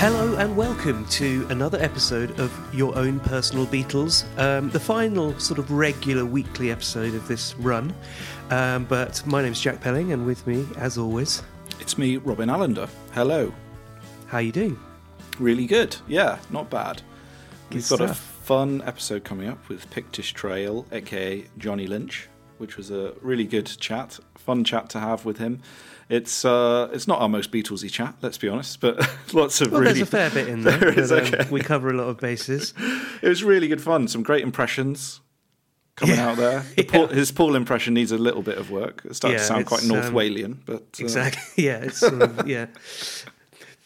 Hello 0.00 0.36
and 0.36 0.56
welcome 0.56 1.04
to 1.06 1.44
another 1.50 1.76
episode 1.80 2.38
of 2.38 2.56
Your 2.72 2.96
Own 2.96 3.18
Personal 3.18 3.66
Beatles, 3.66 4.24
um, 4.38 4.70
the 4.70 4.78
final 4.78 5.36
sort 5.40 5.58
of 5.58 5.72
regular 5.72 6.24
weekly 6.24 6.70
episode 6.70 7.14
of 7.16 7.26
this 7.26 7.56
run. 7.56 7.92
Um, 8.50 8.84
but 8.84 9.26
my 9.26 9.42
name's 9.42 9.60
Jack 9.60 9.80
Pelling, 9.80 10.12
and 10.12 10.24
with 10.24 10.46
me, 10.46 10.64
as 10.76 10.98
always, 10.98 11.42
It's 11.80 11.98
me, 11.98 12.16
Robin 12.18 12.48
Allender. 12.48 12.88
Hello. 13.10 13.52
how 14.28 14.38
are 14.38 14.42
you 14.42 14.52
doing? 14.52 14.78
Really 15.40 15.66
good. 15.66 15.96
Yeah, 16.06 16.38
not 16.48 16.70
bad. 16.70 17.02
We've 17.70 17.86
Good 17.88 17.98
got 17.98 18.08
a 18.08 18.14
fun 18.14 18.82
episode 18.86 19.24
coming 19.24 19.48
up 19.48 19.68
with 19.68 19.90
Pictish 19.90 20.32
Trail, 20.32 20.86
aka 20.92 21.44
Johnny 21.58 21.88
Lynch, 21.88 22.28
which 22.58 22.76
was 22.76 22.92
a 22.92 23.14
really 23.20 23.46
good 23.46 23.66
chat, 23.66 24.20
fun 24.36 24.62
chat 24.62 24.90
to 24.90 25.00
have 25.00 25.24
with 25.24 25.38
him. 25.38 25.60
It's 26.08 26.44
uh, 26.44 26.88
it's 26.92 27.06
not 27.06 27.20
our 27.20 27.28
most 27.28 27.50
Beatlesy 27.52 27.90
chat, 27.90 28.14
let's 28.22 28.38
be 28.38 28.48
honest, 28.48 28.80
but 28.80 28.96
lots 29.34 29.60
of 29.60 29.72
Well, 29.72 29.82
really. 29.82 29.92
there's 29.94 30.08
a 30.08 30.10
fair 30.10 30.30
bit 30.30 30.48
in 30.48 30.62
there. 30.64 30.78
There 30.78 30.98
is, 30.98 31.10
but, 31.10 31.34
um, 31.34 31.40
okay. 31.40 31.50
We 31.50 31.60
cover 31.60 31.90
a 31.90 31.92
lot 31.92 32.08
of 32.08 32.18
bases. 32.18 32.72
It 33.22 33.28
was 33.28 33.42
really 33.44 33.68
good 33.68 33.82
fun. 33.82 34.08
Some 34.08 34.22
great 34.22 34.42
impressions 34.42 35.20
coming 35.96 36.16
Yeah. 36.16 36.30
out 36.30 36.36
there. 36.38 36.64
The 36.76 36.84
Paul, 36.84 37.08
his 37.08 37.30
Paul 37.32 37.56
impression 37.56 37.92
needs 37.94 38.12
a 38.12 38.16
little 38.18 38.42
bit 38.42 38.56
of 38.56 38.70
work. 38.70 39.02
It 39.04 39.14
started 39.16 39.34
Yeah, 39.34 39.38
to 39.40 39.44
sound 39.44 39.66
quite 39.66 39.84
North 39.84 40.06
um, 40.06 40.14
Walian, 40.14 40.58
but 40.64 40.82
uh, 41.00 41.02
Exactly. 41.04 41.64
Yeah. 41.64 41.78
It's 41.78 41.98
sort 41.98 42.22
of, 42.22 42.46
yeah. 42.48 42.66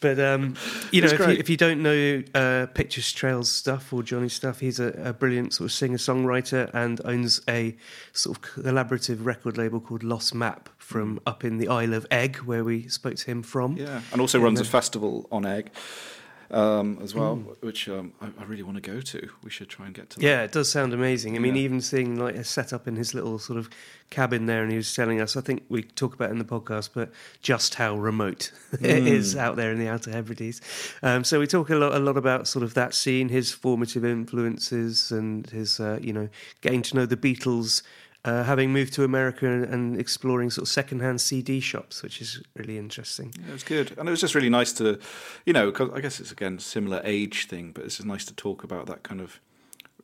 But 0.02 0.20
um, 0.20 0.56
you 0.90 1.00
know, 1.00 1.08
if 1.08 1.18
you, 1.18 1.28
if 1.28 1.48
you 1.48 1.56
don't 1.56 1.82
know 1.82 2.22
uh, 2.34 2.66
Pictish 2.74 3.14
Trail's 3.14 3.50
stuff 3.50 3.92
or 3.92 4.02
Johnny 4.02 4.28
stuff, 4.28 4.60
he's 4.60 4.78
a, 4.78 4.88
a 5.02 5.12
brilliant 5.14 5.54
sort 5.54 5.70
of 5.70 5.72
singer 5.72 5.96
songwriter 5.96 6.68
and 6.74 7.00
owns 7.04 7.40
a 7.48 7.74
sort 8.12 8.36
of 8.36 8.42
collaborative 8.42 9.24
record 9.24 9.56
label 9.56 9.80
called 9.80 10.02
Lost 10.02 10.34
Map 10.34 10.68
from 10.76 11.20
up 11.24 11.44
in 11.44 11.58
the 11.58 11.68
Isle 11.68 11.94
of 11.94 12.06
Eigg, 12.10 12.38
where 12.38 12.64
we 12.64 12.88
spoke 12.88 13.14
to 13.14 13.30
him 13.30 13.42
from. 13.42 13.76
Yeah, 13.76 14.02
and 14.12 14.20
also 14.20 14.38
runs 14.40 14.60
a 14.60 14.64
festival 14.64 15.26
on 15.32 15.44
Eigg 15.44 15.68
um, 16.52 16.98
as 17.02 17.14
well, 17.14 17.36
Mm. 17.36 17.62
which 17.62 17.88
um, 17.88 18.12
I, 18.20 18.26
I 18.38 18.44
really 18.44 18.62
want 18.62 18.76
to 18.82 18.82
go 18.82 19.00
to. 19.00 19.28
We 19.42 19.50
should 19.50 19.68
try 19.68 19.86
and 19.86 19.94
get 19.94 20.10
to. 20.10 20.18
that. 20.18 20.24
Yeah, 20.24 20.42
it 20.42 20.52
does 20.52 20.70
sound 20.70 20.92
amazing. 20.92 21.36
I 21.36 21.38
mean, 21.38 21.54
Yeah. 21.56 21.62
even 21.62 21.80
seeing 21.80 22.16
like 22.18 22.34
a 22.34 22.44
setup 22.44 22.86
in 22.86 22.96
his 22.96 23.14
little 23.14 23.38
sort 23.38 23.58
of 23.58 23.70
cabin 24.10 24.44
there, 24.46 24.62
and 24.62 24.70
he 24.70 24.76
was 24.76 24.94
telling 24.94 25.20
us, 25.20 25.36
I 25.36 25.40
think 25.40 25.64
we 25.70 25.82
talk 25.82 26.14
about 26.14 26.28
it 26.28 26.32
in 26.32 26.38
the 26.38 26.44
podcast, 26.44 26.90
but 26.92 27.10
just 27.40 27.76
how 27.76 27.96
remote 27.96 28.52
it 28.80 29.06
is 29.06 29.34
out 29.36 29.56
there 29.56 29.72
in 29.72 29.78
the 29.78 29.88
Outer 29.88 30.10
Hebrides. 30.10 30.60
Um, 31.02 31.24
so 31.24 31.40
we 31.40 31.46
talk 31.46 31.70
a 31.70 31.76
lot, 31.76 31.94
a 31.94 31.98
lot 31.98 32.16
about 32.18 32.46
sort 32.46 32.62
of 32.62 32.74
that 32.74 32.92
scene, 32.94 33.30
his 33.30 33.52
formative 33.52 34.04
influences, 34.04 35.10
and 35.10 35.48
his, 35.50 35.80
uh, 35.80 35.98
you 36.02 36.12
know, 36.12 36.28
getting 36.60 36.82
to 36.82 36.96
know 36.96 37.06
the 37.06 37.16
Beatles. 37.16 37.82
Uh, 38.24 38.44
having 38.44 38.72
moved 38.72 38.92
to 38.92 39.02
America 39.02 39.46
and, 39.46 39.98
exploring 39.98 40.48
sort 40.48 40.62
of 40.62 40.68
secondhand 40.68 41.20
CD 41.20 41.58
shops, 41.58 42.04
which 42.04 42.20
is 42.20 42.40
really 42.54 42.78
interesting. 42.78 43.34
Yeah, 43.36 43.48
it 43.48 43.52
was 43.52 43.64
good, 43.64 43.98
and 43.98 44.08
it 44.08 44.12
was 44.12 44.20
just 44.20 44.36
really 44.36 44.48
nice 44.48 44.72
to, 44.74 45.00
you 45.44 45.52
know, 45.52 45.72
because 45.72 45.90
I 45.92 46.00
guess 46.00 46.20
it's 46.20 46.30
again 46.30 46.60
similar 46.60 47.00
age 47.02 47.48
thing, 47.48 47.72
but 47.72 47.84
it's 47.84 47.96
just 47.96 48.06
nice 48.06 48.24
to 48.26 48.34
talk 48.34 48.62
about 48.62 48.86
that 48.86 49.02
kind 49.02 49.20
of 49.20 49.40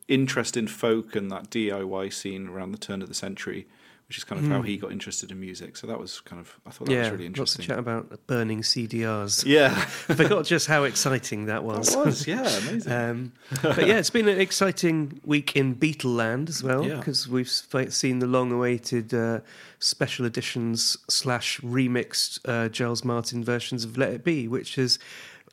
interest 0.08 0.56
in 0.56 0.66
folk 0.66 1.14
and 1.14 1.30
that 1.30 1.50
DIY 1.50 2.12
scene 2.12 2.48
around 2.48 2.72
the 2.72 2.78
turn 2.78 3.02
of 3.02 3.08
the 3.08 3.14
century, 3.14 3.68
which 4.08 4.16
is 4.16 4.24
kind 4.24 4.42
of 4.42 4.50
how 4.50 4.62
he 4.62 4.78
got 4.78 4.90
interested 4.90 5.30
in 5.30 5.38
music. 5.38 5.76
So 5.76 5.86
that 5.86 5.98
was 6.00 6.20
kind 6.22 6.40
of 6.40 6.58
I 6.66 6.70
thought 6.70 6.86
that 6.86 6.96
was 6.96 6.98
Hmm. 6.98 7.04
yeah, 7.04 7.10
really 7.10 7.28
lots 7.28 7.54
of 7.54 7.60
interesting. 7.60 7.66
chat 7.66 7.78
about 7.78 8.26
burning 8.26 8.62
CDRs. 8.62 9.44
Yeah, 9.44 9.74
I 9.76 9.80
Forgot 10.14 10.46
just 10.46 10.66
how 10.66 10.84
exciting 10.84 11.44
that 11.46 11.62
was. 11.62 11.94
it 11.94 11.98
was 12.06 12.26
yeah 12.26 12.48
amazing. 12.58 12.92
Um, 12.92 13.32
but 13.62 13.86
yeah, 13.86 13.98
it's 13.98 14.08
been 14.10 14.28
an 14.28 14.40
exciting 14.40 15.20
week 15.24 15.54
in 15.56 15.76
Beatle 15.76 16.16
land 16.16 16.48
as 16.48 16.62
well 16.62 16.86
Yeah. 16.86 16.96
because 16.96 17.28
we've 17.28 17.46
s- 17.46 17.94
seen 17.94 18.18
the 18.20 18.26
long-awaited 18.26 19.12
uh, 19.12 19.40
special 19.78 20.24
editions 20.24 20.96
slash 21.10 21.60
remixed 21.60 22.40
uh, 22.46 22.70
Giles 22.70 23.04
Martin 23.04 23.44
versions 23.44 23.84
of 23.84 23.98
Let 23.98 24.10
It 24.12 24.24
Be, 24.24 24.48
which 24.48 24.76
has 24.76 24.98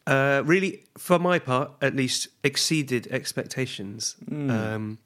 uh, 0.07 0.43
really, 0.45 0.83
for 0.97 1.19
my 1.19 1.39
part 1.39 1.71
at 1.81 1.93
least, 1.95 2.29
exceeded 2.43 3.07
expectations. 3.11 4.15
Um, 4.31 4.99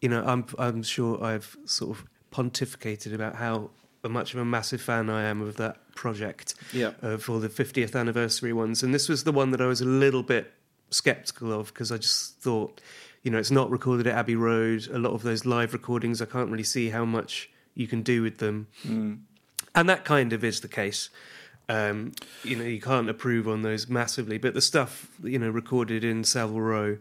you 0.00 0.08
know, 0.08 0.22
I'm 0.24 0.44
I'm 0.58 0.82
sure 0.84 1.22
I've 1.24 1.56
sort 1.64 1.98
of 1.98 2.04
pontificated 2.32 3.14
about 3.14 3.36
how 3.36 3.70
much 4.08 4.34
of 4.34 4.40
a 4.40 4.44
massive 4.44 4.80
fan 4.80 5.10
I 5.10 5.24
am 5.24 5.40
of 5.42 5.56
that 5.56 5.78
project 5.96 6.54
Yeah. 6.72 6.92
uh, 7.02 7.16
for 7.16 7.40
the 7.40 7.48
50th 7.48 7.98
anniversary 7.98 8.52
ones. 8.52 8.82
And 8.82 8.94
this 8.94 9.08
was 9.08 9.24
the 9.24 9.32
one 9.32 9.50
that 9.50 9.60
I 9.60 9.66
was 9.66 9.80
a 9.80 9.84
little 9.86 10.22
bit 10.22 10.52
skeptical 10.90 11.52
of 11.52 11.68
because 11.74 11.90
I 11.90 11.96
just 11.98 12.38
thought, 12.40 12.80
you 13.24 13.30
know, 13.32 13.38
it's 13.38 13.50
not 13.50 13.68
recorded 13.70 14.06
at 14.06 14.14
Abbey 14.14 14.36
Road. 14.36 14.86
A 14.92 14.98
lot 14.98 15.12
of 15.12 15.22
those 15.22 15.44
live 15.44 15.72
recordings, 15.72 16.22
I 16.22 16.26
can't 16.26 16.50
really 16.50 16.62
see 16.62 16.90
how 16.90 17.04
much 17.04 17.50
you 17.74 17.88
can 17.88 18.02
do 18.02 18.22
with 18.22 18.38
them. 18.38 18.68
And 19.74 19.88
that 19.88 20.04
kind 20.04 20.32
of 20.32 20.44
is 20.44 20.60
the 20.60 20.68
case. 20.68 21.10
Um, 21.68 22.12
you 22.44 22.54
know, 22.54 22.64
you 22.64 22.80
can't 22.80 23.10
approve 23.10 23.48
on 23.48 23.62
those 23.62 23.88
massively, 23.88 24.38
but 24.38 24.54
the 24.54 24.60
stuff 24.60 25.10
you 25.24 25.36
know 25.36 25.50
recorded 25.50 26.04
in 26.04 26.22
Savile 26.22 26.60
Row 26.60 26.98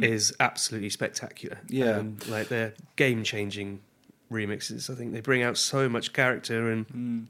is 0.00 0.34
absolutely 0.40 0.88
spectacular. 0.88 1.58
Yeah. 1.68 1.98
Um, 1.98 2.16
like 2.26 2.48
they're 2.48 2.72
game-changing 2.96 3.80
remixes. 4.30 4.90
I 4.90 4.94
think 4.94 5.12
they 5.12 5.20
bring 5.20 5.42
out 5.42 5.56
so 5.56 5.88
much 5.88 6.12
character, 6.12 6.70
and 6.70 7.28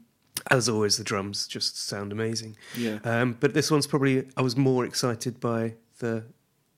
as 0.51 0.69
always, 0.69 0.97
the 0.97 1.03
drums 1.03 1.47
just 1.47 1.81
sound 1.87 2.11
amazing. 2.11 2.57
Yeah. 2.77 2.99
Um, 3.03 3.37
but 3.39 3.53
this 3.53 3.71
one's 3.71 3.87
probably 3.87 4.27
I 4.37 4.41
was 4.41 4.55
more 4.57 4.85
excited 4.85 5.39
by 5.39 5.75
the 5.99 6.23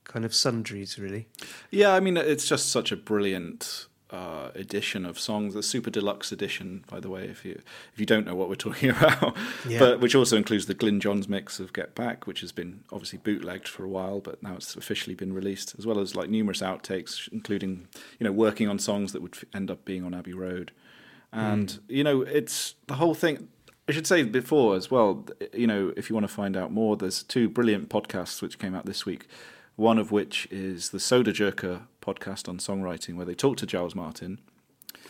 kind 0.04 0.24
of 0.24 0.34
sundries, 0.34 0.98
really. 0.98 1.28
Yeah, 1.70 1.94
I 1.94 2.00
mean, 2.00 2.16
it's 2.16 2.46
just 2.46 2.70
such 2.70 2.92
a 2.92 2.96
brilliant 2.96 3.86
uh, 4.12 4.50
edition 4.54 5.04
of 5.06 5.18
songs. 5.18 5.54
The 5.54 5.62
super 5.62 5.90
deluxe 5.90 6.30
edition, 6.30 6.84
by 6.88 7.00
the 7.00 7.08
way, 7.08 7.24
if 7.24 7.44
you 7.44 7.52
if 7.92 7.98
you 7.98 8.06
don't 8.06 8.26
know 8.26 8.34
what 8.34 8.48
we're 8.48 8.54
talking 8.54 8.90
about, 8.96 9.36
Yeah. 9.66 9.78
but 9.78 10.00
which 10.00 10.14
also 10.14 10.36
includes 10.36 10.66
the 10.66 10.74
Glyn 10.74 11.00
Johns 11.00 11.28
mix 11.28 11.58
of 11.58 11.72
Get 11.72 11.94
Back, 11.94 12.26
which 12.26 12.40
has 12.42 12.52
been 12.52 12.84
obviously 12.92 13.18
bootlegged 13.18 13.66
for 13.66 13.84
a 13.84 13.88
while, 13.88 14.20
but 14.20 14.42
now 14.42 14.54
it's 14.54 14.76
officially 14.76 15.14
been 15.14 15.32
released, 15.32 15.74
as 15.78 15.86
well 15.86 15.98
as 15.98 16.14
like 16.14 16.28
numerous 16.28 16.60
outtakes, 16.60 17.26
including 17.32 17.88
you 18.20 18.24
know 18.24 18.32
working 18.32 18.68
on 18.68 18.78
songs 18.78 19.12
that 19.12 19.22
would 19.22 19.34
f- 19.34 19.44
end 19.54 19.70
up 19.70 19.84
being 19.84 20.04
on 20.04 20.14
Abbey 20.14 20.34
Road, 20.34 20.72
and 21.32 21.80
you 21.88 22.04
know 22.04 22.20
it's 22.22 22.74
the 22.86 22.94
whole 22.94 23.14
thing. 23.14 23.48
I 23.88 23.92
should 23.92 24.06
say 24.06 24.22
before 24.22 24.76
as 24.76 24.90
well, 24.92 25.26
you 25.52 25.66
know, 25.66 25.92
if 25.96 26.08
you 26.08 26.14
want 26.14 26.22
to 26.28 26.32
find 26.32 26.56
out 26.56 26.70
more, 26.70 26.96
there's 26.96 27.24
two 27.24 27.48
brilliant 27.48 27.88
podcasts 27.88 28.40
which 28.40 28.58
came 28.60 28.76
out 28.76 28.86
this 28.86 29.04
week. 29.04 29.26
One 29.76 29.98
of 29.98 30.12
which 30.12 30.46
is 30.50 30.90
the 30.90 30.98
Sodajerker 30.98 31.82
podcast 32.00 32.48
on 32.48 32.58
songwriting, 32.58 33.16
where 33.16 33.26
they 33.26 33.34
talk 33.34 33.56
to 33.58 33.66
Giles 33.66 33.94
Martin, 33.94 34.38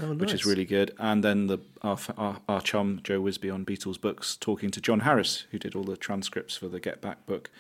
Oh, 0.01 0.15
which 0.15 0.33
is 0.33 0.47
really 0.47 0.65
good. 0.65 0.95
And 0.99 1.23
then 1.23 1.49
the 1.49 1.59
our, 1.83 1.99
our, 2.17 2.41
our 2.49 2.61
chum 2.61 3.01
Joe 3.03 3.21
Wisby 3.21 3.53
on 3.53 3.65
Beatles 3.65 4.01
books 4.01 4.37
talking 4.37 4.71
to 4.71 4.81
John 4.81 5.01
Harris, 5.01 5.45
who 5.51 5.59
did 5.59 5.75
all 5.75 5.85
the 5.85 5.97
transcripts 5.97 6.57
for 6.57 6.69
the 6.69 6.81
Get 6.81 7.01
Back 7.01 7.27
book 7.27 7.51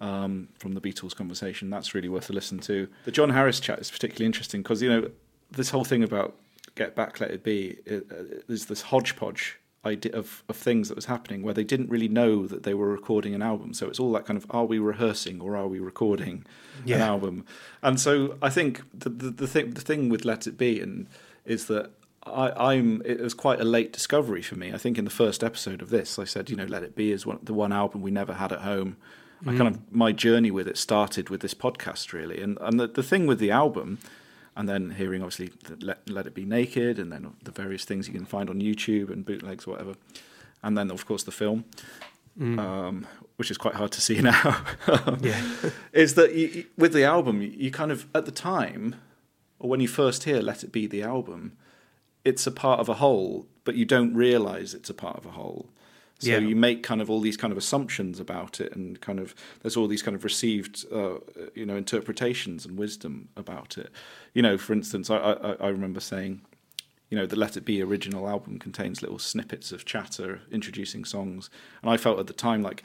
um, 0.00 0.48
from 0.58 0.74
the 0.74 0.80
Beatles 0.80 1.16
conversation. 1.16 1.70
That's 1.70 1.94
really 1.94 2.08
worth 2.08 2.30
a 2.30 2.32
listen 2.32 2.58
to. 2.60 2.88
The 3.04 3.10
John 3.10 3.30
Harris 3.30 3.58
chat 3.60 3.78
is 3.78 3.90
particularly 3.90 4.26
interesting 4.26 4.62
because 4.62 4.82
you 4.82 4.88
know 4.88 5.10
this 5.50 5.70
whole 5.70 5.84
thing 5.84 6.04
about 6.04 6.36
Get 6.76 6.94
Back, 6.94 7.20
Let 7.20 7.30
It 7.30 7.42
Be. 7.42 7.78
Uh, 7.90 8.00
this 8.48 8.82
hodgepodge 8.82 9.58
idea 9.86 10.12
of, 10.12 10.42
of 10.48 10.56
things 10.56 10.88
that 10.88 10.94
was 10.94 11.06
happening 11.06 11.42
where 11.42 11.54
they 11.54 11.64
didn't 11.64 11.88
really 11.88 12.08
know 12.08 12.46
that 12.46 12.62
they 12.62 12.74
were 12.74 12.88
recording 12.88 13.34
an 13.34 13.42
album. 13.42 13.74
So 13.74 13.88
it's 13.88 14.00
all 14.00 14.12
that 14.12 14.24
kind 14.24 14.36
of 14.36 14.46
are 14.50 14.64
we 14.64 14.78
rehearsing 14.78 15.40
or 15.40 15.56
are 15.56 15.66
we 15.66 15.78
recording 15.78 16.44
an 16.86 17.02
album? 17.02 17.44
And 17.82 18.00
so 18.00 18.36
I 18.42 18.50
think 18.50 18.82
the 18.92 19.10
the, 19.10 19.30
the 19.30 19.46
thing 19.46 19.72
the 19.72 19.80
thing 19.80 20.08
with 20.08 20.24
Let 20.24 20.46
It 20.46 20.56
Be 20.56 20.80
and 20.80 21.06
is 21.44 21.66
that 21.66 21.90
I, 22.26 22.72
I'm 22.72 23.02
it 23.04 23.20
was 23.20 23.34
quite 23.34 23.60
a 23.60 23.64
late 23.64 23.92
discovery 23.92 24.42
for 24.42 24.56
me. 24.56 24.72
I 24.72 24.78
think 24.78 24.98
in 24.98 25.04
the 25.04 25.10
first 25.10 25.44
episode 25.44 25.82
of 25.82 25.90
this, 25.90 26.18
I 26.18 26.24
said, 26.24 26.50
you 26.50 26.56
know, 26.56 26.64
Let 26.64 26.82
It 26.82 26.96
Be 26.96 27.12
is 27.12 27.26
one, 27.26 27.38
the 27.42 27.54
one 27.54 27.72
album 27.72 28.02
we 28.02 28.10
never 28.10 28.34
had 28.34 28.52
at 28.52 28.60
home. 28.60 28.96
I 29.42 29.56
kind 29.56 29.62
mm. 29.62 29.74
of 29.74 29.92
my 29.92 30.12
journey 30.12 30.50
with 30.50 30.66
it 30.66 30.78
started 30.78 31.28
with 31.28 31.42
this 31.42 31.52
podcast 31.52 32.12
really, 32.12 32.40
and 32.40 32.56
and 32.60 32.80
the, 32.80 32.86
the 32.86 33.02
thing 33.02 33.26
with 33.26 33.38
the 33.38 33.50
album, 33.50 33.98
and 34.56 34.68
then 34.68 34.90
hearing 34.90 35.22
obviously 35.22 35.50
the 35.64 35.84
Let, 35.84 36.08
Let 36.08 36.26
It 36.26 36.34
Be 36.34 36.44
Naked, 36.44 36.98
and 36.98 37.10
then 37.12 37.34
the 37.42 37.50
various 37.50 37.84
things 37.84 38.06
you 38.08 38.14
can 38.14 38.24
find 38.26 38.48
on 38.48 38.60
YouTube 38.60 39.10
and 39.10 39.24
bootlegs 39.24 39.66
or 39.66 39.72
whatever, 39.72 39.94
and 40.62 40.76
then 40.78 40.90
of 40.90 41.06
course 41.06 41.22
the 41.24 41.32
film. 41.32 41.64
um, 42.40 43.06
which 43.36 43.50
is 43.50 43.56
quite 43.58 43.74
hard 43.74 43.92
to 43.92 44.00
see 44.00 44.20
now. 44.32 44.64
Yeah. 45.20 45.40
is 45.92 46.14
that 46.14 46.34
you, 46.34 46.64
with 46.76 46.92
the 46.92 47.04
album, 47.04 47.40
you, 47.42 47.48
you 47.56 47.70
kind 47.70 47.92
of 47.92 48.06
at 48.14 48.24
the 48.26 48.32
time, 48.32 48.96
or 49.58 49.68
when 49.70 49.80
you 49.80 49.88
first 49.88 50.24
hear 50.24 50.40
"Let 50.40 50.64
It 50.64 50.72
Be" 50.72 50.86
the 50.86 51.02
album, 51.02 51.52
it's 52.24 52.46
a 52.46 52.50
part 52.50 52.80
of 52.80 52.88
a 52.88 52.94
whole, 52.94 53.46
but 53.64 53.76
you 53.76 53.84
don't 53.84 54.14
realize 54.14 54.74
it's 54.74 54.90
a 54.90 54.94
part 54.94 55.16
of 55.16 55.26
a 55.26 55.30
whole. 55.30 55.68
So 56.24 56.32
Yeah. 56.32 56.38
you 56.38 56.56
make 56.56 56.82
kind 56.82 57.00
of 57.00 57.08
all 57.10 57.20
these 57.20 57.36
kind 57.36 57.52
of 57.52 57.58
assumptions 57.58 58.18
about 58.20 58.60
it, 58.60 58.74
and 58.74 59.00
kind 59.00 59.18
of 59.18 59.34
there's 59.62 59.76
all 59.76 59.86
these 59.88 60.02
kind 60.02 60.16
of 60.16 60.24
received, 60.24 60.84
uh, 60.92 61.18
you 61.54 61.64
know, 61.66 61.76
interpretations 61.76 62.64
and 62.66 62.78
wisdom 62.78 63.28
about 63.36 63.76
it. 63.78 63.90
You 64.32 64.42
know, 64.42 64.58
for 64.58 64.72
instance, 64.72 65.10
I, 65.10 65.16
I, 65.16 65.52
I 65.60 65.68
remember 65.68 66.00
saying, 66.00 66.40
you 67.10 67.18
know, 67.18 67.26
the 67.26 67.36
Let 67.36 67.56
It 67.56 67.64
Be 67.64 67.82
original 67.82 68.28
album 68.28 68.58
contains 68.58 69.02
little 69.02 69.18
snippets 69.18 69.70
of 69.72 69.84
chatter 69.84 70.40
introducing 70.50 71.04
songs, 71.04 71.50
and 71.82 71.90
I 71.90 71.96
felt 71.96 72.18
at 72.18 72.26
the 72.26 72.32
time 72.32 72.62
like, 72.62 72.82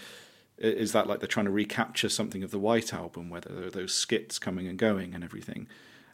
is 0.58 0.92
that 0.92 1.08
like 1.08 1.20
they're 1.20 1.28
trying 1.28 1.46
to 1.46 1.52
recapture 1.52 2.10
something 2.10 2.44
of 2.44 2.52
the 2.52 2.60
White 2.60 2.94
album, 2.94 3.30
where 3.30 3.42
there 3.42 3.68
are 3.68 3.72
those 3.72 3.94
skits 3.94 4.38
coming 4.40 4.68
and 4.68 4.78
going 4.78 5.16
and 5.16 5.24
everything. 5.24 5.68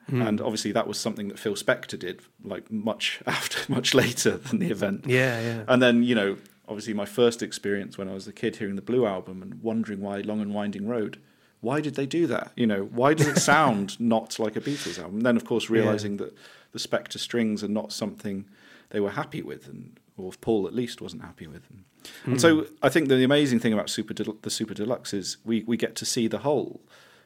And 0.07 0.39
obviously, 0.39 0.72
that 0.74 0.86
was 0.88 1.00
something 1.00 1.30
that 1.30 1.39
Phil 1.39 1.56
Spector 1.56 1.98
did, 1.98 2.22
like 2.44 2.72
much 2.72 3.24
after, 3.25 3.57
much 3.74 3.95
later 3.95 4.38
than 4.38 4.60
the 4.60 4.69
event. 4.69 5.06
Yeah, 5.07 5.42
yeah. 5.42 5.63
And 5.68 5.81
then, 5.81 6.04
you 6.04 6.13
know, 6.13 6.38
obviously 6.68 6.94
my 6.94 7.06
first 7.06 7.42
experience 7.44 7.98
when 7.98 8.10
I 8.10 8.14
was 8.14 8.28
a 8.28 8.34
kid 8.34 8.58
hearing 8.58 8.76
the 8.76 8.82
Blue 8.82 9.06
album 9.06 9.42
and 9.42 9.62
wondering 9.62 10.02
why 10.02 10.18
Long 10.22 10.42
and 10.42 10.54
Winding 10.54 10.88
Road, 10.88 11.20
why 11.62 11.82
did 11.82 11.96
they 11.96 12.06
do 12.06 12.28
that? 12.28 12.52
You 12.56 12.68
know, 12.68 12.84
why 12.84 13.14
does 13.14 13.28
it 13.28 13.38
sound 13.38 14.00
not 14.00 14.38
like 14.40 14.56
a 14.56 14.62
Beatles 14.62 15.00
album? 15.00 15.18
And 15.18 15.26
then, 15.26 15.36
of 15.36 15.46
course, 15.46 15.70
realizing 15.70 16.18
that 16.18 16.36
the 16.72 16.80
Spector 16.80 17.18
strings 17.18 17.64
are 17.64 17.70
not 17.70 17.92
something 17.92 18.46
they 18.90 19.00
were 19.00 19.12
happy 19.12 19.42
with, 19.42 19.68
and 19.68 20.00
or 20.18 20.32
Paul 20.40 20.68
at 20.68 20.74
least 20.74 21.02
wasn't 21.02 21.24
happy 21.24 21.48
with. 21.48 21.64
And, 21.70 21.84
and 22.26 22.42
so 22.42 22.68
I 22.82 22.90
think 22.90 23.10
the 23.10 23.24
amazing 23.24 23.60
thing 23.60 23.74
about 23.74 23.90
Super 23.90 24.14
Del- 24.14 24.38
the 24.42 24.50
Super 24.50 24.74
Deluxe 24.74 25.14
is 25.14 25.38
we, 25.44 25.64
we 25.64 25.78
get 25.78 25.96
to 25.96 26.06
see 26.06 26.28
the 26.28 26.40
whole. 26.40 26.82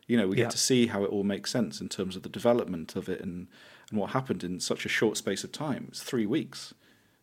You 0.07 0.17
know, 0.17 0.27
we 0.27 0.37
get 0.37 0.49
to 0.51 0.57
see 0.57 0.87
how 0.87 1.03
it 1.03 1.11
all 1.11 1.23
makes 1.23 1.51
sense 1.51 1.81
in 1.81 1.87
terms 1.89 2.15
of 2.15 2.23
the 2.23 2.29
development 2.29 2.95
of 2.95 3.09
it 3.09 3.21
and, 3.21 3.47
and 3.91 3.99
what 3.99 4.11
happened 4.11 4.43
in 4.43 4.59
such 4.59 4.85
a 4.85 4.89
short 4.89 5.17
space 5.17 5.43
of 5.43 5.51
time. 5.51 5.85
It's 5.89 6.01
three 6.01 6.25
weeks. 6.25 6.73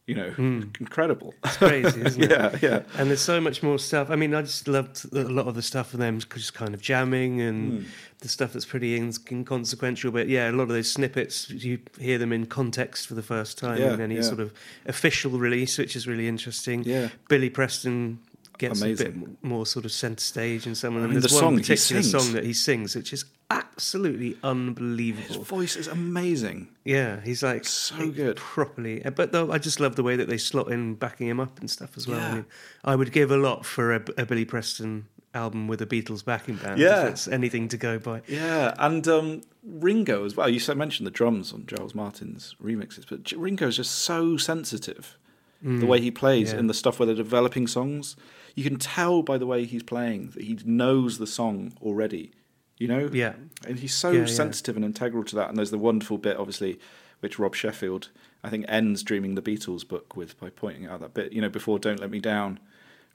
You 0.06 0.14
know, 0.14 0.32
incredible. 0.79 1.35
It's 1.44 1.56
crazy, 1.56 2.00
isn't 2.00 2.23
it? 2.23 2.31
yeah, 2.31 2.56
yeah. 2.62 2.82
And 2.97 3.08
there's 3.11 3.20
so 3.20 3.41
much 3.41 3.61
more 3.64 3.76
stuff. 3.76 4.08
I 4.08 4.14
mean, 4.14 4.35
I 4.35 4.43
just 4.43 4.69
loved 4.69 5.05
a 5.12 5.25
lot 5.25 5.49
of 5.49 5.56
the 5.56 5.62
stuff 5.62 5.93
of 5.94 5.99
them 5.99 6.20
just 6.20 6.55
kind 6.55 6.75
of 6.75 6.81
jamming 6.81 7.41
and 7.41 7.81
Hmm. 7.81 7.85
the 8.20 8.29
stuff 8.29 8.53
that's 8.53 8.64
pretty 8.64 8.94
inconsequential. 8.97 10.12
But 10.12 10.29
yeah, 10.29 10.49
a 10.49 10.53
lot 10.53 10.62
of 10.64 10.69
those 10.69 10.91
snippets, 10.93 11.50
you 11.50 11.81
hear 11.99 12.19
them 12.19 12.32
in 12.32 12.47
context 12.47 13.08
for 13.08 13.14
the 13.14 13.23
first 13.23 13.58
time 13.58 13.79
Yeah, 13.81 13.94
in 13.94 14.00
any 14.00 14.14
yeah. 14.17 14.23
sort 14.23 14.38
of 14.38 14.53
official 14.87 15.32
release, 15.32 15.76
which 15.76 15.97
is 15.97 16.06
really 16.06 16.29
interesting. 16.29 16.85
Yeah. 16.85 17.09
Billy 17.29 17.50
Preston 17.50 18.20
gets 18.58 18.82
a 18.82 18.94
bit 18.94 19.14
more 19.43 19.67
sort 19.67 19.85
of 19.85 19.93
centre 19.93 20.20
stage 20.23 20.67
in 20.67 20.75
some 20.75 20.97
of 20.97 21.03
them. 21.03 21.11
mean, 21.11 21.20
There's 21.20 21.32
the 21.38 21.44
one 21.44 21.56
particular 21.56 22.03
song 22.03 22.32
that 22.32 22.44
he 22.44 22.53
sings, 22.53 22.94
which 22.97 23.12
is 23.12 23.25
absolutely 23.50 24.37
unbelievable. 24.43 25.26
His 25.26 25.37
voice 25.37 25.76
is 25.76 25.87
amazing. 25.87 26.69
Yeah, 26.85 27.20
he's 27.20 27.43
like 27.43 27.64
So 27.64 28.11
good. 28.11 28.37
properly. 28.37 29.05
uh, 29.05 29.11
But 29.11 29.32
though, 29.32 29.53
I 29.53 29.58
just 29.58 29.81
love 29.81 29.97
the 29.97 30.03
way 30.03 30.17
that 30.17 30.29
they 30.29 30.38
slot 30.38 30.70
in 30.70 30.94
backing 30.94 31.29
him 31.29 31.41
up 31.41 31.58
and 31.61 31.70
stuff 31.70 31.97
as 31.97 32.06
well. 32.06 32.19
Yeah. 32.19 32.29
I 32.29 32.35
mean, 32.35 32.47
I 32.85 32.97
would 32.97 33.12
give 33.12 33.31
a 33.31 33.37
lot 33.37 33.64
for 33.67 33.94
a, 33.94 34.03
a 34.17 34.26
Billy 34.26 34.44
Preston 34.44 35.06
album 35.35 35.69
with 35.69 35.82
a 35.82 35.87
Beatles 35.87 36.25
backing 36.25 36.56
band. 36.56 36.81
Yeah. 36.81 37.05
if 37.05 37.11
it's 37.12 37.29
anything 37.29 37.69
to 37.69 37.76
go 37.76 37.99
by. 37.99 38.23
Yeah, 38.26 38.75
and 38.79 39.06
um, 39.06 39.43
Ringo 39.62 40.25
as 40.25 40.35
well. 40.35 40.49
You 40.49 40.61
mentioned 40.75 41.06
the 41.06 41.11
drums 41.11 41.52
on 41.52 41.67
Giles 41.67 41.94
Martin's 41.94 42.56
remixes, 42.62 43.05
but 43.09 43.31
Ringo 43.32 43.69
is 43.69 43.76
just 43.76 43.93
so 43.93 44.37
sensitive. 44.37 45.17
The 45.62 45.87
way 45.87 46.00
he 46.00 46.12
plays 46.12 46.52
yeah. 46.52 46.61
in 46.61 46.69
the 46.69 46.75
stuff 46.75 47.00
where 47.00 47.06
they're 47.06 47.14
developing 47.17 47.67
songs, 47.67 48.14
you 48.56 48.64
can 48.64 48.79
tell 48.79 49.23
by 49.23 49.38
the 49.38 49.47
way 49.47 49.64
he's 49.64 49.85
playing 49.85 50.31
that 50.35 50.43
he 50.43 50.58
knows 50.64 51.19
the 51.19 51.26
song 51.26 51.73
already. 51.81 52.32
You 52.79 52.88
know, 52.88 53.08
Yeah. 53.12 53.35
and 53.67 53.79
he's 53.79 53.94
so 53.94 54.11
Yeah, 54.11 54.20
yeah. 54.20 54.26
sensitive 54.26 54.75
and 54.76 54.85
integral 54.85 55.23
to 55.25 55.37
that. 55.37 55.49
And 55.49 55.56
there's 55.56 55.70
the 55.70 55.79
wonderful 55.79 56.19
bit, 56.19 56.37
obviously, 56.37 56.79
which 57.20 57.38
Rob 57.38 57.55
Sheffield, 57.55 58.08
I 58.44 58.50
think, 58.50 58.64
ends 58.69 59.03
Dreaming 59.03 59.35
the 59.35 59.41
Beatles 59.43 59.87
book 59.87 60.17
with 60.17 60.38
by 60.41 60.50
pointing 60.50 60.87
out 60.87 61.00
that 61.00 61.14
bit. 61.14 61.32
You 61.32 61.41
know, 61.41 61.49
before 61.49 61.79
"Don't 61.79 62.00
Let 62.00 62.11
Me 62.11 62.19
Down," 62.20 62.58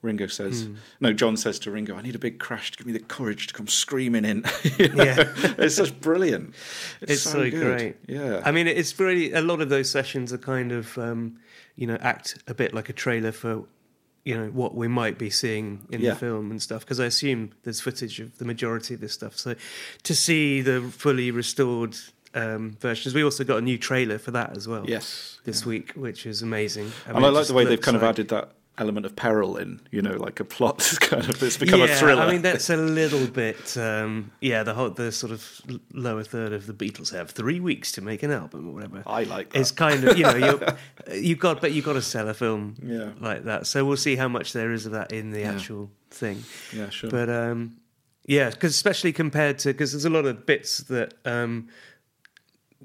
Ringo 0.01 0.25
says, 0.25 0.63
Hmm. 0.63 0.75
no, 0.99 1.13
John 1.13 1.37
says 1.37 1.59
to 1.59 1.69
Ringo, 1.69 1.95
"I 1.95 2.01
need 2.01 2.15
a 2.15 2.19
big 2.19 2.39
crash 2.39 2.71
to 2.71 2.77
give 2.79 2.87
me 2.87 2.93
the 2.93 2.99
courage 2.99 3.45
to 3.47 3.53
come 3.53 3.67
screaming 3.67 4.25
in." 4.25 4.43
You 4.79 4.89
know? 4.89 5.03
Yeah. 5.03 5.31
it's 5.59 5.75
just 5.77 6.01
brilliant. 6.01 6.55
It's, 7.01 7.11
It's, 7.11 7.21
so, 7.21 7.47
good. 7.51 7.77
great. 7.77 7.95
Yeah, 8.07 8.41
I 8.43 8.51
mean, 8.51 8.65
it's 8.67 8.99
really 8.99 9.31
a 9.33 9.41
lot 9.41 9.61
of 9.61 9.69
those 9.69 9.91
sessions 9.91 10.33
are 10.33 10.39
kind 10.39 10.71
of, 10.71 10.97
um, 10.97 11.37
you 11.75 11.85
know, 11.85 11.97
act 12.01 12.39
a 12.47 12.55
bit 12.55 12.73
like 12.73 12.89
a 12.89 12.93
trailer 12.93 13.31
for, 13.31 13.65
you 14.23 14.37
know, 14.37 14.47
what 14.51 14.75
we 14.75 14.87
might 14.87 15.17
be 15.17 15.29
seeing 15.29 15.87
in 15.89 16.01
Yeah. 16.01 16.11
the 16.11 16.15
film 16.17 16.51
and 16.51 16.61
stuff. 16.61 16.81
Because 16.81 16.99
I 16.99 17.05
assume 17.05 17.51
there's 17.63 17.81
footage 17.81 18.19
of 18.19 18.37
the 18.37 18.45
majority 18.45 18.93
of 18.93 19.01
this 19.01 19.13
stuff. 19.13 19.37
So 19.37 19.55
to 20.03 20.15
see 20.15 20.61
the 20.61 20.81
fully 20.81 21.31
restored 21.31 21.95
um, 22.33 22.77
versions, 22.79 23.13
we 23.15 23.23
also 23.23 23.43
got 23.43 23.57
a 23.57 23.61
new 23.61 23.77
trailer 23.77 24.17
for 24.19 24.31
that 24.31 24.55
as 24.55 24.67
well. 24.67 24.85
yes, 24.87 25.39
this 25.43 25.65
week, 25.65 25.91
which 25.93 26.25
is 26.25 26.41
amazing. 26.41 26.91
and 27.07 27.15
mean, 27.15 27.25
I 27.25 27.29
like 27.29 27.47
the 27.47 27.53
way 27.53 27.65
they've 27.65 27.81
kind 27.81 27.97
of 27.97 28.03
added 28.03 28.29
that 28.29 28.51
element 28.77 29.05
of 29.05 29.15
peril 29.15 29.57
in. 29.57 29.79
You 29.91 30.01
know, 30.01 30.13
like 30.17 30.39
a 30.39 30.43
plot. 30.45 30.79
Kind 31.01 31.29
of 31.29 31.41
it's 31.43 31.57
become 31.57 31.79
yeah, 31.81 31.85
a 31.87 31.95
thriller. 31.95 32.21
I 32.23 32.31
mean, 32.31 32.41
that's 32.41 32.69
a 32.69 32.77
little 32.77 33.27
bit. 33.27 33.77
Um, 33.77 34.31
yeah, 34.41 34.63
the 34.63 34.73
whole 34.73 34.89
the 34.89 35.11
sort 35.11 35.31
of 35.31 35.61
lower 35.93 36.23
third 36.23 36.53
of 36.53 36.65
the 36.67 36.73
Beatles 36.73 37.11
have 37.13 37.31
three 37.31 37.59
weeks 37.59 37.91
to 37.93 38.01
make 38.01 38.23
an 38.23 38.31
album 38.31 38.67
or 38.69 38.73
whatever. 38.73 39.03
I 39.05 39.23
like 39.23 39.51
that. 39.53 39.59
It's 39.59 39.71
kind 39.71 40.03
of 40.03 40.17
you 40.17 40.23
know 40.23 40.35
you 40.35 40.59
you 41.15 41.35
got 41.35 41.61
but 41.61 41.71
you 41.71 41.81
have 41.81 41.85
got 41.85 41.93
to 41.93 42.01
sell 42.01 42.27
a 42.29 42.33
film 42.33 42.75
Yeah. 42.83 43.11
like 43.19 43.43
that. 43.43 43.67
So 43.67 43.85
we'll 43.85 43.97
see 43.97 44.15
how 44.15 44.27
much 44.27 44.53
there 44.53 44.71
is 44.71 44.85
of 44.85 44.93
that 44.93 45.11
in 45.11 45.31
the 45.31 45.41
Yeah. 45.41 45.53
actual 45.53 45.91
thing. 46.09 46.43
yeah, 46.73 46.89
sure. 46.89 47.09
But 47.09 47.29
um, 47.29 47.77
yeah, 48.25 48.49
because 48.51 48.73
especially 48.73 49.11
compared 49.13 49.59
to 49.59 49.69
because 49.69 49.91
there's 49.91 50.05
a 50.05 50.09
lot 50.09 50.25
of 50.25 50.45
bits 50.45 50.79
that 50.83 51.13
um, 51.25 51.67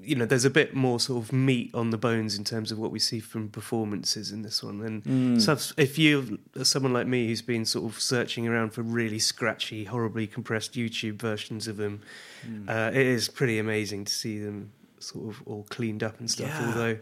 you 0.01 0.15
know 0.15 0.25
there's 0.25 0.45
a 0.45 0.49
bit 0.49 0.73
more 0.75 0.99
sort 0.99 1.23
of 1.23 1.33
meat 1.33 1.71
on 1.73 1.89
the 1.89 1.97
bones 1.97 2.37
in 2.37 2.43
terms 2.43 2.71
of 2.71 2.77
what 2.79 2.91
we 2.91 2.99
see 2.99 3.19
from 3.19 3.49
performances 3.49 4.31
in 4.31 4.41
this 4.43 4.63
one. 4.63 4.81
And 4.81 5.03
Hmm. 5.03 5.39
so 5.39 5.57
if 5.77 5.97
you 5.97 6.39
someone 6.63 6.93
like 6.93 7.07
me 7.07 7.27
who's 7.27 7.41
been 7.41 7.65
sort 7.65 7.91
of 7.91 7.99
searching 7.99 8.47
around 8.47 8.73
for 8.73 8.81
really 8.83 9.19
scratchy, 9.19 9.85
horribly 9.85 10.27
compressed 10.27 10.73
YouTube 10.73 11.15
versions 11.19 11.67
of 11.67 11.77
them, 11.77 12.01
Hmm. 12.45 12.69
uh, 12.69 12.91
it 12.93 13.05
is 13.07 13.27
pretty 13.29 13.57
amazing 13.59 14.05
to 14.05 14.13
see 14.13 14.39
them 14.39 14.71
sort 14.99 15.29
of 15.29 15.41
all 15.45 15.65
cleaned 15.69 16.03
up 16.03 16.19
and 16.19 16.29
stuff. 16.29 16.49
Yeah. 16.49 16.67
Although 16.67 16.97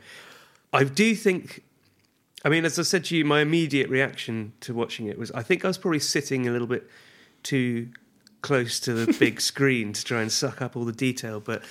I 0.73 0.83
do 0.83 1.15
think 1.15 1.63
I 2.43 2.49
mean, 2.49 2.63
as 2.63 2.77
I 2.77 2.83
said 2.83 3.05
to 3.05 3.17
you, 3.17 3.25
my 3.25 3.41
immediate 3.41 3.89
reaction 3.89 4.53
to 4.61 4.73
watching 4.73 5.07
it 5.07 5.17
was 5.17 5.31
I 5.31 5.41
think 5.43 5.65
I 5.65 5.67
was 5.67 5.77
probably 5.77 5.99
sitting 5.99 6.47
a 6.47 6.51
little 6.51 6.67
bit 6.67 6.87
too 7.43 7.89
close 8.41 8.79
to 8.81 8.93
the 8.93 9.11
big 9.19 9.41
screen 9.51 9.91
to 9.93 10.03
try 10.03 10.21
and 10.21 10.31
suck 10.31 10.61
up 10.61 10.75
all 10.75 10.85
the 10.85 10.91
detail. 10.91 11.39
But 11.39 11.63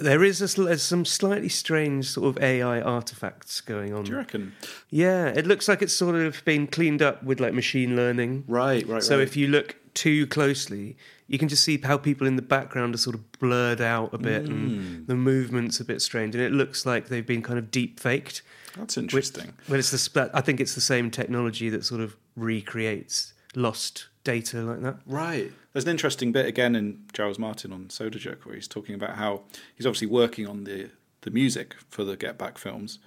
there 0.00 0.24
is 0.24 0.40
a, 0.42 0.62
there's 0.62 0.82
some 0.82 1.04
slightly 1.04 1.48
strange 1.48 2.08
sort 2.08 2.36
of 2.36 2.42
AI 2.42 2.80
artifacts 2.80 3.60
going 3.60 3.94
on. 3.94 4.04
Do 4.04 4.12
you 4.12 4.16
reckon? 4.18 4.54
Yeah, 4.90 5.26
it 5.28 5.46
looks 5.46 5.68
like 5.68 5.82
it's 5.82 5.94
sort 5.94 6.14
of 6.16 6.44
been 6.44 6.66
cleaned 6.66 7.02
up 7.02 7.22
with 7.22 7.38
like 7.40 7.54
machine 7.54 7.94
learning. 7.96 8.44
Right, 8.48 8.86
right. 8.88 9.02
So 9.02 9.16
right. 9.18 9.22
if 9.22 9.36
you 9.36 9.46
look 9.48 9.76
too 9.94 10.26
closely, 10.26 10.96
you 11.28 11.38
can 11.38 11.48
just 11.48 11.62
see 11.62 11.78
how 11.78 11.96
people 11.96 12.26
in 12.26 12.36
the 12.36 12.42
background 12.42 12.94
are 12.94 12.98
sort 12.98 13.14
of 13.14 13.32
blurred 13.38 13.80
out 13.80 14.12
a 14.14 14.18
bit, 14.18 14.44
Mm. 14.44 14.48
and 14.50 15.06
the 15.06 15.14
movements 15.16 15.78
a 15.80 15.84
bit 15.84 16.00
strange, 16.02 16.34
and 16.34 16.42
it 16.42 16.52
looks 16.52 16.84
like 16.86 17.08
they've 17.08 17.26
been 17.26 17.42
kind 17.42 17.58
of 17.58 17.70
deep 17.70 18.00
faked. 18.00 18.42
that's 18.76 18.96
interesting. 18.96 19.52
But 19.68 19.78
it's 19.80 19.90
the 19.90 20.30
I 20.34 20.40
think 20.40 20.60
it's 20.60 20.74
the 20.74 20.80
same 20.80 21.10
technology 21.10 21.68
that 21.70 21.84
sort 21.84 22.00
of 22.00 22.16
recreates 22.36 23.32
lost 23.54 24.06
data 24.24 24.62
like 24.62 24.82
that. 24.82 24.96
Right. 25.06 25.52
There's 25.72 25.84
an 25.84 25.90
interesting 25.90 26.32
bit 26.32 26.46
again 26.46 26.74
in 26.74 27.04
Giles 27.12 27.38
Martin 27.38 27.72
on 27.72 27.90
Soda 27.90 28.18
Jerk 28.18 28.44
where 28.44 28.54
he's 28.54 28.68
talking 28.68 28.94
about 28.94 29.16
how 29.16 29.42
he's 29.76 29.86
obviously 29.86 30.08
working 30.08 30.46
on 30.46 30.64
the 30.64 30.90
the 31.22 31.30
music 31.30 31.76
for 31.88 32.02
the 32.02 32.16
Get 32.16 32.38
Back 32.38 32.56
films, 32.58 32.98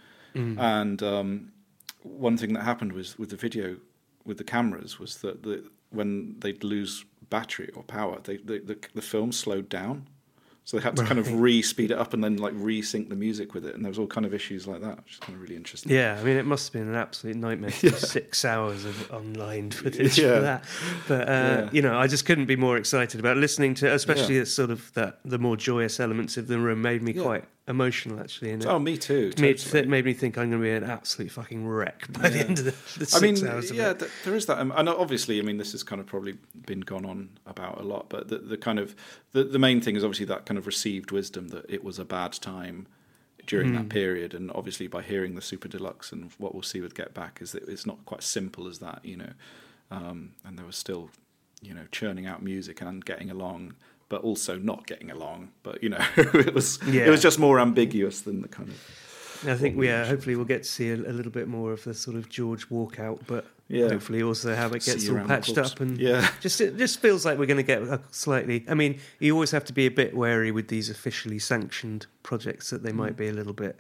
and 0.60 1.01
um, 1.01 1.51
one 2.03 2.38
thing 2.38 2.53
that 2.53 2.63
happened 2.63 2.93
was 2.93 3.17
with 3.17 3.29
the 3.29 3.36
video 3.36 3.77
with 4.25 4.38
the 4.38 4.43
cameras 4.43 5.00
was 5.00 5.17
that 5.17 5.43
the, 5.43 5.63
when 5.89 6.36
they'd 6.39 6.63
lose 6.63 7.05
battery 7.29 7.70
or 7.75 7.84
power, 7.84 8.20
they, 8.24 8.38
the, 8.38 8.60
the 8.60 8.77
the 8.93 9.01
film 9.01 9.32
slowed 9.32 9.67
down. 9.70 10.08
So 10.65 10.77
they 10.77 10.84
had 10.84 10.96
to 10.96 11.03
kind 11.03 11.20
of 11.20 11.41
re-speed 11.41 11.91
it 11.91 11.98
up 11.98 12.13
and 12.13 12.24
then 12.24 12.38
like 12.38 12.53
re-sync 12.55 13.10
the 13.10 13.15
music 13.15 13.53
with 13.53 13.65
it, 13.65 13.75
and 13.75 13.84
there 13.84 13.89
was 13.89 14.00
all 14.00 14.08
kind 14.08 14.25
of 14.25 14.34
issues 14.34 14.65
like 14.65 14.79
that, 14.82 14.96
which 15.03 15.13
is 15.13 15.20
kind 15.20 15.36
of 15.36 15.41
really 15.41 15.58
interesting. 15.58 15.91
Yeah, 15.91 16.17
I 16.20 16.24
mean, 16.24 16.38
it 16.38 16.46
must 16.46 16.67
have 16.72 16.74
been 16.82 16.88
an 16.89 16.96
absolute 16.96 17.36
nightmare. 17.36 17.72
to 17.72 17.89
do 17.89 17.96
Six 17.98 18.46
hours 18.46 18.86
of 18.86 19.12
online 19.12 19.72
footage 19.72 20.17
Yeah. 20.17 20.36
for 20.36 20.41
that, 20.41 20.63
but 21.10 21.27
uh, 21.27 21.32
Yeah. 21.32 21.70
you 21.74 21.82
know, 21.82 21.98
I 21.98 22.08
just 22.08 22.25
couldn't 22.25 22.46
be 22.46 22.55
more 22.55 22.77
excited 22.77 23.20
about 23.20 23.36
listening 23.36 23.74
to, 23.75 23.93
especially 23.93 24.36
Yeah. 24.36 24.41
the 24.41 24.46
sort 24.46 24.70
of 24.70 24.89
that 24.93 25.20
the 25.25 25.38
more 25.38 25.58
joyous 25.58 26.00
elements 26.00 26.38
of 26.38 26.48
the 26.48 26.58
room 26.60 26.82
made 26.82 27.03
me 27.03 27.12
Yeah. 27.12 27.24
quite 27.24 27.43
emotional. 27.67 28.20
Actually, 28.20 28.51
and 28.51 28.62
it 28.63 28.67
Oh, 28.67 28.77
me 28.79 28.98
too. 28.98 29.27
made, 29.39 29.58
totally. 29.58 29.72
th- 29.72 29.88
made 29.88 30.05
me 30.05 30.13
think 30.13 30.38
I'm 30.38 30.50
going 30.50 30.62
to 30.62 30.65
be 30.67 30.72
an 30.72 30.84
absolute 30.84 31.32
fucking 31.32 31.65
wreck 31.67 32.08
by 32.12 32.29
the 32.29 32.39
end 32.39 32.60
of 32.60 32.65
the, 32.65 33.00
the 33.00 33.05
six 33.05 33.15
I 33.15 33.20
mean, 33.20 33.48
hours. 33.48 33.72
Yeah, 33.72 33.91
it. 33.91 34.00
th- 34.00 34.12
there 34.25 34.36
is 34.36 34.46
that, 34.48 34.60
um, 34.60 34.74
and 34.75 34.89
obviously, 34.89 35.39
I 35.39 35.43
mean, 35.43 35.58
this 35.58 35.72
has 35.72 35.84
kind 35.84 36.01
of 36.01 36.05
probably 36.08 36.38
been 36.65 36.82
gone 36.82 37.05
on 37.05 37.29
about 37.46 37.79
a 37.79 37.84
lot, 37.84 38.10
but 38.10 38.27
the, 38.27 38.38
the 38.39 38.58
kind 38.58 38.79
of 38.79 38.96
the, 39.32 39.43
the 39.43 39.60
main 39.60 39.79
thing 39.82 39.96
is 39.96 40.03
obviously 40.03 40.25
that 40.27 40.46
kind 40.46 40.58
of 40.58 40.65
received 40.67 41.12
wisdom 41.12 41.48
that 41.50 41.65
it 41.70 41.84
was 41.84 42.00
a 42.00 42.05
bad 42.05 42.34
time 42.34 42.88
during 43.48 43.70
Hmm. 43.70 43.75
that 43.75 43.89
period, 43.89 44.34
and 44.34 44.51
obviously 44.51 44.88
by 44.88 45.01
hearing 45.01 45.36
the 45.36 45.41
super 45.41 45.67
deluxe 45.67 46.12
and 46.13 46.32
what 46.38 46.53
we'll 46.53 46.63
see 46.63 46.79
with 46.82 46.96
Get 46.96 47.13
Back 47.13 47.39
is 47.41 47.51
that 47.53 47.67
it's 47.67 47.86
not 47.86 48.03
quite 48.05 48.24
simple 48.24 48.67
as 48.67 48.79
that, 48.79 49.03
you 49.03 49.17
know. 49.17 49.32
um, 49.91 50.32
and 50.46 50.58
there 50.58 50.65
was 50.65 50.75
still, 50.77 51.10
you 51.63 51.74
know, 51.74 51.86
churning 51.91 52.25
out 52.25 52.41
music 52.43 52.82
and 52.82 53.03
getting 53.05 53.29
along, 53.32 53.74
but 54.10 54.22
also 54.22 54.58
not 54.58 54.86
getting 54.88 55.10
along. 55.12 55.51
But 55.63 55.82
you 55.84 55.89
know, 55.89 56.03
it 56.17 56.53
was 56.53 56.79
Yeah. 56.86 57.05
it 57.05 57.10
was 57.10 57.22
just 57.22 57.39
more 57.39 57.60
ambiguous 57.60 58.22
than 58.22 58.41
the 58.41 58.48
kind 58.48 58.70
of 58.70 59.00
I 59.46 59.55
think 59.55 59.75
we 59.77 59.89
uh, 59.89 60.05
hopefully 60.05 60.36
we'll 60.38 60.46
get 60.46 60.63
to 60.63 60.70
see 60.70 60.89
a, 60.89 60.96
a 60.96 61.12
little 61.12 61.32
bit 61.32 61.48
more 61.50 61.74
of 61.74 61.84
the 61.84 61.93
sort 61.93 62.15
of 62.15 62.29
George 62.29 62.70
walkout, 62.70 63.20
but 63.27 63.46
Yeah. 63.67 63.89
hopefully 63.89 64.24
also 64.24 64.55
how 64.55 64.67
it 64.67 64.84
gets 64.86 65.10
all 65.10 65.20
patched 65.25 65.58
up 65.58 65.82
and 65.82 65.98
Yeah. 66.00 66.29
just 66.41 66.62
it 66.62 66.77
just 66.77 67.00
feels 67.01 67.25
like 67.25 67.38
we're 67.38 67.46
going 67.46 67.58
to 67.58 67.63
get 67.63 67.82
a 67.82 68.00
slightly. 68.12 68.63
I 68.70 68.74
mean, 68.74 69.00
you 69.20 69.34
always 69.34 69.51
have 69.51 69.65
to 69.65 69.74
be 69.74 69.86
a 69.86 69.91
bit 69.91 70.15
wary 70.15 70.51
with 70.51 70.70
these 70.70 70.89
officially 70.89 71.39
sanctioned 71.39 72.05
projects 72.24 72.70
that 72.70 72.84
they 72.84 72.91
Mm. 72.91 72.96
might 73.03 73.17
be 73.17 73.27
a 73.27 73.34
little 73.34 73.51
bit, 73.53 73.79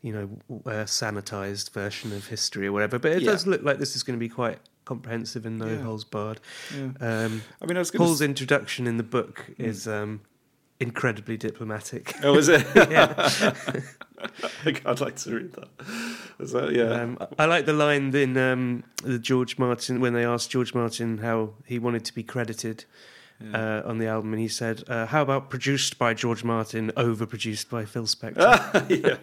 you 0.00 0.12
know, 0.14 0.30
a 0.64 0.86
sanitized 0.86 1.72
version 1.72 2.12
of 2.12 2.28
history 2.28 2.66
or 2.66 2.72
whatever. 2.72 2.98
But 2.98 3.12
it 3.12 3.22
Yeah. 3.22 3.32
does 3.32 3.46
look 3.46 3.62
like 3.62 3.78
this 3.78 3.94
is 3.94 4.02
going 4.02 4.18
to 4.18 4.20
be 4.20 4.30
quite 4.30 4.58
comprehensive 4.84 5.46
and 5.46 5.58
no 5.58 5.66
Yeah. 5.66 5.82
holes 5.82 6.04
barred. 6.04 6.40
Yeah. 6.76 6.90
Um, 7.00 7.42
I 7.60 7.66
mean, 7.66 7.76
I 7.76 7.80
was 7.80 7.90
Paul's 7.90 8.18
to. 8.18 8.24
introduction 8.24 8.86
in 8.86 8.96
the 8.96 9.02
book 9.02 9.46
is 9.58 9.86
um, 9.86 10.20
incredibly 10.80 11.36
diplomatic. 11.36 12.14
Oh, 12.22 12.36
is 12.36 12.48
it? 12.48 12.66
yeah. 12.90 13.30
I'd 14.86 15.00
like 15.00 15.16
to 15.16 15.34
read 15.34 15.52
that. 15.52 15.68
That 16.38 16.72
yeah? 16.74 17.00
Um, 17.02 17.18
I 17.38 17.46
like 17.46 17.66
the 17.66 17.72
line 17.72 18.14
in 18.14 18.36
um, 18.36 18.84
the 19.02 19.18
George 19.18 19.58
Martin 19.58 20.00
when 20.00 20.12
they 20.12 20.24
asked 20.24 20.50
George 20.50 20.74
Martin 20.74 21.18
how 21.18 21.54
he 21.64 21.78
wanted 21.78 22.04
to 22.06 22.14
be 22.14 22.22
credited 22.22 22.84
uh, 23.52 23.82
on 23.84 23.98
the 23.98 24.06
album, 24.06 24.32
and 24.32 24.40
he 24.40 24.46
said, 24.46 24.84
uh, 24.86 25.06
"How 25.06 25.22
about 25.22 25.50
produced 25.50 25.98
by 25.98 26.14
George 26.14 26.44
Martin, 26.44 26.92
overproduced 26.96 27.68
by 27.68 27.84
Phil 27.84 28.04
Spector?" 28.04 28.46
yeah, 29.04 29.16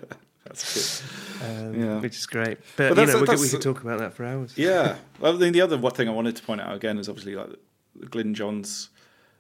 that's 0.46 1.02
um, 1.44 1.80
Yeah. 1.80 2.00
which 2.00 2.18
is 2.18 2.26
great. 2.26 2.58
But, 2.76 2.96
But 2.96 3.02
you 3.08 3.14
know, 3.14 3.20
we 3.22 3.28
could, 3.28 3.40
we 3.40 3.46
that's- 3.48 3.52
could 3.52 3.62
talk 3.62 3.82
about 3.84 4.00
that 4.00 4.14
for 4.14 4.26
hours. 4.26 4.54
Yeah. 4.58 4.98
Well, 5.20 5.38
then 5.38 5.54
the 5.54 5.62
other 5.62 5.78
one 5.78 5.94
thing 5.94 6.08
I 6.08 6.12
wanted 6.12 6.36
to 6.38 6.44
point 6.44 6.62
out 6.62 6.76
again 6.76 6.98
is 6.98 7.08
obviously 7.10 7.36
like 7.36 7.50
the 7.96 8.06
Glyn 8.08 8.34
Johns. 8.34 8.90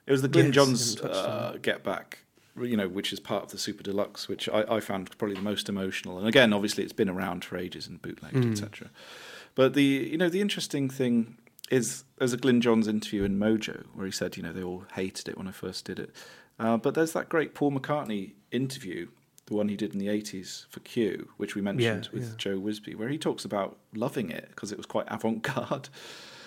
It 0.05 0.11
was 0.11 0.21
the 0.21 0.27
Glyn 0.27 0.47
Yes, 0.47 0.55
Johns 0.55 0.95
we 0.95 1.01
haven't 1.01 1.15
touched 1.15 1.29
on 1.29 1.55
uh, 1.55 1.57
Get 1.61 1.83
Back, 1.83 2.19
you 2.59 2.75
know, 2.77 2.87
which 2.87 3.13
is 3.13 3.19
part 3.19 3.43
of 3.43 3.51
the 3.51 3.57
Super 3.57 3.83
Deluxe, 3.83 4.27
which 4.27 4.49
I, 4.49 4.63
I 4.67 4.79
found 4.79 5.15
probably 5.17 5.35
the 5.35 5.41
most 5.41 5.69
emotional. 5.69 6.17
And 6.17 6.27
again, 6.27 6.51
obviously, 6.53 6.83
it's 6.83 6.93
been 6.93 7.09
around 7.09 7.45
for 7.45 7.57
ages 7.57 7.87
and 7.87 8.01
bootlegged, 8.01 8.35
Mm. 8.35 8.51
etc. 8.51 8.89
But 9.55 9.73
the 9.73 9.83
you 9.83 10.17
know 10.17 10.29
the 10.29 10.41
interesting 10.41 10.89
thing 10.89 11.37
is 11.71 12.03
there's 12.17 12.33
a 12.33 12.37
Glyn 12.37 12.61
Johns 12.61 12.87
interview 12.87 13.23
in 13.23 13.37
Mojo 13.37 13.85
where 13.93 14.05
he 14.07 14.11
said 14.11 14.35
you 14.37 14.41
know 14.43 14.51
they 14.53 14.63
all 14.63 14.85
hated 14.93 15.27
it 15.29 15.37
when 15.37 15.47
I 15.47 15.51
first 15.51 15.85
did 15.85 15.99
it, 15.99 16.11
uh, 16.59 16.77
but 16.77 16.95
there's 16.95 17.13
that 17.13 17.29
great 17.29 17.53
Paul 17.53 17.71
McCartney 17.71 18.31
interview. 18.51 19.07
The 19.49 19.55
one 19.55 19.67
he 19.67 19.75
did 19.75 19.93
in 19.93 19.99
the 19.99 20.07
80s 20.07 20.67
for 20.69 20.79
Q, 20.81 21.29
which 21.37 21.55
we 21.55 21.61
mentioned 21.61 22.05
Yeah, 22.05 22.11
with 22.19 22.29
yeah. 22.29 22.35
Joe 22.37 22.59
Wisby, 22.59 22.95
where 22.95 23.09
he 23.09 23.17
talks 23.17 23.43
about 23.45 23.77
loving 23.93 24.29
it 24.29 24.47
because 24.49 24.71
it 24.71 24.77
was 24.77 24.85
quite 24.85 25.07
avant 25.09 25.41
garde. 25.41 25.89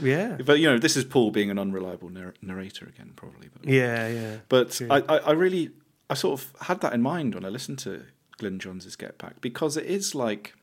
Yeah, 0.00 0.38
But, 0.46 0.60
you 0.60 0.70
know, 0.70 0.78
this 0.78 0.96
is 0.96 1.04
Paul 1.04 1.32
being 1.32 1.50
an 1.50 1.58
unreliable 1.58 2.08
narr- 2.10 2.34
narrator 2.40 2.86
again, 2.86 3.12
probably. 3.16 3.48
But, 3.52 3.68
yeah, 3.68 4.08
yeah. 4.08 4.36
but 4.48 4.80
I, 4.88 4.98
I, 5.08 5.18
I 5.18 5.30
really, 5.32 5.70
I 6.08 6.14
sort 6.14 6.40
of 6.40 6.52
had 6.62 6.80
that 6.82 6.92
in 6.92 7.02
mind 7.02 7.34
when 7.34 7.44
I 7.44 7.48
listened 7.48 7.78
to 7.80 8.04
Glyn 8.38 8.58
Johns' 8.60 8.94
Get 8.96 9.18
Back 9.18 9.40
because 9.40 9.76
it 9.76 9.86
is 9.86 10.14
like, 10.14 10.54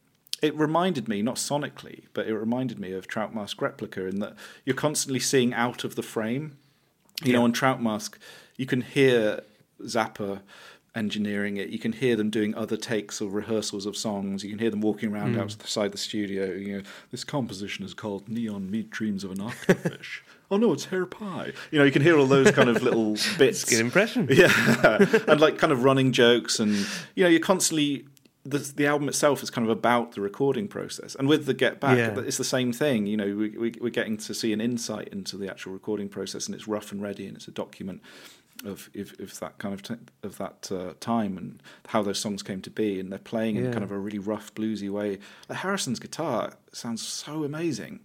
it 0.41 0.55
reminded 0.55 1.09
me, 1.09 1.21
not 1.21 1.35
sonically, 1.35 2.03
but 2.13 2.25
it 2.25 2.33
reminded 2.33 2.79
me 2.79 2.93
of 2.93 3.05
Trout 3.07 3.35
Mask 3.35 3.61
Replica 3.61 4.05
in 4.05 4.19
that 4.19 4.35
you're 4.63 4.75
constantly 4.77 5.19
seeing 5.19 5.53
out 5.53 5.83
of 5.83 5.95
the 5.95 6.03
frame. 6.03 6.57
You 7.21 7.33
know, 7.33 7.43
on 7.43 7.51
Trout 7.51 7.83
Mask, 7.83 8.17
you 8.55 8.65
can 8.65 8.79
hear 8.79 9.41
Zappa 9.81 10.39
engineering 10.95 11.57
it. 11.57 11.69
You 11.69 11.79
can 11.79 11.91
hear 11.93 12.15
them 12.15 12.29
doing 12.29 12.55
other 12.55 12.77
takes 12.77 13.21
or 13.21 13.29
rehearsals 13.29 13.85
of 13.85 13.95
songs. 13.95 14.43
You 14.43 14.49
can 14.49 14.59
hear 14.59 14.69
them 14.71 14.81
walking 14.81 15.11
around 15.13 15.33
Hmm. 15.35 15.41
outside 15.41 15.91
the 15.91 15.97
studio. 15.97 16.51
You 16.53 16.77
know, 16.77 16.83
this 17.11 17.23
composition 17.23 17.85
is 17.85 17.93
called 17.93 18.27
"Neon 18.27 18.69
Meat 18.71 18.89
Dreams 18.89 19.23
of 19.23 19.31
an 19.31 19.41
Octopus." 19.41 20.07
oh 20.51 20.57
no, 20.57 20.73
it's 20.73 20.85
hair 20.85 21.05
pie. 21.05 21.53
You 21.71 21.79
know, 21.79 21.85
you 21.85 21.91
can 21.91 22.01
hear 22.01 22.17
all 22.17 22.25
those 22.27 22.51
kind 22.51 22.69
of 22.69 22.81
little 22.81 23.15
bits. 23.37 23.63
Good 23.65 23.79
impression. 23.79 24.27
Yeah, 24.31 24.51
and 25.27 25.39
like 25.39 25.57
kind 25.57 25.71
of 25.73 25.83
running 25.83 26.11
jokes, 26.11 26.59
and 26.59 26.71
you 27.15 27.23
know, 27.23 27.29
you're 27.29 27.39
constantly. 27.39 28.05
The, 28.45 28.57
the 28.59 28.87
album 28.87 29.09
itself 29.09 29.43
is 29.43 29.49
kind 29.51 29.67
of 29.67 29.69
about 29.77 30.13
the 30.13 30.21
recording 30.21 30.69
process, 30.69 31.13
and 31.13 31.27
with 31.27 31.45
the 31.45 31.53
Get 31.53 31.79
Back, 31.81 31.97
Yeah. 31.97 32.17
it's 32.21 32.37
the 32.37 32.45
same 32.45 32.71
thing. 32.71 33.05
You 33.05 33.17
know, 33.17 33.25
we, 33.35 33.49
we, 33.49 33.73
we're 33.81 33.89
getting 33.89 34.15
to 34.17 34.33
see 34.33 34.53
an 34.53 34.61
insight 34.61 35.09
into 35.09 35.35
the 35.37 35.49
actual 35.51 35.73
recording 35.73 36.07
process, 36.07 36.47
and 36.47 36.55
it's 36.55 36.65
rough 36.67 36.93
and 36.93 37.01
ready, 37.01 37.27
and 37.27 37.35
it's 37.35 37.49
a 37.49 37.51
document 37.51 38.01
of 38.65 38.89
if, 38.93 39.13
if 39.19 39.39
that 39.39 39.57
kind 39.57 39.73
of 39.73 39.81
t- 39.83 39.95
of 40.23 40.37
that 40.37 40.69
uh, 40.71 40.93
time 40.99 41.37
and 41.37 41.61
how 41.87 42.01
those 42.03 42.19
songs 42.19 42.43
came 42.43 42.61
to 42.61 42.69
be, 42.69 42.99
and 42.99 43.11
they're 43.11 43.19
playing 43.19 43.55
in 43.55 43.71
kind 43.71 43.83
of 43.83 43.91
a 43.91 43.97
really 43.97 44.19
rough 44.19 44.53
bluesy 44.53 44.89
way. 44.89 45.19
Like 45.47 45.59
Harrison's 45.59 45.99
guitar 45.99 46.53
sounds 46.73 47.01
so 47.05 47.43
amazing. 47.43 48.01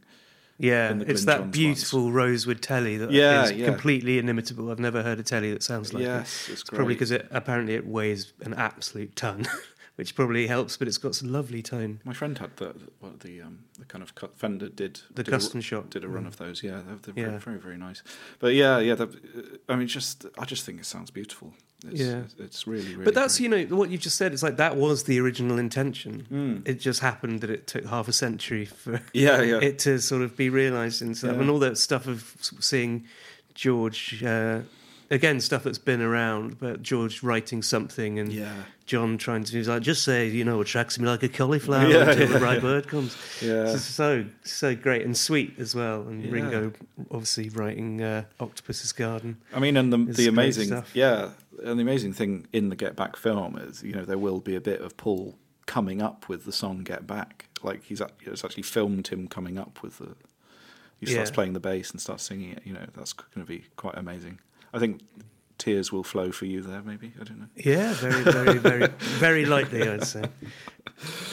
Yeah, 0.56 0.94
it's 1.06 1.24
that 1.24 1.38
Johns 1.40 1.50
beautiful 1.56 2.12
rosewood 2.12 2.62
telly 2.62 2.96
that 2.98 3.08
is 3.10 3.14
Yeah, 3.16 3.48
yeah. 3.48 3.64
completely 3.66 4.18
inimitable. 4.18 4.70
I've 4.70 4.78
never 4.78 5.02
heard 5.02 5.18
a 5.18 5.24
telly 5.24 5.52
that 5.52 5.64
sounds 5.64 5.92
like 5.92 6.04
it. 6.04 6.06
yes, 6.06 6.48
it's 6.48 6.62
great. 6.62 6.76
Probably 6.76 6.94
because 6.94 7.10
it 7.10 7.26
apparently 7.32 7.74
it 7.74 7.84
weighs 7.86 8.32
an 8.42 8.54
absolute 8.54 9.16
ton, 9.16 9.46
which 9.96 10.14
probably 10.14 10.46
helps. 10.46 10.76
But 10.76 10.88
it's 10.88 10.98
got 10.98 11.14
some 11.14 11.32
lovely 11.32 11.62
tone. 11.62 12.00
My 12.04 12.12
friend 12.14 12.36
had 12.38 12.56
the 12.56 12.74
what 13.00 13.20
the 13.20 13.42
um, 13.42 13.60
the 13.78 13.84
kind 13.84 14.02
of 14.02 14.14
cut 14.14 14.36
Fender 14.38 14.68
did 14.68 15.00
The 15.14 15.22
did 15.22 15.28
a- 15.28 15.30
custom 15.36 15.60
shop. 15.60 15.90
did 15.90 16.04
a 16.04 16.08
run 16.08 16.26
of 16.26 16.36
those. 16.36 16.62
Yeah, 16.62 16.80
they're, 16.86 17.12
they're 17.14 17.32
Yeah. 17.32 17.38
Very, 17.38 17.58
very 17.58 17.76
nice. 17.76 18.02
But 18.38 18.54
yeah, 18.54 18.78
yeah. 18.78 18.94
they're- 18.94 19.08
I 19.68 19.76
mean, 19.76 19.88
just 19.88 20.26
I 20.38 20.44
just 20.44 20.64
think 20.64 20.80
it 20.80 20.86
sounds 20.86 21.10
beautiful. 21.10 21.52
It's, 21.86 22.00
Yeah. 22.00 22.22
it's, 22.38 22.66
really 22.66 22.92
really. 22.92 23.04
But 23.04 23.14
that's 23.14 23.36
great. 23.38 23.50
you 23.60 23.66
know 23.68 23.76
what 23.76 23.90
you've 23.90 24.00
just 24.00 24.16
said. 24.16 24.32
It's 24.32 24.42
like 24.42 24.56
that 24.56 24.76
was 24.76 25.04
the 25.04 25.20
original 25.20 25.58
intention. 25.58 26.26
Mm. 26.32 26.66
It 26.68 26.80
just 26.80 27.00
happened 27.00 27.42
that 27.42 27.50
it 27.50 27.66
took 27.66 27.84
half 27.84 28.08
a 28.08 28.12
century 28.12 28.64
for 28.64 29.02
yeah 29.12 29.42
yeah 29.42 29.58
it 29.60 29.78
to 29.80 29.98
sort 30.00 30.22
of 30.22 30.34
be 30.34 30.48
realised 30.48 31.02
and 31.02 31.14
stuff, 31.16 31.34
Yeah. 31.34 31.40
and 31.42 31.50
all 31.50 31.58
that 31.58 31.76
stuff 31.76 32.06
of 32.06 32.34
seeing 32.60 33.04
George. 33.54 34.22
Uh, 34.24 34.60
Again, 35.10 35.38
stuff 35.38 35.64
that's 35.64 35.78
been 35.78 36.00
around, 36.00 36.58
but 36.58 36.82
George 36.82 37.22
writing 37.22 37.62
something 37.62 38.18
and 38.18 38.32
yeah 38.32 38.64
John 38.86 39.16
trying 39.18 39.44
to 39.44 39.52
he's 39.56 39.68
like 39.68 39.82
just 39.82 40.02
say 40.04 40.28
you 40.28 40.44
know 40.44 40.60
attracts 40.60 40.98
me 40.98 41.06
like 41.06 41.22
a 41.22 41.28
cauliflower 41.28 41.88
Yeah, 41.88 42.10
until 42.10 42.28
the 42.28 42.38
right 42.40 42.54
yeah. 42.56 42.60
bird 42.60 42.86
comes. 42.88 43.16
yeah. 43.40 43.72
It's 43.72 43.82
so 43.84 44.24
so 44.42 44.74
great 44.74 45.04
and 45.06 45.16
sweet 45.16 45.54
as 45.58 45.74
well. 45.74 46.02
And 46.02 46.24
Yeah. 46.24 46.30
Ringo 46.32 46.72
obviously 47.10 47.48
writing 47.48 48.02
uh, 48.02 48.24
Octopus's 48.40 48.92
Garden. 48.92 49.38
I 49.54 49.58
mean, 49.60 49.76
and 49.76 49.92
the 49.92 49.96
the 50.12 50.26
amazing 50.28 50.66
stuff. 50.68 50.90
yeah, 50.94 51.30
and 51.62 51.78
the 51.78 51.82
amazing 51.82 52.12
thing 52.12 52.46
in 52.52 52.68
the 52.68 52.76
Get 52.76 52.94
Back 52.96 53.16
film 53.16 53.56
is 53.56 53.82
you 53.82 53.92
know 53.92 54.04
there 54.04 54.18
will 54.18 54.40
be 54.40 54.54
a 54.54 54.60
bit 54.60 54.80
of 54.80 54.96
Paul 54.96 55.36
coming 55.66 56.02
up 56.02 56.28
with 56.28 56.44
the 56.44 56.52
song 56.52 56.82
Get 56.84 57.06
Back. 57.06 57.48
Like 57.62 57.84
he's 57.84 58.02
it's 58.26 58.44
actually 58.44 58.64
filmed 58.64 59.08
him 59.08 59.28
coming 59.28 59.58
up 59.58 59.82
with 59.82 59.98
the. 59.98 60.14
He 61.00 61.06
starts 61.06 61.30
Yeah. 61.30 61.34
playing 61.34 61.52
the 61.54 61.60
bass 61.60 61.90
and 61.90 62.00
starts 62.00 62.22
singing 62.22 62.50
it. 62.52 62.60
You 62.64 62.74
know 62.74 62.86
that's 62.94 63.12
going 63.14 63.44
to 63.46 63.50
be 63.50 63.64
quite 63.76 63.96
amazing. 63.96 64.38
I 64.74 64.78
think 64.78 65.00
tears 65.64 65.90
will 65.90 66.04
flow 66.04 66.30
for 66.30 66.44
you 66.44 66.60
there. 66.60 66.82
Maybe 66.82 67.12
I 67.18 67.24
don't 67.24 67.40
know. 67.40 67.46
Yeah, 67.56 67.94
very 67.94 68.22
very 68.22 68.58
very 68.58 68.86
very 68.98 69.46
likely 69.46 69.88
I'd 69.88 70.04
say. 70.04 70.24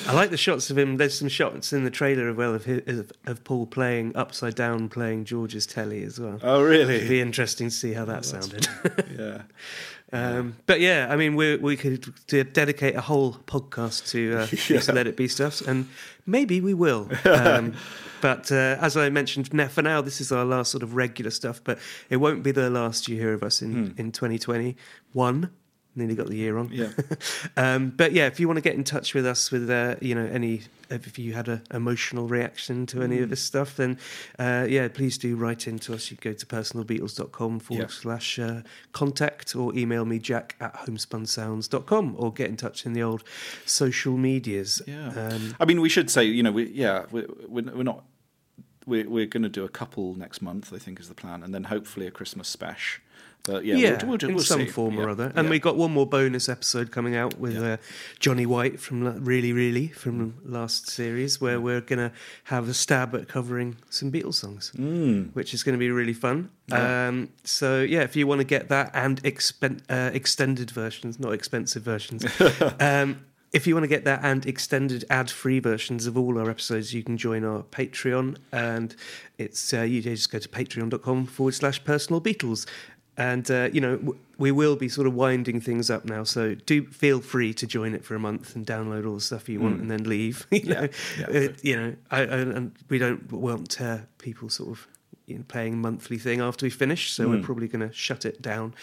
I 0.07 0.13
like 0.13 0.29
the 0.29 0.37
shots 0.37 0.69
of 0.69 0.77
him. 0.77 0.95
There's 0.95 1.17
some 1.19 1.27
shots 1.27 1.73
in 1.73 1.83
the 1.83 1.91
trailer 1.91 2.29
as 2.29 2.35
well 2.35 2.55
of 2.55 2.63
his, 2.63 2.81
of, 2.87 3.11
of 3.25 3.43
Paul 3.43 3.67
playing 3.67 4.15
upside 4.15 4.55
down, 4.55 4.87
playing 4.87 5.25
George's 5.25 5.65
telly 5.65 6.03
as 6.03 6.17
well. 6.17 6.39
Oh 6.41 6.63
really? 6.63 6.95
It'd 6.95 7.09
be 7.09 7.19
interesting 7.19 7.67
to 7.67 7.75
see 7.75 7.91
how 7.91 8.05
that 8.05 8.23
sounded. 8.23 8.67
yeah. 9.19 9.41
Um, 10.13 10.57
but 10.65 10.81
yeah, 10.81 11.07
I 11.09 11.15
mean, 11.15 11.35
we 11.35 11.55
we 11.57 11.77
could 11.77 12.13
de- 12.27 12.43
dedicate 12.43 12.95
a 12.95 13.01
whole 13.01 13.33
podcast 13.47 14.09
to 14.11 14.39
uh, 14.39 14.47
Yeah. 14.87 14.93
Let 14.93 15.07
It 15.07 15.15
Be 15.15 15.27
stuffs, 15.27 15.61
and 15.61 15.87
maybe 16.25 16.59
we 16.59 16.73
will. 16.73 17.09
Um, 17.25 17.73
but 18.21 18.51
uh, 18.51 18.77
as 18.81 18.97
I 18.97 19.09
mentioned, 19.09 19.53
now 19.53 19.67
for 19.67 19.81
now, 19.81 20.01
this 20.01 20.19
is 20.19 20.31
our 20.31 20.43
last 20.45 20.71
sort 20.71 20.83
of 20.83 20.95
regular 20.95 21.31
stuff. 21.31 21.61
But 21.63 21.79
it 22.09 22.17
won't 22.17 22.43
be 22.43 22.51
the 22.51 22.69
last 22.69 23.07
you 23.07 23.15
hear 23.17 23.33
of 23.33 23.43
us 23.43 23.61
in 23.61 23.93
in 23.97 24.11
2021. 24.11 25.49
Nearly 25.93 26.15
got 26.15 26.27
the 26.27 26.37
year 26.37 26.57
on. 26.57 26.69
Yeah. 26.71 26.89
Um, 27.57 27.89
but 27.89 28.13
yeah, 28.13 28.27
if 28.27 28.39
you 28.39 28.47
want 28.47 28.57
to 28.57 28.61
get 28.61 28.75
in 28.75 28.83
touch 28.85 29.13
with 29.13 29.25
us 29.25 29.51
with 29.51 29.69
uh, 29.69 29.95
you 30.01 30.15
know 30.15 30.25
any 30.25 30.61
if 30.89 31.19
you 31.19 31.33
had 31.33 31.47
an 31.49 31.61
emotional 31.71 32.27
reaction 32.27 32.85
to 32.87 33.01
any 33.01 33.19
of 33.19 33.29
this 33.29 33.41
stuff, 33.41 33.75
then 33.75 33.97
uh, 34.39 34.65
yeah, 34.69 34.87
please 34.87 35.17
do 35.17 35.35
write 35.35 35.67
in 35.67 35.79
to 35.79 35.93
us. 35.93 36.09
You 36.11 36.17
go 36.21 36.31
to 36.33 36.45
personalbeatles.com 36.45 37.59
forward 37.59 37.83
Yeah. 37.83 37.87
slash 37.89 38.39
uh, 38.39 38.61
contact 38.93 39.55
or 39.55 39.73
email 39.75 40.05
me 40.05 40.17
jack 40.19 40.55
at 40.61 40.73
homespunsounds.com 40.85 42.15
or 42.17 42.31
get 42.33 42.49
in 42.49 42.57
touch 42.57 42.85
in 42.85 42.93
the 42.93 43.03
old 43.03 43.23
social 43.65 44.17
medias. 44.17 44.81
Yeah. 44.87 45.09
Um, 45.09 45.55
I 45.59 45.65
mean, 45.65 45.81
we 45.81 45.89
should 45.89 46.09
say, 46.09 46.23
you 46.23 46.43
know, 46.43 46.51
we 46.51 46.69
yeah, 46.71 47.05
we're 47.11 47.27
we're, 47.47 47.63
we're 47.75 47.83
not. 47.83 48.05
We're 48.87 49.07
we're 49.07 49.27
going 49.27 49.43
to 49.43 49.49
do 49.49 49.63
a 49.63 49.69
couple 49.69 50.15
next 50.15 50.41
month. 50.41 50.73
I 50.73 50.77
think 50.77 50.99
is 50.99 51.07
the 51.07 51.13
plan, 51.15 51.43
and 51.43 51.53
then 51.53 51.65
hopefully 51.65 52.07
a 52.07 52.11
Christmas 52.11 52.47
special. 52.47 53.01
But 53.43 53.65
yeah, 53.65 53.75
yeah, 53.75 54.05
we'll, 54.05 54.17
we'll, 54.19 54.29
in 54.29 54.35
we'll 54.35 54.43
some 54.43 54.61
see. 54.61 54.67
form 54.67 54.95
Yeah, 54.95 55.03
or 55.03 55.09
other. 55.09 55.31
And 55.35 55.45
yeah. 55.45 55.49
we 55.51 55.59
got 55.59 55.75
one 55.75 55.91
more 55.91 56.05
bonus 56.05 56.47
episode 56.47 56.91
coming 56.91 57.15
out 57.15 57.39
with 57.39 57.57
uh, 57.57 57.77
Johnny 58.19 58.45
White 58.45 58.79
from 58.79 59.23
Really 59.23 59.51
Really 59.51 59.87
from 59.87 60.35
last 60.45 60.89
series, 60.89 61.41
where 61.41 61.59
we're 61.59 61.81
going 61.81 61.99
to 61.99 62.11
have 62.45 62.69
a 62.69 62.73
stab 62.73 63.15
at 63.15 63.27
covering 63.27 63.77
some 63.89 64.11
Beatles 64.11 64.35
songs, 64.35 64.71
Mm. 64.77 65.33
which 65.33 65.53
is 65.53 65.63
going 65.63 65.73
to 65.73 65.79
be 65.79 65.89
really 65.89 66.13
fun. 66.13 66.49
Um, 66.71 67.29
so 67.43 67.81
yeah, 67.81 68.01
if 68.01 68.15
you 68.15 68.27
want 68.27 68.39
to 68.39 68.45
get 68.45 68.69
that 68.69 68.91
and 68.93 69.21
expen- 69.23 69.81
uh, 69.89 70.11
extended 70.13 70.69
versions, 70.71 71.19
not 71.19 71.33
expensive 71.33 71.83
versions, 71.83 72.25
um, 72.79 73.25
if 73.53 73.67
you 73.67 73.73
want 73.75 73.83
to 73.83 73.89
get 73.89 74.05
that 74.05 74.21
and 74.23 74.45
extended 74.45 75.03
ad-free 75.09 75.59
versions 75.59 76.07
of 76.07 76.17
all 76.17 76.37
our 76.39 76.49
episodes, 76.49 76.93
you 76.93 77.03
can 77.03 77.17
join 77.17 77.43
our 77.43 77.63
Patreon, 77.63 78.37
and 78.53 78.95
it's 79.37 79.73
uh, 79.73 79.81
you 79.81 80.01
just 80.01 80.31
go 80.31 80.39
to 80.39 80.47
patreon.com 80.47 81.25
forward 81.25 81.53
slash 81.55 81.83
personal 81.83 82.21
Beatles. 82.21 82.65
And 83.21 83.45
uh, 83.51 83.69
you 83.71 83.81
know 83.81 83.97
w- 83.97 84.19
we 84.37 84.51
will 84.51 84.75
be 84.75 84.89
sort 84.89 85.07
of 85.07 85.13
winding 85.13 85.61
things 85.61 85.89
up 85.89 86.03
now, 86.05 86.23
so 86.23 86.55
do 86.55 86.85
feel 86.87 87.21
free 87.21 87.53
to 87.53 87.67
join 87.67 87.93
it 87.93 88.03
for 88.03 88.15
a 88.15 88.19
month 88.19 88.55
and 88.55 88.65
download 88.65 89.05
all 89.07 89.15
the 89.15 89.21
stuff 89.21 89.47
you 89.49 89.59
want, 89.59 89.79
and 89.81 89.89
then 89.91 90.03
leave. 90.05 90.47
You 90.51 90.73
know, 90.73 90.87
yeah, 91.19 91.47
you 91.61 91.75
know, 91.77 91.95
I, 92.09 92.19
I, 92.21 92.37
and 92.57 92.71
we 92.89 92.97
don't 92.97 93.31
want 93.31 93.79
uh, 93.79 93.99
people 94.17 94.49
sort 94.49 94.69
of 94.71 94.87
you 95.27 95.37
know, 95.37 95.43
paying 95.47 95.79
monthly 95.79 96.17
thing 96.17 96.41
after 96.41 96.65
we 96.65 96.69
finish, 96.71 97.11
so 97.13 97.29
we're 97.29 97.41
probably 97.43 97.67
going 97.67 97.87
to 97.87 97.93
shut 97.93 98.25
it 98.25 98.41
down. 98.41 98.73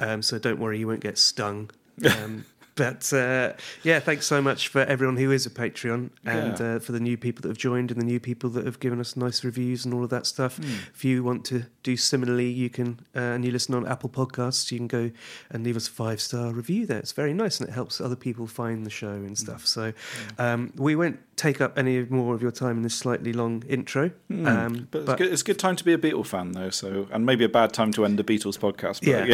Um, 0.00 0.22
so 0.22 0.38
don't 0.38 0.58
worry, 0.60 0.78
you 0.78 0.86
won't 0.86 1.00
get 1.00 1.18
stung. 1.18 1.70
Um, 2.22 2.44
but 2.78 3.12
uh, 3.12 3.52
yeah, 3.82 3.98
thanks 4.00 4.24
so 4.26 4.40
much 4.40 4.68
for 4.68 4.80
everyone 4.80 5.16
who 5.18 5.30
is 5.30 5.44
a 5.44 5.50
Patreon 5.50 6.10
and 6.24 6.58
Yeah. 6.58 6.76
uh, 6.76 6.78
for 6.78 6.92
the 6.92 7.00
new 7.00 7.16
people 7.18 7.42
that 7.42 7.48
have 7.48 7.58
joined 7.58 7.90
and 7.90 8.00
the 8.00 8.04
new 8.06 8.20
people 8.20 8.48
that 8.50 8.64
have 8.64 8.80
given 8.80 9.00
us 9.00 9.16
nice 9.16 9.44
reviews 9.44 9.84
and 9.84 9.92
all 9.92 10.04
of 10.04 10.10
that 10.10 10.24
stuff. 10.26 10.58
If 10.94 11.04
you 11.04 11.22
want 11.22 11.44
to 11.46 11.64
do 11.82 11.96
similarly, 11.96 12.48
you 12.48 12.70
can, 12.70 13.00
uh, 13.14 13.18
and 13.34 13.44
you 13.44 13.50
listen 13.50 13.74
on 13.74 13.86
Apple 13.86 14.08
Podcasts, 14.08 14.70
you 14.72 14.78
can 14.78 14.86
go 14.88 15.10
and 15.50 15.64
leave 15.64 15.76
us 15.76 15.88
a 15.88 15.90
five 15.90 16.20
star 16.20 16.52
review 16.52 16.86
there. 16.86 16.98
It's 16.98 17.12
very 17.12 17.34
nice 17.34 17.60
and 17.60 17.68
it 17.68 17.72
helps 17.72 18.00
other 18.00 18.16
people 18.16 18.46
find 18.46 18.86
the 18.86 18.90
show 18.90 19.10
and 19.12 19.36
stuff. 19.36 19.66
So 19.66 19.92
um, 20.38 20.72
we 20.76 20.96
won't 20.96 21.18
take 21.38 21.60
up 21.60 21.78
any 21.78 22.04
more 22.04 22.34
of 22.34 22.42
your 22.42 22.50
time 22.50 22.76
in 22.78 22.82
this 22.82 22.94
slightly 22.94 23.32
long 23.32 23.62
intro. 23.68 24.10
Um, 24.30 24.88
But, 24.90 25.02
it's, 25.02 25.14
good, 25.14 25.32
it's 25.32 25.42
a 25.42 25.44
good 25.44 25.58
time 25.58 25.76
to 25.76 25.84
be 25.84 25.92
a 25.92 25.98
Beatle 25.98 26.26
fan, 26.26 26.52
though. 26.52 26.70
So, 26.70 27.08
and 27.12 27.24
maybe 27.24 27.44
a 27.44 27.48
bad 27.48 27.72
time 27.72 27.92
to 27.92 28.04
end 28.04 28.18
a 28.20 28.22
Beatles 28.24 28.58
podcast. 28.58 29.00
But 29.00 29.28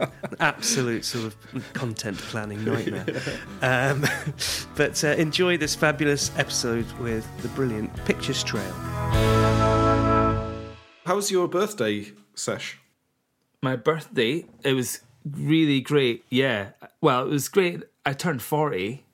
Yeah. 0.00 0.08
absolute 0.40 1.04
sort 1.04 1.26
of 1.26 1.72
content 1.72 2.18
planning 2.18 2.64
nightmare. 2.64 3.06
um, 3.62 4.06
but 4.76 5.02
uh, 5.04 5.08
enjoy 5.08 5.56
this 5.58 5.74
fabulous 5.74 6.30
episode 6.38 6.90
with 6.98 7.26
the 7.42 7.48
brilliant 7.48 7.94
Pictish 8.06 8.44
Trail. 8.44 8.72
How 11.04 11.16
was 11.16 11.30
your 11.30 11.48
birthday 11.48 12.12
sesh? 12.34 12.78
my 13.62 13.76
birthday, 13.76 14.46
it 14.64 14.72
was 14.72 15.00
really 15.30 15.80
great. 15.80 16.24
Yeah. 16.30 16.70
Well, 17.00 17.26
it 17.26 17.28
was 17.30 17.48
great. 17.48 17.82
I 18.06 18.12
turned 18.14 18.42
40. 18.42 19.04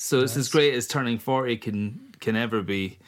So 0.00 0.20
it's 0.20 0.36
as 0.36 0.48
great 0.48 0.74
as 0.74 0.86
turning 0.86 1.18
40 1.18 1.56
can 1.56 2.14
can 2.20 2.36
ever 2.36 2.62
be 2.62 2.98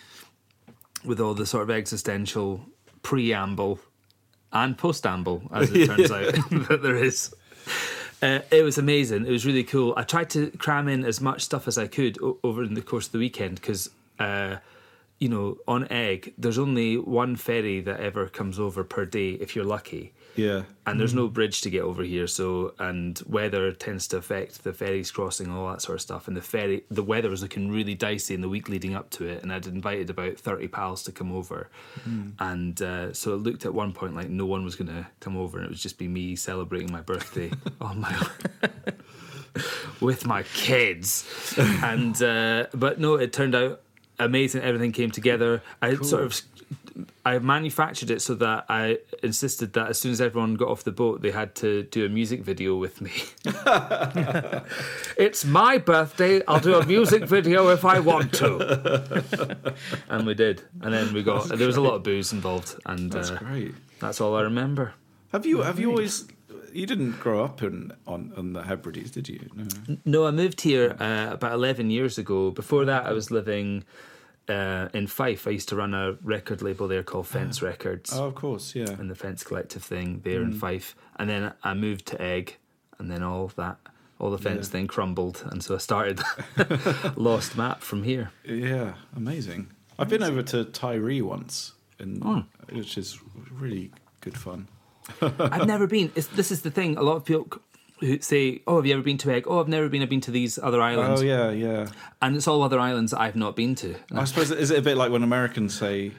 with 1.04 1.20
all 1.20 1.34
the 1.34 1.46
sort 1.46 1.62
of 1.62 1.70
existential 1.70 2.66
preamble 3.02 3.78
and 4.52 4.76
postamble, 4.76 5.48
as 5.52 5.70
it 5.70 5.86
turns 5.90 6.10
out 6.10 6.34
that 6.68 6.80
there 6.82 6.96
is. 6.96 7.32
Uh, 8.20 8.40
it 8.50 8.64
was 8.64 8.76
amazing. 8.76 9.24
It 9.24 9.30
was 9.30 9.46
really 9.46 9.62
cool. 9.62 9.94
I 9.96 10.02
tried 10.02 10.30
to 10.30 10.50
cram 10.58 10.88
in 10.88 11.04
as 11.04 11.20
much 11.20 11.42
stuff 11.42 11.68
as 11.68 11.78
I 11.78 11.86
could 11.86 12.20
o- 12.20 12.38
over 12.42 12.64
in 12.64 12.74
the 12.74 12.82
course 12.82 13.06
of 13.06 13.12
the 13.12 13.18
weekend 13.18 13.54
because, 13.60 13.88
uh, 14.18 14.56
you 15.20 15.28
know, 15.28 15.58
on 15.68 15.84
Eigg, 15.86 16.32
there's 16.36 16.58
only 16.58 16.98
one 16.98 17.36
ferry 17.36 17.80
that 17.82 18.00
ever 18.00 18.26
comes 18.26 18.58
over 18.58 18.82
per 18.82 19.04
day 19.04 19.30
if 19.34 19.54
you're 19.54 19.64
lucky 19.64 20.12
Yeah. 20.36 20.62
and 20.86 20.98
there's 21.00 21.14
no 21.14 21.28
bridge 21.28 21.60
to 21.62 21.70
get 21.70 21.82
over 21.82 22.02
here 22.02 22.26
so 22.26 22.74
and 22.78 23.20
weather 23.26 23.72
tends 23.72 24.06
to 24.08 24.16
affect 24.16 24.64
the 24.64 24.72
ferries 24.72 25.10
crossing 25.10 25.50
all 25.50 25.70
that 25.70 25.82
sort 25.82 25.96
of 25.96 26.02
stuff 26.02 26.28
and 26.28 26.36
the 26.36 26.42
ferry 26.42 26.84
the 26.90 27.02
weather 27.02 27.28
was 27.30 27.42
looking 27.42 27.70
really 27.70 27.94
dicey 27.94 28.34
in 28.34 28.40
the 28.40 28.48
week 28.48 28.68
leading 28.68 28.94
up 28.94 29.10
to 29.10 29.26
it 29.26 29.42
and 29.42 29.52
i'd 29.52 29.66
invited 29.66 30.10
about 30.10 30.38
30 30.38 30.68
pals 30.68 31.02
to 31.04 31.12
come 31.12 31.32
over. 31.32 31.68
And 32.38 32.80
uh, 32.82 33.12
so 33.12 33.34
it 33.34 33.38
looked 33.38 33.64
at 33.64 33.74
one 33.74 33.92
point 33.92 34.14
like 34.14 34.28
no 34.28 34.46
one 34.46 34.64
was 34.64 34.76
going 34.76 34.88
to 34.88 35.06
come 35.20 35.36
over 35.36 35.58
and 35.58 35.66
it 35.66 35.70
would 35.70 35.78
just 35.78 35.98
be 35.98 36.08
me 36.08 36.36
celebrating 36.36 36.90
my 36.92 37.00
birthday 37.00 37.50
on 37.80 38.00
my 38.00 38.14
own 38.14 38.72
with 40.00 40.26
my 40.26 40.42
kids. 40.42 41.24
And 41.82 42.20
uh, 42.22 42.66
but 42.74 43.00
no 43.00 43.14
it 43.14 43.32
turned 43.32 43.54
out 43.54 43.82
amazing 44.18 44.62
everything 44.62 44.92
came 44.92 45.10
together. 45.10 45.62
I 45.80 45.94
sort 45.96 46.24
of 46.24 46.40
I 47.24 47.38
manufactured 47.38 48.10
it 48.10 48.22
so 48.22 48.34
that 48.36 48.66
I 48.68 48.98
insisted 49.22 49.72
that 49.74 49.88
as 49.88 49.98
soon 49.98 50.12
as 50.12 50.20
everyone 50.20 50.54
got 50.54 50.68
off 50.68 50.84
the 50.84 50.92
boat, 50.92 51.22
they 51.22 51.30
had 51.30 51.54
to 51.56 51.82
do 51.84 52.04
a 52.04 52.08
music 52.08 52.42
video 52.42 52.76
with 52.76 53.00
me. 53.00 53.12
it's 55.16 55.44
my 55.44 55.78
birthday. 55.78 56.42
I'll 56.46 56.60
do 56.60 56.74
a 56.74 56.86
music 56.86 57.24
video 57.24 57.68
if 57.68 57.84
I 57.84 58.00
want 58.00 58.32
to. 58.34 59.64
and 60.08 60.26
we 60.26 60.34
did. 60.34 60.62
And 60.82 60.92
then 60.92 61.12
we 61.12 61.22
got 61.22 61.48
there 61.48 61.66
was 61.66 61.76
a 61.76 61.80
lot 61.80 61.94
of 61.94 62.02
booze 62.02 62.32
involved, 62.32 62.74
and 62.86 63.10
That's 63.10 63.30
uh, 63.30 63.36
great. 63.36 63.74
that's 63.98 64.20
all 64.20 64.36
I 64.36 64.42
remember. 64.42 64.94
Have 65.32 65.46
you 65.46 65.62
have 65.62 65.78
you 65.78 65.90
always 65.90 66.26
you 66.72 66.86
didn't 66.86 67.18
grow 67.20 67.44
up 67.44 67.62
in 67.62 67.92
on 68.06 68.32
on 68.36 68.52
the 68.52 68.62
Hebrides, 68.62 69.10
did 69.10 69.28
you? 69.28 69.40
No. 69.54 69.96
No, 70.04 70.26
I 70.26 70.30
moved 70.30 70.60
here 70.62 70.96
uh, 71.00 71.28
about 71.32 71.52
11 71.52 71.90
years 71.90 72.18
ago. 72.18 72.50
Before 72.50 72.84
that, 72.84 73.06
I 73.06 73.12
was 73.12 73.30
living 73.30 73.84
uh, 74.48 74.88
in 74.94 75.06
Fife. 75.06 75.46
I 75.46 75.50
used 75.50 75.68
to 75.70 75.76
run 75.76 75.94
a 75.94 76.16
record 76.22 76.62
label 76.62 76.88
there 76.88 77.02
called 77.02 77.26
Fence 77.26 77.62
Records. 77.62 78.12
Oh, 78.12 78.26
of 78.26 78.34
course, 78.34 78.74
yeah. 78.74 78.88
and 78.90 79.10
the 79.10 79.14
Fence 79.14 79.44
Collective 79.44 79.82
thing 79.82 80.20
there 80.24 80.42
in 80.42 80.52
Fife, 80.52 80.96
and 81.16 81.28
then 81.28 81.52
I 81.62 81.74
moved 81.74 82.06
to 82.06 82.16
Eigg, 82.16 82.54
and 82.98 83.10
then 83.10 83.22
all 83.22 83.48
that, 83.56 83.78
all 84.18 84.30
the 84.30 84.38
Fence 84.38 84.66
Yeah. 84.68 84.72
thing 84.72 84.86
crumbled, 84.88 85.42
and 85.50 85.62
so 85.62 85.74
I 85.74 85.78
started 85.78 86.20
Lost 87.16 87.56
Map 87.56 87.80
from 87.82 88.02
here. 88.02 88.30
Yeah, 88.44 88.94
amazing. 89.16 89.70
I've 89.98 90.08
been 90.08 90.22
over 90.22 90.42
to 90.42 90.64
Tiree 90.64 91.22
once, 91.22 91.72
in, 91.98 92.22
Oh. 92.24 92.44
which 92.70 92.96
is 92.98 93.18
really 93.50 93.92
good 94.20 94.36
fun. 94.36 94.68
I've 95.20 95.66
never 95.66 95.86
been. 95.86 96.10
It's, 96.14 96.26
this 96.28 96.50
is 96.50 96.62
the 96.62 96.70
thing. 96.70 96.96
A 96.96 97.02
lot 97.02 97.16
of 97.16 97.24
people 97.24 97.60
who 98.00 98.20
say, 98.20 98.62
"Oh, 98.66 98.76
have 98.76 98.86
you 98.86 98.94
ever 98.94 99.02
been 99.02 99.18
to 99.18 99.28
Eigg?" 99.28 99.44
Oh, 99.46 99.60
I've 99.60 99.68
never 99.68 99.88
been. 99.88 100.02
I've 100.02 100.08
been 100.10 100.20
to 100.22 100.30
these 100.30 100.58
other 100.58 100.80
islands, 100.82 101.20
Oh 101.20 101.24
yeah, 101.24 101.50
yeah. 101.50 101.86
and 102.22 102.36
it's 102.36 102.48
all 102.48 102.62
other 102.62 102.78
islands 102.80 103.12
that 103.12 103.20
I've 103.20 103.36
not 103.36 103.54
been 103.56 103.74
to. 103.76 103.94
I 104.14 104.24
suppose 104.24 104.50
is 104.50 104.70
it 104.70 104.78
a 104.78 104.82
bit 104.82 104.96
like 104.96 105.10
when 105.12 105.22
Americans 105.22 105.74
say, 105.78 106.12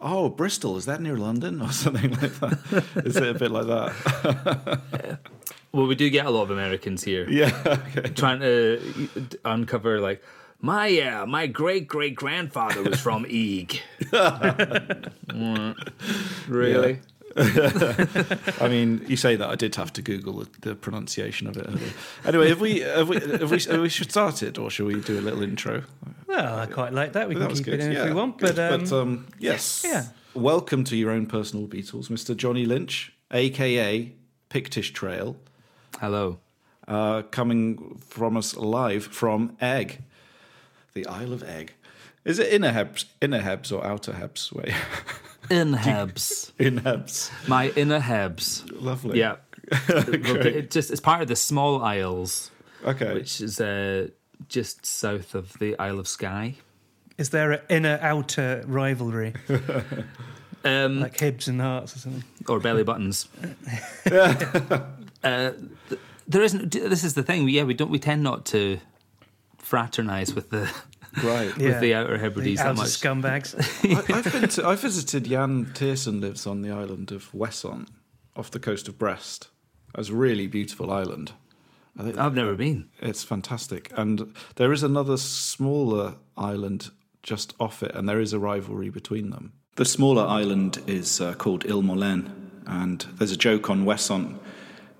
"Oh, 0.00 0.28
Bristol 0.28 0.76
is 0.76 0.84
that 0.86 1.00
near 1.00 1.16
London?" 1.16 1.60
or 1.66 1.72
something 1.72 2.10
like 2.12 2.34
that. 2.40 2.84
is 3.04 3.16
it 3.16 3.28
a 3.36 3.38
bit 3.38 3.50
like 3.50 3.66
that? 3.66 4.80
Well, 5.70 5.86
we 5.86 5.94
do 5.96 6.08
get 6.08 6.24
a 6.24 6.30
lot 6.30 6.44
of 6.44 6.50
Americans 6.50 7.04
here. 7.04 7.28
yeah. 7.28 7.52
Okay. 7.94 8.08
trying 8.14 8.40
to 8.40 8.80
uncover 9.44 10.00
like 10.00 10.22
my 10.62 10.98
uh, 10.98 11.26
my 11.26 11.46
great 11.46 11.86
great 11.86 12.14
grandfather 12.14 12.82
was 12.82 12.98
from 13.00 13.26
Eeg. 13.26 13.80
Mm. 15.28 15.74
really? 16.48 17.00
I 18.60 18.68
mean, 18.68 19.04
you 19.06 19.16
say 19.16 19.36
that 19.36 19.48
I 19.48 19.54
did 19.54 19.74
have 19.76 19.92
to 19.94 20.02
Google 20.02 20.34
the, 20.40 20.48
the 20.60 20.74
pronunciation 20.74 21.46
of 21.46 21.56
it. 21.56 21.66
Anyway, 22.24 22.48
have 22.48 22.60
we 22.60 22.80
have 22.80 23.08
we 23.08 23.20
have 23.20 23.50
we, 23.50 23.58
have 23.60 23.80
we 23.80 23.88
should 23.88 24.10
start 24.10 24.42
it, 24.42 24.58
or 24.58 24.70
should 24.70 24.86
we 24.86 25.00
do 25.00 25.18
a 25.18 25.22
little 25.22 25.42
intro? 25.42 25.82
Well, 26.26 26.58
I 26.58 26.66
quite 26.66 26.92
like 26.92 27.12
that. 27.12 27.28
We 27.28 27.34
That 27.36 27.48
can 27.48 27.56
keep 27.56 27.64
good. 27.66 27.74
it 27.74 27.80
in 27.80 27.92
yeah, 27.92 28.02
if 28.04 28.08
we 28.08 28.14
want. 28.14 28.38
good. 28.38 28.56
But, 28.56 28.92
um, 28.92 29.26
yes, 29.38 29.84
yeah. 29.86 30.06
Welcome 30.34 30.84
to 30.84 30.96
your 30.96 31.10
own 31.10 31.26
personal 31.26 31.66
Beatles, 31.66 32.08
Mr. 32.08 32.36
Johnny 32.36 32.64
Lynch, 32.66 33.12
aka 33.32 34.12
Pictish 34.50 34.92
Trail, 34.92 35.36
Hello. 36.00 36.38
uh, 36.86 37.22
coming 37.30 37.98
from 38.06 38.36
us 38.36 38.56
live 38.56 39.04
from 39.06 39.56
Eigg, 39.62 39.98
the 40.94 41.06
Isle 41.06 41.32
of 41.32 41.42
Eigg. 41.42 41.70
Is 42.24 42.38
it 42.38 42.52
inner 42.52 42.72
Hebs, 42.72 43.06
inner 43.22 43.40
Hebs 43.40 43.72
or 43.72 43.84
outer 43.86 44.12
Hebs? 44.12 44.52
Wait, 44.52 44.74
In 45.50 45.72
Hebs. 45.74 46.52
in 46.58 46.80
Hebs. 46.80 47.30
My 47.48 47.70
inner 47.70 48.00
Hebs. 48.00 48.64
Lovely. 48.80 49.18
Yeah. 49.18 49.36
it 49.70 50.70
just 50.70 50.90
it's 50.90 51.00
part 51.00 51.22
of 51.22 51.28
the 51.28 51.36
Small 51.36 51.82
Isles, 51.82 52.50
Okay. 52.84 53.12
which 53.14 53.40
is 53.40 53.60
uh, 53.60 54.08
just 54.48 54.86
south 54.86 55.34
of 55.34 55.52
the 55.58 55.78
Isle 55.78 55.98
of 55.98 56.08
Skye. 56.08 56.54
is 57.18 57.30
there 57.30 57.52
an 57.52 57.60
inner 57.68 57.98
outer 58.00 58.62
rivalry 58.66 59.34
Um, 60.64 61.00
like 61.00 61.16
Hibs 61.18 61.46
and 61.48 61.60
Hearts 61.60 61.94
or 61.94 61.98
something? 62.00 62.24
or 62.48 62.58
belly 62.60 62.82
buttons. 62.82 63.28
uh, 64.10 65.52
there 66.26 66.42
isn't. 66.42 66.72
This 66.72 67.04
is 67.04 67.14
the 67.14 67.22
thing. 67.22 67.48
Yeah, 67.48 67.62
we 67.64 67.74
don't. 67.74 67.90
We 67.90 67.98
tend 67.98 68.22
not 68.22 68.44
to 68.46 68.78
fraternize 69.58 70.34
with 70.34 70.50
the 70.50 70.70
right. 71.22 71.56
with 71.56 71.80
the 71.80 71.94
outer 71.94 72.16
the 72.16 72.18
Hebrides 72.18 72.58
that 72.58 72.66
outer 72.66 72.74
much. 72.78 72.88
scumbags. 72.88 73.54
I, 74.10 74.18
I've 74.18 74.32
been 74.32 74.48
to, 74.48 74.66
I 74.66 74.74
visited 74.74 75.26
Yann 75.26 75.66
Tiersen 75.66 76.20
lives 76.20 76.46
on 76.46 76.62
the 76.62 76.70
island 76.70 77.12
of 77.12 77.30
Ouessant, 77.32 77.88
off 78.36 78.50
the 78.50 78.60
coast 78.60 78.88
of 78.88 78.98
Brest. 78.98 79.48
It's 79.96 80.10
a 80.10 80.14
really 80.14 80.46
beautiful 80.46 80.90
island. 80.90 81.32
I 81.98 82.04
think 82.04 82.18
I've 82.18 82.34
never 82.34 82.54
been. 82.54 82.90
it's 83.00 83.24
fantastic, 83.24 83.90
and 83.96 84.34
there 84.54 84.72
is 84.72 84.82
another 84.82 85.16
smaller 85.16 86.14
island 86.36 86.90
just 87.22 87.54
off 87.58 87.82
it, 87.82 87.94
and 87.94 88.08
there 88.08 88.20
is 88.20 88.32
a 88.32 88.38
rivalry 88.38 88.88
between 88.88 89.30
them. 89.30 89.52
The 89.74 89.84
smaller 89.84 90.24
island 90.24 90.80
is 90.86 91.20
uh, 91.20 91.34
called 91.34 91.66
Ile 91.66 91.82
Molène, 91.82 92.30
and 92.66 93.00
there's 93.14 93.32
a 93.32 93.36
joke 93.36 93.68
on 93.68 93.84
Ouessant, 93.84 94.38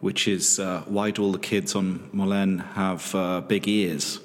which 0.00 0.26
is 0.26 0.58
uh, 0.58 0.82
why 0.86 1.10
do 1.10 1.22
all 1.22 1.32
the 1.32 1.38
kids 1.38 1.74
on 1.74 2.10
Molène 2.14 2.64
have 2.74 3.14
uh, 3.14 3.40
big 3.42 3.68
ears? 3.68 4.20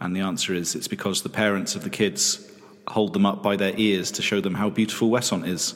And 0.00 0.14
the 0.14 0.20
answer 0.20 0.52
is 0.54 0.74
it's 0.74 0.88
because 0.88 1.22
the 1.22 1.28
parents 1.28 1.74
of 1.74 1.82
the 1.82 1.90
kids 1.90 2.50
hold 2.88 3.12
them 3.12 3.26
up 3.26 3.42
by 3.42 3.56
their 3.56 3.72
ears 3.76 4.10
to 4.12 4.22
show 4.22 4.40
them 4.40 4.54
how 4.54 4.70
beautiful 4.70 5.10
Ouessant 5.10 5.46
is. 5.48 5.74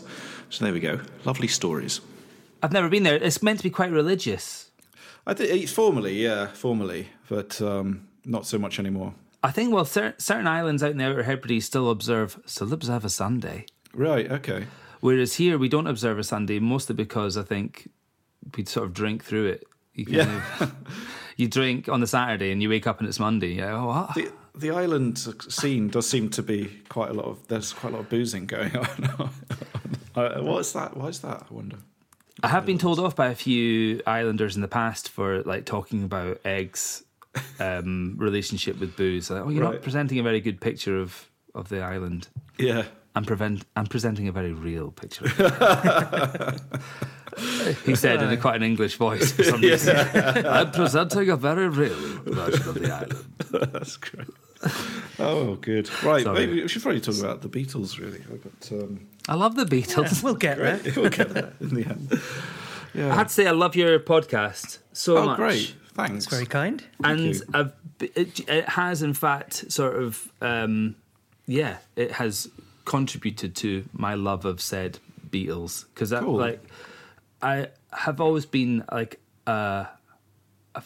So 0.50 0.64
there 0.64 0.72
we 0.74 0.80
go. 0.80 1.00
Lovely 1.24 1.48
stories. 1.48 2.00
I've 2.62 2.72
never 2.72 2.88
been 2.88 3.02
there. 3.04 3.16
It's 3.16 3.42
meant 3.42 3.58
to 3.60 3.62
be 3.64 3.70
quite 3.70 3.90
religious. 3.90 4.70
I 5.26 5.34
think 5.34 5.68
formally, 5.68 6.22
yeah, 6.22 6.46
formally, 6.48 7.08
but 7.28 7.60
um, 7.62 8.06
not 8.24 8.46
so 8.46 8.58
much 8.58 8.78
anymore. 8.78 9.14
I 9.42 9.50
think 9.52 9.72
well, 9.72 9.84
cer- 9.86 10.14
certain 10.18 10.46
islands 10.46 10.82
out 10.82 10.90
in 10.90 10.98
the 10.98 11.04
Outer 11.04 11.22
Hebrides 11.22 11.64
still 11.64 11.90
observe 11.90 12.38
still 12.46 12.72
observe 12.72 13.04
a 13.04 13.08
Sunday, 13.08 13.64
Right. 13.94 14.30
Okay. 14.30 14.66
whereas 15.00 15.34
here 15.36 15.56
we 15.56 15.68
don't 15.68 15.86
observe 15.86 16.18
a 16.18 16.24
Sunday, 16.24 16.58
mostly 16.58 16.94
because 16.94 17.36
I 17.38 17.42
think 17.42 17.88
we'd 18.56 18.68
sort 18.68 18.86
of 18.86 18.92
drink 18.94 19.24
through 19.24 19.46
it. 19.46 19.64
You 19.94 20.04
Yeah. 20.08 20.42
of, 20.60 20.74
you 21.40 21.48
drink 21.48 21.88
on 21.88 22.00
the 22.00 22.06
Saturday 22.06 22.52
and 22.52 22.62
you 22.62 22.68
wake 22.68 22.86
up 22.86 23.00
and 23.00 23.08
it's 23.08 23.18
Monday. 23.18 23.54
Yeah, 23.54 23.82
what? 23.84 24.14
The 24.14 24.30
the 24.54 24.70
island 24.70 25.18
scene 25.48 25.88
does 25.88 26.08
seem 26.08 26.28
to 26.30 26.42
be 26.42 26.70
quite 26.88 27.10
a 27.10 27.14
lot 27.14 27.26
of. 27.26 27.46
There's 27.48 27.72
quite 27.72 27.92
a 27.92 27.96
lot 27.96 28.02
of 28.02 28.08
boozing 28.08 28.46
going 28.46 28.76
on. 29.18 29.30
uh, 30.14 30.40
what's 30.42 30.72
that? 30.72 30.96
Why 30.96 31.06
is 31.08 31.20
that? 31.20 31.46
I 31.50 31.54
wonder. 31.54 31.76
I 32.42 32.48
have 32.48 32.64
been 32.64 32.78
told 32.78 32.98
off 32.98 33.14
by 33.16 33.26
a 33.28 33.34
few 33.34 34.00
islanders 34.06 34.56
in 34.56 34.62
the 34.62 34.68
past 34.68 35.08
for 35.10 35.42
like 35.42 35.66
talking 35.66 36.02
about 36.04 36.40
Eigg's 36.44 37.02
um, 37.58 38.14
relationship 38.18 38.80
with 38.80 38.96
booze. 38.96 39.30
Like, 39.30 39.44
oh, 39.44 39.48
you're 39.50 39.62
Right. 39.64 39.74
not 39.74 39.82
presenting 39.82 40.18
a 40.18 40.22
very 40.22 40.40
good 40.40 40.60
picture 40.60 40.96
of 40.98 41.28
of 41.54 41.68
the 41.68 41.82
island. 41.82 42.28
Yeah. 42.58 42.84
I'm 43.14 43.24
prevent. 43.24 43.64
I'm 43.76 43.86
presenting 43.86 44.28
a 44.28 44.32
very 44.32 44.52
real 44.52 44.90
picture. 44.92 45.26
he 47.84 47.94
said 47.94 48.22
in 48.22 48.30
a, 48.30 48.36
quite 48.36 48.56
an 48.56 48.62
English 48.62 48.96
voice 48.96 49.32
for 49.32 49.44
some 49.44 49.60
reason. 49.60 49.96
I'm 50.46 50.70
presenting 50.70 51.30
a 51.30 51.36
very 51.36 51.68
real 51.68 51.94
version 52.24 52.68
of 52.68 52.74
the 52.74 52.92
island. 52.92 53.24
That's 53.72 53.96
great. 53.96 54.28
Oh, 55.18 55.56
good. 55.56 55.88
Right, 56.02 56.24
Sorry. 56.24 56.46
maybe 56.46 56.62
we 56.62 56.68
should 56.68 56.82
probably 56.82 57.00
talk 57.00 57.18
about 57.18 57.42
the 57.42 57.48
Beatles, 57.48 57.98
really. 57.98 58.20
But 58.28 58.72
um, 58.72 59.06
I 59.28 59.34
love 59.34 59.56
the 59.56 59.64
Beatles. 59.64 60.22
We'll 60.22 60.34
get 60.34 60.58
there. 60.58 60.80
we'll 60.96 61.10
get 61.10 61.30
there 61.30 61.52
in 61.60 61.74
the 61.74 61.86
end. 61.86 62.20
Yeah. 62.94 63.12
I 63.12 63.14
had 63.14 63.28
to 63.28 63.34
say 63.34 63.46
I 63.46 63.52
love 63.52 63.76
your 63.76 63.98
podcast 64.00 64.78
so 64.92 65.16
oh, 65.18 65.26
much. 65.26 65.36
great. 65.36 65.74
Thanks. 65.94 66.26
Very 66.26 66.46
kind. 66.46 66.84
and. 67.02 67.42
I've, 67.54 67.72
it, 68.00 68.48
it 68.48 68.68
has 68.70 69.02
in 69.02 69.12
fact 69.14 69.70
sort 69.70 69.94
of 70.02 70.32
um, 70.40 70.96
yeah 71.46 71.76
it 71.96 72.12
has 72.12 72.48
contributed 72.84 73.54
to 73.56 73.84
my 73.92 74.14
love 74.14 74.44
of 74.44 74.60
said 74.60 74.98
beatles 75.30 75.84
because 75.94 76.10
Cool. 76.10 76.36
like 76.38 76.62
i 77.42 77.68
have 77.92 78.20
always 78.20 78.46
been 78.46 78.84
like 78.92 79.20
uh 79.46 79.84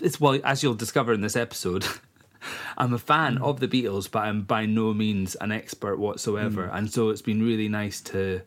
it's 0.01 0.21
well 0.21 0.39
as 0.45 0.63
you'll 0.63 0.75
discover 0.75 1.13
in 1.13 1.21
this 1.21 1.37
episode 1.37 1.85
i'm 2.79 2.93
a 2.93 2.99
fan 2.99 3.39
mm. 3.39 3.43
of 3.43 3.61
the 3.61 3.69
beatles 3.69 4.11
but 4.11 4.21
i'm 4.21 4.43
by 4.43 4.67
no 4.67 4.93
means 4.93 5.35
an 5.37 5.53
expert 5.53 5.99
whatsoever. 5.99 6.69
Mm. 6.69 6.79
And 6.79 6.93
so 6.93 7.11
it's 7.11 7.23
been 7.23 7.43
really 7.43 7.69
nice 7.69 8.01
to 8.03 8.43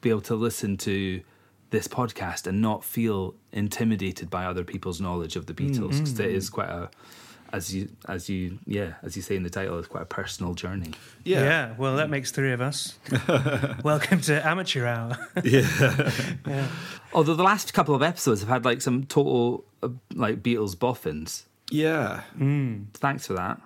be 0.00 0.10
able 0.10 0.20
to 0.22 0.34
listen 0.34 0.76
to 0.78 1.22
this 1.70 1.88
podcast 1.88 2.46
and 2.46 2.60
not 2.60 2.84
feel 2.84 3.34
intimidated 3.50 4.30
by 4.30 4.44
other 4.44 4.64
people's 4.64 5.00
knowledge 5.00 5.36
of 5.36 5.46
the 5.46 5.54
mm, 5.54 5.70
Beatles 5.70 5.98
because 5.98 6.20
it 6.20 6.30
is 6.30 6.50
quite 6.50 6.68
a 6.68 6.90
as 7.52 7.74
you 7.74 7.88
as 8.08 8.28
you 8.28 8.58
yeah 8.66 8.94
as 9.02 9.14
you 9.16 9.22
say 9.22 9.36
in 9.36 9.42
the 9.42 9.50
title 9.50 9.78
it's 9.78 9.88
quite 9.88 10.02
a 10.02 10.06
personal 10.06 10.54
journey 10.54 10.92
Yeah. 11.24 11.42
Yeah. 11.42 11.74
well, 11.78 11.96
that 11.96 12.10
makes 12.10 12.30
three 12.30 12.52
of 12.52 12.60
us. 12.60 12.98
Welcome 13.84 14.20
to 14.22 14.46
Amateur 14.46 14.86
Hour. 14.86 15.16
Yeah. 15.44 16.10
yeah. 16.46 16.68
Although 17.12 17.34
the 17.34 17.42
last 17.42 17.74
couple 17.74 17.94
of 17.94 18.02
episodes 18.02 18.40
have 18.40 18.48
had 18.48 18.64
like 18.64 18.80
some 18.80 19.04
total 19.04 19.64
uh, 19.82 19.90
like 20.14 20.42
Beatles 20.42 20.78
boffins 20.78 21.46
Yeah. 21.70 22.22
thanks 22.94 23.26
for 23.26 23.34
that 23.34 23.60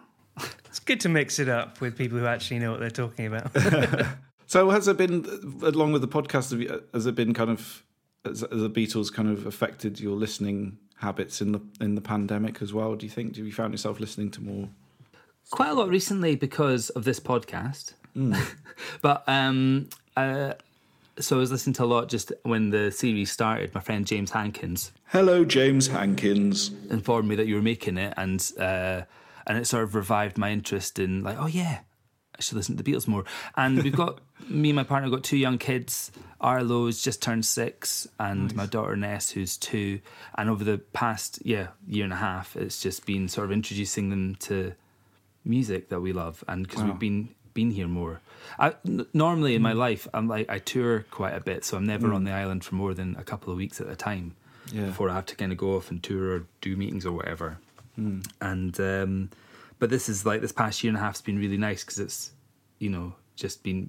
It's 0.66 0.80
good 0.80 1.00
to 1.00 1.08
mix 1.08 1.38
it 1.38 1.48
up 1.48 1.80
with 1.80 1.96
people 1.96 2.18
who 2.18 2.26
actually 2.26 2.58
know 2.58 2.70
what 2.72 2.80
they're 2.80 2.90
talking 2.90 3.26
about. 3.26 3.50
So 4.48 4.70
has 4.70 4.86
it 4.86 4.96
been, 4.96 5.24
along 5.62 5.90
with 5.90 6.02
the 6.02 6.06
podcast, 6.08 6.52
has 6.94 7.04
it 7.06 7.14
been 7.16 7.34
kind 7.34 7.50
of, 7.50 7.82
has, 8.24 8.42
has 8.42 8.48
the 8.62 8.70
Beatles 8.70 9.12
kind 9.12 9.28
of 9.28 9.44
affected 9.44 9.98
your 9.98 10.14
listening 10.14 10.78
habits 10.96 11.40
in 11.40 11.52
the 11.52 11.60
in 11.80 11.94
the 11.94 12.00
pandemic 12.00 12.62
as 12.62 12.72
well? 12.72 12.94
Do 12.96 13.06
you 13.06 13.10
think? 13.10 13.34
Do 13.34 13.44
you 13.44 13.52
found 13.52 13.72
yourself 13.72 14.00
listening 14.00 14.30
to 14.32 14.42
more? 14.42 14.68
quite 15.50 15.70
a 15.70 15.74
lot 15.74 15.88
recently 15.88 16.36
because 16.36 16.90
of 16.90 17.04
this 17.04 17.20
podcast. 17.20 17.94
but 19.02 19.24
um, 19.28 19.88
uh, 20.16 20.54
so 21.18 21.36
I 21.36 21.38
was 21.38 21.50
listening 21.50 21.74
to 21.74 21.84
a 21.84 21.86
lot 21.86 22.08
just 22.08 22.32
when 22.42 22.70
the 22.70 22.90
series 22.90 23.30
started. 23.30 23.74
My 23.74 23.80
friend 23.80 24.06
James 24.06 24.30
Hankins 24.30 24.92
Hello, 25.08 25.44
James 25.44 25.88
Hankins. 25.88 26.70
informed 26.90 27.28
me 27.28 27.36
that 27.36 27.46
you 27.46 27.54
were 27.54 27.62
making 27.62 27.98
it, 27.98 28.14
and 28.16 28.52
uh, 28.58 29.02
and 29.46 29.58
it 29.58 29.66
sort 29.66 29.84
of 29.84 29.94
revived 29.94 30.36
my 30.38 30.50
interest 30.50 30.98
in 30.98 31.22
like, 31.22 31.36
oh 31.38 31.46
yeah, 31.46 31.80
I 32.36 32.42
should 32.42 32.56
listen 32.56 32.76
to 32.76 32.82
the 32.82 32.92
Beatles 32.92 33.06
more. 33.06 33.24
And 33.56 33.82
we've 33.82 33.96
got 33.96 34.18
me 34.48 34.70
and 34.70 34.76
my 34.76 34.84
partner 34.84 35.10
got 35.10 35.24
two 35.24 35.36
young 35.36 35.58
kids. 35.58 36.10
Arlo's 36.40 37.02
just 37.02 37.22
turned 37.22 37.44
six, 37.46 38.06
and 38.20 38.54
my 38.54 38.66
daughter 38.66 38.94
Ness, 38.96 39.30
who's 39.30 39.56
two. 39.56 40.00
And 40.36 40.50
over 40.50 40.64
the 40.64 40.78
past 40.78 41.40
yeah 41.44 41.68
year 41.86 42.04
and 42.04 42.12
a 42.12 42.16
half, 42.16 42.56
it's 42.56 42.80
just 42.80 43.06
been 43.06 43.28
sort 43.28 43.46
of 43.46 43.52
introducing 43.52 44.10
them 44.10 44.34
to 44.40 44.74
music 45.44 45.88
that 45.88 46.00
we 46.00 46.12
love, 46.12 46.44
and 46.48 46.66
because 46.66 46.82
Wow. 46.82 46.90
we've 46.90 46.98
been 46.98 47.28
been 47.54 47.70
here 47.70 47.88
more. 47.88 48.20
I, 48.58 48.74
n- 48.86 49.06
normally 49.14 49.54
in 49.54 49.62
my 49.62 49.72
mm. 49.72 49.78
life, 49.78 50.06
I'm 50.12 50.28
like 50.28 50.50
I 50.50 50.58
tour 50.58 51.06
quite 51.10 51.34
a 51.34 51.40
bit, 51.40 51.64
so 51.64 51.78
I'm 51.78 51.86
never 51.86 52.12
on 52.12 52.22
mm. 52.22 52.26
the 52.26 52.32
island 52.32 52.64
for 52.64 52.74
more 52.74 52.92
than 52.92 53.16
a 53.16 53.24
couple 53.24 53.50
of 53.50 53.56
weeks 53.56 53.80
at 53.80 53.88
a 53.88 53.96
time 53.96 54.36
Yeah. 54.70 54.84
before 54.86 55.08
I 55.08 55.14
have 55.14 55.26
to 55.26 55.36
kind 55.36 55.52
of 55.52 55.58
go 55.58 55.76
off 55.76 55.90
and 55.90 56.02
tour 56.02 56.36
or 56.36 56.46
do 56.60 56.76
meetings 56.76 57.06
or 57.06 57.12
whatever. 57.12 57.56
Mm. 57.98 58.26
And 58.42 58.78
um, 58.80 59.30
but 59.78 59.88
this 59.88 60.10
is 60.10 60.26
like 60.26 60.42
this 60.42 60.52
past 60.52 60.84
year 60.84 60.90
and 60.90 60.98
a 60.98 61.00
half 61.00 61.14
has 61.14 61.22
been 61.22 61.38
really 61.38 61.56
nice 61.56 61.82
because 61.82 61.98
it's 61.98 62.32
you 62.78 62.90
know 62.90 63.14
just 63.36 63.62
been 63.62 63.88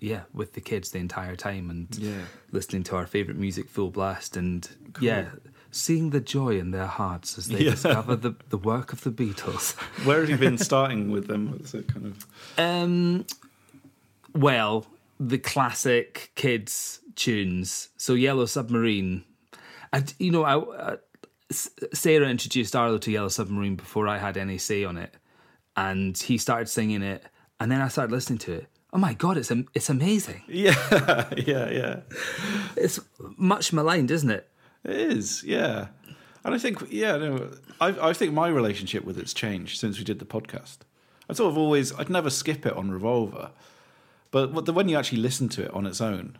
yeah 0.00 0.22
with 0.32 0.52
the 0.54 0.60
kids 0.60 0.90
the 0.90 0.98
entire 0.98 1.36
time 1.36 1.70
and 1.70 1.88
Yeah. 1.98 2.22
listening 2.52 2.82
to 2.84 2.96
our 2.96 3.06
favorite 3.06 3.36
music 3.36 3.68
full 3.68 3.90
blast 3.90 4.36
and 4.36 4.68
yeah 5.00 5.30
seeing 5.70 6.10
the 6.10 6.20
joy 6.20 6.58
in 6.58 6.70
their 6.70 6.86
hearts 6.86 7.36
as 7.38 7.48
they 7.48 7.60
Yeah. 7.64 7.70
discover 7.72 8.14
the 8.16 8.34
the 8.50 8.58
work 8.58 8.92
of 8.92 9.02
the 9.02 9.10
Beatles. 9.10 9.74
Where 10.06 10.20
have 10.20 10.30
you 10.30 10.36
been 10.36 10.58
starting 10.70 11.10
with 11.10 11.26
them? 11.26 11.58
Is 11.62 11.74
it 11.74 11.88
kind 11.88 12.06
of? 12.06 12.26
Um, 12.58 13.26
well, 14.34 14.86
the 15.18 15.38
classic 15.38 16.30
kids 16.34 17.00
tunes. 17.16 17.88
So 17.96 18.14
Yellow 18.14 18.46
Submarine. 18.46 19.24
I, 19.92 20.04
you 20.18 20.30
know, 20.32 20.44
I, 20.44 20.96
Sarah 21.52 22.28
introduced 22.28 22.74
Arlo 22.74 22.98
to 22.98 23.10
Yellow 23.10 23.28
Submarine 23.28 23.76
before 23.76 24.08
I 24.08 24.18
had 24.18 24.36
any 24.36 24.58
say 24.58 24.84
on 24.84 24.96
it, 24.96 25.14
and 25.76 26.16
he 26.18 26.36
started 26.38 26.68
singing 26.68 27.02
it, 27.02 27.24
and 27.60 27.70
then 27.70 27.80
I 27.80 27.88
started 27.88 28.10
listening 28.12 28.38
to 28.40 28.52
it. 28.54 28.66
Oh 28.94 28.98
my 28.98 29.12
god, 29.12 29.36
it's 29.36 29.50
it's 29.74 29.90
amazing. 29.90 30.42
Yeah, 30.46 30.76
yeah, 31.36 31.68
yeah. 31.70 32.00
It's 32.76 33.00
much 33.36 33.72
maligned, 33.72 34.12
isn't 34.12 34.30
it? 34.30 34.48
It 34.84 34.96
is, 34.96 35.42
yeah. 35.42 35.88
And 36.44 36.54
I 36.54 36.58
think, 36.58 36.78
yeah, 36.90 37.16
no, 37.16 37.50
I, 37.80 38.10
I 38.10 38.12
think 38.12 38.32
my 38.32 38.48
relationship 38.48 39.04
with 39.04 39.18
it's 39.18 39.34
changed 39.34 39.80
since 39.80 39.98
we 39.98 40.04
did 40.04 40.20
the 40.20 40.26
podcast. 40.26 40.78
I 41.28 41.32
sort 41.32 41.50
of 41.50 41.58
always, 41.58 41.92
I'd 41.98 42.10
never 42.10 42.30
skip 42.30 42.66
it 42.66 42.74
on 42.74 42.90
Revolver, 42.90 43.50
but 44.30 44.52
what 44.52 44.66
the- 44.66 44.74
when 44.74 44.88
you 44.88 44.98
actually 44.98 45.22
listen 45.22 45.48
to 45.50 45.64
it 45.64 45.70
on 45.72 45.86
its 45.86 46.02
own, 46.02 46.36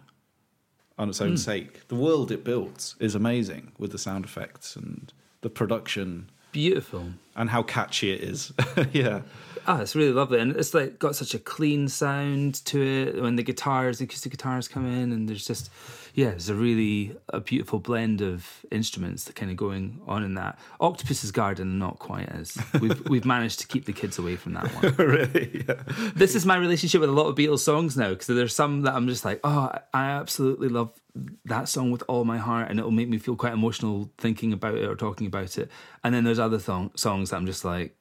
on 0.99 1.09
its 1.09 1.23
own 1.23 1.31
hmm. 1.31 1.37
sake, 1.37 1.89
the 1.89 1.95
world 1.95 2.31
it 2.31 2.45
builds 2.45 2.97
is 3.01 3.15
amazing 3.15 3.73
with 3.79 3.93
the 3.93 3.99
sound 3.99 4.27
effects 4.27 4.77
and 4.77 5.13
the 5.41 5.51
production 5.51 6.31
Beautiful. 6.55 7.09
and 7.37 7.51
how 7.51 7.63
catchy 7.65 8.13
it 8.13 8.21
is. 8.23 8.53
yeah, 8.93 9.21
Ah, 9.67 9.81
it's 9.81 9.97
really 9.97 10.13
lovely, 10.13 10.39
and 10.41 10.55
it's 10.57 10.73
like 10.75 10.99
got 10.99 11.17
such 11.17 11.35
a 11.35 11.39
clean 11.39 11.89
sound 11.89 12.65
to 12.67 12.81
it. 12.83 13.21
When 13.23 13.37
the 13.37 13.43
guitars, 13.43 13.99
the 13.99 14.05
acoustic 14.05 14.31
guitars 14.33 14.69
come 14.69 14.87
in, 14.87 15.11
and 15.11 15.29
there's 15.29 15.47
just 15.47 15.71
yeah, 16.15 16.29
it's 16.29 16.49
a 16.49 16.55
really 16.55 17.17
a 17.29 17.41
beautiful 17.41 17.81
blend 17.81 18.21
of 18.21 18.65
instruments 18.71 19.25
that 19.25 19.35
kind 19.35 19.51
of 19.51 19.57
going 19.57 20.01
on 20.07 20.23
in 20.23 20.35
that. 20.35 20.61
Octopus's 20.81 21.33
Garden, 21.33 21.81
not 21.81 21.99
quite 21.99 22.29
as 22.29 22.57
we've 22.81 23.09
we've 23.09 23.25
managed 23.25 23.59
to 23.61 23.67
keep 23.67 23.85
the 23.85 23.93
kids 23.93 24.17
away 24.17 24.37
from 24.37 24.53
that 24.55 24.73
one. 24.75 24.95
really. 24.99 25.65
Yeah. 25.69 25.83
this 26.15 26.37
is 26.37 26.47
my 26.47 26.57
relationship 26.57 27.01
with 27.01 27.11
a 27.11 27.13
lot 27.13 27.27
of 27.27 27.35
Beatles 27.35 27.61
songs 27.61 27.97
now 27.97 28.11
because 28.11 28.29
there's 28.29 28.55
some 28.55 28.83
that 28.83 28.95
I'm 28.95 29.09
just 29.09 29.25
like, 29.25 29.41
oh, 29.43 29.73
I 29.93 30.05
absolutely 30.11 30.69
love 30.69 30.93
that 31.47 31.69
song 31.69 31.91
with 31.91 32.05
all 32.07 32.25
my 32.25 32.39
heart, 32.39 32.71
and 32.71 32.79
it'll 32.79 32.93
make 32.93 33.09
me 33.09 33.19
feel 33.19 33.35
quite 33.35 33.53
emotional 33.53 34.09
thinking 34.17 34.53
about 34.53 34.77
it 34.77 34.89
or 34.89 34.95
talking 34.95 35.27
about 35.27 35.59
it. 35.59 35.69
And 36.05 36.15
then 36.15 36.23
there's 36.23 36.39
other 36.39 36.59
thong- 36.59 36.93
songs 36.95 37.31
that 37.31 37.37
I'm 37.37 37.47
just 37.47 37.65
like, 37.65 37.97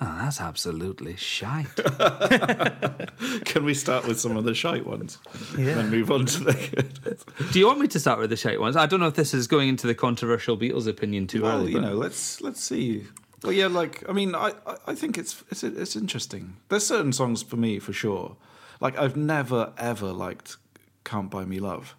oh, 0.00 0.18
that's 0.20 0.40
absolutely 0.40 1.16
shite. 1.16 1.74
Can 3.44 3.64
we 3.64 3.74
start 3.74 4.06
with 4.06 4.20
some 4.20 4.36
of 4.36 4.44
the 4.44 4.54
shite 4.54 4.86
ones? 4.86 5.18
Yeah. 5.56 5.74
Then 5.74 5.90
move 5.90 6.10
on 6.10 6.26
to 6.26 6.44
the 6.44 6.52
good. 6.52 7.52
Do 7.52 7.58
you 7.58 7.66
want 7.66 7.80
me 7.80 7.88
to 7.88 8.00
start 8.00 8.18
with 8.18 8.30
the 8.30 8.36
shite 8.36 8.60
ones? 8.60 8.76
I 8.76 8.86
don't 8.86 9.00
know 9.00 9.06
if 9.08 9.14
this 9.14 9.34
is 9.34 9.46
going 9.46 9.68
into 9.68 9.86
the 9.86 9.94
controversial 9.94 10.56
Beatles 10.56 10.86
opinion 10.86 11.26
too 11.26 11.42
well, 11.42 11.60
early. 11.60 11.72
you 11.72 11.80
but- 11.80 11.86
know, 11.88 11.94
let's 11.94 12.40
let's 12.40 12.62
see. 12.62 13.04
Well, 13.42 13.52
yeah, 13.52 13.68
like 13.68 14.02
I 14.08 14.12
mean, 14.12 14.34
I 14.34 14.52
I- 14.66 14.76
I 14.88 14.94
think 14.94 15.16
it's 15.18 15.42
it's 15.50 15.62
it's 15.62 15.96
interesting. 15.96 16.56
There's 16.68 16.86
certain 16.86 17.12
songs 17.12 17.42
for 17.42 17.56
me 17.56 17.78
for 17.78 17.92
sure. 17.92 18.36
Like 18.80 18.98
I've 18.98 19.16
never 19.16 19.72
ever 19.78 20.12
liked 20.12 20.56
"Can't 21.04 21.30
Buy 21.30 21.44
Me 21.44 21.58
Love." 21.60 21.94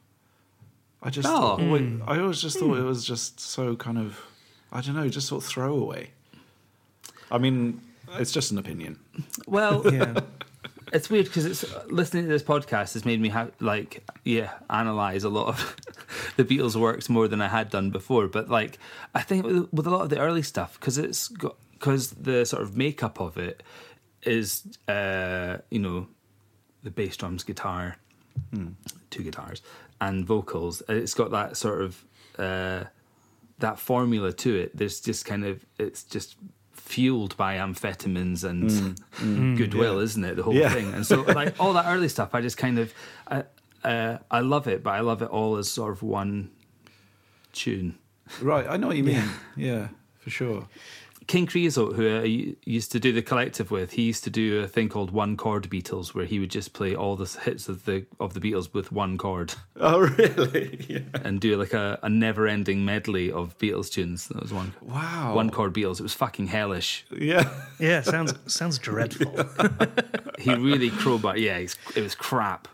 I 1.01 1.09
just 1.09 1.27
Oh. 1.27 1.31
thought, 1.31 1.61
always, 1.61 1.81
hmm. 1.81 2.01
I 2.05 2.19
always 2.19 2.41
just 2.41 2.59
thought 2.59 2.75
hmm. 2.75 2.81
it 2.81 2.83
was 2.83 3.05
just 3.05 3.39
so 3.39 3.75
kind 3.77 3.97
of 3.97 4.19
I 4.71 4.81
don't 4.81 4.95
know, 4.95 5.07
just 5.09 5.27
sort 5.27 5.43
of 5.43 5.49
throwaway. 5.49 6.11
I 7.31 7.37
mean, 7.37 7.81
it's 8.17 8.31
just 8.31 8.51
an 8.51 8.57
opinion. 8.57 8.99
well, 9.47 9.83
Yeah. 9.93 10.19
it's 10.93 11.09
weird 11.09 11.25
because 11.25 11.45
it's 11.45 11.63
listening 11.87 12.23
to 12.23 12.29
this 12.29 12.43
podcast 12.43 12.93
has 12.93 13.05
made 13.05 13.21
me 13.21 13.29
have 13.29 13.51
like 13.59 14.03
yeah 14.23 14.51
analyze 14.69 15.23
a 15.23 15.29
lot 15.29 15.47
of 15.47 15.75
the 16.37 16.43
Beatles' 16.43 16.75
works 16.75 17.09
more 17.09 17.27
than 17.27 17.41
I 17.41 17.47
had 17.47 17.69
done 17.69 17.91
before. 17.91 18.27
But 18.27 18.49
like 18.49 18.79
I 19.13 19.21
think 19.21 19.45
with, 19.45 19.71
with 19.71 19.85
a 19.87 19.89
lot 19.91 20.01
of 20.01 20.09
the 20.09 20.19
early 20.19 20.41
stuff 20.41 20.79
because 20.79 20.97
it's 20.97 21.27
got 21.27 21.55
because 21.73 22.11
the 22.11 22.45
sort 22.45 22.61
of 22.63 22.75
makeup 22.75 23.19
of 23.21 23.37
it 23.37 23.63
is, 24.23 24.63
uh, 24.89 25.59
you 25.71 25.79
know, 25.79 26.07
the 26.83 26.91
bass 26.91 27.15
drums, 27.15 27.43
guitar, 27.43 27.95
two 29.09 29.23
guitars, 29.23 29.61
and 30.01 30.25
vocals. 30.25 30.81
It's 30.89 31.13
got 31.13 31.31
that 31.31 31.55
sort 31.55 31.81
of 31.81 32.03
uh, 32.37 32.83
that 33.59 33.79
formula 33.79 34.33
to 34.33 34.55
it. 34.55 34.75
There's 34.75 34.99
just 34.99 35.25
kind 35.25 35.45
of 35.45 35.65
it's 35.77 36.03
just 36.03 36.35
fueled 36.79 37.35
by 37.37 37.55
amphetamines 37.55 38.43
and 38.43 38.69
mm, 38.69 38.95
mm. 39.15 39.37
Mm, 39.37 39.57
goodwill, 39.57 39.99
isn't 39.99 40.23
it? 40.23 40.35
The 40.35 40.43
whole 40.43 40.53
Yeah. 40.55 40.69
thing, 40.69 40.93
and 40.93 41.05
so 41.05 41.21
like 41.39 41.55
all 41.59 41.73
that 41.73 41.85
early 41.87 42.09
stuff, 42.09 42.33
I 42.33 42.41
just 42.41 42.57
kind 42.57 42.79
of 42.79 42.93
I, 43.27 43.43
uh, 43.83 44.17
I 44.31 44.39
love 44.41 44.67
it, 44.67 44.83
but 44.83 44.91
I 44.91 44.99
love 45.01 45.21
it 45.21 45.29
all 45.29 45.57
as 45.57 45.69
sort 45.69 45.91
of 45.91 46.01
one 46.03 46.49
tune. 47.53 47.97
Right, 48.41 48.65
I 48.67 48.77
know 48.77 48.87
what 48.87 48.97
you 48.97 49.03
mean. 49.03 49.23
Yeah, 49.55 49.87
for 50.19 50.29
sure. 50.29 50.67
King 51.29 51.45
Creosote, 51.45 51.95
who 51.95 52.17
I 52.17 52.23
u- 52.23 52.55
used 52.65 52.91
to 52.93 52.99
do 52.99 53.13
the 53.13 53.21
collective 53.21 53.69
with, 53.69 53.91
he 53.91 54.01
used 54.01 54.23
to 54.23 54.31
do 54.31 54.61
a 54.61 54.67
thing 54.67 54.89
called 54.89 55.11
one 55.11 55.37
chord 55.37 55.69
Beatles, 55.69 56.15
where 56.15 56.25
he 56.25 56.39
would 56.39 56.49
just 56.49 56.73
play 56.73 56.95
all 56.95 57.15
the 57.15 57.25
hits 57.43 57.69
of 57.69 57.85
the 57.85 58.05
of 58.19 58.33
the 58.33 58.39
Beatles 58.39 58.73
with 58.73 58.91
one 58.91 59.15
chord 59.17 59.53
Oh, 59.79 59.99
really? 59.99 60.85
Yeah. 60.89 61.21
and 61.23 61.39
do 61.39 61.55
like 61.55 61.73
a, 61.73 61.99
a 62.01 62.09
never 62.09 62.47
ending 62.47 62.83
medley 62.83 63.31
of 63.31 63.55
Beatles 63.59 63.91
tunes. 63.91 64.27
That 64.29 64.41
was 64.41 64.51
one 64.51 64.73
Wow. 64.81 65.35
one 65.35 65.51
chord 65.51 65.71
Beatles. 65.73 65.99
It 65.99 66.03
was 66.03 66.15
fucking 66.15 66.47
hellish. 66.47 67.05
Yeah. 67.11 67.47
Yeah, 67.79 68.01
sounds 68.01 68.33
sounds 68.47 68.77
dreadful. 68.79 69.31
He 70.39 70.53
really 70.55 70.89
crowbar. 70.89 71.37
Yeah, 71.37 71.59
it 71.59 72.01
was 72.01 72.13
crap. 72.15 72.67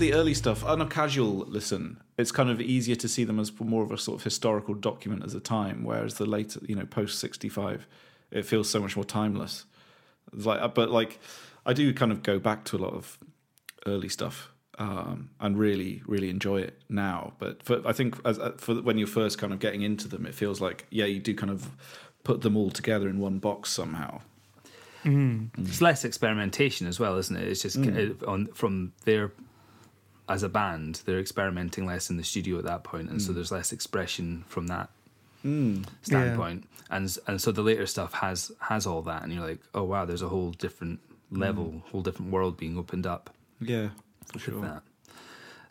The 0.00 0.14
early 0.14 0.34
stuff, 0.34 0.64
on 0.64 0.80
a 0.80 0.86
casual 0.86 1.46
listen, 1.46 2.02
it's 2.18 2.32
kind 2.32 2.50
of 2.50 2.60
easier 2.60 2.96
to 2.96 3.08
see 3.08 3.22
them 3.24 3.38
as 3.38 3.52
more 3.60 3.84
of 3.84 3.92
a 3.92 3.98
sort 3.98 4.18
of 4.18 4.24
historical 4.24 4.74
document 4.74 5.24
as 5.24 5.34
a 5.34 5.40
time, 5.40 5.84
whereas 5.84 6.14
the 6.14 6.26
later, 6.26 6.60
you 6.66 6.74
know, 6.74 6.86
post 6.86 7.18
sixty 7.18 7.48
five, 7.48 7.86
it 8.30 8.44
feels 8.44 8.68
so 8.68 8.80
much 8.80 8.96
more 8.96 9.04
timeless. 9.04 9.64
It's 10.34 10.46
like, 10.46 10.74
but 10.74 10.90
like, 10.90 11.20
I 11.64 11.72
do 11.72 11.92
kind 11.94 12.10
of 12.10 12.22
go 12.22 12.38
back 12.38 12.64
to 12.64 12.76
a 12.76 12.78
lot 12.78 12.94
of 12.94 13.18
early 13.86 14.08
stuff 14.08 14.50
um, 14.78 15.30
and 15.40 15.58
really, 15.58 16.02
really 16.06 16.30
enjoy 16.30 16.60
it 16.60 16.80
now. 16.88 17.34
But 17.38 17.62
for, 17.62 17.86
I 17.86 17.92
think 17.92 18.16
as, 18.24 18.38
uh, 18.38 18.52
for 18.56 18.74
when 18.76 18.98
you're 18.98 19.06
first 19.06 19.38
kind 19.38 19.52
of 19.52 19.58
getting 19.60 19.82
into 19.82 20.08
them, 20.08 20.26
it 20.26 20.34
feels 20.34 20.60
like 20.60 20.86
yeah, 20.90 21.06
you 21.06 21.20
do 21.20 21.34
kind 21.34 21.50
of 21.50 21.68
put 22.24 22.42
them 22.42 22.56
all 22.56 22.70
together 22.70 23.08
in 23.08 23.18
one 23.18 23.38
box 23.38 23.70
somehow. 23.70 24.20
It's 25.58 25.80
less 25.80 26.04
experimentation 26.04 26.86
as 26.86 27.00
well, 27.00 27.16
isn't 27.16 27.36
it? 27.36 27.48
It's 27.48 27.62
just 27.62 27.78
uh, 27.78 28.26
on 28.26 28.48
from 28.48 28.92
their 29.04 29.32
as 30.30 30.44
a 30.44 30.48
band, 30.48 31.02
they're 31.04 31.18
experimenting 31.18 31.84
less 31.86 32.08
in 32.08 32.16
the 32.16 32.22
studio 32.22 32.56
at 32.56 32.64
that 32.64 32.84
point, 32.84 33.10
and 33.10 33.20
so 33.20 33.28
hmm. 33.28 33.34
there's 33.34 33.50
less 33.50 33.72
expression 33.72 34.44
from 34.46 34.68
that 34.68 34.88
hmm. 35.42 35.82
standpoint. 36.02 36.64
And 36.88 37.14
and 37.26 37.40
so 37.40 37.50
the 37.50 37.62
later 37.62 37.86
stuff 37.86 38.14
has 38.14 38.52
has 38.60 38.86
all 38.86 39.02
that, 39.02 39.24
and 39.24 39.32
you're 39.32 39.46
like, 39.46 39.58
oh 39.74 39.82
wow, 39.82 40.04
there's 40.04 40.22
a 40.22 40.28
whole 40.28 40.52
different 40.52 41.00
level, 41.32 41.64
hmm. 41.64 41.78
whole 41.90 42.02
different 42.02 42.30
world 42.30 42.56
being 42.56 42.78
opened 42.78 43.06
up 43.06 43.34
Yeah, 43.60 43.88
for 44.32 44.38
sure. 44.38 44.60
that. 44.60 44.82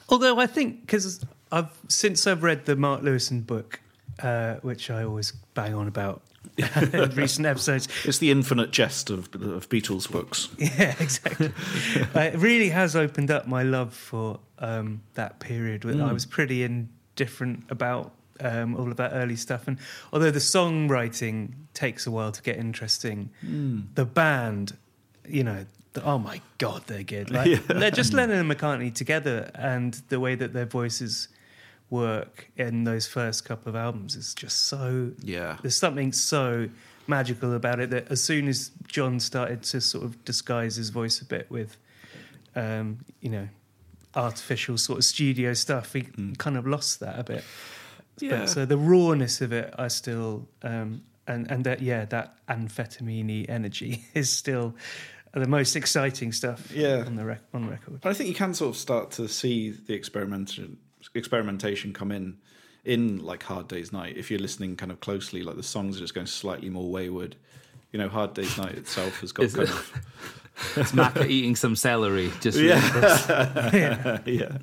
Although 0.10 0.40
I 0.40 0.46
think 0.46 0.82
because 0.82 1.24
I've 1.54 1.72
since 1.88 2.28
I've 2.28 2.44
read 2.44 2.66
the 2.66 2.76
Mark 2.76 3.02
Lewisohn 3.02 3.48
book, 3.48 3.80
uh, 4.22 4.56
which 4.56 4.92
I 4.92 5.04
always 5.04 5.32
bang 5.54 5.74
on 5.74 5.88
about 5.88 6.22
in 6.58 7.10
recent 7.16 7.46
episodes. 7.46 7.88
It's 8.06 8.18
the 8.20 8.32
infinite 8.32 8.72
jest 8.72 9.10
of, 9.10 9.34
of 9.36 9.70
Beatles 9.70 10.10
books. 10.10 10.50
Yeah, 10.58 10.96
exactly. 11.00 11.52
uh, 12.16 12.20
it 12.20 12.36
really 12.38 12.70
has 12.70 12.96
opened 12.96 13.32
up 13.32 13.48
my 13.48 13.64
love 13.64 13.94
for 13.94 14.40
um, 14.60 15.02
that 15.16 15.40
period. 15.40 15.86
When 15.86 16.02
I 16.02 16.12
was 16.14 16.26
pretty 16.26 16.64
indifferent 16.64 17.66
about 17.70 18.14
um, 18.42 18.76
all 18.76 18.90
of 18.90 18.98
that 18.98 19.12
early 19.14 19.36
stuff, 19.36 19.68
and 19.68 19.78
although 20.14 20.32
the 20.32 20.40
songwriting 20.40 21.52
takes 21.74 22.08
a 22.08 22.12
while 22.12 22.32
to 22.32 22.42
get 22.42 22.58
interesting, 22.58 23.30
the 23.96 24.06
band, 24.06 24.78
you 25.28 25.44
know. 25.44 25.66
the- 25.94 26.04
Oh 26.06 26.18
my 26.20 26.40
God, 26.60 26.84
they're 26.88 27.04
good! 27.04 27.32
Like 27.32 27.66
they're 27.68 27.92
just 27.92 28.14
Lennon 28.14 28.38
and 28.40 28.50
McCartney 28.52 28.94
together, 28.94 29.50
and 29.56 29.94
the 30.10 30.20
way 30.20 30.36
that 30.36 30.54
their 30.54 30.66
voices 30.68 31.28
work 31.90 32.52
in 32.56 32.84
those 32.84 33.08
first 33.08 33.46
couple 33.46 33.70
of 33.70 33.76
albums 33.76 34.16
is 34.16 34.34
just 34.34 34.66
so 34.66 35.12
Yeah. 35.22 35.58
there's 35.62 35.76
something 35.76 36.12
so 36.12 36.70
magical 37.08 37.54
about 37.56 37.80
it 37.80 37.90
that 37.90 38.12
as 38.12 38.24
soon 38.24 38.48
as 38.48 38.70
John 38.88 39.20
started 39.20 39.64
to 39.64 39.82
sort 39.82 40.04
of 40.06 40.24
disguise 40.24 40.76
his 40.76 40.90
voice 40.92 41.20
a 41.22 41.26
bit 41.26 41.50
with, 41.50 41.78
um, 42.56 43.00
you 43.22 43.30
know, 43.30 43.48
artificial 44.16 44.78
sort 44.78 45.00
of 45.00 45.06
studio 45.06 45.54
stuff, 45.54 45.94
he 45.94 46.04
kind 46.38 46.58
of 46.58 46.68
lost 46.68 47.00
that 47.00 47.18
a 47.20 47.24
bit. 47.24 47.44
Yeah. 48.20 48.40
But, 48.42 48.50
so 48.50 48.66
the 48.66 48.78
rawness 48.78 49.42
of 49.42 49.52
it, 49.54 49.74
I 49.78 49.88
still, 49.88 50.48
um, 50.62 51.02
and 51.28 51.50
and 51.50 51.64
that 51.64 51.82
yeah, 51.82 52.06
that 52.06 52.36
amphetamine 52.48 53.50
energy 53.50 54.04
is 54.14 54.32
still 54.32 54.76
the 55.34 55.48
most 55.48 55.76
exciting 55.76 56.32
stuff. 56.32 56.72
Yeah. 56.72 57.04
on 57.06 57.16
the 57.16 57.24
rec- 57.26 57.44
on 57.54 57.70
record. 57.70 58.02
But 58.02 58.10
I 58.10 58.14
think 58.14 58.30
you 58.30 58.36
can 58.36 58.54
sort 58.54 58.72
of 58.76 58.78
start 58.78 59.12
to 59.12 59.28
see 59.28 59.70
the 59.72 59.94
experimentation 59.94 60.78
experimentation 61.14 61.94
come 61.94 62.12
in 62.12 62.38
in 62.86 63.20
like 63.20 63.44
Hard 63.44 63.68
Day's 63.68 63.92
Night 63.92 64.18
if 64.18 64.32
you're 64.32 64.40
listening 64.40 64.76
kind 64.76 64.92
of 64.92 65.00
closely. 65.00 65.44
Like 65.44 65.56
the 65.56 65.64
songs 65.64 65.98
are 65.98 66.00
just 66.00 66.14
going 66.14 66.28
slightly 66.28 66.70
more 66.70 66.90
wayward. 66.90 67.36
You 67.92 68.00
know, 68.00 68.10
Hard 68.10 68.34
Day's 68.34 68.58
Night 68.58 68.76
itself 68.76 69.20
has 69.22 69.32
got 69.32 69.46
Is 69.46 69.56
kind 69.56 69.68
it- 69.68 69.74
of 69.74 70.10
It's 70.76 70.92
Macca 70.92 71.28
eating 71.28 71.56
some 71.56 71.76
celery. 71.76 72.32
Just 72.42 72.60
yeah, 72.60 74.20
yeah. 74.26 74.58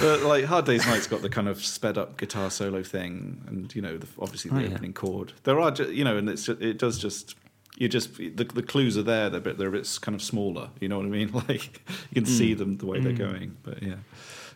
But 0.00 0.22
like 0.22 0.44
Hard 0.44 0.64
Day's 0.64 0.86
Night's 0.86 1.06
got 1.06 1.22
the 1.22 1.28
kind 1.28 1.48
of 1.48 1.64
sped 1.64 1.98
up 1.98 2.16
guitar 2.16 2.50
solo 2.50 2.82
thing, 2.82 3.42
and 3.46 3.74
you 3.74 3.82
know, 3.82 3.98
the, 3.98 4.06
obviously 4.18 4.50
the 4.50 4.56
Oh, 4.56 4.60
yeah. 4.60 4.68
opening 4.68 4.92
chord. 4.92 5.32
There 5.42 5.60
are, 5.60 5.70
ju- 5.70 5.92
you 5.92 6.04
know, 6.04 6.16
and 6.16 6.28
it's 6.28 6.46
just, 6.46 6.60
it 6.60 6.78
does 6.78 6.98
just. 6.98 7.36
You 7.76 7.88
just 7.88 8.14
the, 8.16 8.30
the 8.30 8.62
clues 8.62 8.96
are 8.96 9.02
there. 9.02 9.28
They're 9.28 9.40
a 9.40 9.42
bit 9.42 9.58
they're 9.58 9.66
a 9.66 9.72
bit 9.72 9.98
kind 10.00 10.14
of 10.14 10.22
smaller. 10.22 10.70
You 10.80 10.88
know 10.88 10.96
what 10.96 11.06
I 11.06 11.08
mean? 11.08 11.32
Like 11.48 11.82
you 12.10 12.22
can 12.22 12.26
see 12.26 12.52
hmm. 12.52 12.58
them 12.60 12.76
the 12.76 12.86
way 12.86 13.00
they're 13.00 13.10
hmm. 13.10 13.18
going. 13.18 13.56
But 13.64 13.82
yeah, 13.82 13.96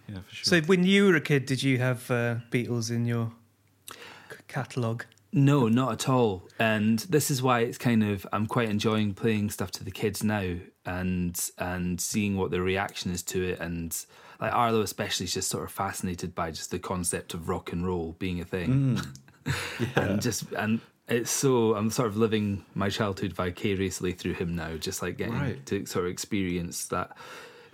yeah, 0.09 0.19
for 0.27 0.35
sure. 0.35 0.61
So 0.61 0.67
when 0.67 0.85
you 0.85 1.07
were 1.07 1.17
a 1.17 1.21
kid, 1.21 1.47
did 1.47 1.63
you 1.63 1.79
have 1.79 2.11
uh, 2.11 2.37
Beatles 2.51 2.91
in 2.91 3.05
your 3.07 3.33
c- 3.93 3.99
catalogue? 4.49 5.05
No, 5.33 5.69
not 5.69 5.93
at 5.93 6.09
all. 6.09 6.49
And 6.59 7.01
this 7.01 7.31
is 7.31 7.43
why 7.43 7.61
it's 7.61 7.77
kind 7.79 8.03
of 8.03 8.27
I'm 8.33 8.47
quite 8.47 8.71
enjoying 8.71 9.13
playing 9.15 9.51
stuff 9.51 9.71
to 9.73 9.85
the 9.85 9.91
kids 9.91 10.25
now 10.25 10.57
and 10.87 11.39
and 11.59 12.01
seeing 12.01 12.37
what 12.39 12.51
their 12.51 12.63
reaction 12.63 13.11
is 13.13 13.23
to 13.25 13.43
it 13.51 13.61
and 13.61 13.95
like 14.41 14.53
Arlo 14.55 14.81
especially 14.81 15.25
is 15.25 15.35
just 15.35 15.51
sort 15.51 15.65
of 15.65 15.71
fascinated 15.71 16.35
by 16.35 16.51
just 16.51 16.71
the 16.71 16.79
concept 16.79 17.35
of 17.35 17.49
rock 17.51 17.73
and 17.73 17.87
roll 17.87 18.17
being 18.19 18.41
a 18.41 18.45
thing. 18.47 18.99
and 19.97 20.23
just 20.23 20.51
and 20.53 20.81
it's 21.09 21.31
so 21.31 21.75
I'm 21.75 21.91
sort 21.91 22.09
of 22.09 22.17
living 22.17 22.65
my 22.75 22.89
childhood 22.89 23.35
vicariously 23.35 24.13
through 24.13 24.35
him 24.35 24.57
now, 24.57 24.77
just 24.79 25.03
like 25.03 25.19
getting 25.19 25.35
Right. 25.35 25.67
to 25.67 25.85
sort 25.85 26.07
of 26.07 26.11
experience 26.11 26.87
that 26.87 27.15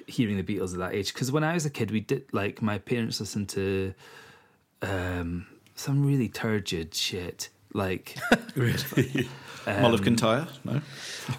hearing 0.07 0.37
the 0.37 0.43
Beatles 0.43 0.73
at 0.73 0.79
that 0.79 0.95
age. 0.95 1.13
Because 1.13 1.31
when 1.33 1.45
I 1.45 1.55
was 1.55 1.65
a 1.67 1.71
kid, 1.71 1.91
we 1.91 2.01
did 2.01 2.25
like 2.33 2.61
my 2.63 2.79
parents 2.79 3.21
listened 3.21 3.49
to 3.51 3.95
um, 4.83 5.47
some 5.75 6.07
really 6.07 6.29
turgid 6.29 6.95
shit. 6.95 7.49
Like, 7.77 8.17
really, 8.55 9.29
um, 9.67 9.83
Mull 9.83 9.95
of 9.95 10.05
Kintyre? 10.05 10.47
No, 10.65 10.81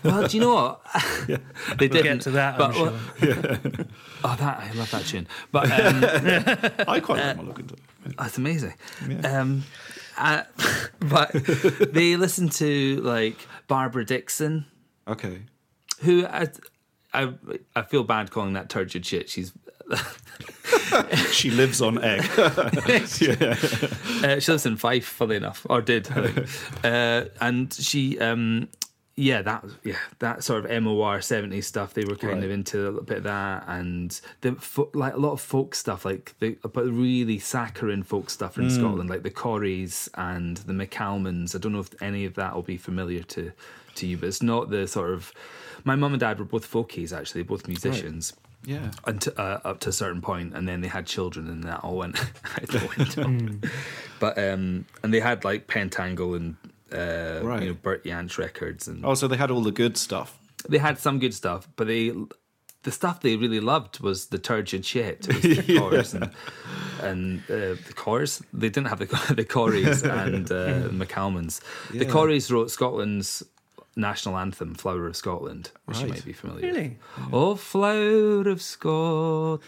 well, 0.03 0.27
do 0.27 0.35
you 0.35 0.41
know 0.41 0.53
what? 0.53 0.81
they 1.27 1.37
We'll 1.79 1.89
didn't. 1.89 2.03
get 2.03 2.21
to 2.21 2.31
that, 2.31 2.57
But, 2.57 2.71
I'm 2.71 2.73
sure. 2.73 2.91
well- 2.91 3.85
oh, 4.25 4.35
that 4.37 4.59
I 4.59 4.71
love 4.73 4.91
that 4.91 5.05
tune. 5.05 5.27
But 5.53 5.71
um, 5.71 6.85
I 6.89 6.99
quite 6.99 7.19
like 7.25 7.37
Mull 7.37 7.49
of 7.51 7.55
Kintyre. 7.55 7.77
That's 8.17 8.37
amazing. 8.37 8.73
Um, 9.23 9.63
uh, 10.17 10.43
but 10.99 11.31
they 11.93 12.17
listened 12.17 12.51
to 12.53 12.97
like 13.01 13.37
Barbara 13.69 14.03
Dickson, 14.05 14.65
Okay, 15.07 15.39
who 16.01 16.25
I, 16.25 16.47
I 17.23 17.33
I 17.75 17.81
feel 17.83 18.03
bad 18.03 18.31
calling 18.31 18.53
that 18.53 18.69
turgid 18.69 19.05
shit. 19.05 19.29
She's 19.29 19.53
she 21.31 21.51
lives 21.51 21.81
on 21.81 21.97
Eigg. 21.97 22.23
uh, 24.23 24.39
she 24.39 24.51
lives 24.51 24.65
in 24.65 24.77
Fife, 24.77 25.05
funnily 25.05 25.37
enough, 25.37 25.65
or 25.69 25.81
did, 25.81 26.09
uh, 26.83 27.25
and 27.41 27.73
she. 27.73 28.19
Um, 28.19 28.69
yeah, 29.17 29.41
that 29.43 29.63
yeah, 29.85 29.95
that 30.19 30.43
sort 30.43 30.65
of 30.65 30.83
MOR 30.83 31.19
'70s 31.19 31.63
stuff. 31.63 31.93
They 31.93 32.03
were 32.03 32.17
kind 32.17 32.33
Right. 32.33 32.43
of 32.43 32.51
into 32.51 32.81
a 32.81 32.89
little 32.89 33.01
bit 33.03 33.17
of 33.19 33.23
that, 33.23 33.63
and 33.65 34.19
the 34.41 34.55
fo- 34.55 34.91
like 34.93 35.13
a 35.13 35.17
lot 35.17 35.31
of 35.31 35.39
folk 35.39 35.73
stuff, 35.73 36.03
like 36.03 36.35
the 36.39 36.57
but 36.63 36.83
really 36.85 37.39
saccharine 37.39 38.03
folk 38.03 38.29
stuff 38.29 38.57
in 38.57 38.69
Scotland, 38.69 39.09
like 39.09 39.23
the 39.23 39.31
Corries 39.31 40.09
and 40.15 40.57
the 40.57 40.73
McCalmans. 40.73 41.55
I 41.55 41.59
don't 41.59 41.71
know 41.71 41.79
if 41.79 41.91
any 42.01 42.25
of 42.25 42.33
that 42.33 42.53
will 42.55 42.61
be 42.63 42.75
familiar 42.75 43.23
to 43.23 43.53
to 43.95 44.05
you, 44.05 44.17
but 44.17 44.27
it's 44.27 44.43
not 44.43 44.69
the 44.69 44.85
sort 44.85 45.11
of. 45.11 45.31
My 45.85 45.95
mum 45.95 46.13
and 46.13 46.19
dad 46.19 46.39
were 46.39 46.45
both 46.45 46.69
folkies, 46.69 47.15
actually, 47.17 47.43
both 47.43 47.67
musicians. 47.67 48.33
yeah, 48.65 48.91
Until, 49.05 49.33
uh, 49.37 49.59
up 49.63 49.79
to 49.81 49.89
a 49.89 49.93
certain 49.93 50.21
point, 50.21 50.53
and 50.55 50.67
then 50.67 50.81
they 50.81 50.87
had 50.89 51.05
children, 51.05 51.47
and 51.47 51.63
that 51.63 51.81
all 51.83 51.97
went 51.97 52.19
out 52.19 52.67
the 52.67 52.89
window. 52.97 53.67
But 54.19 54.37
um, 54.37 54.85
and 55.03 55.13
they 55.13 55.19
had 55.19 55.43
like 55.45 55.67
Pentangle 55.67 56.35
and 56.35 56.55
uh, 56.91 57.45
Right. 57.45 57.61
you 57.63 57.69
know, 57.69 57.77
Bert 57.81 58.03
Jansch 58.03 58.37
records, 58.37 58.87
and 58.87 59.05
Oh, 59.05 59.13
so 59.13 59.27
they 59.27 59.37
had 59.37 59.51
all 59.51 59.61
the 59.61 59.71
good 59.71 59.95
stuff. 59.97 60.37
they 60.67 60.79
had 60.79 60.97
some 60.97 61.19
good 61.19 61.33
stuff, 61.33 61.67
but 61.75 61.85
they 61.87 62.11
the 62.83 62.91
stuff 62.91 63.21
they 63.21 63.35
really 63.35 63.59
loved 63.59 63.99
was 63.99 64.27
the 64.27 64.37
turgid 64.39 64.85
shit. 64.85 65.27
Was 65.27 65.41
the 65.41 65.77
chorus 65.79 66.13
and, 66.13 66.29
and 67.01 67.41
uh, 67.49 67.75
the 67.87 67.93
chorus. 67.95 68.41
They 68.53 68.69
didn't 68.69 68.87
have 68.89 68.99
the 68.99 69.05
the 69.35 69.43
Corries 69.45 70.03
and 70.25 70.51
uh, 70.51 70.89
McCalmans. 70.89 71.61
The 71.91 72.05
Yeah. 72.05 72.11
Corries 72.11 72.51
wrote 72.51 72.69
Scotland's 72.71 73.43
national 73.95 74.37
anthem, 74.37 74.75
"Flower 74.75 75.07
of 75.07 75.15
Scotland," 75.15 75.71
which 75.85 75.99
you 76.01 76.07
might 76.07 76.25
be 76.25 76.33
familiar. 76.33 76.67
with. 76.67 76.75
Really? 76.75 76.97
Oh, 77.31 77.55
flower 77.55 78.47
of 78.49 78.61
Scotland, 78.61 79.61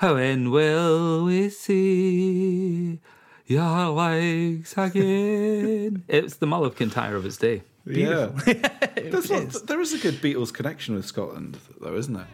when 0.00 0.50
will 0.50 1.24
we 1.24 1.48
see 1.50 3.00
your 3.46 3.88
legs 3.90 4.74
again? 4.76 6.04
It's 6.08 6.36
the 6.36 6.46
Mull 6.46 6.64
of 6.64 6.76
Kintyre 6.76 7.16
of 7.16 7.26
its 7.26 7.36
day. 7.36 7.62
Yeah. 7.86 8.26
There's 8.96 9.30
is. 9.30 9.54
lot, 9.54 9.66
there 9.66 9.80
is 9.80 9.94
a 9.94 9.98
good 9.98 10.16
Beatles 10.16 10.52
connection 10.52 10.94
with 10.94 11.06
Scotland, 11.06 11.56
though, 11.80 11.96
isn't 11.96 12.12
there? 12.12 12.26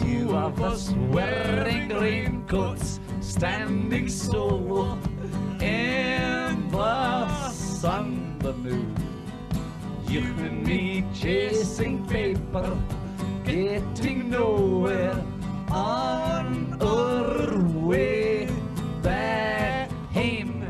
Two 0.00 0.36
of 0.36 0.62
us 0.62 0.92
wearing 1.10 1.88
raincoats, 1.88 3.00
standing 3.20 4.08
still 4.08 4.96
in 5.60 6.68
the 6.70 7.50
sun, 7.50 8.29
the 8.40 8.52
moon. 8.54 8.96
You 10.08 10.20
and 10.20 10.66
me 10.66 11.04
chasing 11.14 12.06
paper, 12.06 12.76
getting 13.44 14.30
nowhere 14.30 15.22
on 15.70 16.76
our 16.80 17.62
way 17.78 18.48
back 19.02 19.90
home. 20.12 20.64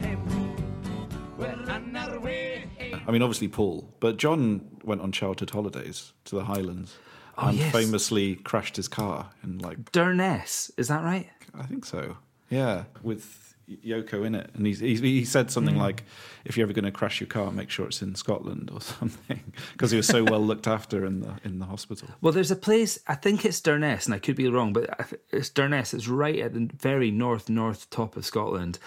We're 1.39 1.49
on 1.71 1.97
our 1.97 2.19
way 2.21 2.69
home. 2.79 3.03
I 3.07 3.13
mean, 3.13 3.23
obviously 3.23 3.49
Paul, 3.49 3.89
but 4.01 4.17
John 4.17 4.61
went 4.85 5.01
on 5.01 5.13
childhood 5.13 5.51
holidays 5.51 6.13
to 6.27 6.35
the 6.35 6.45
Highlands 6.45 6.99
oh, 7.39 7.49
and 7.49 7.59
yes. 7.59 7.73
famously 7.73 8.37
crashed 8.37 8.77
his 8.77 8.89
car 8.89 9.31
in 9.43 9.59
like 9.59 9.93
Durness, 9.93 10.71
is 10.77 10.89
that 10.89 11.03
right? 11.03 11.29
I 11.55 11.63
think 11.63 11.85
so. 11.85 12.17
Yeah, 12.51 12.85
with 13.03 13.50
Yoko 13.85 14.27
in 14.27 14.35
it, 14.35 14.51
and 14.55 14.67
he 14.67 14.75
he, 14.75 14.97
he 14.97 15.25
said 15.25 15.51
something 15.51 15.77
like, 15.77 16.05
"If 16.45 16.57
you're 16.57 16.65
ever 16.65 16.73
going 16.73 16.85
to 16.85 16.91
crash 16.91 17.21
your 17.21 17.29
car, 17.29 17.51
make 17.51 17.71
sure 17.71 17.87
it's 17.87 18.03
in 18.03 18.15
Scotland 18.15 18.71
or 18.73 18.81
something," 18.99 19.53
because 19.73 19.91
he 19.91 19.97
was 19.97 20.07
so 20.07 20.25
well 20.25 20.41
looked 20.41 20.67
after 20.67 21.05
in 21.05 21.21
the 21.21 21.35
in 21.45 21.59
the 21.59 21.67
hospital. 21.67 22.09
Well, 22.21 22.33
there's 22.33 22.51
a 22.51 22.57
place, 22.57 22.99
I 23.07 23.15
think 23.15 23.45
it's 23.45 23.61
Durness, 23.61 24.07
and 24.07 24.15
I 24.15 24.19
could 24.19 24.37
be 24.37 24.49
wrong, 24.49 24.73
but 24.73 24.91
it's 25.31 25.51
Durness. 25.51 25.95
It's 25.95 26.09
right 26.09 26.39
at 26.39 26.55
the 26.55 26.69
very 26.77 27.11
north, 27.11 27.49
north 27.49 27.89
top 27.91 28.17
of 28.17 28.25
Scotland, 28.25 28.79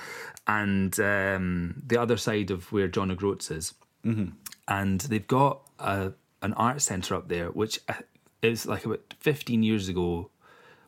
and 0.48 1.00
um, 1.00 1.82
the 1.86 2.00
other 2.00 2.18
side 2.18 2.52
of 2.52 2.72
where 2.72 2.88
John 2.88 3.12
O'Groats 3.12 3.52
is. 3.52 3.74
Mm-hmm. 4.06 4.32
And 4.68 5.02
they've 5.02 5.28
got 5.28 5.62
a, 5.80 6.12
an 6.42 6.54
art 6.54 6.82
centre 6.82 7.16
up 7.16 7.30
there, 7.30 7.48
which 7.48 7.80
uh, 7.88 7.94
is 8.42 8.66
like 8.66 8.86
about 8.86 9.02
15 9.20 9.64
years 9.64 9.88
ago, 9.90 10.30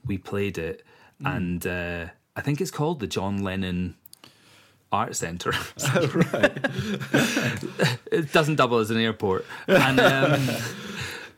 we 0.06 0.18
played 0.18 0.58
it, 0.58 0.84
and 1.24 1.66
uh, 1.66 2.08
I 2.36 2.42
think 2.42 2.60
it's 2.62 2.72
called 2.72 3.00
the 3.00 3.08
John 3.08 3.44
Lennon 3.44 3.96
Art 4.92 5.16
Centre. 5.16 5.54
it 8.12 8.32
doesn't 8.34 8.56
double 8.56 8.80
as 8.80 8.92
an 8.92 8.98
airport. 8.98 9.46
And 9.68 10.00
um, 10.00 10.50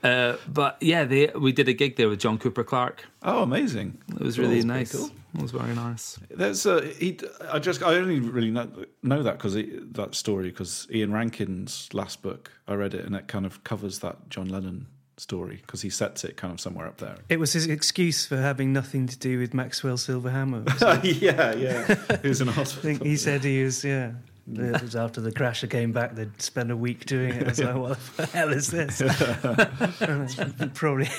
uh, 0.03 0.37
but 0.47 0.77
yeah, 0.81 1.03
they 1.05 1.27
we 1.35 1.51
did 1.51 1.67
a 1.67 1.73
gig 1.73 1.95
there 1.95 2.09
with 2.09 2.19
John 2.19 2.37
Cooper 2.37 2.63
Clarke. 2.63 3.05
Oh, 3.23 3.43
amazing! 3.43 3.97
It 4.09 4.21
was 4.21 4.37
really 4.39 4.61
that's 4.61 4.65
nice. 4.65 4.95
cool. 4.95 5.09
It 5.35 5.41
was 5.41 5.51
very 5.51 5.73
nice. 5.73 6.19
There's 6.29 6.65
a 6.65 6.85
he. 6.85 7.19
I 7.51 7.59
just 7.59 7.83
I 7.83 7.95
only 7.95 8.19
really 8.19 8.51
know, 8.51 8.69
know 9.03 9.23
that 9.23 9.37
because 9.37 9.55
that 9.55 10.15
story 10.15 10.49
because 10.49 10.87
Ian 10.91 11.13
Rankin's 11.13 11.89
last 11.93 12.21
book 12.21 12.51
I 12.67 12.75
read 12.75 12.93
it 12.93 13.05
and 13.05 13.15
it 13.15 13.27
kind 13.27 13.45
of 13.45 13.63
covers 13.63 13.99
that 13.99 14.29
John 14.29 14.49
Lennon 14.49 14.87
story 15.17 15.57
because 15.61 15.81
he 15.81 15.89
sets 15.89 16.23
it 16.23 16.37
kind 16.37 16.53
of 16.53 16.59
somewhere 16.59 16.87
up 16.87 16.97
there. 16.97 17.17
It 17.29 17.39
was 17.39 17.53
his 17.53 17.67
excuse 17.67 18.25
for 18.25 18.37
having 18.37 18.71
nothing 18.73 19.07
to 19.07 19.17
do 19.17 19.39
with 19.39 19.53
Maxwell's 19.53 20.03
Silver 20.03 20.29
Hammer. 20.29 20.63
yeah, 21.03 21.53
yeah. 21.55 21.83
Who's 22.21 22.41
in 22.41 22.49
I 22.49 22.53
hospital? 22.53 22.83
think 22.83 23.03
he 23.03 23.17
said 23.17 23.43
he 23.43 23.63
was, 23.63 23.83
yeah. 23.83 24.11
It 24.49 24.81
was 24.81 24.95
after 24.95 25.19
the 25.19 25.31
crash 25.33 25.61
I 25.63 25.67
came 25.67 25.91
back, 25.91 26.15
they'd 26.15 26.41
spend 26.41 26.71
a 26.71 26.77
week 26.77 27.05
doing 27.05 27.33
it. 27.33 27.43
I 27.43 27.49
was 27.49 27.59
like, 27.59 27.75
what 27.75 27.99
the 28.15 28.25
hell 28.27 28.49
is 28.53 28.67
this? 28.71 29.01
Probably 30.73 31.09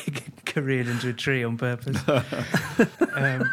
careered 0.46 0.88
into 0.88 1.10
a 1.10 1.12
tree 1.12 1.44
on 1.44 1.58
purpose. 1.58 1.98
um, 3.12 3.44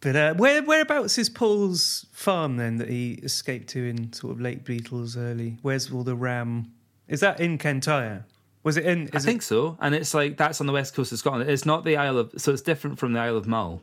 but 0.00 0.16
uh, 0.16 0.34
where, 0.34 0.62
whereabouts 0.62 1.18
is 1.18 1.28
Paul's 1.28 2.06
farm 2.12 2.56
then 2.56 2.78
that 2.78 2.88
he 2.88 3.14
escaped 3.22 3.68
to 3.70 3.86
in 3.86 4.14
sort 4.14 4.32
of 4.32 4.40
late 4.40 4.64
Beatles 4.64 5.16
early? 5.18 5.58
Where's 5.60 5.92
all 5.92 6.04
the 6.04 6.16
ram? 6.16 6.72
Is 7.06 7.20
that 7.20 7.38
in 7.38 7.58
Kintyre? 7.58 8.24
Was 8.64 8.76
it 8.76 8.86
in? 8.86 9.10
I 9.12 9.18
think 9.18 9.42
so, 9.42 9.76
and 9.80 9.94
it's 9.94 10.14
like 10.14 10.36
that's 10.36 10.60
on 10.60 10.66
the 10.66 10.72
west 10.72 10.94
coast 10.94 11.10
of 11.10 11.18
Scotland. 11.18 11.50
It's 11.50 11.66
not 11.66 11.84
the 11.84 11.96
Isle 11.96 12.18
of, 12.18 12.32
so 12.36 12.52
it's 12.52 12.62
different 12.62 12.98
from 12.98 13.12
the 13.12 13.18
Isle 13.18 13.36
of 13.36 13.46
Mull, 13.48 13.82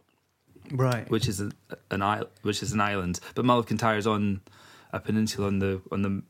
right. 0.72 1.10
which 1.10 1.28
is 1.28 1.42
a, 1.42 1.52
an 1.92 2.02
isle, 2.02 2.30
which 2.44 2.64
is 2.64 2.72
an 2.72 2.80
island. 2.80 3.20
But 3.36 3.44
Mull 3.44 3.60
of 3.60 3.68
Kintyre 3.68 3.98
is 3.98 4.08
on 4.08 4.40
a 4.94 5.00
peninsula 5.00 5.48
on 5.48 5.60
the 5.60 5.82
on 5.92 6.02
the. 6.02 6.24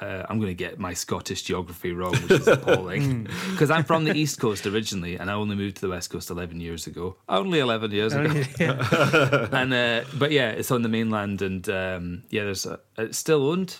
Uh, 0.00 0.26
I'm 0.28 0.38
going 0.38 0.50
to 0.50 0.54
get 0.54 0.80
my 0.80 0.94
Scottish 0.94 1.42
geography 1.42 1.92
wrong, 1.92 2.14
which 2.14 2.32
is 2.32 2.48
appalling. 2.48 3.28
Because 3.52 3.70
I'm 3.70 3.84
from 3.84 4.02
the 4.02 4.12
East 4.12 4.40
Coast 4.40 4.66
originally, 4.66 5.16
and 5.16 5.30
I 5.30 5.34
only 5.34 5.54
moved 5.54 5.76
to 5.76 5.82
the 5.82 5.90
West 5.90 6.10
Coast 6.10 6.28
11 6.28 6.60
years 6.60 6.88
ago. 6.88 7.14
Only 7.28 7.60
11 7.60 7.92
years 7.92 8.12
ago. 8.12 8.42
Yeah. 8.58 9.48
and 9.52 9.72
uh, 9.72 10.02
but 10.18 10.32
yeah, 10.32 10.50
it's 10.50 10.72
on 10.72 10.82
the 10.82 10.88
mainland, 10.88 11.40
and 11.40 11.68
um, 11.68 12.24
yeah, 12.30 12.42
there's 12.42 12.66
a, 12.66 12.80
it's 12.98 13.16
still 13.16 13.48
owned 13.48 13.76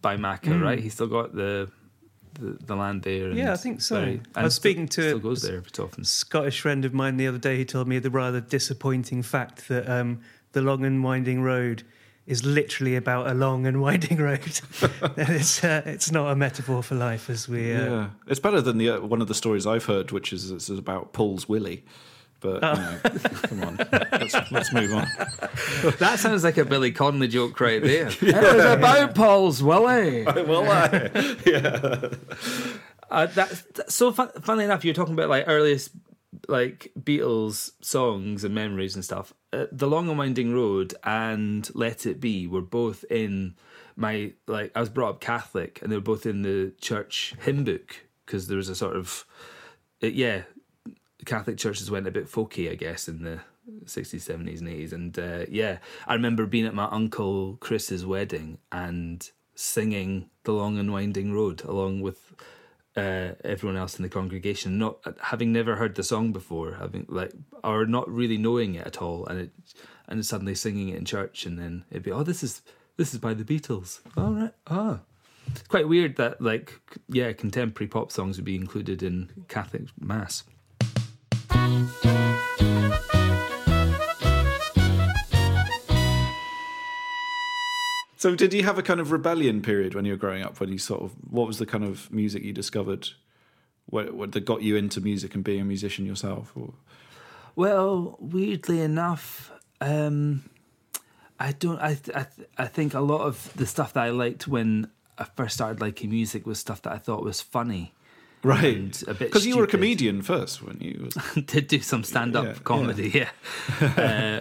by 0.00 0.16
Macca, 0.16 0.62
right? 0.62 0.78
He's 0.78 0.94
still 0.94 1.08
got 1.08 1.34
the 1.34 1.68
the, 2.38 2.56
the 2.64 2.76
land 2.76 3.02
there. 3.02 3.26
And 3.30 3.36
Yeah, 3.38 3.52
I 3.52 3.56
think 3.56 3.80
so. 3.80 3.96
very- 4.00 4.20
I 4.34 4.42
was 4.44 4.54
still- 4.54 4.62
speaking 4.62 4.88
to 4.88 5.02
still 5.02 5.16
a- 5.18 5.20
goes 5.20 5.42
there 5.42 5.56
every 5.56 5.70
so 5.72 5.84
often. 5.84 6.04
Scottish 6.04 6.60
friend 6.60 6.84
of 6.84 6.92
mine 6.94 7.16
the 7.16 7.26
other 7.26 7.38
day 7.38 7.56
who 7.58 7.64
told 7.64 7.88
me 7.88 7.98
the 7.98 8.10
rather 8.10 8.40
disappointing 8.40 9.22
fact 9.22 9.68
that 9.68 9.88
um, 9.88 10.20
the 10.52 10.60
long 10.62 10.84
and 10.84 11.02
winding 11.04 11.42
road 11.42 11.82
is 12.26 12.44
literally 12.44 12.96
about 12.96 13.28
a 13.30 13.34
long 13.34 13.66
and 13.66 13.80
winding 13.86 14.18
road. 14.18 14.60
That 15.16 15.28
it's 15.30 15.62
uh, 15.62 15.82
it's 15.86 16.10
not 16.10 16.30
a 16.30 16.34
metaphor 16.36 16.82
for 16.82 16.94
life, 16.96 17.30
as 17.30 17.48
we. 17.48 17.72
Uh, 17.72 17.84
Yeah, 17.84 18.10
it's 18.26 18.40
better 18.40 18.60
than 18.60 18.78
the 18.78 18.90
uh, 18.90 19.00
one 19.00 19.20
of 19.22 19.28
the 19.28 19.34
stories 19.34 19.66
I've 19.66 19.84
heard, 19.86 20.10
which 20.10 20.32
is 20.32 20.50
it's 20.50 20.68
about 20.68 21.12
Paul's 21.12 21.48
Willie. 21.48 21.84
But 22.40 22.54
you 22.62 22.82
know, 22.82 22.98
come 23.42 23.62
on, 23.64 23.76
let's, 24.12 24.34
let's 24.52 24.72
move 24.72 24.92
on. 24.92 25.06
That 25.98 26.18
sounds 26.18 26.44
like 26.44 26.58
a 26.58 26.64
Billy 26.64 26.92
Connolly 26.92 27.28
joke 27.28 27.58
right 27.60 27.82
there. 27.82 28.08
It 28.20 28.34
was 28.56 28.64
about 28.64 29.14
Paul's 29.14 29.62
Willie. 29.62 30.24
well, 30.24 30.70
I, 30.70 31.10
yeah, 31.46 32.10
Uh, 33.10 33.26
that's 33.26 33.62
that's 33.74 33.94
so 33.94 34.12
fun, 34.12 34.30
funnily 34.42 34.64
enough, 34.64 34.84
you're 34.84 34.94
talking 34.94 35.14
about 35.14 35.28
like 35.30 35.44
earliest 35.46 35.90
like 36.48 36.92
Beatles 37.00 37.70
songs 37.80 38.44
and 38.44 38.54
memories 38.54 38.94
and 38.94 39.04
stuff. 39.04 39.32
Uh, 39.52 39.66
the 39.72 39.86
Long 39.88 40.08
and 40.08 40.18
Winding 40.18 40.52
Road 40.52 40.94
and 41.04 41.68
Let 41.74 42.04
It 42.04 42.20
Be 42.20 42.46
were 42.46 42.60
both 42.60 43.04
in 43.10 43.54
my 43.96 44.32
like. 44.46 44.72
I 44.74 44.80
was 44.80 44.90
brought 44.90 45.10
up 45.10 45.20
Catholic, 45.20 45.80
and 45.82 45.90
they 45.90 45.96
were 45.96 46.02
both 46.02 46.26
in 46.26 46.42
the 46.42 46.72
church 46.80 47.34
hymn 47.40 47.64
book 47.64 48.04
because 48.26 48.48
there 48.48 48.58
was 48.58 48.68
a 48.68 48.74
sort 48.74 48.96
of 48.96 49.24
uh, 50.02 50.08
yeah. 50.08 50.42
Catholic 51.26 51.58
churches 51.58 51.90
went 51.90 52.06
a 52.06 52.10
bit 52.10 52.26
folky, 52.30 52.70
I 52.70 52.74
guess, 52.74 53.08
in 53.08 53.22
the 53.22 53.40
60s, 53.84 54.28
70s, 54.28 54.60
and 54.60 54.68
80s. 54.68 54.92
And 54.92 55.18
uh, 55.18 55.46
yeah, 55.48 55.78
I 56.06 56.14
remember 56.14 56.46
being 56.46 56.66
at 56.66 56.74
my 56.74 56.88
uncle 56.90 57.56
Chris's 57.60 58.06
wedding 58.06 58.58
and 58.72 59.28
singing 59.54 60.30
The 60.44 60.52
Long 60.52 60.78
and 60.78 60.92
Winding 60.92 61.32
Road 61.32 61.62
along 61.64 62.00
with 62.00 62.34
uh, 62.96 63.32
everyone 63.44 63.76
else 63.76 63.98
in 63.98 64.02
the 64.02 64.08
congregation, 64.08 64.78
not 64.78 64.98
having 65.20 65.52
never 65.52 65.76
heard 65.76 65.94
the 65.94 66.02
song 66.02 66.32
before, 66.32 66.74
having 66.74 67.04
like 67.08 67.32
or 67.62 67.84
not 67.84 68.08
really 68.10 68.38
knowing 68.38 68.74
it 68.74 68.86
at 68.86 69.02
all, 69.02 69.26
and 69.26 69.38
it 69.40 69.50
and 70.08 70.24
suddenly 70.24 70.54
singing 70.54 70.88
it 70.88 70.96
in 70.96 71.04
church, 71.04 71.44
and 71.44 71.58
then 71.58 71.84
it'd 71.90 72.02
be 72.02 72.12
oh 72.12 72.22
this 72.22 72.42
is 72.42 72.62
this 72.96 73.12
is 73.12 73.20
by 73.20 73.34
the 73.34 73.44
Beatles. 73.44 74.00
All 74.16 74.32
right, 74.32 74.54
ah, 74.68 75.00
it's 75.48 75.62
quite 75.64 75.88
weird 75.88 76.16
that 76.16 76.40
like 76.40 76.80
yeah 77.08 77.32
contemporary 77.32 77.88
pop 77.88 78.10
songs 78.10 78.38
would 78.38 78.46
be 78.46 78.56
included 78.56 79.02
in 79.02 79.30
Catholic 79.48 79.88
mass. 80.00 80.44
So, 88.18 88.34
did 88.34 88.52
you 88.54 88.64
have 88.64 88.78
a 88.78 88.82
kind 88.82 88.98
of 88.98 89.12
rebellion 89.12 89.62
period 89.62 89.94
when 89.94 90.04
you 90.04 90.12
were 90.12 90.18
growing 90.18 90.42
up? 90.42 90.58
When 90.58 90.70
you 90.70 90.78
sort 90.78 91.02
of, 91.02 91.12
what 91.30 91.46
was 91.46 91.58
the 91.58 91.66
kind 91.66 91.84
of 91.84 92.10
music 92.10 92.42
you 92.42 92.52
discovered? 92.52 93.10
What, 93.84 94.14
what 94.14 94.32
that 94.32 94.44
got 94.44 94.62
you 94.62 94.74
into 94.74 95.00
music 95.00 95.34
and 95.34 95.44
being 95.44 95.60
a 95.60 95.64
musician 95.64 96.06
yourself? 96.06 96.52
Or, 96.56 96.72
Well, 97.54 98.16
weirdly 98.18 98.80
enough, 98.80 99.52
um, 99.80 100.50
I 101.38 101.52
don't. 101.52 101.78
I, 101.78 101.98
I 102.14 102.26
I 102.58 102.66
think 102.66 102.94
a 102.94 103.00
lot 103.00 103.20
of 103.20 103.52
the 103.54 103.66
stuff 103.66 103.92
that 103.92 104.04
I 104.04 104.10
liked 104.10 104.48
when 104.48 104.90
I 105.18 105.24
first 105.24 105.54
started 105.54 105.80
liking 105.80 106.10
music 106.10 106.46
was 106.46 106.58
stuff 106.58 106.82
that 106.82 106.92
I 106.92 106.98
thought 106.98 107.22
was 107.22 107.40
funny. 107.40 107.92
Right, 108.46 108.64
And 108.64 109.02
a 109.08 109.14
bit 109.14 109.28
because 109.28 109.46
you 109.46 109.56
were 109.56 109.64
a 109.64 109.68
comedian 109.76 110.22
first 110.22 110.62
when 110.62 110.78
you 110.80 111.08
Did 111.46 111.66
do 111.68 111.80
some 111.80 112.04
stand 112.04 112.36
up 112.36 112.44
Yeah, 112.46 112.54
comedy, 112.64 113.08
yeah, 113.14 113.30
uh, 113.96 114.40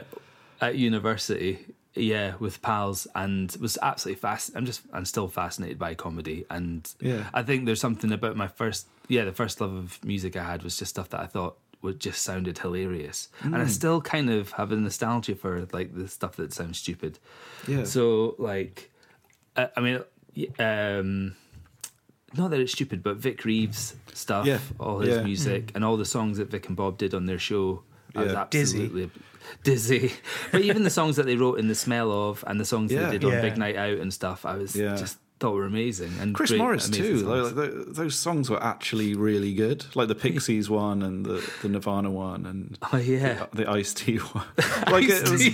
at 0.66 0.76
university. 0.76 1.66
yeah, 1.97 2.36
with 2.39 2.62
pals, 2.62 3.08
and 3.16 3.56
was 3.62 3.78
absolutely 3.82 4.20
fast. 4.20 4.51
I'm 4.56 4.66
just, 4.66 4.82
I'm 4.93 5.06
still 5.06 5.28
fascinated 5.30 5.80
by 5.80 5.95
comedy, 5.95 6.45
and 6.49 6.82
Yeah. 6.99 7.24
I 7.34 7.41
think 7.43 7.66
there's 7.66 7.80
something 7.80 8.12
about 8.12 8.36
my 8.36 8.47
first, 8.47 8.88
yeah, 9.08 9.24
the 9.26 9.32
first 9.32 9.62
love 9.62 9.74
of 9.74 10.03
music 10.03 10.36
I 10.36 10.43
had 10.43 10.62
was 10.64 10.78
just 10.78 10.89
stuff 10.89 11.10
that 11.10 11.22
I 11.22 11.28
thought 11.28 11.56
would 11.82 11.99
just 11.99 12.22
sounded 12.24 12.58
hilarious, 12.60 13.30
and 13.43 13.53
Mm. 13.56 13.62
I 13.62 13.68
still 13.68 14.01
kind 14.01 14.30
of 14.30 14.51
have 14.53 14.72
a 14.72 14.76
nostalgia 14.76 15.36
for 15.36 15.68
like 15.72 15.95
the 15.95 16.08
stuff 16.08 16.36
that 16.36 16.51
sounds 16.53 16.78
stupid. 16.80 17.18
Yeah. 17.68 17.84
So 17.86 18.36
like, 18.39 18.91
uh, 19.56 19.68
I 19.78 19.80
mean, 19.82 19.99
um, 20.60 21.36
not 22.38 22.51
that 22.51 22.59
it's 22.59 22.71
stupid, 22.73 23.01
but 23.03 23.17
Vic 23.17 23.45
Reeves 23.45 23.95
stuff, 24.13 24.45
Yeah. 24.45 24.59
all 24.79 24.99
his 24.99 25.15
Yeah. 25.15 25.23
music, 25.23 25.71
and 25.75 25.83
all 25.86 25.97
the 25.97 26.05
songs 26.05 26.38
that 26.38 26.49
Vic 26.49 26.67
and 26.67 26.75
Bob 26.77 26.97
did 26.97 27.13
on 27.13 27.25
their 27.25 27.39
show. 27.39 27.83
I 28.15 28.23
was 28.23 28.31
Yeah. 28.33 28.45
Dizzy. 28.49 28.83
absolutely 28.83 29.09
dizzy. 29.63 30.11
But 30.51 30.61
even 30.61 30.83
the 30.83 30.89
songs 30.89 31.15
that 31.17 31.25
they 31.25 31.36
wrote 31.36 31.59
in 31.59 31.67
the 31.67 31.75
smell 31.75 32.11
of, 32.29 32.43
and 32.47 32.59
the 32.59 32.65
songs 32.65 32.91
Yeah. 32.91 33.05
they 33.09 33.17
did 33.17 33.25
on 33.25 33.33
Yeah. 33.33 33.41
Big 33.41 33.57
Night 33.57 33.75
Out 33.75 33.99
and 33.99 34.13
stuff, 34.13 34.45
I 34.45 34.55
was 34.57 34.75
Yeah. 34.75 34.95
just 34.95 35.17
thought 35.39 35.53
were 35.53 35.65
amazing. 35.65 36.13
And 36.19 36.33
Chris 36.33 36.51
great, 36.51 36.59
Morris 36.59 36.89
too. 36.89 37.17
Like, 37.17 37.55
like, 37.55 37.71
those 37.88 38.15
songs 38.15 38.49
were 38.49 38.61
actually 38.63 39.15
really 39.15 39.53
good. 39.53 39.86
Like 39.95 40.07
the 40.07 40.15
Pixies 40.25 40.69
one 40.69 41.01
and 41.01 41.25
the, 41.25 41.49
the 41.61 41.69
Nirvana 41.69 42.09
one 42.09 42.45
and 42.45 42.77
oh 42.93 42.97
yeah. 42.97 43.45
the 43.53 43.69
Ice 43.69 43.93
T 43.93 44.15
one. 44.33 44.45
like 44.91 45.05
it 45.07 45.29
was, 45.29 45.45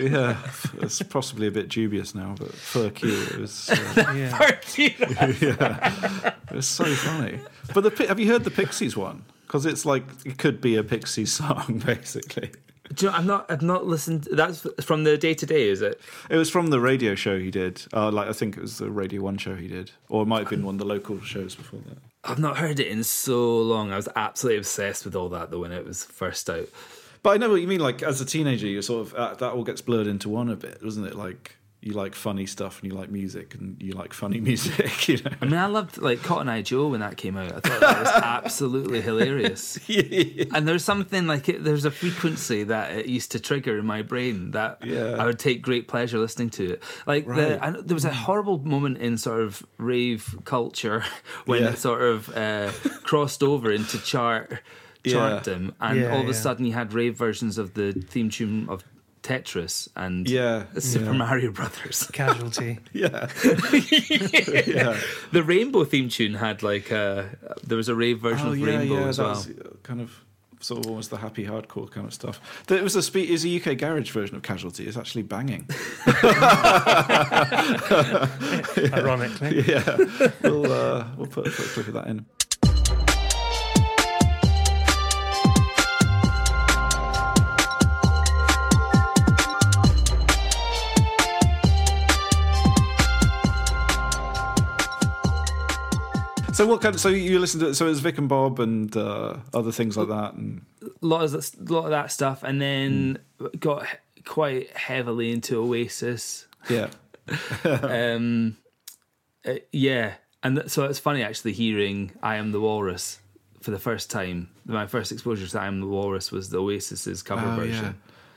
yeah, 0.00 0.38
it's 0.82 1.02
possibly 1.02 1.46
a 1.46 1.50
bit 1.50 1.68
dubious 1.68 2.14
now, 2.14 2.34
but 2.38 2.52
fuck 2.52 3.02
you, 3.02 3.12
it 3.22 3.38
was. 3.38 3.70
Uh, 3.70 4.14
Yeah. 4.16 4.58
yeah, 4.76 6.34
it 6.50 6.54
was 6.54 6.66
so 6.66 6.84
funny. 6.84 7.40
But 7.74 7.82
the 7.82 8.06
have 8.06 8.18
you 8.18 8.28
heard 8.28 8.44
the 8.44 8.50
Pixies 8.50 8.96
one? 8.96 9.24
Because 9.46 9.66
it's 9.66 9.84
like 9.86 10.04
it 10.24 10.38
could 10.38 10.60
be 10.60 10.76
a 10.76 10.82
Pixies 10.82 11.32
song 11.32 11.82
basically. 11.84 12.50
Do 12.94 13.06
you 13.06 13.12
know, 13.12 13.18
I'm 13.18 13.26
not. 13.26 13.50
I've 13.50 13.62
not 13.62 13.86
listened. 13.86 14.28
That's 14.30 14.66
from 14.82 15.04
the 15.04 15.18
day 15.18 15.34
to 15.34 15.46
day. 15.46 15.68
Is 15.68 15.82
it? 15.82 16.00
It 16.30 16.36
was 16.36 16.48
from 16.50 16.68
the 16.68 16.80
radio 16.80 17.14
show 17.14 17.38
he 17.38 17.50
did. 17.50 17.82
Uh, 17.92 18.10
like 18.10 18.28
I 18.28 18.32
think 18.32 18.56
it 18.56 18.60
was 18.60 18.78
the 18.78 18.90
Radio 18.90 19.22
One 19.22 19.36
show 19.36 19.54
he 19.54 19.68
did, 19.68 19.90
or 20.08 20.22
it 20.22 20.26
might 20.26 20.40
have 20.40 20.50
been 20.50 20.64
one 20.64 20.76
of 20.76 20.78
the 20.78 20.86
local 20.86 21.20
shows 21.20 21.54
before 21.54 21.80
that. 21.88 21.98
I've 22.24 22.38
not 22.38 22.58
heard 22.58 22.80
it 22.80 22.88
in 22.88 23.04
so 23.04 23.58
long. 23.60 23.92
I 23.92 23.96
was 23.96 24.08
absolutely 24.16 24.58
obsessed 24.58 25.04
with 25.04 25.14
all 25.14 25.28
that 25.30 25.50
though 25.50 25.60
when 25.60 25.72
it 25.72 25.84
was 25.84 26.04
first 26.04 26.48
out. 26.48 26.68
But 27.22 27.30
I 27.30 27.36
know 27.36 27.50
what 27.50 27.60
you 27.60 27.68
mean. 27.68 27.80
Like 27.80 28.02
as 28.02 28.20
a 28.20 28.24
teenager, 28.24 28.66
you 28.66 28.80
sort 28.82 29.06
of 29.06 29.14
uh, 29.14 29.34
that 29.34 29.52
all 29.52 29.64
gets 29.64 29.82
blurred 29.82 30.06
into 30.06 30.28
one 30.28 30.48
a 30.48 30.56
bit, 30.56 30.80
doesn't 30.80 31.04
it? 31.04 31.14
Like 31.14 31.56
you 31.80 31.92
like 31.92 32.14
funny 32.16 32.44
stuff 32.44 32.82
and 32.82 32.90
you 32.90 32.98
like 32.98 33.08
music 33.08 33.54
and 33.54 33.80
you 33.80 33.92
like 33.92 34.12
funny 34.12 34.40
music. 34.50 35.08
You 35.08 35.18
know. 35.18 35.30
I 35.40 35.44
mean, 35.44 35.54
I 35.54 35.66
loved 35.66 35.98
like 35.98 36.22
Cotton 36.24 36.48
Eye 36.48 36.62
Joe 36.62 36.88
when 36.88 37.00
that 37.00 37.16
came 37.16 37.36
out. 37.36 37.52
I 37.52 37.60
thought 37.60 37.80
that 37.80 37.98
was 38.00 38.08
absolutely 38.08 39.00
hilarious. 39.00 39.78
And 40.54 40.66
there's 40.66 40.82
something 40.84 41.26
like 41.28 41.48
it, 41.48 41.62
there's 41.62 41.84
a 41.84 41.90
frequency 41.90 42.64
that 42.64 42.90
it 42.96 43.06
used 43.06 43.30
to 43.32 43.40
trigger 43.40 43.78
in 43.78 43.86
my 43.86 44.02
brain 44.02 44.50
that 44.52 44.84
Yeah. 44.84 45.16
I 45.18 45.26
would 45.26 45.38
take 45.38 45.62
great 45.62 45.86
pleasure 45.88 46.18
listening 46.18 46.50
to 46.50 46.72
it. 46.72 46.82
Like 47.06 47.26
Right. 47.28 47.36
the, 47.60 47.64
I, 47.64 47.70
there 47.70 47.94
was 47.94 48.04
a 48.04 48.12
horrible 48.12 48.58
moment 48.58 48.98
in 48.98 49.16
sort 49.18 49.40
of 49.42 49.64
rave 49.78 50.34
culture 50.44 51.04
when 51.46 51.62
Yeah. 51.62 51.70
it 51.70 51.78
sort 51.78 52.02
of 52.02 52.28
uh, 52.36 52.72
crossed 53.04 53.42
over 53.42 53.70
into 53.70 53.98
chart 54.02 54.60
Yeah. 55.04 55.14
chartdom, 55.14 55.74
and 55.80 56.00
Yeah, 56.00 56.12
all 56.12 56.20
of 56.22 56.28
a 56.28 56.32
yeah. 56.32 56.32
sudden 56.32 56.66
you 56.66 56.72
had 56.72 56.92
rave 56.92 57.16
versions 57.16 57.56
of 57.56 57.74
the 57.74 57.92
theme 57.92 58.30
tune 58.30 58.66
of 58.68 58.82
Tetris 59.28 59.88
and 59.94 60.28
Yeah, 60.28 60.64
Super 60.78 61.06
yeah. 61.06 61.12
Mario 61.12 61.50
Brothers. 61.52 62.06
Casualty. 62.12 62.78
Yeah, 62.92 63.28
yeah. 63.44 64.98
The 65.32 65.42
Rainbow 65.44 65.84
theme 65.84 66.08
tune 66.08 66.34
had 66.34 66.62
like 66.62 66.90
a 66.90 67.28
there 67.62 67.76
was 67.76 67.88
a 67.88 67.94
rave 67.94 68.20
version 68.20 68.48
Oh 68.48 68.52
of 68.52 68.58
yeah, 68.58 68.66
Rainbow 68.66 69.00
yeah. 69.00 69.08
as 69.08 69.18
well. 69.18 69.28
was 69.30 69.48
uh, 69.50 69.52
kind 69.82 70.00
of 70.00 70.24
sort 70.60 70.80
of 70.84 70.90
almost 70.90 71.10
the 71.10 71.16
happy 71.18 71.44
hardcore 71.44 71.88
kind 71.90 72.06
of 72.06 72.12
stuff. 72.14 72.40
There 72.66 72.82
was 72.82 72.96
a 72.96 73.02
spe- 73.02 73.16
is 73.16 73.44
a 73.44 73.60
UK 73.60 73.76
garage 73.78 74.10
version 74.10 74.34
of 74.36 74.42
Casualty. 74.42 74.86
It's 74.88 74.96
actually 74.96 75.22
banging. 75.22 75.68
Ironically. 78.92 79.60
yeah, 79.62 79.96
we'll 80.42 80.72
uh, 80.72 81.06
we'll 81.16 81.26
put, 81.26 81.44
put 81.44 81.58
a 81.58 81.68
clip 81.68 81.88
of 81.88 81.94
that 81.94 82.06
in. 82.08 82.26
So 96.58 96.66
what 96.66 96.80
kind 96.80 96.92
of 96.92 97.00
so 97.00 97.08
you 97.08 97.38
listen 97.38 97.60
to 97.60 97.72
so 97.72 97.86
it 97.86 97.90
was 97.90 98.00
Vic 98.00 98.18
and 98.18 98.28
Bob 98.28 98.58
and 98.58 98.96
uh, 98.96 99.36
other 99.54 99.70
things 99.70 99.96
like 99.96 100.08
that 100.08 100.34
and 100.34 100.62
a 100.82 101.06
lot 101.06 101.22
of 101.22 101.30
that, 101.30 101.70
lot 101.70 101.84
of 101.84 101.90
that 101.90 102.10
stuff, 102.10 102.42
and 102.42 102.60
then 102.60 103.20
got 103.60 103.86
quite 104.24 104.76
heavily 104.76 105.30
into 105.30 105.56
Oasis. 105.62 106.48
yeah 106.68 106.88
um, 107.64 108.56
uh, 109.46 109.54
yeah, 109.70 110.14
and 110.42 110.56
th- 110.56 110.68
so 110.68 110.82
it's 110.86 110.98
funny 110.98 111.22
actually 111.22 111.52
hearing 111.52 112.10
"I 112.24 112.34
Am 112.34 112.50
the 112.50 112.58
Walrus" 112.60 113.20
for 113.60 113.70
the 113.70 113.78
first 113.78 114.10
time. 114.10 114.48
My 114.66 114.88
first 114.88 115.12
exposure 115.12 115.46
to 115.46 115.60
"I 115.60 115.68
Am 115.68 115.78
the 115.80 115.86
Walrus" 115.86 116.32
was 116.32 116.50
the 116.50 116.58
Oasis's 116.60 117.22
cover 117.22 117.52
Oh, 117.52 117.54
version. 117.54 117.84
yeah. 117.84 117.92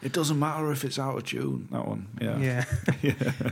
It 0.06 0.14
doesn't 0.14 0.38
matter 0.38 0.72
if 0.72 0.84
it's 0.86 1.00
out 1.00 1.18
of 1.18 1.24
tune. 1.26 1.70
That 1.72 1.88
one, 1.88 2.08
yeah, 2.22 2.66
Yeah. 3.02 3.32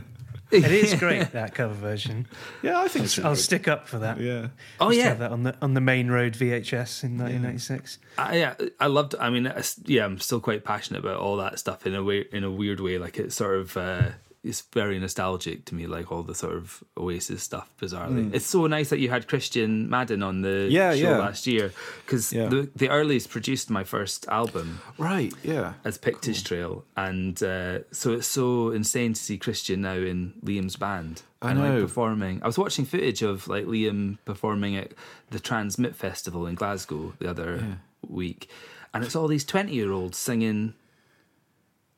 it 0.64 0.70
is 0.70 0.94
great 0.94 1.32
that 1.32 1.54
cover 1.54 1.74
version. 1.74 2.26
yeah. 2.62 2.78
I 2.80 2.88
think 2.88 3.08
so. 3.08 3.22
I'll 3.24 3.36
stick 3.36 3.68
up 3.68 3.86
for 3.88 3.98
that. 4.00 4.18
Yeah, 4.20 4.48
Oh 4.80 4.88
Used 4.88 4.98
to 4.98 5.02
yeah, 5.02 5.08
have 5.10 5.18
that 5.20 5.30
on 5.32 5.42
the 5.44 5.54
on 5.62 5.74
the 5.74 5.80
main 5.80 6.08
road 6.10 6.34
VHS 6.34 7.04
in 7.04 7.16
1996. 7.18 7.98
I, 8.18 8.36
yeah, 8.36 8.54
I 8.78 8.86
loved. 8.86 9.14
I 9.20 9.30
mean, 9.30 9.46
it's- 9.46 9.78
yeah, 9.84 10.04
I'm 10.04 10.18
still 10.18 10.40
quite 10.40 10.64
passionate 10.64 11.00
about 11.00 11.16
all 11.18 11.36
that 11.38 11.58
stuff 11.58 11.86
in 11.86 11.94
a 11.94 12.02
way, 12.02 12.26
in 12.32 12.44
a 12.44 12.50
weird 12.50 12.80
way. 12.80 12.98
Like 12.98 13.18
it's 13.18 13.34
sort 13.36 13.56
of, 13.58 13.76
uh, 13.76 14.08
it's 14.42 14.62
very 14.72 14.98
nostalgic 14.98 15.66
to 15.66 15.74
me. 15.74 15.86
Like 15.86 16.10
all 16.10 16.22
the 16.22 16.34
sort 16.34 16.56
of 16.56 16.82
Oasis 16.96 17.42
stuff. 17.42 17.68
Bizarrely, 17.80 18.32
it's 18.34 18.46
so 18.46 18.66
nice 18.66 18.88
that 18.90 18.98
you 18.98 19.10
had 19.10 19.28
Christian 19.28 19.88
Madden 19.90 20.22
on 20.22 20.42
the. 20.42 20.66
Yeah, 20.70 20.92
show 20.92 21.10
yeah. 21.10 21.18
last 21.18 21.46
year 21.46 21.72
because 22.04 22.32
Yeah. 22.32 22.46
the 22.48 22.70
the 22.74 22.88
earliest 22.88 23.30
produced 23.30 23.70
my 23.70 23.84
first 23.84 24.26
album 24.28 24.80
right. 24.98 25.32
Yeah, 25.42 25.74
as 25.84 25.98
Pictish 25.98 26.42
Trail, 26.44 26.84
and 26.96 27.40
uh, 27.42 27.80
so 27.92 28.12
it's 28.12 28.26
so 28.26 28.70
insane 28.70 29.12
to 29.12 29.20
see 29.20 29.36
Christian 29.38 29.82
now 29.82 29.94
in 29.94 30.34
Liam's 30.44 30.76
band. 30.76 31.22
I 31.42 31.50
and 31.52 31.60
know. 31.60 31.72
like 31.74 31.82
performing. 31.82 32.42
I 32.42 32.46
was 32.46 32.58
watching 32.58 32.84
footage 32.84 33.22
of 33.22 33.48
like 33.48 33.64
Liam 33.66 34.18
performing 34.24 34.76
at 34.76 34.92
the 35.30 35.40
TRNSMT 35.40 35.94
Festival 35.94 36.46
in 36.46 36.54
Glasgow 36.54 37.14
the 37.18 37.28
other 37.30 37.78
week, 38.06 38.50
and 38.94 39.04
it's 39.04 39.16
all 39.16 39.28
these 39.28 39.44
twenty 39.44 39.72
year 39.74 39.90
olds 39.92 40.16
singing 40.18 40.74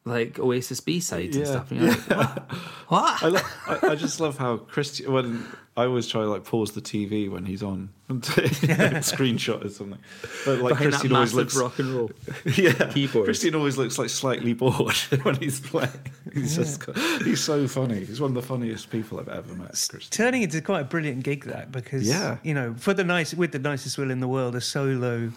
like 0.04 0.38
Oasis 0.38 0.80
B 0.80 0.98
sides 1.00 1.36
and 1.36 1.46
stuff. 1.46 1.70
And 1.70 1.80
you're 1.80 1.90
like, 1.90 2.08
what? 2.08 2.50
what? 2.88 3.22
I, 3.22 3.26
lo- 3.28 3.40
I, 3.68 3.78
I 3.92 3.94
just 3.94 4.18
love 4.20 4.36
how 4.38 4.56
Christian. 4.56 5.12
When 5.12 5.46
I 5.76 5.84
always 5.84 6.06
try 6.08 6.22
to 6.22 6.28
like 6.28 6.44
pause 6.44 6.72
the 6.72 6.80
TV 6.80 7.30
when 7.30 7.46
he's 7.46 7.62
on, 7.62 7.88
and 8.08 8.20
screenshot 8.22 9.64
or 9.64 9.68
something. 9.68 9.98
But 10.44 10.58
like 10.58 10.70
Behind 10.70 10.92
that 10.92 10.98
Christian 10.98 11.12
always 11.14 11.34
looks 11.34 11.56
rock 11.56 11.78
and 11.78 11.94
roll. 11.94 12.10
yeah. 12.56 12.72
keyboard. 12.92 13.24
Christian 13.26 13.54
always 13.54 13.78
looks 13.78 13.96
like 13.96 14.08
slightly 14.10 14.54
bored 14.54 14.96
when 15.22 15.36
he's 15.36 15.60
playing. 15.60 15.88
He's 16.34 16.56
just 16.56 16.82
he's 17.22 17.40
so 17.42 17.68
funny. 17.68 18.04
He's 18.04 18.20
one 18.20 18.30
of 18.30 18.34
the 18.34 18.42
funniest 18.42 18.90
people 18.90 19.20
I've 19.20 19.28
ever 19.28 19.54
met. 19.54 19.68
Christian. 19.88 20.10
Turning 20.10 20.42
into 20.42 20.60
quite 20.60 20.80
a 20.80 20.84
brilliant 20.84 21.22
gig 21.22 21.44
that 21.44 21.70
because 21.70 22.06
Yeah. 22.08 22.38
you 22.42 22.54
know 22.54 22.74
for 22.76 22.92
the 22.92 23.04
nice 23.04 23.32
with 23.34 23.52
the 23.52 23.58
nicest 23.60 23.96
will 23.98 24.10
in 24.10 24.18
the 24.20 24.28
world 24.28 24.56
a 24.56 24.60
solo 24.60 25.30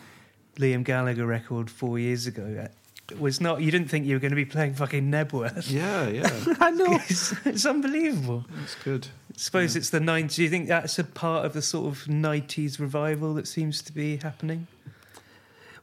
Liam 0.57 0.84
Gallagher 0.84 1.26
record 1.26 1.70
four 1.70 1.99
years 1.99 2.26
ago 2.28 2.68
was 3.20 3.39
not 3.39 3.62
you 3.62 3.72
didn't 3.72 3.89
think 3.89 4.06
you 4.06 4.16
were 4.16 4.20
going 4.20 4.32
to 4.32 4.36
be 4.36 4.45
playing 4.45 4.74
fucking 4.74 5.12
Knebworth. 5.12 5.72
Yeah, 5.72 6.08
yeah, 6.08 6.56
I 6.60 6.72
know 6.72 6.93
it's, 7.10 7.34
it's 7.45 7.66
unbelievable. 7.66 8.45
that's 8.56 8.76
good. 8.76 9.08
I 9.30 9.38
suppose 9.38 9.76
it's 9.76 9.89
the 9.89 9.99
90s. 9.99 10.36
Do 10.36 10.43
you 10.43 10.49
think 10.49 10.68
that's 10.68 10.97
a 10.97 11.03
part 11.03 11.45
of 11.45 11.53
the 11.53 11.62
sort 11.62 11.88
of 11.88 12.06
90s 12.06 12.80
revival 12.80 13.34
that 13.36 13.47
seems 13.47 13.82
to 13.84 13.93
be 13.93 14.18
happening? 14.18 14.68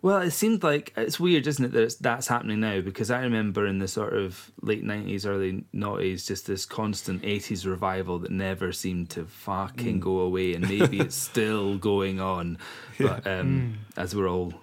Well, 0.02 0.20
it 0.20 0.32
seemed 0.32 0.64
like 0.64 0.92
it's 0.96 1.20
weird, 1.20 1.46
isn't 1.46 1.64
it, 1.64 1.70
that 1.72 1.82
it's, 1.84 1.94
that's 1.94 2.26
happening 2.26 2.58
now? 2.58 2.80
Because 2.80 3.12
I 3.12 3.20
remember 3.20 3.68
in 3.68 3.78
the 3.78 3.86
sort 3.86 4.14
of 4.14 4.50
late 4.60 4.82
nineties, 4.82 5.24
early 5.24 5.64
noughties, 5.72 6.26
just 6.26 6.48
this 6.48 6.66
constant 6.66 7.24
eighties 7.24 7.64
revival 7.64 8.18
that 8.18 8.32
never 8.32 8.72
seemed 8.72 9.10
to 9.10 9.26
fucking 9.26 10.00
go 10.00 10.18
away, 10.18 10.54
and 10.54 10.68
maybe 10.68 10.98
it's 10.98 11.14
still 11.30 11.78
going 11.78 12.20
on. 12.20 12.58
But 12.98 13.28
um, 13.28 13.78
as 13.96 14.16
we're 14.16 14.28
all 14.28 14.54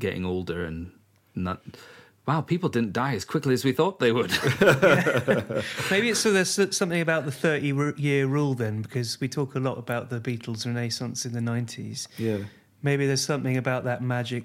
getting 0.00 0.24
older 0.24 0.64
and 0.64 0.90
not. 1.36 1.60
Wow, 2.28 2.42
people 2.42 2.68
didn't 2.68 2.92
die 2.92 3.14
as 3.14 3.24
quickly 3.24 3.54
as 3.54 3.64
we 3.64 3.72
thought 3.72 4.00
they 4.00 4.12
would. 4.12 4.30
Maybe 5.90 6.10
it's 6.10 6.20
so 6.20 6.30
there's 6.30 6.76
something 6.76 7.00
about 7.00 7.24
the 7.24 7.32
30 7.32 7.94
year 7.96 8.26
rule 8.26 8.52
then, 8.52 8.82
because 8.82 9.18
we 9.18 9.28
talk 9.28 9.54
a 9.54 9.58
lot 9.58 9.78
about 9.78 10.10
the 10.10 10.20
Beatles' 10.20 10.66
renaissance 10.66 11.24
in 11.24 11.32
the 11.32 11.40
90s. 11.40 12.06
Yeah. 12.18 12.40
Maybe 12.82 13.06
there's 13.06 13.24
something 13.24 13.56
about 13.56 13.84
that 13.84 14.02
magic 14.02 14.44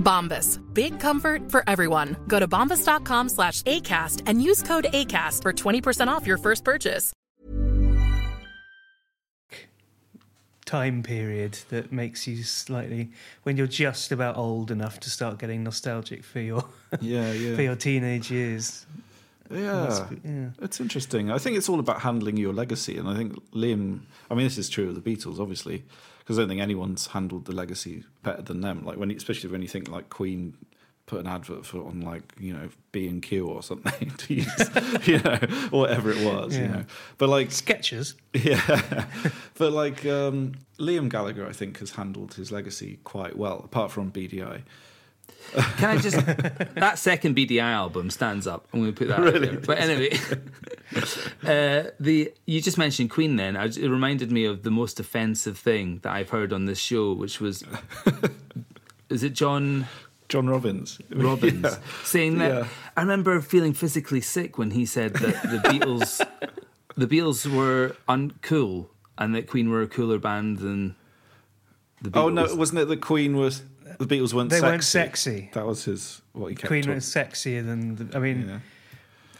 Bombas. 0.00 0.58
Big 0.74 0.98
comfort 0.98 1.50
for 1.50 1.62
everyone. 1.68 2.16
Go 2.26 2.40
to 2.40 2.48
bombas.com 2.48 3.28
slash 3.28 3.62
ACAST 3.62 4.22
and 4.26 4.42
use 4.42 4.62
code 4.62 4.86
ACAST 4.92 5.42
for 5.42 5.52
20% 5.52 6.08
off 6.08 6.26
your 6.26 6.38
first 6.38 6.64
purchase. 6.64 7.12
Time 10.66 11.02
period 11.02 11.58
that 11.70 11.90
makes 11.90 12.28
you 12.28 12.44
slightly 12.44 13.10
when 13.42 13.56
you're 13.56 13.66
just 13.66 14.12
about 14.12 14.36
old 14.36 14.70
enough 14.70 15.00
to 15.00 15.10
start 15.10 15.38
getting 15.38 15.64
nostalgic 15.64 16.22
for 16.22 16.38
your 16.38 16.64
Yeah, 17.00 17.32
yeah. 17.32 17.56
for 17.56 17.62
your 17.62 17.74
teenage 17.74 18.30
years. 18.30 18.86
Yeah. 19.50 20.06
Yeah. 20.24 20.50
it's 20.62 20.78
interesting. 20.78 21.28
I 21.32 21.38
think 21.38 21.56
it's 21.56 21.68
all 21.68 21.80
about 21.80 22.02
handling 22.02 22.36
your 22.36 22.52
legacy, 22.52 22.96
and 22.98 23.08
I 23.08 23.16
think 23.16 23.32
Liam. 23.50 23.98
I 24.30 24.34
mean, 24.34 24.46
this 24.46 24.58
is 24.58 24.68
true 24.68 24.88
of 24.90 24.94
the 24.94 25.00
Beatles, 25.00 25.40
obviously, 25.40 25.82
because 26.30 26.38
I 26.38 26.42
don't 26.42 26.50
think 26.50 26.60
anyone's 26.60 27.08
handled 27.08 27.46
the 27.46 27.52
legacy 27.52 28.04
better 28.22 28.40
than 28.40 28.60
them. 28.60 28.84
Like 28.84 28.98
when, 28.98 29.10
especially 29.10 29.50
when 29.50 29.62
you 29.62 29.66
think 29.66 29.88
like 29.88 30.10
Queen 30.10 30.56
put 31.06 31.18
an 31.18 31.26
advert 31.26 31.66
for 31.66 31.84
on 31.84 32.02
like 32.02 32.22
you 32.38 32.52
know 32.52 32.68
B 32.92 33.08
and 33.08 33.20
Q 33.20 33.48
or 33.48 33.64
something 33.64 34.10
to 34.16 34.34
use, 34.34 34.70
you 35.08 35.18
know, 35.18 35.40
or 35.72 35.80
whatever 35.80 36.12
it 36.12 36.24
was, 36.24 36.56
you 36.56 36.68
know. 36.68 36.84
But 37.18 37.30
like 37.30 37.50
Sketches. 37.50 38.14
yeah, 38.32 39.06
but 39.58 39.72
like 39.72 40.06
um, 40.06 40.52
Liam 40.78 41.08
Gallagher, 41.08 41.48
I 41.48 41.52
think 41.52 41.80
has 41.80 41.90
handled 41.90 42.34
his 42.34 42.52
legacy 42.52 43.00
quite 43.02 43.36
well, 43.36 43.62
apart 43.64 43.90
from 43.90 44.10
Beady 44.10 44.40
Eye. 44.40 44.62
Can 45.78 45.90
I 45.90 45.96
just 45.98 46.16
that 46.76 46.98
second 46.98 47.34
Beady 47.34 47.60
Eye 47.60 47.72
album 47.72 48.10
stands 48.10 48.46
up? 48.46 48.66
I'm 48.72 48.80
going 48.80 48.94
to 48.94 48.98
put 48.98 49.08
that. 49.08 49.20
out 49.20 49.40
there. 49.40 49.58
But 49.58 49.78
anyway, 49.78 50.18
uh, 51.44 51.90
the 51.98 52.32
you 52.46 52.60
just 52.60 52.78
mentioned 52.78 53.10
Queen. 53.10 53.36
Then 53.36 53.56
it 53.56 53.76
reminded 53.78 54.30
me 54.32 54.44
of 54.44 54.62
the 54.62 54.70
most 54.70 55.00
offensive 55.00 55.58
thing 55.58 56.00
that 56.02 56.12
I've 56.12 56.30
heard 56.30 56.52
on 56.52 56.66
this 56.66 56.78
show, 56.78 57.12
which 57.12 57.40
was 57.40 57.64
is 59.08 59.22
it 59.22 59.30
John 59.32 59.86
John 60.28 60.48
Robins. 60.48 61.00
Robins 61.10 61.64
Yeah. 61.64 61.76
saying 62.04 62.38
that? 62.38 62.52
Yeah. 62.54 62.68
I 62.96 63.00
remember 63.02 63.40
feeling 63.40 63.72
physically 63.72 64.20
sick 64.20 64.58
when 64.58 64.70
he 64.72 64.86
said 64.86 65.14
that 65.14 65.42
the 65.42 65.58
Beatles, 65.68 66.24
the 66.96 67.06
Beatles 67.06 67.46
were 67.52 67.96
uncool, 68.08 68.86
and 69.18 69.34
that 69.34 69.46
Queen 69.48 69.70
were 69.70 69.82
a 69.82 69.88
cooler 69.88 70.18
band 70.18 70.58
than 70.58 70.94
the 72.02 72.10
Beatles. 72.10 72.22
Oh 72.22 72.28
no, 72.28 72.54
wasn't 72.54 72.80
it 72.80 72.86
the 72.88 72.96
Queen 72.96 73.36
was 73.36 73.62
the 74.00 74.06
Beatles 74.06 74.32
weren't 74.34 74.50
They 74.50 74.56
sexy? 74.60 74.66
weren't 74.70 74.84
sexy. 74.84 75.50
That 75.52 75.66
was 75.66 75.84
his 75.84 76.22
what 76.32 76.48
he 76.48 76.54
kept. 76.56 76.66
Queen 76.68 76.82
talking- 76.82 76.94
was 76.96 77.04
sexier 77.04 77.64
than. 77.64 77.96
The, 77.96 78.16
I 78.16 78.20
mean, 78.20 78.48
Yeah. 78.48 78.58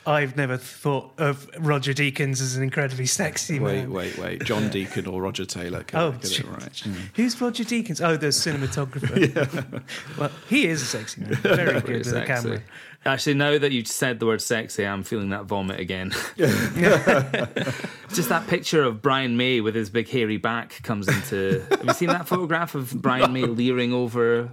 I've 0.07 0.37
never 0.37 0.57
thought 0.57 1.13
of 1.19 1.49
Roger 1.59 1.93
Deakins 1.93 2.41
as 2.41 2.57
an 2.57 2.63
incredibly 2.63 3.07
sexy 3.07 3.61
Wait, 3.61 3.83
man. 3.83 3.93
wait, 3.93 4.17
wait. 4.17 4.39
Wait. 4.39 4.45
John 4.45 4.69
Deacon 4.71 5.07
or 5.07 5.21
Roger 5.23 5.45
Taylor? 5.45 5.83
Get, 5.83 5.95
Oh, 5.95 6.13
get 6.13 6.41
it 6.41 6.47
right. 6.47 6.73
Mm. 6.73 6.95
Who's 7.15 7.41
Roger 7.41 7.65
Deakins? 7.65 8.01
Oh, 8.05 8.17
the 8.17 8.29
cinematographer. 8.29 9.83
Well, 10.19 10.31
he 10.49 10.67
is 10.67 10.83
a 10.83 10.87
sexy 10.87 11.21
man. 11.23 11.35
Very 11.35 11.73
good 11.75 11.85
Pretty 11.85 11.99
with 11.99 12.07
a 12.09 12.11
sexy. 12.11 12.27
camera. 12.49 12.63
Actually, 13.07 13.35
now 13.35 13.57
that 13.57 13.73
you've 13.73 13.87
said 13.87 14.21
the 14.21 14.27
word 14.27 14.43
sexy, 14.43 14.87
I'm 14.87 15.03
feeling 15.03 15.31
that 15.31 15.45
vomit 15.45 15.81
again. 15.81 16.11
Just 18.13 18.29
that 18.29 18.45
picture 18.49 18.83
of 18.83 19.01
Brian 19.01 19.37
May 19.37 19.61
with 19.61 19.75
his 19.75 19.89
big 19.91 20.09
hairy 20.09 20.37
back 20.37 20.83
comes 20.83 21.09
into. 21.09 21.65
Have 21.71 21.85
you 21.85 21.93
seen 21.95 22.09
that 22.09 22.27
photograph 22.29 22.75
of 22.75 22.93
Brian 23.01 23.33
May 23.33 23.43
leering 23.45 23.93
over 23.95 24.51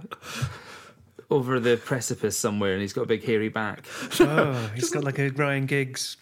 over 1.30 1.60
the 1.60 1.76
precipice 1.76 2.36
somewhere, 2.36 2.72
and 2.72 2.80
he's 2.80 2.92
got 2.92 3.02
a 3.02 3.06
big 3.06 3.24
hairy 3.24 3.48
back? 3.48 3.84
Oh, 4.20 4.70
he's 4.74 4.90
got 4.90 5.04
like 5.04 5.18
a 5.18 5.28
Ryan 5.30 5.66
Giggs 5.66 6.16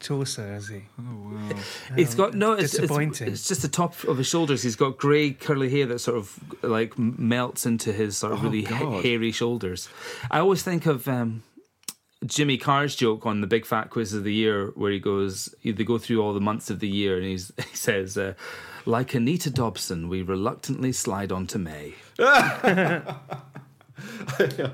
torso, 0.00 0.46
has 0.46 0.68
he? 0.68 0.82
Oh 0.98 1.30
wow! 1.32 1.56
he's 1.96 2.14
got 2.14 2.34
no. 2.34 2.52
It's, 2.52 2.64
it's, 2.64 2.76
disappointing. 2.78 3.28
it's 3.28 3.48
just 3.48 3.62
the 3.62 3.68
top 3.68 4.02
of 4.04 4.18
his 4.18 4.26
shoulders. 4.26 4.62
He's 4.62 4.76
got 4.76 4.98
grey 4.98 5.30
curly 5.30 5.70
hair 5.70 5.86
that 5.86 5.98
sort 6.00 6.18
of 6.18 6.38
like 6.62 6.98
melts 6.98 7.66
into 7.66 7.92
his 7.92 8.16
sort 8.16 8.32
of 8.32 8.40
Oh, 8.40 8.42
really 8.44 8.64
ha- 8.64 9.00
hairy 9.00 9.32
shoulders. 9.32 9.88
I 10.30 10.40
always 10.40 10.62
think 10.62 10.86
of 10.86 11.06
um, 11.08 11.42
Jimmy 12.26 12.58
Carr's 12.58 12.96
joke 12.96 13.26
on 13.26 13.40
the 13.40 13.46
Big 13.46 13.66
Fat 13.66 13.90
Quiz 13.90 14.12
of 14.14 14.24
the 14.24 14.32
Year, 14.32 14.72
where 14.74 14.92
he 14.92 14.98
goes, 14.98 15.54
they 15.64 15.72
go 15.72 15.98
through 15.98 16.22
all 16.22 16.34
the 16.34 16.40
months 16.40 16.70
of 16.70 16.80
the 16.80 16.88
year, 16.88 17.16
and 17.16 17.24
he's, 17.26 17.52
he 17.70 17.76
says, 17.76 18.16
uh, 18.18 18.34
"Like 18.86 19.14
Anita 19.14 19.50
Dobson, 19.50 20.08
we 20.08 20.22
reluctantly 20.22 20.92
slide 20.92 21.32
onto 21.32 21.58
May." 21.58 21.94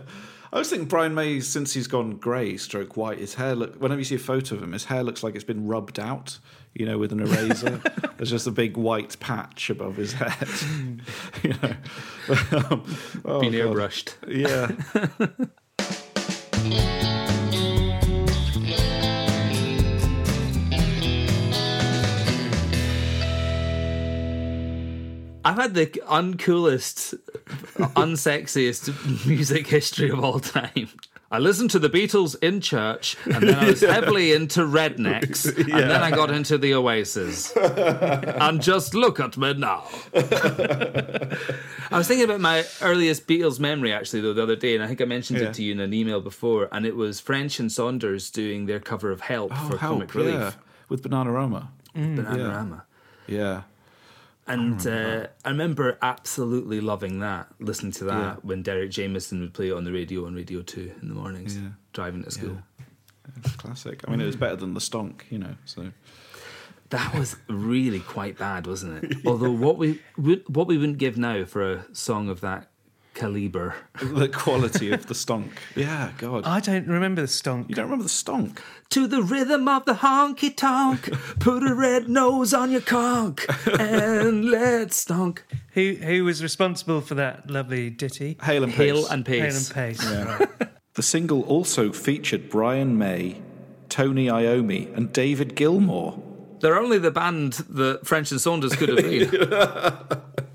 I 0.52 0.58
was 0.58 0.68
thinking 0.68 0.88
Brian 0.88 1.14
May, 1.14 1.38
since 1.40 1.72
he's 1.74 1.86
gone 1.86 2.16
grey, 2.16 2.56
stroke 2.56 2.96
white, 2.96 3.18
his 3.18 3.34
hair 3.34 3.54
look. 3.54 3.80
Whenever 3.80 4.00
you 4.00 4.04
see 4.04 4.16
a 4.16 4.18
photo 4.18 4.56
of 4.56 4.62
him, 4.62 4.72
his 4.72 4.86
hair 4.86 5.04
looks 5.04 5.22
like 5.22 5.36
it's 5.36 5.44
been 5.44 5.66
rubbed 5.66 6.00
out. 6.00 6.38
You 6.74 6.86
know, 6.86 6.98
with 6.98 7.12
an 7.12 7.20
eraser. 7.20 7.80
There's 8.16 8.30
just 8.30 8.46
a 8.46 8.52
big 8.52 8.76
white 8.76 9.18
patch 9.18 9.70
above 9.70 9.96
his 9.96 10.12
head. 10.12 10.48
you 11.42 11.54
know, 11.62 11.74
um, 12.70 12.96
oh, 13.24 13.40
Been 13.40 13.52
airbrushed. 13.54 14.14
Yeah. 14.28 14.70
I've 25.44 25.56
had 25.56 25.74
the 25.74 25.86
uncoolest, 25.86 27.14
unsexiest 27.96 29.26
music 29.26 29.66
history 29.66 30.10
of 30.10 30.22
all 30.22 30.38
time. 30.40 30.88
I 31.32 31.38
listened 31.38 31.70
to 31.70 31.78
the 31.78 31.88
Beatles 31.88 32.34
in 32.42 32.60
church, 32.60 33.16
and 33.24 33.48
then 33.48 33.54
I 33.54 33.66
was 33.70 33.80
heavily 33.96 34.32
into 34.32 34.60
Rednex, 34.62 35.56
and 35.56 35.70
then 35.90 36.02
I 36.02 36.10
got 36.10 36.30
into 36.30 36.58
the 36.58 36.74
Oasis. 36.74 37.52
and 37.56 38.60
just 38.60 38.94
look 38.94 39.20
at 39.20 39.36
me 39.38 39.54
now. 39.54 39.84
I 40.14 41.98
was 41.98 42.08
thinking 42.08 42.24
about 42.24 42.40
my 42.40 42.64
earliest 42.82 43.26
Beatles 43.28 43.60
memory 43.60 43.92
actually 43.92 44.20
though 44.22 44.32
the 44.34 44.42
other 44.42 44.56
day, 44.56 44.74
and 44.74 44.82
I 44.82 44.88
think 44.88 45.00
I 45.00 45.04
mentioned 45.04 45.38
Yeah. 45.40 45.48
it 45.48 45.54
to 45.54 45.62
you 45.62 45.72
in 45.72 45.80
an 45.80 45.94
email 45.94 46.20
before, 46.20 46.68
and 46.72 46.84
it 46.84 46.96
was 46.96 47.20
French 47.20 47.60
and 47.60 47.70
Saunders 47.70 48.28
doing 48.30 48.66
their 48.66 48.80
cover 48.80 49.10
of 49.12 49.20
"Help" 49.22 49.52
Oh, 49.54 49.70
for 49.70 49.76
help, 49.78 49.94
Comic 50.00 50.14
Relief, 50.14 50.34
yeah. 50.34 50.52
With 50.88 51.02
Bananarama. 51.02 51.68
Bananarama. 51.96 52.82
Yeah. 53.28 53.62
And 54.52 54.86
uh, 54.86 55.26
I 55.44 55.48
remember 55.50 55.98
absolutely 56.02 56.80
loving 56.80 57.20
that, 57.20 57.48
listening 57.60 57.92
to 57.92 58.04
that 58.04 58.18
Yeah. 58.18 58.34
when 58.42 58.62
Derek 58.62 58.90
Jameson 58.90 59.40
would 59.40 59.54
play 59.54 59.68
it 59.68 59.72
on 59.74 59.84
the 59.84 59.92
radio 59.92 60.26
on 60.26 60.34
Radio 60.34 60.62
2 60.62 60.92
in 61.02 61.08
the 61.08 61.14
mornings, 61.14 61.56
Yeah. 61.56 61.68
driving 61.92 62.24
to 62.24 62.30
school. 62.30 62.58
It's 63.36 63.54
classic. 63.56 64.02
I 64.06 64.10
mean, 64.10 64.20
it 64.20 64.26
was 64.26 64.36
better 64.36 64.56
than 64.56 64.74
the 64.74 64.80
stonk, 64.80 65.22
you 65.30 65.38
know. 65.38 65.54
So 65.64 65.92
That 66.88 67.14
was 67.14 67.36
really 67.48 68.00
quite 68.00 68.36
bad, 68.38 68.66
wasn't 68.66 69.04
it? 69.04 69.18
Although 69.26 69.52
what 69.52 69.78
we 69.78 70.00
what 70.48 70.66
we 70.66 70.76
wouldn't 70.76 70.98
give 70.98 71.16
now 71.16 71.44
for 71.44 71.72
a 71.72 71.84
song 71.94 72.28
of 72.28 72.40
that 72.40 72.69
caliber. 73.20 73.74
the 74.02 74.28
quality 74.28 74.90
of 74.92 75.06
the 75.06 75.14
stonk. 75.14 75.50
Yeah, 75.76 76.10
God. 76.18 76.44
I 76.44 76.60
don't 76.60 76.86
remember 76.86 77.20
the 77.20 77.28
stonk. 77.28 77.68
you 77.68 77.74
don't 77.74 77.84
remember 77.84 78.04
the 78.04 78.08
stonk? 78.08 78.58
To 78.90 79.06
the 79.06 79.22
rhythm 79.22 79.68
of 79.68 79.84
the 79.84 79.94
honky 79.94 80.56
tonk, 80.56 81.10
put 81.38 81.62
a 81.62 81.74
red 81.74 82.08
nose 82.08 82.54
on 82.54 82.70
your 82.70 82.80
conch 82.80 83.46
and 83.78 84.46
let's 84.50 85.04
stonk. 85.04 85.40
Who 85.74 85.96
who 86.00 86.24
was 86.24 86.42
responsible 86.42 87.00
for 87.00 87.14
that 87.14 87.50
lovely 87.50 87.90
ditty? 87.90 88.38
Hale 88.42 88.64
and 88.64 88.72
Pace. 88.72 88.78
Hale 88.78 89.06
and 89.06 89.28
Hale 89.28 89.42
pace. 89.42 89.68
and 89.68 89.74
Pace. 89.74 90.04
Right. 90.04 90.48
The 90.94 91.04
single 91.04 91.42
also 91.42 91.92
featured 91.92 92.50
Brian 92.50 92.98
May, 92.98 93.40
Tony 93.88 94.26
Iommi, 94.26 94.94
and 94.96 95.12
David 95.12 95.54
Gilmour. 95.54 96.20
They're 96.60 96.76
only 96.78 96.98
the 96.98 97.12
band 97.12 97.52
that 97.70 98.06
French 98.06 98.32
and 98.32 98.40
Saunders 98.40 98.74
could 98.74 98.88
have 98.88 98.98
been. 98.98 99.30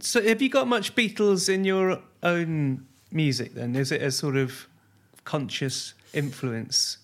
So, 0.00 0.22
have 0.22 0.40
you 0.40 0.48
got 0.48 0.68
much 0.68 0.94
Beatles 0.94 1.48
in 1.52 1.64
your 1.64 2.00
own 2.22 2.86
music? 3.10 3.54
Then 3.54 3.76
is 3.76 3.92
it 3.92 4.02
a 4.02 4.10
sort 4.10 4.36
of 4.36 4.66
conscious 5.24 5.94
influence? 6.12 6.98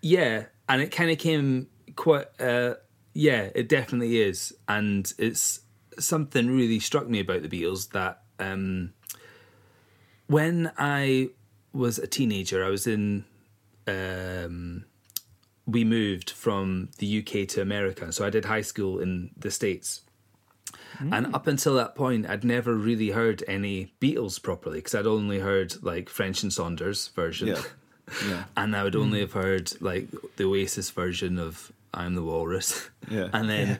Yeah, 0.00 0.44
and 0.68 0.80
it 0.80 0.90
kind 0.90 1.10
of 1.10 1.18
came 1.18 1.68
quite. 1.96 2.26
Uh, 2.40 2.74
yeah, 3.12 3.50
it 3.54 3.68
definitely 3.68 4.20
is, 4.20 4.54
and 4.68 5.12
it's 5.18 5.60
something 5.98 6.48
really 6.48 6.78
struck 6.78 7.08
me 7.08 7.20
about 7.20 7.42
the 7.42 7.48
Beatles 7.48 7.90
that 7.90 8.22
um, 8.38 8.92
when 10.26 10.72
I 10.78 11.30
was 11.72 11.98
a 11.98 12.06
teenager, 12.06 12.64
I 12.64 12.68
was 12.68 12.86
in. 12.86 13.24
Um, 13.86 14.84
we 15.66 15.84
moved 15.84 16.30
from 16.30 16.90
the 16.98 17.18
UK 17.18 17.46
to 17.48 17.62
America, 17.62 18.12
so 18.12 18.24
I 18.24 18.30
did 18.30 18.44
high 18.44 18.62
school 18.62 18.98
in 18.98 19.30
the 19.36 19.50
States. 19.50 20.02
Mm. 20.98 21.16
And 21.16 21.34
up 21.34 21.46
until 21.46 21.74
that 21.74 21.94
point, 21.94 22.28
I'd 22.28 22.44
never 22.44 22.74
really 22.74 23.10
heard 23.10 23.42
any 23.46 23.92
Beatles 24.00 24.42
properly 24.42 24.78
because 24.78 24.94
I'd 24.94 25.06
only 25.06 25.38
heard 25.38 25.82
like 25.82 26.08
French 26.08 26.42
and 26.42 26.52
Saunders 26.52 27.08
version. 27.08 27.48
Yeah. 27.48 27.62
Yeah. 28.28 28.42
and 28.56 28.74
I 28.74 28.82
would 28.82 28.96
only 28.96 29.18
mm. 29.18 29.20
have 29.20 29.34
heard 29.34 29.80
like 29.80 30.08
the 30.34 30.42
Oasis 30.42 30.90
version 30.90 31.38
of 31.38 31.70
"I'm 31.94 32.16
the 32.16 32.24
Walrus," 32.24 32.90
Yeah. 33.08 33.28
and 33.32 33.48
then 33.48 33.78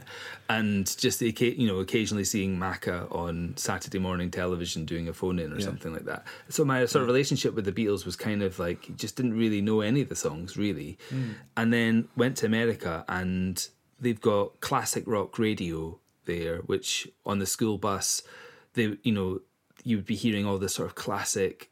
and 0.49 0.97
just 0.99 1.19
the, 1.19 1.35
you 1.57 1.67
know 1.67 1.79
occasionally 1.81 2.23
seeing 2.23 2.57
Macca 2.57 3.13
on 3.13 3.55
Saturday 3.57 3.99
morning 3.99 4.31
television 4.31 4.85
doing 4.85 5.09
a 5.09 5.13
phone 5.13 5.41
in 5.41 5.53
or 5.53 5.59
Yeah. 5.59 5.65
something 5.65 5.93
like 5.93 6.05
that. 6.05 6.25
So 6.49 6.65
my 6.65 6.85
sort 6.87 7.03
of 7.03 7.09
relationship 7.09 7.55
with 7.55 7.65
the 7.65 7.73
Beatles 7.73 8.07
was 8.07 8.15
kind 8.15 8.43
of 8.45 8.61
like 8.61 8.97
just 8.97 9.17
didn't 9.17 9.37
really 9.37 9.61
know 9.61 9.81
any 9.81 10.01
of 10.01 10.09
the 10.09 10.15
songs 10.15 10.57
really, 10.57 10.97
mm. 11.11 11.35
and 11.57 11.73
then 11.73 12.07
went 12.15 12.37
to 12.37 12.47
America 12.47 13.05
and 13.09 13.67
they've 14.01 14.21
got 14.21 14.61
classic 14.61 15.03
rock 15.07 15.39
radio 15.41 15.99
there, 16.39 16.59
which 16.59 17.09
on 17.25 17.39
the 17.39 17.47
school 17.47 17.79
bus, 17.79 18.23
they 18.75 18.97
you 19.03 19.13
know 19.13 19.41
you 19.85 19.97
would 19.97 20.07
be 20.07 20.17
hearing 20.17 20.47
all 20.47 20.59
this 20.59 20.75
sort 20.75 20.89
of 20.89 20.95
classic 20.95 21.71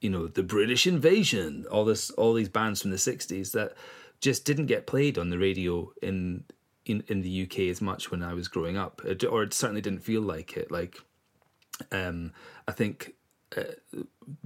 you 0.00 0.10
know 0.10 0.26
the 0.26 0.42
British 0.42 0.86
invasion, 0.86 1.64
all 1.70 1.86
this, 1.86 2.10
all 2.10 2.34
these 2.34 2.50
bands 2.50 2.82
from 2.82 2.90
the 2.90 2.98
'60s 2.98 3.52
that 3.52 3.72
just 4.20 4.44
didn't 4.44 4.66
get 4.66 4.86
played 4.86 5.16
on 5.16 5.30
the 5.30 5.38
radio 5.38 5.90
in 6.02 6.44
in 6.84 7.02
in 7.08 7.22
the 7.22 7.44
UK 7.44 7.60
as 7.70 7.80
much 7.80 8.10
when 8.10 8.22
I 8.22 8.34
was 8.34 8.46
growing 8.46 8.76
up, 8.76 9.00
or 9.30 9.42
it 9.42 9.54
certainly 9.54 9.80
didn't 9.80 10.04
feel 10.04 10.20
like 10.20 10.58
it. 10.58 10.70
Like, 10.70 10.98
um, 11.90 12.32
I 12.68 12.72
think 12.72 13.14
uh, 13.56 13.62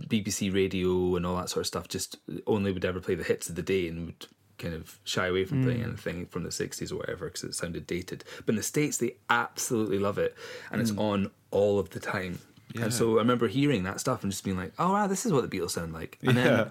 BBC 0.00 0.54
Radio 0.54 1.16
and 1.16 1.26
all 1.26 1.36
that 1.36 1.50
sort 1.50 1.62
of 1.62 1.66
stuff 1.66 1.88
just 1.88 2.18
only 2.46 2.70
would 2.70 2.84
ever 2.84 3.00
play 3.00 3.16
the 3.16 3.24
hits 3.24 3.48
of 3.48 3.56
the 3.56 3.62
day 3.62 3.88
and 3.88 4.06
would 4.06 4.26
kind 4.58 4.74
of 4.74 4.98
shy 5.04 5.26
away 5.26 5.44
from 5.44 5.62
playing 5.62 5.80
mm. 5.80 5.88
anything 5.88 6.26
from 6.26 6.42
the 6.42 6.50
60s 6.50 6.92
or 6.92 6.96
whatever 6.96 7.26
because 7.26 7.44
it 7.44 7.54
sounded 7.54 7.86
dated. 7.86 8.24
But 8.44 8.50
in 8.50 8.56
the 8.56 8.62
States, 8.62 8.98
they 8.98 9.14
absolutely 9.30 9.98
love 9.98 10.18
it 10.18 10.34
and 10.70 10.80
it's 10.80 10.90
mm. 10.90 11.00
on 11.00 11.30
all 11.50 11.78
of 11.78 11.90
the 11.90 12.00
time. 12.00 12.38
And 12.74 12.92
so 12.92 13.16
I 13.16 13.18
remember 13.18 13.48
hearing 13.48 13.84
that 13.84 14.00
stuff 14.00 14.22
and 14.22 14.30
just 14.30 14.44
being 14.44 14.56
like, 14.56 14.72
oh, 14.78 14.92
wow, 14.92 15.06
this 15.06 15.24
is 15.24 15.32
what 15.32 15.48
the 15.48 15.58
Beatles 15.58 15.70
sound 15.70 15.92
like. 15.92 16.18
And 16.22 16.36
Yeah. 16.36 16.44
then 16.44 16.70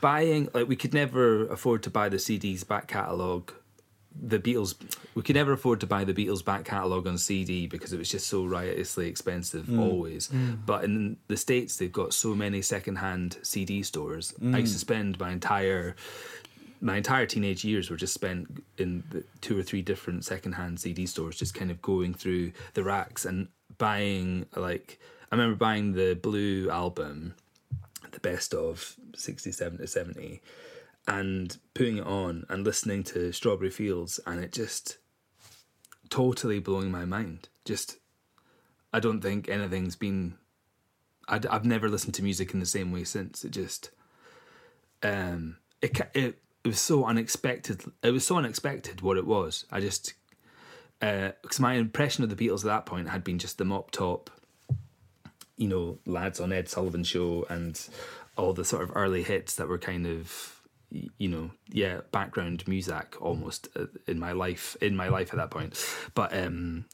buying, 0.00 0.48
like, 0.54 0.68
we 0.68 0.76
could 0.76 0.94
never 0.94 1.46
afford 1.48 1.82
to 1.84 1.90
buy 1.90 2.08
the 2.08 2.18
CDs 2.18 2.66
back 2.66 2.86
catalogue. 2.86 3.52
The 4.16 4.38
Beatles, 4.38 4.76
we 5.16 5.22
could 5.22 5.34
never 5.34 5.52
afford 5.52 5.80
to 5.80 5.88
buy 5.88 6.04
the 6.04 6.14
Beatles 6.14 6.44
back 6.44 6.64
catalogue 6.64 7.08
on 7.08 7.18
CD 7.18 7.66
because 7.66 7.92
it 7.92 7.98
was 7.98 8.08
just 8.08 8.28
so 8.28 8.44
riotously 8.44 9.08
expensive 9.08 9.66
mm. 9.66 9.80
always. 9.80 10.30
But 10.64 10.84
in 10.84 11.16
the 11.26 11.36
States, 11.36 11.78
they've 11.78 11.90
got 11.92 12.14
so 12.14 12.36
many 12.36 12.62
secondhand 12.62 13.38
CD 13.42 13.82
stores. 13.82 14.32
I 14.40 14.58
used 14.58 14.74
to 14.74 14.78
spend 14.78 15.18
my 15.18 15.32
entire 15.32 15.96
my 16.80 16.96
entire 16.96 17.26
teenage 17.26 17.64
years 17.64 17.90
were 17.90 17.96
just 17.96 18.14
spent 18.14 18.62
in 18.78 19.04
the 19.10 19.24
two 19.40 19.58
or 19.58 19.62
three 19.62 19.82
different 19.82 20.24
secondhand 20.24 20.80
CD 20.80 21.06
stores, 21.06 21.38
just 21.38 21.54
kind 21.54 21.70
of 21.70 21.80
going 21.80 22.14
through 22.14 22.52
the 22.74 22.84
racks 22.84 23.24
and 23.24 23.48
buying. 23.78 24.46
Like 24.54 24.98
I 25.30 25.34
remember 25.34 25.56
buying 25.56 25.92
the 25.92 26.14
Blue 26.14 26.68
album, 26.70 27.34
the 28.12 28.20
best 28.20 28.54
of 28.54 28.96
'67 29.14 29.78
to 29.78 29.86
'70, 29.86 30.42
and 31.08 31.56
putting 31.74 31.98
it 31.98 32.06
on 32.06 32.44
and 32.48 32.64
listening 32.64 33.02
to 33.04 33.32
Strawberry 33.32 33.70
Fields, 33.70 34.20
and 34.26 34.42
it 34.42 34.52
just 34.52 34.98
totally 36.10 36.60
blowing 36.60 36.90
my 36.90 37.04
mind. 37.04 37.48
Just, 37.64 37.96
I 38.92 39.00
don't 39.00 39.20
think 39.20 39.48
anything's 39.48 39.96
been. 39.96 40.34
I'd, 41.26 41.46
I've 41.46 41.64
never 41.64 41.88
listened 41.88 42.14
to 42.14 42.22
music 42.22 42.52
in 42.52 42.60
the 42.60 42.66
same 42.66 42.92
way 42.92 43.04
since. 43.04 43.44
It 43.44 43.52
just, 43.52 43.90
um, 45.02 45.56
it 45.80 45.98
it 46.14 46.43
it 46.64 46.68
was 46.68 46.80
so 46.80 47.04
unexpected. 47.04 47.84
It 48.02 48.10
was 48.10 48.26
so 48.26 48.36
unexpected 48.36 49.02
what 49.02 49.16
it 49.16 49.26
was. 49.26 49.66
I 49.70 49.80
just 49.80 50.14
because 51.00 51.60
my 51.60 51.74
impression 51.74 52.24
of 52.24 52.30
the 52.30 52.36
Beatles 52.36 52.60
at 52.60 52.66
that 52.66 52.86
point 52.86 53.10
had 53.10 53.22
been 53.22 53.38
just 53.38 53.58
the 53.58 53.64
mop 53.64 53.90
top, 53.90 54.30
you 55.56 55.68
know, 55.68 55.98
lads 56.06 56.40
on 56.40 56.52
Ed 56.52 56.68
Sullivan 56.68 57.04
show 57.04 57.46
and 57.50 57.78
all 58.36 58.52
the 58.52 58.64
sort 58.64 58.82
of 58.82 58.92
early 58.96 59.22
hits 59.22 59.56
that 59.56 59.68
were 59.68 59.78
kind 59.78 60.06
of 60.06 60.50
you 61.18 61.28
know 61.28 61.50
yeah 61.68 62.00
background 62.12 62.66
music 62.68 63.16
almost 63.20 63.68
uh, 63.74 63.86
in 64.06 64.18
my 64.18 64.30
life 64.30 64.76
in 64.80 64.94
my 64.94 65.08
life 65.08 65.30
at 65.32 65.36
that 65.36 65.50
point 65.50 65.84
but 66.14 66.32
um 66.36 66.84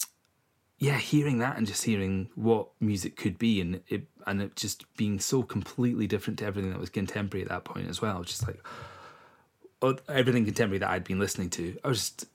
yeah 0.78 0.96
hearing 0.96 1.38
that 1.38 1.58
and 1.58 1.66
just 1.66 1.84
hearing 1.84 2.30
what 2.34 2.68
music 2.80 3.14
could 3.14 3.38
be 3.38 3.60
and 3.60 3.82
it 3.88 4.06
and 4.26 4.40
it 4.40 4.56
just 4.56 4.84
being 4.96 5.20
so 5.20 5.42
completely 5.42 6.06
different 6.06 6.38
to 6.38 6.46
everything 6.46 6.70
that 6.70 6.80
was 6.80 6.88
contemporary 6.88 7.42
at 7.42 7.50
that 7.50 7.64
point 7.64 7.88
as 7.90 8.00
well 8.00 8.22
just 8.22 8.46
like 8.46 8.64
everything 10.08 10.44
contemporary 10.44 10.78
that 10.78 10.90
I'd 10.90 11.04
been 11.04 11.18
listening 11.18 11.50
to 11.50 11.78
I 11.84 11.88
was 11.88 11.98
just 11.98 12.26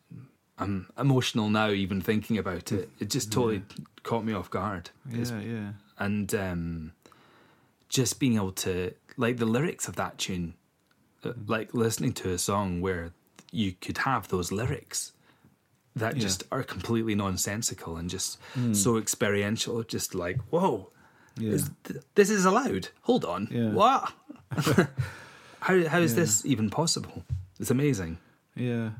I'm 0.57 0.87
emotional 0.97 1.49
now 1.49 1.69
even 1.69 1.99
thinking 2.01 2.37
about 2.37 2.71
it. 2.71 2.89
It 2.99 3.09
just 3.09 3.31
totally 3.31 3.61
caught 4.03 4.23
me 4.23 4.31
off 4.33 4.49
guard. 4.49 4.89
It's- 5.11 5.29
Yeah, 5.31 5.39
yeah. 5.41 5.71
and 5.99 6.33
um, 6.33 6.91
just 7.89 8.19
being 8.19 8.35
able 8.35 8.53
to 8.53 8.93
like 9.17 9.37
the 9.37 9.45
lyrics 9.45 9.87
of 9.89 9.95
that 9.97 10.17
tune, 10.17 10.53
uh, 11.25 11.33
like 11.47 11.73
listening 11.73 12.13
to 12.13 12.31
a 12.31 12.37
song 12.37 12.79
where 12.81 13.11
you 13.51 13.73
could 13.73 13.97
have 13.99 14.27
those 14.29 14.51
lyrics 14.51 15.11
that 15.95 16.15
just 16.17 16.43
are 16.51 16.63
completely 16.63 17.15
nonsensical 17.15 17.95
and 17.97 18.09
just 18.09 18.37
so 18.73 18.97
experiential, 18.97 19.83
just 19.83 20.15
like 20.15 20.39
whoa, 20.51 20.89
is 21.39 21.69
th- 21.83 21.99
this 22.15 22.29
is 22.29 22.45
allowed. 22.45 22.87
Hold 23.01 23.25
on, 23.25 23.47
Yeah. 23.51 23.71
what? 23.71 24.13
how 25.65 25.87
how 25.87 25.99
is 25.99 26.13
this 26.13 26.45
even 26.45 26.69
possible? 26.69 27.23
It's 27.59 27.71
amazing. 27.71 28.19
Yeah, 28.55 28.91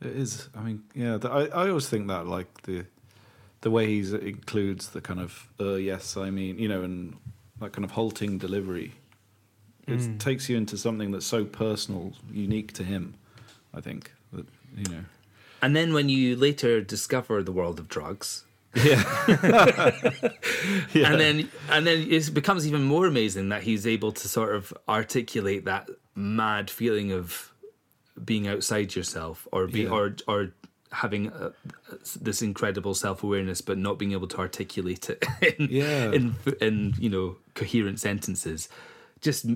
it 0.00 0.14
is. 0.16 0.48
I 0.54 0.60
mean, 0.60 0.84
yeah. 0.94 1.16
The, 1.16 1.28
I 1.28 1.42
I 1.46 1.68
always 1.68 1.88
think 1.88 2.06
that 2.06 2.28
like 2.28 2.62
the 2.62 2.86
the 3.62 3.70
way 3.70 3.86
he 3.86 3.98
includes 4.14 4.90
the 4.90 5.00
kind 5.00 5.18
of 5.18 5.48
uh, 5.60 5.74
yes, 5.74 6.16
I 6.16 6.30
mean, 6.30 6.58
you 6.58 6.68
know, 6.68 6.82
and 6.82 7.16
that 7.60 7.72
kind 7.72 7.84
of 7.84 7.90
halting 7.90 8.38
delivery, 8.38 8.92
it 9.88 10.20
takes 10.20 10.48
you 10.48 10.56
into 10.56 10.76
something 10.76 11.10
that's 11.10 11.26
so 11.26 11.44
personal, 11.44 12.12
unique 12.30 12.72
to 12.74 12.84
him. 12.84 13.14
I 13.74 13.80
think 13.80 14.12
that 14.32 14.46
you 14.76 14.84
know. 14.94 15.04
And 15.62 15.74
then 15.74 15.94
when 15.94 16.08
you 16.08 16.36
later 16.36 16.80
discover 16.80 17.42
the 17.42 17.52
world 17.52 17.80
of 17.80 17.88
drugs, 17.88 18.44
Yeah. 18.74 19.02
and 20.94 21.20
then 21.20 21.48
and 21.70 21.86
then 21.86 22.06
it 22.10 22.34
becomes 22.34 22.66
even 22.66 22.82
more 22.84 23.06
amazing 23.06 23.48
that 23.50 23.62
he's 23.62 23.86
able 23.86 24.12
to 24.12 24.28
sort 24.28 24.54
of 24.54 24.72
articulate 24.88 25.64
that 25.66 25.88
mad 26.14 26.70
feeling 26.70 27.12
of 27.12 27.52
being 28.24 28.46
outside 28.48 28.94
yourself 28.94 29.46
or 29.52 29.66
be 29.66 29.82
Yeah. 29.82 29.90
or 29.90 30.16
or 30.28 30.52
having 30.92 31.30
uh 31.32 31.50
this 32.20 32.40
incredible 32.42 32.94
self-awareness 32.94 33.60
but 33.60 33.76
not 33.78 33.98
being 33.98 34.12
able 34.12 34.28
to 34.28 34.38
articulate 34.38 35.10
it 35.10 35.24
in, 35.58 35.68
Yeah. 35.70 36.12
in 36.12 36.34
in 36.60 36.94
you 36.98 37.10
know 37.10 37.36
coherent 37.54 37.98
sentences 38.00 38.68
just 39.20 39.46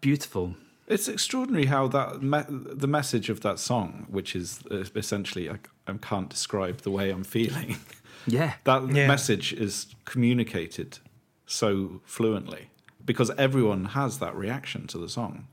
beautiful 0.00 0.54
It's 0.88 1.06
extraordinary 1.08 1.66
how 1.66 1.88
that 1.88 2.22
me- 2.22 2.48
the 2.48 2.88
message 2.88 3.28
of 3.30 3.40
that 3.42 3.58
song, 3.58 4.06
which 4.10 4.34
is 4.34 4.60
uh, 4.70 4.84
essentially 4.96 5.48
I, 5.50 5.58
I 5.86 5.92
can't 6.00 6.28
describe 6.30 6.78
the 6.82 6.90
way 6.90 7.10
I'm 7.10 7.24
feeling. 7.24 7.76
yeah 8.26 8.54
that 8.64 8.88
Yeah. 8.92 9.06
message 9.08 9.52
is 9.52 9.86
communicated 10.04 10.98
so 11.46 12.00
fluently 12.04 12.68
because 13.04 13.30
everyone 13.38 13.84
has 13.86 14.18
that 14.18 14.34
reaction 14.36 14.86
to 14.88 14.98
the 14.98 15.08
song. 15.08 15.46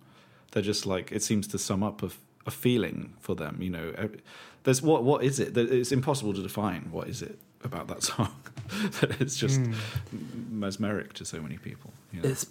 They're 0.52 0.64
just 0.64 0.86
like 0.86 1.12
it 1.12 1.24
seems 1.24 1.48
to 1.48 1.58
sum 1.58 1.82
up 1.84 2.04
a, 2.04 2.10
a 2.46 2.52
feeling 2.52 3.14
for 3.20 3.36
them. 3.36 3.62
You 3.62 3.70
know, 3.72 4.10
there's 4.64 4.82
what 4.82 5.04
what 5.04 5.24
is 5.24 5.40
it? 5.40 5.54
There- 5.54 5.72
It's 5.72 5.92
impossible 5.92 6.34
to 6.34 6.42
define. 6.44 6.90
What 6.92 7.08
is 7.08 7.22
it 7.22 7.38
about 7.64 7.88
that 7.88 8.04
song? 8.12 8.32
that 9.00 9.22
it's 9.22 9.38
just 9.38 9.60
hmm. 9.62 9.74
mesmeric 10.60 11.14
to 11.14 11.26
so 11.26 11.40
many 11.42 11.58
people. 11.58 11.92
you 12.12 12.22
know. 12.22 12.30
It's 12.30 12.48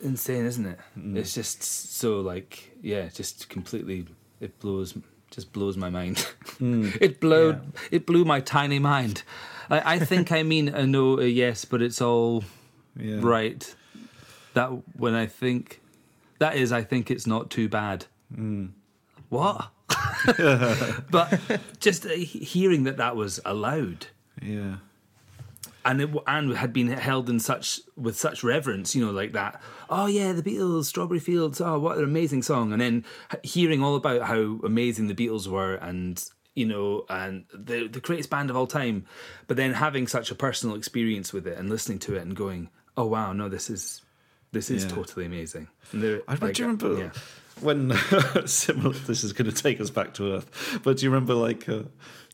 insane, 0.00 0.46
isn't 0.46 0.66
it? 0.66 0.78
Mm. 0.98 1.16
It's 1.16 1.34
just 1.34 1.62
so 1.62 2.20
like 2.20 2.72
yeah, 2.82 3.08
just 3.08 3.48
completely 3.48 4.06
it 4.40 4.58
blows 4.58 4.94
just 5.30 5.52
blows 5.52 5.76
my 5.76 5.90
mind. 5.90 6.26
it 6.60 7.20
blew 7.20 7.60
it 7.90 8.06
blew 8.06 8.24
my 8.24 8.40
tiny 8.40 8.78
mind. 8.78 9.22
I, 9.68 9.94
I 9.94 9.98
think 10.00 10.32
I 10.32 10.42
mean 10.42 10.68
a 10.68 10.86
no, 10.86 11.18
a 11.20 11.26
yes, 11.26 11.64
but 11.64 11.80
it's 11.82 12.00
all 12.02 12.44
Yeah. 12.98 13.18
right. 13.22 13.74
That 14.54 14.70
when 14.96 15.14
I 15.14 15.26
think 15.26 15.80
that 16.38 16.56
is, 16.56 16.72
I 16.72 16.82
think 16.82 17.10
it's 17.10 17.26
not 17.26 17.50
too 17.50 17.68
bad. 17.68 18.06
What? 19.28 19.68
but 21.10 21.40
just 21.80 22.06
uh, 22.06 22.10
hearing 22.10 22.84
that 22.84 22.96
that 22.96 23.16
was 23.16 23.40
allowed 23.44 24.06
Yeah. 24.42 24.76
And 25.84 26.00
it, 26.00 26.10
and 26.26 26.54
had 26.56 26.72
been 26.72 26.88
held 26.88 27.30
in 27.30 27.40
such 27.40 27.80
with 27.96 28.18
such 28.18 28.42
reverence, 28.44 28.94
you 28.94 29.04
know, 29.04 29.12
like 29.12 29.32
that. 29.32 29.60
Oh 29.88 30.06
yeah, 30.06 30.32
the 30.32 30.42
Beatles, 30.42 30.84
Strawberry 30.84 31.20
Fields. 31.20 31.60
Oh, 31.60 31.78
what 31.78 31.98
an 31.98 32.04
amazing 32.04 32.42
song! 32.42 32.72
And 32.72 32.80
then 32.80 33.04
hearing 33.42 33.82
all 33.82 33.96
about 33.96 34.22
how 34.22 34.60
amazing 34.64 35.08
the 35.08 35.14
Beatles 35.14 35.46
were, 35.46 35.74
and 35.74 36.22
you 36.54 36.66
know, 36.66 37.04
and 37.08 37.44
the 37.54 37.88
the 37.88 38.00
greatest 38.00 38.30
band 38.30 38.50
of 38.50 38.56
all 38.56 38.66
time. 38.66 39.06
But 39.46 39.56
then 39.56 39.72
having 39.74 40.06
such 40.06 40.30
a 40.30 40.34
personal 40.34 40.76
experience 40.76 41.32
with 41.32 41.46
it 41.46 41.56
and 41.58 41.70
listening 41.70 41.98
to 42.00 42.16
it 42.16 42.22
and 42.22 42.34
going, 42.36 42.68
oh 42.96 43.06
wow, 43.06 43.32
no, 43.32 43.48
this 43.48 43.70
is 43.70 44.02
this 44.52 44.70
is 44.70 44.84
Yeah. 44.84 44.90
totally 44.90 45.26
amazing. 45.26 45.68
I 45.94 45.96
like, 46.40 46.54
do 46.54 46.62
you 46.62 46.68
remember 46.68 46.98
yeah. 46.98 47.10
when 47.60 47.92
similar? 48.46 48.92
This 48.94 49.22
is 49.24 49.32
going 49.32 49.50
to 49.50 49.62
take 49.62 49.80
us 49.80 49.90
back 49.90 50.14
to 50.14 50.34
Earth, 50.34 50.80
but 50.82 50.96
do 50.98 51.04
you 51.06 51.10
remember 51.10 51.34
like 51.34 51.68
uh, 51.68 51.84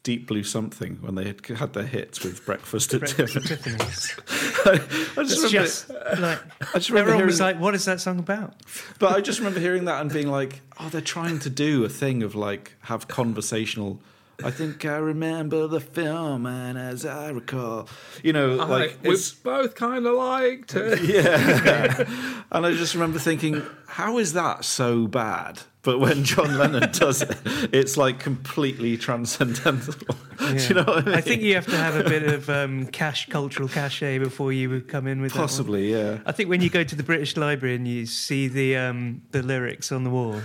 Deep 0.06 0.28
Blue 0.28 0.44
Something 0.44 0.98
when 1.00 1.16
they 1.16 1.24
had, 1.24 1.44
had 1.44 1.72
their 1.72 1.82
hits 1.82 2.22
with 2.22 2.46
Breakfast 2.46 2.94
at 2.94 3.08
Tiffany's? 3.08 4.14
I 4.64 4.76
just 4.78 5.18
It's 5.18 5.18
remember, 5.18 5.48
just 5.48 5.90
like 5.90 6.38
I 6.60 6.78
just 6.78 6.90
remember 6.90 7.10
everyone 7.10 7.26
was 7.26 7.40
like, 7.40 7.58
"What 7.58 7.74
is 7.74 7.86
that 7.86 8.00
song 8.00 8.20
about?" 8.20 8.54
but 9.00 9.16
I 9.16 9.20
just 9.20 9.40
remember 9.40 9.58
hearing 9.58 9.86
that 9.86 10.00
and 10.00 10.12
being 10.12 10.28
like, 10.28 10.60
oh, 10.78 10.88
they're 10.90 11.00
trying 11.00 11.40
to 11.40 11.50
do 11.50 11.84
a 11.84 11.88
thing 11.88 12.22
of 12.22 12.36
like 12.36 12.76
have 12.82 13.08
conversational. 13.08 14.00
I 14.44 14.50
think 14.50 14.84
I 14.84 14.96
remember 14.96 15.66
the 15.66 15.80
film, 15.80 16.46
and 16.46 16.76
as 16.78 17.06
I 17.06 17.30
recall, 17.30 17.88
you 18.22 18.32
know, 18.32 18.56
like 18.56 18.98
it's 19.02 19.32
both 19.32 19.74
kind 19.74 20.06
of 20.06 20.14
liked 20.14 20.74
it. 20.74 21.00
Yeah. 21.06 22.04
and 22.50 22.66
I 22.66 22.72
just 22.72 22.94
remember 22.94 23.18
thinking, 23.18 23.62
how 23.86 24.18
is 24.18 24.32
that 24.34 24.64
so 24.64 25.06
bad? 25.06 25.62
But 25.82 26.00
when 26.00 26.24
John 26.24 26.58
Lennon 26.58 26.90
does 26.92 27.22
it, 27.22 27.38
it's 27.72 27.96
like 27.96 28.18
completely 28.18 28.96
transcendental. 28.96 29.94
Do 30.38 30.56
you 30.56 30.74
know 30.74 30.82
what 30.82 30.98
I 30.98 31.00
mean? 31.02 31.14
I 31.14 31.20
think 31.20 31.42
you 31.42 31.54
have 31.54 31.66
to 31.66 31.76
have 31.76 31.94
a 31.94 32.04
bit 32.04 32.24
of 32.24 32.50
um, 32.50 32.86
cash, 32.86 33.28
cultural 33.28 33.68
cachet 33.68 34.18
before 34.18 34.52
you 34.52 34.68
would 34.68 34.88
come 34.88 35.06
in 35.06 35.20
with 35.20 35.32
that. 35.32 35.38
Possibly, 35.38 35.92
yeah. 35.92 36.18
I 36.26 36.32
think 36.32 36.50
when 36.50 36.60
you 36.60 36.70
go 36.70 36.82
to 36.82 36.96
the 36.96 37.04
British 37.04 37.36
Library 37.36 37.76
and 37.76 37.86
you 37.86 38.04
see 38.04 38.48
the 38.48 38.76
um, 38.76 39.22
the 39.30 39.42
lyrics 39.42 39.92
on 39.92 40.02
the 40.04 40.10
wall, 40.10 40.40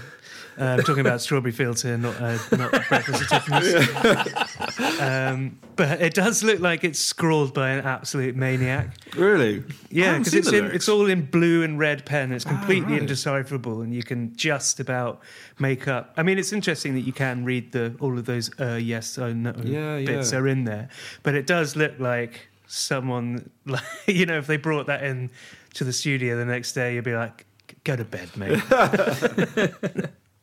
uh, 0.60 0.64
I'm 0.64 0.80
talking 0.80 1.00
about 1.00 1.22
Strawberry 1.22 1.52
Fields 1.52 1.82
here, 1.82 1.98
not 1.98 2.20
uh, 2.20 2.38
not 2.52 2.72
Breakfast 2.90 3.32
at 3.32 3.44
Tiffany's. 3.44 5.00
um, 5.02 5.58
but 5.76 6.02
it 6.02 6.14
does 6.14 6.44
look 6.44 6.60
like 6.60 6.84
it's 6.84 7.00
scrawled 7.00 7.54
by 7.54 7.70
an 7.72 7.86
absolute 7.86 8.36
maniac. 8.36 8.96
Really? 9.16 9.64
Yeah, 9.90 10.18
because 10.18 10.34
it's 10.34 10.52
in, 10.52 10.66
it's 10.66 10.90
all 10.90 11.08
in 11.08 11.26
blue 11.26 11.64
and 11.64 11.80
red 11.80 12.06
pen. 12.06 12.32
It's 12.32 12.46
completely 12.46 12.94
right. 12.94 13.02
indecipherable, 13.02 13.82
and 13.82 13.94
you 13.94 14.04
can 14.04 14.36
just 14.36 14.80
about 14.80 15.22
make 15.60 15.88
up. 15.88 16.14
I 16.18 16.24
mean, 16.24 16.38
it's 16.38 16.54
interesting 16.54 16.94
that 16.96 17.02
you 17.02 17.14
can 17.14 17.46
read 17.46 17.72
the 17.72 17.96
all 18.00 18.18
of 18.18 18.26
those 18.26 18.52
uh, 18.60 18.80
yes 18.82 19.18
or 19.18 19.34
no 19.34 19.54
Yeah, 19.64 20.00
bits 20.00 20.32
yeah. 20.32 20.40
are 20.40 20.48
in 20.48 20.66
there, 20.66 20.90
but 21.24 21.36
it 21.36 21.48
does 21.48 21.76
look 21.76 22.00
like 22.00 22.48
someone, 22.68 23.50
like 23.66 23.84
you 24.06 24.26
know, 24.26 24.38
if 24.38 24.48
they 24.48 24.58
brought 24.58 24.88
that 24.88 25.04
in 25.04 25.30
to 25.76 25.84
the 25.84 25.94
studio 25.94 26.36
the 26.38 26.46
next 26.46 26.74
day, 26.74 26.96
you'd 26.96 27.06
be 27.06 27.16
like, 27.16 27.46
"Go 27.84 27.96
to 27.96 28.06
bed, 28.06 28.30
mate." 28.36 28.62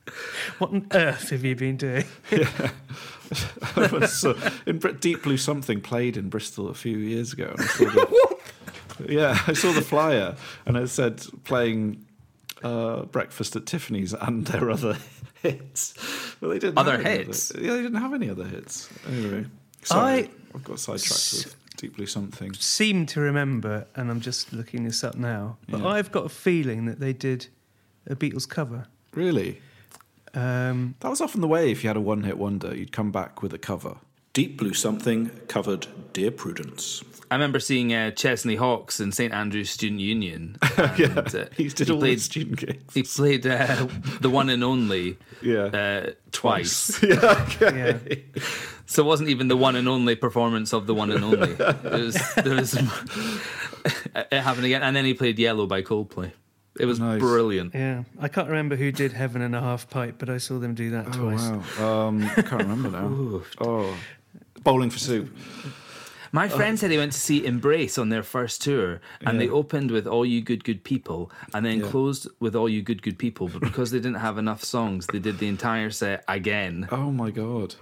what 0.58 0.70
on 0.70 0.86
earth 0.92 1.30
have 1.30 1.44
you 1.44 1.54
been 1.56 1.76
doing? 1.76 2.04
so, 4.06 4.36
in 4.66 4.78
Br- 4.78 4.88
Deep 4.90 5.22
Blue 5.22 5.36
Something 5.36 5.80
played 5.80 6.16
in 6.16 6.28
Bristol 6.28 6.68
a 6.68 6.74
few 6.74 6.96
years 6.96 7.32
ago. 7.32 7.54
And 7.56 7.60
I 7.60 7.66
saw 7.66 7.84
the, 7.90 8.26
yeah, 9.08 9.38
I 9.46 9.52
saw 9.52 9.72
the 9.72 9.82
flyer 9.82 10.36
and 10.66 10.76
it 10.76 10.88
said 10.88 11.24
playing 11.44 12.04
uh, 12.62 13.02
Breakfast 13.04 13.56
at 13.56 13.66
Tiffany's 13.66 14.14
and 14.14 14.46
their 14.46 14.70
other 14.70 14.96
hits. 15.42 15.94
But 16.40 16.48
they 16.48 16.58
didn't 16.58 16.78
Other 16.78 16.92
have 16.96 17.06
any 17.06 17.24
hits? 17.24 17.50
Other, 17.54 17.62
yeah, 17.64 17.72
they 17.74 17.82
didn't 17.82 18.00
have 18.00 18.14
any 18.14 18.30
other 18.30 18.44
hits. 18.44 18.88
Anyway, 19.08 19.46
sorry, 19.82 20.24
I- 20.24 20.30
I've 20.54 20.64
got 20.64 20.78
sidetracked 20.80 21.32
with 21.46 21.56
Deep 21.76 21.96
Blue 21.96 22.06
Something. 22.06 22.52
Seem 22.54 23.06
to 23.06 23.20
remember, 23.20 23.86
and 23.94 24.10
I'm 24.10 24.20
just 24.20 24.52
looking 24.52 24.84
this 24.84 25.04
up 25.04 25.14
now, 25.16 25.58
but 25.68 25.80
Yeah. 25.80 25.88
I've 25.88 26.10
got 26.10 26.24
a 26.24 26.28
feeling 26.30 26.86
that 26.86 26.98
they 27.00 27.12
did 27.12 27.46
a 28.06 28.16
Beatles 28.16 28.48
cover. 28.48 28.86
Really? 29.12 29.60
Um, 30.38 30.94
That 31.00 31.08
was 31.08 31.20
often 31.20 31.40
the 31.40 31.48
way 31.48 31.70
if 31.70 31.82
you 31.82 31.88
had 31.88 31.96
a 31.96 32.00
one 32.00 32.22
hit 32.24 32.38
wonder, 32.38 32.74
you'd 32.76 32.92
come 32.92 33.10
back 33.10 33.42
with 33.42 33.52
a 33.52 33.58
cover. 33.58 33.96
Deep 34.32 34.56
Blue 34.58 34.74
Something 34.74 35.30
covered 35.48 35.86
Dear 36.12 36.30
Prudence. 36.30 37.02
I 37.30 37.34
remember 37.34 37.60
seeing 37.60 37.92
uh, 37.92 38.10
Chesney 38.12 38.56
Hawkes 38.56 39.00
in 39.00 39.12
St 39.12 39.32
Andrews 39.34 39.70
Student 39.70 40.00
Union. 40.00 40.56
And, 40.78 40.98
Yeah, 40.98 41.18
uh, 41.18 41.46
he 41.56 41.68
did 41.68 41.90
all 41.90 42.00
the 42.00 42.16
student 42.18 42.58
gigs. 42.58 42.94
He 42.94 43.02
played 43.02 43.46
uh, 43.46 43.86
the 44.20 44.30
one 44.30 44.48
and 44.48 44.62
only 44.62 45.18
Yeah. 45.42 45.64
uh, 45.64 46.10
twice. 46.32 47.02
yeah, 47.02 47.44
okay. 47.60 47.98
yeah. 48.00 48.42
So 48.86 49.02
it 49.02 49.06
wasn't 49.06 49.28
even 49.28 49.48
the 49.48 49.56
one 49.56 49.76
and 49.76 49.88
only 49.88 50.14
performance 50.16 50.72
of 50.72 50.86
the 50.86 50.94
one 50.94 51.10
and 51.10 51.22
only. 51.24 51.50
It 51.52 51.84
was, 51.92 52.16
there 52.36 52.54
was 52.54 52.74
it 52.74 54.40
happened 54.40 54.64
again, 54.64 54.82
and 54.82 54.96
then 54.96 55.04
he 55.04 55.12
played 55.14 55.38
Yellow 55.38 55.66
by 55.66 55.82
Coldplay. 55.82 56.32
It 56.78 56.86
was 56.86 57.00
Nice. 57.00 57.20
brilliant. 57.20 57.74
Yeah, 57.74 58.04
I 58.20 58.28
can't 58.28 58.48
remember 58.48 58.76
who 58.76 58.92
did 58.92 59.12
Heaven 59.12 59.42
and 59.42 59.54
a 59.54 59.60
Half 59.60 59.90
Pipe, 59.90 60.16
but 60.18 60.28
I 60.28 60.38
saw 60.38 60.58
them 60.58 60.74
do 60.74 60.90
that 60.90 61.06
Oh, 61.08 61.12
twice. 61.12 61.78
wow. 61.78 62.06
Um, 62.08 62.22
I 62.36 62.42
can't 62.42 62.62
remember 62.62 62.90
now. 62.90 63.42
oh, 63.60 63.94
Bowling 64.62 64.90
for 64.90 64.98
Soup. 64.98 65.28
My 66.30 66.46
friend 66.46 66.78
said 66.78 66.90
he 66.90 66.98
went 66.98 67.12
to 67.12 67.18
see 67.18 67.46
Embrace 67.46 67.96
on 67.96 68.10
their 68.10 68.22
first 68.22 68.60
tour, 68.60 69.00
and 69.22 69.40
they 69.40 69.48
opened 69.48 69.90
with 69.90 70.06
"All 70.06 70.26
You 70.26 70.42
Good 70.42 70.62
Good 70.62 70.84
People" 70.84 71.30
and 71.54 71.64
then 71.64 71.80
Yeah. 71.80 71.86
closed 71.86 72.28
with 72.38 72.54
"All 72.54 72.68
You 72.68 72.82
Good 72.82 73.00
Good 73.02 73.18
People." 73.18 73.48
But 73.48 73.60
because 73.62 73.90
they 73.92 73.98
didn't 73.98 74.20
have 74.20 74.36
enough 74.36 74.62
songs, 74.62 75.06
they 75.06 75.20
did 75.20 75.38
the 75.38 75.48
entire 75.48 75.90
set 75.90 76.24
again. 76.28 76.86
Oh 76.92 77.10
my 77.10 77.30
god. 77.30 77.76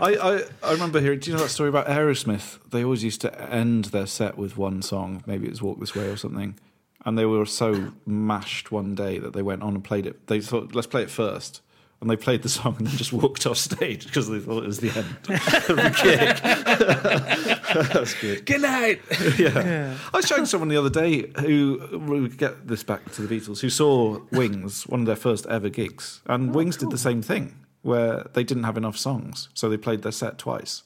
I, 0.00 0.14
I, 0.16 0.42
I 0.62 0.72
remember 0.72 1.00
hearing. 1.00 1.18
Do 1.20 1.30
you 1.30 1.36
know 1.36 1.42
that 1.42 1.48
story 1.48 1.70
about 1.70 1.86
Aerosmith? 1.86 2.58
They 2.70 2.84
always 2.84 3.04
used 3.04 3.22
to 3.22 3.50
end 3.50 3.86
their 3.86 4.06
set 4.06 4.36
with 4.36 4.58
one 4.58 4.82
song. 4.82 5.22
Maybe 5.26 5.46
it 5.46 5.50
was 5.50 5.62
"Walk 5.62 5.80
This 5.80 5.94
Way" 5.94 6.08
or 6.08 6.16
something. 6.18 6.58
And 7.04 7.18
they 7.18 7.24
were 7.24 7.44
so 7.46 7.92
mashed 8.06 8.70
one 8.70 8.94
day 8.94 9.18
that 9.18 9.32
they 9.32 9.42
went 9.42 9.62
on 9.62 9.74
and 9.74 9.82
played 9.82 10.06
it. 10.06 10.26
They 10.28 10.40
thought, 10.40 10.74
"Let's 10.74 10.86
play 10.86 11.02
it 11.02 11.10
first. 11.10 11.60
And 12.00 12.10
they 12.10 12.16
played 12.16 12.42
the 12.42 12.48
song 12.48 12.74
and 12.78 12.86
then 12.88 12.96
just 12.96 13.12
walked 13.12 13.46
off 13.46 13.56
stage 13.58 14.06
because 14.06 14.28
they 14.28 14.40
thought 14.40 14.64
it 14.64 14.66
was 14.66 14.80
the 14.80 14.90
end 14.90 15.06
of 15.06 15.76
the 15.76 16.00
gig. 16.02 17.88
That's 17.92 18.14
good. 18.14 18.44
Good 18.44 18.62
night. 18.62 19.00
yeah. 19.38 19.96
I 20.12 20.16
was 20.16 20.26
showing 20.26 20.46
someone 20.46 20.68
the 20.68 20.76
other 20.76 20.90
day 20.90 21.30
who 21.38 22.00
we 22.08 22.28
get 22.28 22.66
this 22.66 22.82
back 22.82 23.12
to 23.12 23.22
the 23.22 23.32
Beatles 23.32 23.60
who 23.60 23.70
saw 23.70 24.18
Wings, 24.32 24.84
one 24.88 25.00
of 25.00 25.06
their 25.06 25.14
first 25.14 25.46
ever 25.46 25.68
gigs, 25.68 26.22
and 26.26 26.52
Wings 26.52 26.76
did 26.76 26.90
the 26.90 26.98
same 26.98 27.22
thing 27.22 27.54
where 27.82 28.26
they 28.32 28.42
didn't 28.42 28.64
have 28.64 28.76
enough 28.76 28.96
songs, 28.96 29.48
so 29.54 29.68
they 29.68 29.76
played 29.76 30.02
their 30.02 30.12
set 30.12 30.38
twice. 30.38 30.82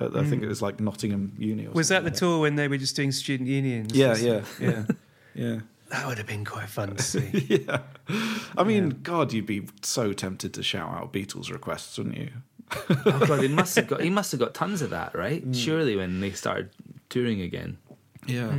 Uh, 0.00 0.10
I 0.14 0.24
think 0.24 0.42
it 0.44 0.48
was 0.48 0.62
like 0.62 0.78
Nottingham 0.78 1.32
Uni. 1.38 1.66
Or 1.66 1.72
Was 1.72 1.88
that 1.88 2.04
the 2.04 2.12
tour 2.12 2.40
when 2.40 2.54
they 2.54 2.68
were 2.68 2.78
just 2.78 2.94
doing 2.94 3.10
student 3.10 3.48
unions? 3.48 3.92
Yeah, 3.92 4.16
yeah, 4.16 4.42
yeah, 4.60 4.84
yeah. 5.38 5.60
That 5.90 6.06
would 6.06 6.18
have 6.18 6.26
been 6.26 6.44
quite 6.44 6.68
fun 6.68 6.96
to 6.96 7.02
see. 7.12 7.46
yeah. 7.66 7.80
I 8.58 8.62
mean, 8.64 9.00
God, 9.02 9.32
you'd 9.32 9.46
be 9.46 9.66
so 9.82 10.12
tempted 10.12 10.52
to 10.54 10.62
shout 10.62 10.90
out 10.90 11.12
Beatles 11.14 11.50
requests, 11.50 11.96
wouldn't 11.96 12.18
you? 12.18 12.28
Oh 12.90 13.24
god, 13.26 13.40
he 13.40 13.48
must 13.48 13.74
have 13.76 13.86
got 13.92 14.00
he 14.02 14.10
must 14.10 14.30
have 14.32 14.38
got 14.40 14.52
tons 14.52 14.82
of 14.82 14.90
that, 14.90 15.14
right? 15.14 15.42
Mm. 15.50 15.54
Surely 15.56 15.96
when 15.96 16.20
they 16.20 16.32
started 16.32 16.68
touring 17.08 17.40
again. 17.40 17.78
Yeah, 18.26 18.50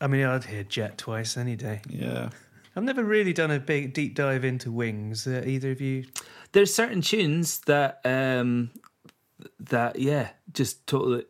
I 0.00 0.06
mean, 0.06 0.24
I'd 0.24 0.44
hear 0.44 0.62
Jet 0.64 0.96
twice 0.96 1.36
any 1.36 1.56
day. 1.56 1.82
yeah. 1.90 2.30
I've 2.76 2.82
never 2.82 3.04
really 3.04 3.32
done 3.32 3.50
a 3.52 3.60
big 3.60 3.92
deep 3.92 4.14
dive 4.16 4.44
into 4.44 4.72
Wings. 4.72 5.26
Uh, 5.28 5.42
either 5.46 5.70
of 5.70 5.80
you? 5.80 6.06
There's 6.52 6.74
certain 6.74 7.02
tunes 7.02 7.60
that 7.66 8.00
um 8.04 8.70
that 9.60 9.98
yeah, 9.98 10.30
just 10.52 10.86
totally 10.86 11.24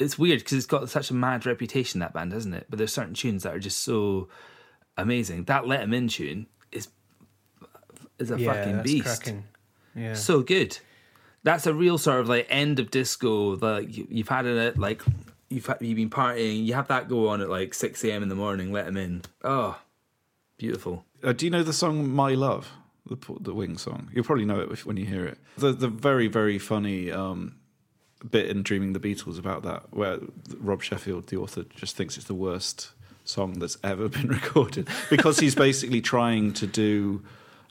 it's 0.00 0.18
weird 0.18 0.40
because 0.40 0.54
it's 0.54 0.66
got 0.66 0.88
such 0.88 1.10
a 1.10 1.14
mad 1.14 1.46
reputation 1.46 2.00
that 2.00 2.12
band, 2.12 2.32
hasn't 2.32 2.54
it? 2.54 2.66
But 2.68 2.78
there's 2.78 2.92
certain 2.92 3.14
tunes 3.14 3.42
that 3.44 3.54
are 3.54 3.58
just 3.60 3.78
so 3.82 4.28
amazing. 4.96 5.44
That 5.44 5.66
Let 5.66 5.80
'Em 5.82 5.92
In 5.94 6.08
tune 6.08 6.46
is 6.72 6.88
is 8.18 8.30
a 8.30 8.38
yeah, 8.38 8.52
fucking 8.52 8.76
that's 8.76 8.90
beast. 8.90 9.04
cracking. 9.06 9.44
Yeah. 9.94 10.14
So 10.14 10.42
good. 10.42 10.78
That's 11.42 11.66
a 11.66 11.74
real 11.74 11.98
sort 11.98 12.20
of 12.20 12.28
like 12.28 12.46
end 12.50 12.78
of 12.78 12.90
disco. 12.90 13.56
Like 13.56 13.96
you- 13.96 14.06
you've 14.10 14.28
had 14.28 14.46
it 14.46 14.78
like 14.78 15.02
you've 15.48 15.66
had, 15.66 15.78
you've 15.80 15.96
been 15.96 16.10
partying. 16.10 16.64
You 16.64 16.74
have 16.74 16.88
that 16.88 17.08
go 17.08 17.28
on 17.28 17.40
at 17.40 17.48
like 17.48 17.74
six 17.74 18.04
a.m. 18.04 18.22
in 18.22 18.28
the 18.28 18.34
morning. 18.34 18.72
Let 18.72 18.86
them 18.86 18.96
in. 18.96 19.22
Oh, 19.42 19.78
beautiful. 20.58 21.04
Uh, 21.22 21.32
do 21.32 21.46
you 21.46 21.50
know 21.50 21.62
the 21.62 21.72
song 21.72 22.08
"My 22.10 22.34
Love"? 22.34 22.70
The 23.06 23.16
the 23.40 23.54
Wings 23.54 23.82
song. 23.82 24.10
You'll 24.12 24.24
probably 24.24 24.44
know 24.44 24.60
it 24.60 24.84
when 24.86 24.96
you 24.96 25.06
hear 25.06 25.24
it. 25.26 25.38
The 25.56 25.72
the 25.72 25.88
very 25.88 26.28
very 26.28 26.58
funny 26.58 27.10
um, 27.10 27.56
bit 28.28 28.48
in 28.48 28.62
Dreaming 28.62 28.92
the 28.92 29.00
Beatles 29.00 29.38
about 29.38 29.62
that, 29.62 29.84
where 29.90 30.18
Rob 30.58 30.82
Sheffield, 30.82 31.28
the 31.28 31.36
author, 31.36 31.64
just 31.74 31.96
thinks 31.96 32.16
it's 32.16 32.26
the 32.26 32.34
worst 32.34 32.90
song 33.24 33.58
that's 33.58 33.78
ever 33.84 34.08
been 34.08 34.28
recorded 34.40 34.88
because 35.08 35.38
he's 35.38 35.54
basically 35.54 36.00
trying 36.00 36.52
to 36.54 36.66
do 36.66 37.22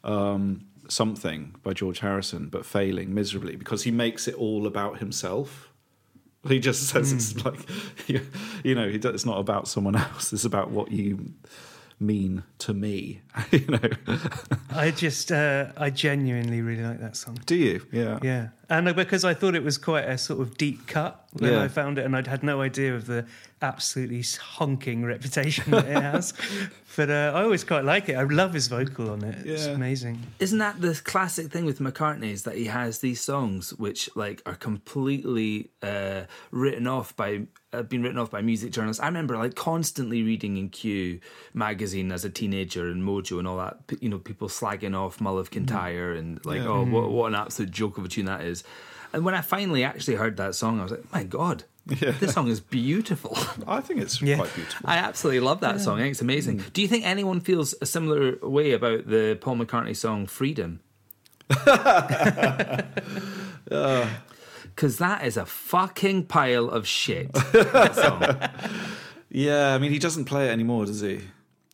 um, 0.04 0.66
something 0.88 1.56
by 1.64 1.74
George 1.74 2.00
Harrison, 2.00 2.48
but 2.50 2.66
failing 2.66 3.14
miserably 3.14 3.56
because 3.56 3.84
he 3.84 3.92
makes 3.92 4.28
it 4.28 4.36
all 4.36 4.66
about 4.66 5.00
himself. 5.00 5.70
He 6.48 6.60
just 6.60 6.88
says 6.88 7.12
it's 7.12 7.44
like, 7.44 7.60
you, 8.08 8.26
you 8.64 8.74
know, 8.76 8.88
it's 8.88 9.26
not 9.26 9.40
about 9.40 9.68
someone 9.68 9.96
else. 9.96 10.32
It's 10.32 10.46
about 10.46 10.72
what 10.72 10.92
you 10.92 11.34
mean 12.00 12.44
to 12.60 12.74
me. 12.74 13.22
you 13.52 13.66
know, 13.68 13.90
I 14.72 14.92
just, 14.92 15.32
uh, 15.32 15.74
I 15.76 15.90
genuinely 15.90 16.62
really 16.62 16.84
like 16.84 17.02
that 17.02 17.18
song. 17.18 17.38
do 17.46 17.56
you? 17.56 17.86
Yeah. 17.92 18.20
Yeah, 18.22 18.50
and 18.70 18.96
because 18.96 19.24
I 19.26 19.34
thought 19.34 19.56
it 19.56 19.64
was 19.64 19.78
quite 19.78 20.06
a 20.08 20.18
sort 20.18 20.40
of 20.42 20.58
deep 20.58 20.88
cut 20.88 21.26
when 21.34 21.52
Yeah. 21.52 21.64
I 21.64 21.68
found 21.68 21.98
it, 21.98 22.06
and 22.06 22.16
I'd 22.16 22.28
had 22.28 22.44
no 22.44 22.62
idea 22.62 22.96
of 22.96 23.06
the 23.08 23.26
absolutely 23.62 24.24
honking 24.56 25.04
reputation 25.04 25.72
that 25.72 25.86
it 25.86 26.02
has. 26.14 26.34
but 26.96 27.10
uh, 27.10 27.34
I 27.36 27.44
always 27.44 27.64
quite 27.64 27.84
like 27.84 28.08
it. 28.10 28.16
I 28.16 28.24
love 28.24 28.54
his 28.54 28.68
vocal 28.68 29.10
on 29.12 29.24
it. 29.24 29.46
It's 29.46 29.66
amazing. 29.66 30.24
Isn't 30.40 30.60
that 30.60 30.80
the 30.82 31.00
classic 31.04 31.52
thing 31.52 31.66
with 31.66 31.80
McCartney? 31.80 32.32
Is 32.32 32.44
that 32.44 32.56
he 32.56 32.66
has 32.66 33.00
these 33.00 33.20
songs 33.22 33.74
which 33.74 34.10
like 34.16 34.42
are 34.46 34.56
completely 34.56 35.70
uh, 35.84 36.22
written 36.52 36.88
off 36.88 37.16
by 37.16 37.42
uh, 37.72 37.84
been 37.84 38.02
written 38.02 38.18
off 38.18 38.32
by 38.32 38.42
music 38.42 38.72
journalists. 38.72 39.02
I 39.02 39.06
remember 39.06 39.38
like 39.38 39.54
constantly 39.56 40.24
reading 40.24 40.58
in 40.58 40.70
Q 40.70 41.20
magazine 41.54 42.12
as 42.12 42.26
a 42.26 42.30
teenager 42.30 42.88
and 42.88 43.04
Mojo 43.04 43.38
and 43.38 43.48
all 43.48 43.58
that. 43.58 43.78
You 44.02 44.10
know, 44.10 44.18
people 44.18 44.48
slagging 44.48 44.96
off 44.98 45.22
Mull 45.22 45.38
of 45.38 45.52
Kintyre 45.52 46.14
and 46.14 46.44
like, 46.46 46.62
oh, 46.62 46.84
what, 46.86 47.12
what 47.12 47.28
an 47.28 47.36
absolute 47.36 47.70
joke 47.72 47.98
of 48.00 48.06
a 48.06 48.08
tune 48.08 48.26
that 48.26 48.42
is. 48.42 48.59
And 49.14 49.26
when 49.26 49.34
I 49.34 49.42
finally 49.42 49.84
actually 49.84 50.16
heard 50.16 50.38
that 50.38 50.54
song, 50.56 50.80
I 50.80 50.84
was 50.84 50.92
like, 50.92 51.12
my 51.12 51.24
God, 51.24 51.64
this 51.88 52.34
song 52.34 52.48
is 52.48 52.60
beautiful. 52.60 53.36
I 53.68 53.82
think 53.82 54.02
it's 54.02 54.22
Yeah. 54.22 54.36
quite 54.38 54.54
beautiful. 54.54 54.88
I 54.88 54.98
absolutely 54.98 55.40
love 55.40 55.62
that 55.62 55.82
song. 55.82 55.98
I 55.98 56.02
think 56.04 56.12
it's 56.12 56.22
amazing. 56.22 56.60
Mm. 56.60 56.74
Do 56.74 56.82
you 56.84 56.88
think 56.88 57.06
anyone 57.06 57.40
feels 57.40 57.74
a 57.82 57.88
similar 57.88 58.38
way 58.44 58.72
about 58.74 59.08
the 59.08 59.36
Paul 59.42 59.56
McCartney 59.58 59.96
song 59.96 60.28
Freedom? 60.28 60.80
Because 64.76 64.98
that 65.00 65.26
is 65.26 65.36
a 65.36 65.46
fucking 65.46 66.26
pile 66.28 66.70
of 66.70 66.88
shit. 66.88 67.34
that 67.34 67.96
song. 67.96 68.24
Yeah, 69.30 69.74
I 69.74 69.78
mean, 69.78 69.92
he 69.92 70.00
doesn't 70.00 70.26
play 70.26 70.48
it 70.48 70.52
anymore, 70.52 70.86
does 70.86 71.02
he? 71.02 71.22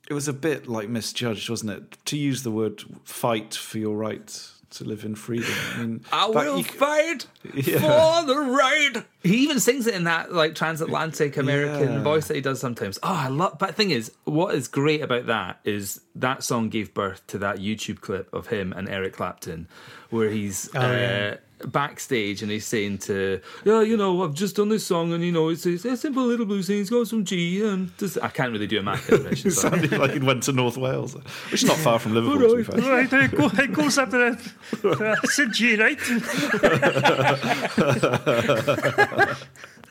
It 0.10 0.14
was 0.14 0.28
a 0.28 0.34
bit 0.34 0.68
like 0.68 0.90
misjudged, 0.90 1.50
wasn't 1.50 1.72
it? 1.72 1.98
To 2.06 2.18
use 2.18 2.44
the 2.44 2.52
word 2.52 2.84
"fight 3.04 3.54
for 3.54 3.78
your 3.78 3.96
right 3.96 4.30
to 4.76 4.84
live 4.86 5.04
in 5.06 5.16
freedom." 5.16 5.52
I 5.76 5.78
mean, 5.82 6.06
I 6.12 6.28
will 6.28 6.58
you 6.58 6.64
fight 6.64 7.26
Yeah. 7.54 7.80
for 7.80 8.26
the 8.28 8.38
right. 8.40 9.04
He 9.24 9.38
even 9.38 9.60
sings 9.60 9.88
it 9.88 9.96
in 9.96 10.04
that 10.06 10.32
like 10.34 10.56
transatlantic 10.56 11.38
American 11.38 11.94
Yeah. 11.94 12.04
voice 12.04 12.28
that 12.28 12.36
he 12.36 12.42
does 12.42 12.60
sometimes. 12.60 13.00
Oh, 13.04 13.14
I 13.14 13.28
love. 13.28 13.58
But 13.60 13.68
the 13.68 13.74
thing 13.74 13.92
is, 13.92 14.12
what 14.26 14.54
is 14.56 14.68
great 14.68 15.02
about 15.02 15.26
that 15.28 15.60
is 15.64 16.02
that 16.16 16.44
song 16.44 16.70
gave 16.70 16.94
birth 16.94 17.26
to 17.28 17.38
that 17.40 17.58
YouTube 17.58 18.02
clip 18.02 18.32
of 18.34 18.48
him 18.48 18.74
and 18.74 18.88
Eric 18.90 19.14
Clapton, 19.14 19.68
where 20.10 20.30
he's 20.30 20.70
Oh, 20.76 20.80
uh, 20.80 20.92
yeah. 20.92 21.36
Backstage 21.68 22.42
and 22.42 22.52
he's 22.52 22.66
saying 22.66 22.98
to, 23.00 23.40
yeah, 23.64 23.82
you 23.82 23.98
know, 23.98 24.24
I've 24.24 24.34
just 24.34 24.56
done 24.56 24.70
this 24.70 24.86
song 24.86 25.14
and 25.14 25.24
you 25.24 25.32
know, 25.32 25.50
it's, 25.50 25.66
it's 25.66 25.86
a 25.86 25.96
simple 25.98 26.26
little 26.26 26.46
blues 26.46 26.68
thing. 26.68 26.82
It's 26.82 26.90
got 26.90 27.08
some 27.08 27.24
G 27.26 27.66
and 27.66 27.98
just, 27.98 28.18
I 28.22 28.28
can't 28.30 28.52
really 28.52 28.68
do 28.68 28.80
a 28.80 28.84
Mac 28.84 29.08
impression. 29.10 29.48
It 29.52 29.54
sounded 29.54 29.92
like 29.92 30.12
he 30.12 30.20
went 30.20 30.44
to 30.44 30.52
North 30.52 30.78
Wales, 30.78 31.16
which 31.52 31.64
is 31.64 31.66
not 31.66 31.78
far 31.78 32.00
from 32.00 32.14
Liverpool. 32.14 32.50
To 32.50 32.56
be 32.58 32.64
fair. 32.64 32.82
Right, 32.82 33.12
it 33.12 33.32
go- 33.36 33.52
it 33.54 33.72
goes 33.74 33.98
up 33.98 34.10
to 34.12 34.38
the 34.82 34.90
uh, 34.90 35.16
St. 35.26 35.54
G, 35.54 35.76
right? 35.78 36.00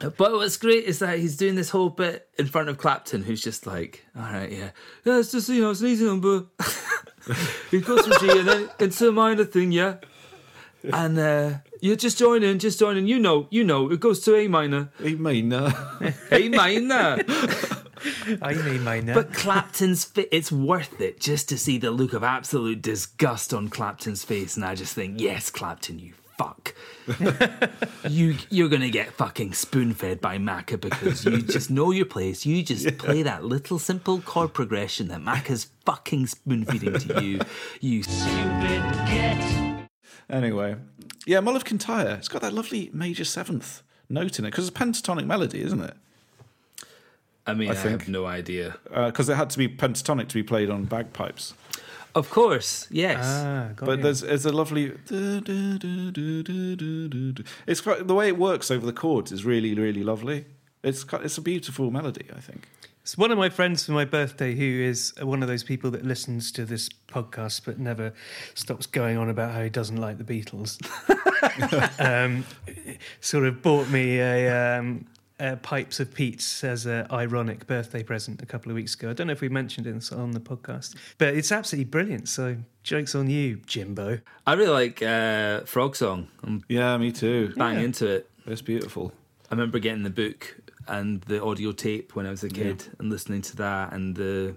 But 0.00 0.32
what's 0.32 0.56
great 0.56 0.84
is 0.84 0.98
that 0.98 1.18
he's 1.18 1.36
doing 1.36 1.54
this 1.54 1.70
whole 1.70 1.88
bit 1.88 2.28
in 2.38 2.46
front 2.46 2.68
of 2.68 2.78
Clapton, 2.78 3.22
who's 3.22 3.40
just 3.40 3.66
like, 3.66 4.04
"All 4.16 4.22
right, 4.22 4.50
yeah, 4.50 4.70
yeah, 5.04 5.18
it's 5.18 5.32
just 5.32 5.48
you 5.48 5.60
know, 5.62 5.70
it's 5.70 5.80
an 5.80 5.86
easy 5.86 6.04
number. 6.04 6.44
it 7.72 7.84
goes 7.84 8.06
from 8.06 8.18
G 8.20 8.38
and 8.38 8.48
then 8.48 8.70
it's 8.80 9.00
a 9.00 9.12
minor 9.12 9.44
thing, 9.44 9.72
yeah, 9.72 9.96
and 10.92 11.18
uh, 11.18 11.50
you 11.80 11.96
just 11.96 12.18
joining, 12.18 12.58
just 12.58 12.78
joining. 12.78 13.06
You 13.06 13.18
know, 13.18 13.46
you 13.50 13.64
know, 13.64 13.90
it 13.90 14.00
goes 14.00 14.20
to 14.20 14.36
A 14.36 14.48
minor, 14.48 14.90
A 15.00 15.14
mean, 15.14 15.52
uh, 15.52 15.72
A 16.30 16.48
minor. 16.48 17.24
I 18.42 18.54
mean, 18.54 18.84
mine 18.84 19.06
now. 19.06 19.14
But 19.14 19.32
Clapton's 19.32 20.04
fit, 20.04 20.28
it's 20.30 20.52
worth 20.52 21.00
it 21.00 21.20
just 21.20 21.48
to 21.48 21.58
see 21.58 21.78
the 21.78 21.90
look 21.90 22.12
of 22.12 22.22
absolute 22.22 22.82
disgust 22.82 23.54
on 23.54 23.68
Clapton's 23.68 24.24
face, 24.24 24.56
and 24.56 24.64
I 24.64 24.74
just 24.74 24.94
think, 24.94 25.20
yes, 25.20 25.50
Clapton, 25.50 25.98
you 25.98 26.12
fuck. 26.36 26.74
you 28.08 28.36
you're 28.50 28.68
gonna 28.68 28.90
get 28.90 29.12
fucking 29.12 29.54
spoon 29.54 29.94
fed 29.94 30.20
by 30.20 30.36
Macca 30.36 30.80
because 30.80 31.24
you 31.24 31.42
just 31.42 31.70
know 31.70 31.92
your 31.92 32.06
place. 32.06 32.44
You 32.44 32.62
just 32.62 32.98
play 32.98 33.22
that 33.22 33.44
little 33.44 33.78
simple 33.78 34.20
chord 34.20 34.52
progression 34.52 35.08
that 35.08 35.20
Macca's 35.20 35.68
fucking 35.86 36.26
spoon 36.26 36.64
feeding 36.64 36.98
to 36.98 37.22
you. 37.22 37.40
You 37.80 38.02
anyway, 40.30 40.76
yeah, 41.26 41.40
Mull 41.40 41.56
of 41.56 41.64
Kintyre. 41.64 42.16
It's 42.18 42.28
got 42.28 42.42
that 42.42 42.52
lovely 42.52 42.90
major 42.92 43.24
seventh 43.24 43.82
note 44.08 44.38
in 44.38 44.44
it 44.44 44.50
because 44.50 44.68
it's 44.68 44.76
a 44.76 44.80
pentatonic 44.80 45.26
melody, 45.26 45.62
isn't 45.62 45.80
it? 45.80 45.94
I 47.46 47.52
mean, 47.54 47.70
I, 47.70 47.74
think. 47.74 48.00
have 48.00 48.08
no 48.08 48.24
idea. 48.24 48.76
Because 48.84 49.28
it 49.28 49.34
had 49.36 49.50
to 49.50 49.58
be 49.58 49.68
pentatonic 49.68 50.28
to 50.28 50.34
be 50.34 50.42
played 50.42 50.70
on 50.70 50.84
bagpipes. 50.84 51.52
Of 52.14 52.30
course, 52.30 52.86
yes. 52.90 53.18
ah, 53.22 53.70
But 53.76 53.98
you. 53.98 54.02
there's 54.04 54.20
there's 54.20 54.46
a 54.46 54.52
lovely. 54.52 54.92
It's 57.66 57.80
quite, 57.80 58.06
the 58.06 58.14
way 58.14 58.28
it 58.28 58.38
works 58.38 58.70
over 58.70 58.86
the 58.86 58.92
chords 58.92 59.32
is 59.32 59.44
really 59.44 59.74
really 59.74 60.02
lovely. 60.04 60.46
It's 60.82 61.02
quite- 61.04 61.24
it's 61.24 61.38
a 61.38 61.42
beautiful 61.42 61.90
melody, 61.90 62.26
I 62.36 62.40
think. 62.40 62.68
It's 63.04 63.18
one 63.18 63.30
of 63.30 63.36
my 63.36 63.50
friends 63.50 63.84
for 63.84 63.92
my 63.92 64.06
birthday 64.06 64.54
who 64.54 64.64
is 64.64 65.12
one 65.20 65.42
of 65.42 65.48
those 65.48 65.62
people 65.62 65.90
that 65.90 66.06
listens 66.06 66.50
to 66.52 66.64
this 66.64 66.88
podcast 67.06 67.66
but 67.66 67.78
never 67.78 68.14
stops 68.54 68.86
going 68.86 69.18
on 69.18 69.28
about 69.28 69.52
how 69.52 69.62
he 69.62 69.68
doesn't 69.68 69.98
like 69.98 70.16
the 70.16 70.24
Beatles. 70.24 70.80
um, 72.00 72.46
sort 73.20 73.44
of 73.44 73.60
bought 73.60 73.90
me 73.90 74.20
a, 74.20 74.78
um, 74.78 75.04
a 75.38 75.54
Pipes 75.56 76.00
of 76.00 76.14
Peace 76.14 76.64
as 76.64 76.86
an 76.86 77.06
ironic 77.12 77.66
birthday 77.66 78.02
present 78.02 78.40
a 78.40 78.46
couple 78.46 78.72
of 78.72 78.74
weeks 78.76 78.94
ago. 78.94 79.10
I 79.10 79.12
don't 79.12 79.26
know 79.26 79.34
if 79.34 79.42
we 79.42 79.50
mentioned 79.50 79.86
it 79.86 80.10
on 80.10 80.30
the 80.30 80.40
podcast, 80.40 80.96
but 81.18 81.34
it's 81.34 81.52
absolutely 81.52 81.90
brilliant. 81.90 82.26
So 82.30 82.56
jokes 82.84 83.14
on 83.14 83.28
you, 83.28 83.56
Jimbo. 83.66 84.20
I 84.46 84.54
really 84.54 84.72
like 84.72 85.02
uh, 85.02 85.60
Frog 85.66 85.94
Song. 85.94 86.28
I'm 86.42 86.64
Yeah, 86.70 86.96
me 86.96 87.12
too. 87.12 87.52
bang 87.54 87.84
into 87.84 88.06
it. 88.06 88.30
It's 88.46 88.62
beautiful. 88.62 89.12
I 89.50 89.54
remember 89.54 89.78
getting 89.78 90.04
the 90.04 90.10
book 90.10 90.56
and 90.88 91.20
the 91.22 91.42
audio 91.42 91.72
tape 91.72 92.14
when 92.16 92.26
I 92.26 92.30
was 92.30 92.42
a 92.44 92.48
kid 92.48 92.84
and 92.98 93.10
listening 93.10 93.42
to 93.42 93.56
that 93.56 93.92
and 93.92 94.14
the 94.16 94.56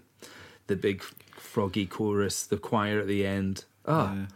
the 0.67 0.75
big 0.75 1.01
froggy 1.37 1.85
chorus, 1.85 2.43
the 2.45 2.57
choir 2.57 2.99
at 2.99 3.07
the 3.07 3.25
end. 3.25 3.65
Oh, 3.85 4.27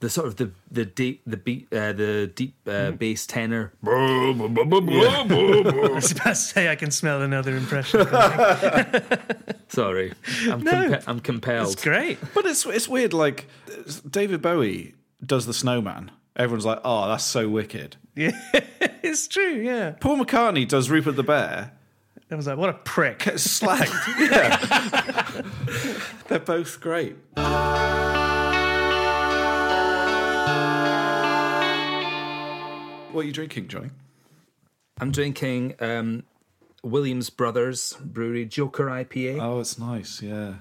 the 0.00 0.10
sort 0.10 0.26
of 0.26 0.36
the 0.36 0.50
the 0.70 0.84
deep 0.84 1.22
the 1.26 1.36
beat 1.36 1.68
uh, 1.72 1.92
the 1.92 2.30
deep 2.34 2.54
uh, 2.66 2.90
bass 2.90 3.26
tenor. 3.26 3.72
I 3.86 3.88
was 5.94 6.12
about 6.12 6.28
to 6.28 6.34
say 6.34 6.68
I 6.70 6.76
can 6.76 6.90
smell 6.90 7.22
another 7.22 7.56
impression. 7.56 8.06
Sorry, 9.68 10.12
I'm 10.50 10.62
No. 10.62 10.72
compe- 10.72 11.04
I'm 11.06 11.20
compelled. 11.20 11.72
It's 11.72 11.82
great. 11.82 12.18
But 12.34 12.46
it's 12.46 12.64
it's 12.66 12.88
weird. 12.88 13.12
Like 13.12 13.46
David 14.08 14.42
Bowie 14.42 14.94
does 15.24 15.46
the 15.46 15.54
Snowman. 15.54 16.10
Everyone's 16.36 16.66
like, 16.66 16.80
"Oh, 16.84 17.08
that's 17.08 17.24
so 17.24 17.48
wicked." 17.48 17.96
Yeah, 18.14 18.30
it's 19.02 19.26
true. 19.28 19.54
Yeah, 19.54 19.92
Paul 20.00 20.18
McCartney 20.18 20.68
does 20.68 20.90
Rupert 20.90 21.16
the 21.16 21.22
Bear. 21.22 21.72
I 22.30 22.34
was 22.34 22.48
like, 22.48 22.58
what 22.58 22.70
a 22.70 22.72
prick. 22.72 23.20
Gets 23.20 23.60
slagged. 23.60 23.86
yeah, 24.30 25.42
they're 26.26 26.40
both 26.40 26.80
great. 26.80 27.16
What 33.12 33.22
are 33.22 33.26
you 33.28 33.32
drinking, 33.32 33.68
Johnny? 33.68 33.90
I'm 35.00 35.12
drinking 35.12 35.76
um, 35.78 36.24
Williams 36.82 37.30
Brothers 37.30 37.96
Brewery 38.00 38.44
Joker 38.44 38.86
IPA. 38.86 39.40
Oh, 39.40 39.60
it's 39.60 39.78
nice. 39.78 40.20
Yeah. 40.20 40.54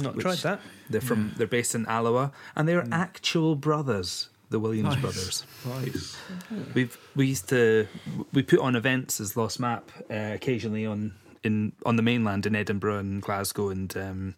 Not 0.00 0.18
tried 0.18 0.38
that. 0.38 0.60
They're 0.90 1.00
from 1.00 1.32
they're 1.36 1.46
based 1.46 1.74
in 1.74 1.86
Alloa 1.86 2.30
and 2.54 2.68
they're 2.68 2.86
actual 2.92 3.56
brothers, 3.56 4.28
the 4.50 4.58
Williams 4.60 4.90
Nice. 4.94 5.00
brothers. 5.00 5.44
Nice. 5.66 6.16
We've 6.74 6.96
we 7.14 7.26
used 7.28 7.48
to 7.50 7.86
we 8.32 8.42
put 8.42 8.60
on 8.60 8.76
events 8.76 9.20
as 9.20 9.36
Lost 9.36 9.58
Map 9.60 9.90
uh, 10.10 10.30
occasionally 10.34 10.86
on 10.86 11.14
in 11.42 11.72
on 11.84 11.96
the 11.96 12.02
mainland 12.02 12.46
in 12.46 12.54
Edinburgh 12.56 12.98
and 12.98 13.22
Glasgow 13.22 13.68
and 13.70 13.96
um, 13.96 14.34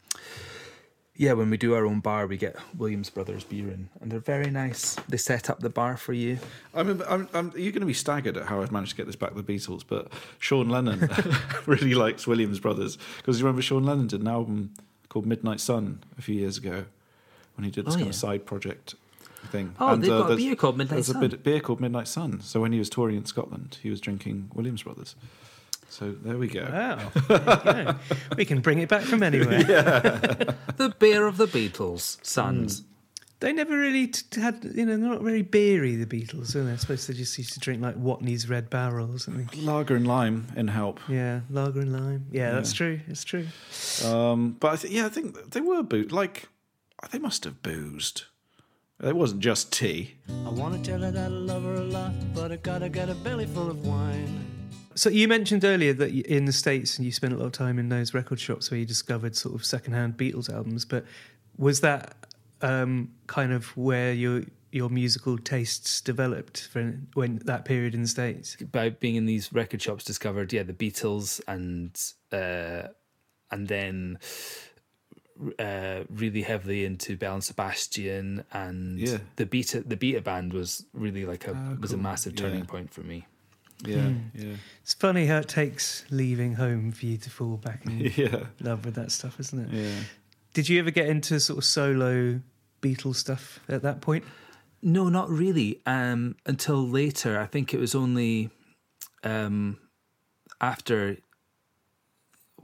yeah 1.14 1.32
when 1.32 1.50
we 1.50 1.56
do 1.56 1.74
our 1.74 1.84
own 1.84 2.00
bar 2.00 2.26
we 2.26 2.36
get 2.36 2.56
Williams 2.76 3.10
Brothers 3.10 3.44
beer 3.44 3.68
in 3.68 3.88
and 4.00 4.10
they're 4.10 4.20
very 4.20 4.50
nice. 4.50 4.94
They 5.08 5.16
set 5.16 5.50
up 5.50 5.60
the 5.60 5.70
bar 5.70 5.96
for 5.96 6.12
you. 6.12 6.38
I'm, 6.74 7.02
I'm, 7.08 7.28
I'm, 7.34 7.52
you're 7.56 7.72
going 7.72 7.80
to 7.80 7.86
be 7.86 7.92
staggered 7.94 8.36
at 8.36 8.46
how 8.46 8.62
I've 8.62 8.72
managed 8.72 8.92
to 8.92 8.96
get 8.96 9.06
this 9.06 9.16
back 9.16 9.34
to 9.34 9.42
the 9.42 9.52
Beatles, 9.54 9.82
but 9.86 10.10
Sean 10.38 10.68
Lennon 10.68 11.08
really 11.66 11.94
likes 11.94 12.26
Williams 12.26 12.60
Brothers 12.60 12.96
because 13.18 13.38
you 13.40 13.44
remember 13.46 13.62
Sean 13.62 13.84
Lennon 13.84 14.06
did 14.06 14.20
an 14.20 14.28
album 14.28 14.72
called 15.08 15.26
Midnight 15.26 15.60
Sun 15.60 16.02
a 16.18 16.22
few 16.22 16.34
years 16.34 16.56
ago 16.58 16.84
when 17.56 17.64
he 17.64 17.70
did 17.70 17.84
this 17.86 17.94
Oh, 17.94 17.96
kind 17.96 18.06
yeah. 18.06 18.10
of 18.10 18.14
side 18.16 18.46
project. 18.46 18.94
Thing. 19.46 19.74
Oh, 19.80 19.96
they've 19.96 20.08
got 20.10 20.24
a 20.24 20.28
there's- 20.28 20.36
beer 20.42 20.56
called 20.56 20.76
Midnight 20.76 20.96
there's 20.96 21.06
Sun. 21.06 21.24
a 21.24 21.28
beer 21.36 21.60
called 21.60 21.80
Midnight 21.80 22.08
Sun. 22.08 22.40
So 22.42 22.60
when 22.60 22.72
he 22.72 22.78
was 22.78 22.90
touring 22.90 23.16
in 23.16 23.24
Scotland, 23.24 23.78
he 23.82 23.90
was 23.90 24.00
drinking 24.00 24.50
Williams 24.54 24.82
Brothers. 24.82 25.14
So 25.90 26.12
there 26.12 26.36
we 26.36 26.48
go. 26.48 26.68
Wow. 26.70 27.10
There 27.28 27.78
you 27.78 27.84
go. 27.84 27.96
we 28.36 28.44
can 28.44 28.60
bring 28.60 28.78
it 28.78 28.88
back 28.88 29.02
from 29.02 29.22
anywhere. 29.22 29.62
the 29.64 30.94
beer 30.98 31.26
of 31.26 31.38
the 31.38 31.46
Beatles, 31.46 32.18
Sons. 32.24 32.82
They 33.40 33.52
never 33.52 33.78
really 33.78 34.08
t- 34.08 34.22
t- 34.30 34.40
had, 34.40 34.64
you 34.74 34.84
know, 34.84 34.96
they're 34.96 35.08
not 35.08 35.22
very 35.22 35.42
beery, 35.42 35.94
the 35.94 36.06
Beatles, 36.06 36.56
are 36.56 36.64
they? 36.64 36.72
I 36.72 36.76
suppose 36.76 37.06
they 37.06 37.14
just 37.14 37.38
used 37.38 37.52
to 37.52 37.60
drink 37.60 37.80
like 37.80 37.94
Watney's 37.96 38.48
Red 38.48 38.68
Barrel 38.68 39.14
or 39.14 39.18
something. 39.20 39.48
Lager 39.64 39.94
and 39.94 40.08
lime 40.08 40.48
in 40.56 40.66
help. 40.66 40.98
Yeah, 41.08 41.40
lager 41.48 41.80
and 41.82 41.92
lime. 41.92 42.26
Yeah, 42.32 42.50
that's 42.50 42.72
true. 42.72 42.98
It's 43.06 43.22
true. 43.22 43.46
Um, 44.04 44.56
but 44.58 44.72
I 44.72 44.76
th- 44.76 44.92
yeah, 44.92 45.06
I 45.06 45.08
think 45.08 45.52
they 45.52 45.60
were 45.60 45.84
boot. 45.84 46.10
Like 46.10 46.48
they 47.12 47.20
must 47.20 47.44
have 47.44 47.62
boozed. 47.62 48.24
It 49.02 49.14
wasn't 49.14 49.40
just 49.40 49.72
tea. 49.72 50.14
I 50.44 50.48
wanna 50.50 50.82
tell 50.82 51.00
her 51.00 51.12
that 51.12 51.24
I 51.24 51.28
love 51.28 51.62
her 51.62 51.74
a 51.74 51.84
lot, 51.84 52.12
but 52.34 52.50
I 52.50 52.56
gotta 52.56 52.88
get 52.88 53.08
a 53.08 53.14
belly 53.14 53.46
full 53.46 53.70
of 53.70 53.86
wine. 53.86 54.44
So 54.96 55.08
you 55.08 55.28
mentioned 55.28 55.64
earlier 55.64 55.92
that 55.92 56.10
you- 56.10 56.24
in 56.26 56.46
the 56.46 56.52
States 56.52 56.96
and 56.98 57.06
you 57.06 57.12
spent 57.12 57.32
a 57.32 57.36
lot 57.36 57.46
of 57.46 57.52
time 57.52 57.78
in 57.78 57.88
those 57.90 58.12
record 58.12 58.40
shops 58.40 58.70
where 58.70 58.80
you 58.80 58.86
discovered 58.86 59.36
sort 59.36 59.54
of 59.54 59.64
secondhand 59.64 60.16
Beatles 60.16 60.52
albums, 60.52 60.84
but 60.84 61.04
was 61.56 61.80
that 61.80 62.16
um, 62.60 63.12
kind 63.28 63.52
of 63.52 63.76
where 63.76 64.12
your 64.12 64.42
your 64.72 64.90
musical 64.90 65.38
tastes 65.38 66.00
developed 66.00 66.66
for 66.66 66.98
when 67.14 67.36
that 67.44 67.64
period 67.64 67.94
in 67.94 68.02
the 68.02 68.08
States? 68.08 68.56
By 68.56 68.90
being 68.90 69.14
in 69.14 69.26
these 69.26 69.52
record 69.52 69.80
shops, 69.80 70.02
discovered 70.02 70.52
yeah 70.52 70.64
the 70.64 70.72
Beatles 70.72 71.40
and 71.46 71.96
uh, 72.32 72.88
and 73.52 73.68
then 73.68 74.18
uh, 75.58 76.04
really 76.10 76.42
heavily 76.42 76.84
into 76.84 77.16
Belle 77.16 77.34
and 77.34 77.44
Sebastian 77.44 78.44
and 78.52 78.98
Yeah. 78.98 79.18
the 79.36 79.46
Beta 79.46 79.80
the 79.82 79.96
Beta 79.96 80.20
band 80.20 80.52
was 80.52 80.84
really 80.92 81.24
like 81.24 81.46
a 81.46 81.54
Ah, 81.54 81.76
was 81.80 81.92
a 81.92 81.96
massive 81.96 82.34
turning 82.36 82.60
Yeah. 82.60 82.64
point 82.66 82.92
for 82.92 83.02
me. 83.02 83.26
Yeah, 83.84 84.10
yeah, 84.34 84.56
It's 84.82 84.94
funny 84.94 85.26
how 85.26 85.38
it 85.38 85.48
takes 85.48 86.04
leaving 86.10 86.54
home 86.54 86.90
for 86.90 87.06
you 87.06 87.16
to 87.18 87.30
fall 87.30 87.56
back 87.56 87.86
in 87.86 88.12
yeah, 88.16 88.46
love 88.60 88.84
with 88.84 88.94
that 88.96 89.12
stuff, 89.12 89.38
isn't 89.38 89.58
it? 89.66 89.72
yeah. 89.72 90.00
Did 90.52 90.68
you 90.68 90.80
ever 90.80 90.90
get 90.90 91.08
into 91.08 91.38
sort 91.38 91.58
of 91.58 91.64
solo 91.64 92.40
Beatles 92.82 93.16
stuff 93.16 93.60
at 93.68 93.82
that 93.82 94.00
point? 94.00 94.24
No, 94.82 95.08
not 95.08 95.30
really. 95.30 95.80
Um, 95.86 96.34
until 96.44 96.88
later, 96.88 97.38
I 97.38 97.46
think 97.46 97.72
it 97.72 97.78
was 97.78 97.94
only 97.94 98.50
um, 99.22 99.78
after. 100.60 101.18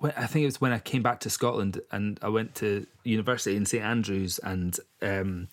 When, 0.05 0.13
I 0.19 0.27
think 0.27 0.43
it 0.43 0.47
was 0.47 0.61
when 0.61 0.71
I 0.71 0.81
came 0.81 1.03
back 1.03 1.21
to 1.21 1.31
Scotland 1.31 1.81
and 1.91 2.19
I 2.21 2.29
went 2.29 2.55
to 2.57 2.87
university 3.05 3.57
in 3.57 3.65
St 3.65 3.83
Andrews 3.83 4.39
and 4.39 4.79
um, 5.01 5.49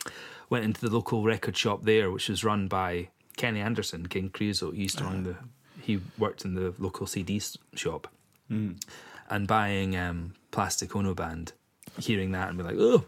went 0.49 0.65
into 0.65 0.81
the 0.81 0.93
local 0.93 1.23
record 1.23 1.55
shop 1.55 1.83
there, 1.83 2.11
which 2.11 2.27
was 2.27 2.43
run 2.43 2.67
by 2.67 3.07
Kenny 3.37 3.61
Anderson, 3.61 4.07
King 4.07 4.29
Creosote. 4.29 4.75
He 4.75 4.81
used 4.81 4.97
to 4.97 5.05
run 5.05 5.23
the. 5.23 5.37
He 5.81 6.01
worked 6.17 6.43
in 6.43 6.55
the 6.55 6.73
local 6.79 7.07
CD 7.07 7.41
shop, 7.75 8.09
and 8.49 9.47
buying 9.47 9.95
um, 9.95 10.33
Plastic 10.51 10.97
Ono 10.97 11.13
Band, 11.13 11.53
hearing 11.97 12.33
that 12.33 12.49
and 12.49 12.57
be 12.57 12.65
like, 12.65 12.75
oh 12.77 13.05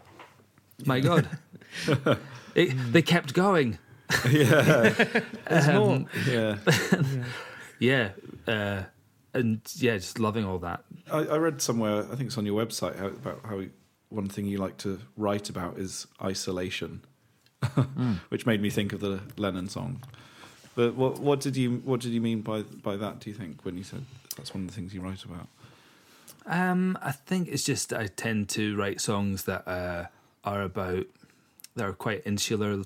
my 0.86 1.00
god, 1.00 1.28
it, 2.54 2.74
they 2.90 3.02
kept 3.02 3.34
going. 3.34 3.78
There's 4.24 5.68
more. 5.68 6.06
yeah. 6.26 6.56
Yeah, 7.78 8.10
uh, 8.46 8.84
and 9.34 9.60
yeah, 9.76 9.96
just 9.96 10.18
loving 10.18 10.44
all 10.44 10.58
that. 10.58 10.84
I, 11.10 11.18
I 11.18 11.36
read 11.36 11.60
somewhere, 11.60 12.04
I 12.10 12.16
think 12.16 12.28
it's 12.28 12.38
on 12.38 12.46
your 12.46 12.64
website, 12.64 12.98
how, 12.98 13.06
about 13.06 13.40
how 13.44 13.62
one 14.08 14.28
thing 14.28 14.46
you 14.46 14.58
like 14.58 14.76
to 14.78 15.00
write 15.16 15.50
about 15.50 15.78
is 15.78 16.06
isolation, 16.22 17.02
which 18.28 18.46
made 18.46 18.62
me 18.62 18.70
think 18.70 18.92
of 18.92 19.00
the 19.00 19.20
Lennon 19.36 19.68
song. 19.68 20.02
But 20.74 20.94
what 20.94 21.20
what 21.20 21.40
did 21.40 21.56
you 21.56 21.82
what 21.84 22.00
did 22.00 22.12
you 22.12 22.20
mean 22.20 22.40
by 22.40 22.62
by 22.62 22.96
that? 22.96 23.20
Do 23.20 23.30
you 23.30 23.36
think 23.36 23.64
when 23.64 23.76
you 23.76 23.84
said 23.84 24.04
that's 24.36 24.52
one 24.54 24.64
of 24.64 24.68
the 24.68 24.74
things 24.74 24.92
you 24.92 25.00
write 25.00 25.24
about? 25.24 25.48
Um, 26.46 26.98
I 27.00 27.12
think 27.12 27.48
it's 27.48 27.64
just 27.64 27.92
I 27.92 28.08
tend 28.08 28.48
to 28.50 28.76
write 28.76 29.00
songs 29.00 29.44
that 29.44 29.66
uh, 29.68 30.06
are 30.42 30.62
about 30.62 31.06
that 31.76 31.84
are 31.84 31.92
quite 31.92 32.22
insular. 32.26 32.82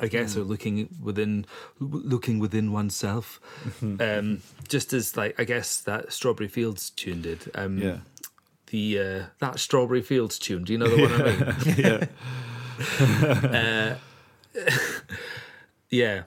I 0.00 0.06
guess 0.08 0.36
or 0.36 0.42
looking 0.44 0.88
within 1.02 1.44
looking 1.78 2.38
within 2.38 2.72
oneself. 2.72 3.40
um, 3.82 4.42
just 4.68 4.92
as 4.92 5.16
like 5.16 5.38
I 5.38 5.44
guess 5.44 5.80
that 5.82 6.12
Strawberry 6.12 6.48
Fields 6.48 6.90
tune 6.90 7.22
did. 7.22 7.50
Um, 7.54 7.78
Yeah, 7.78 7.98
the 8.68 8.98
uh, 8.98 9.22
that 9.40 9.58
Strawberry 9.60 10.02
Fields 10.02 10.38
tune. 10.38 10.64
Do 10.64 10.72
you 10.72 10.78
know 10.78 10.88
the 10.88 11.02
one 11.02 11.12
I 11.12 11.24
mean? 11.24 12.08
yeah, 13.50 13.96
uh, 14.56 14.60
yeah, 15.90 16.22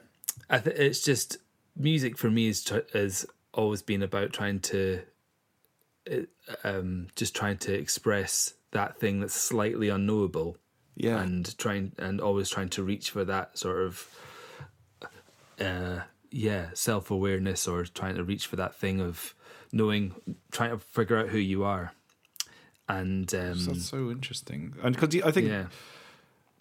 I 0.50 0.60
th- 0.60 0.76
it's 0.78 1.02
just 1.02 1.38
music 1.76 2.18
for 2.18 2.30
me 2.30 2.48
is 2.48 2.64
tr- 2.64 2.80
has 2.94 3.26
always 3.54 3.82
been 3.82 4.02
about 4.04 4.34
trying 4.34 4.60
to, 4.60 5.02
uh, 6.12 6.18
um, 6.64 7.08
just 7.16 7.36
trying 7.36 7.58
to 7.58 7.74
express 7.74 8.54
that 8.72 9.00
thing 9.00 9.20
that's 9.20 9.34
slightly 9.34 9.90
unknowable, 9.90 10.58
yeah. 10.96 11.22
and 11.22 11.58
trying 11.58 11.94
and 11.98 12.22
always 12.22 12.50
trying 12.50 12.70
to 12.70 12.84
reach 12.84 13.10
for 13.10 13.24
that 13.26 13.58
sort 13.58 13.86
of, 13.86 14.08
uh, 15.60 16.00
yeah, 16.32 16.68
self 16.74 17.12
awareness 17.12 17.68
or 17.68 17.86
trying 17.86 18.16
to 18.16 18.24
reach 18.24 18.48
for 18.48 18.56
that 18.56 18.76
thing 18.76 19.02
of 19.02 19.34
knowing, 19.72 20.14
trying 20.52 20.72
to 20.72 20.78
figure 20.78 21.18
out 21.18 21.30
who 21.30 21.38
you 21.40 21.64
are, 21.64 21.94
and 22.88 23.34
um, 23.34 23.66
that's 23.66 23.86
so 23.86 24.10
interesting. 24.12 24.76
And 24.82 24.96
because 24.96 25.22
I 25.24 25.32
think, 25.32 25.48
yeah. 25.48 25.66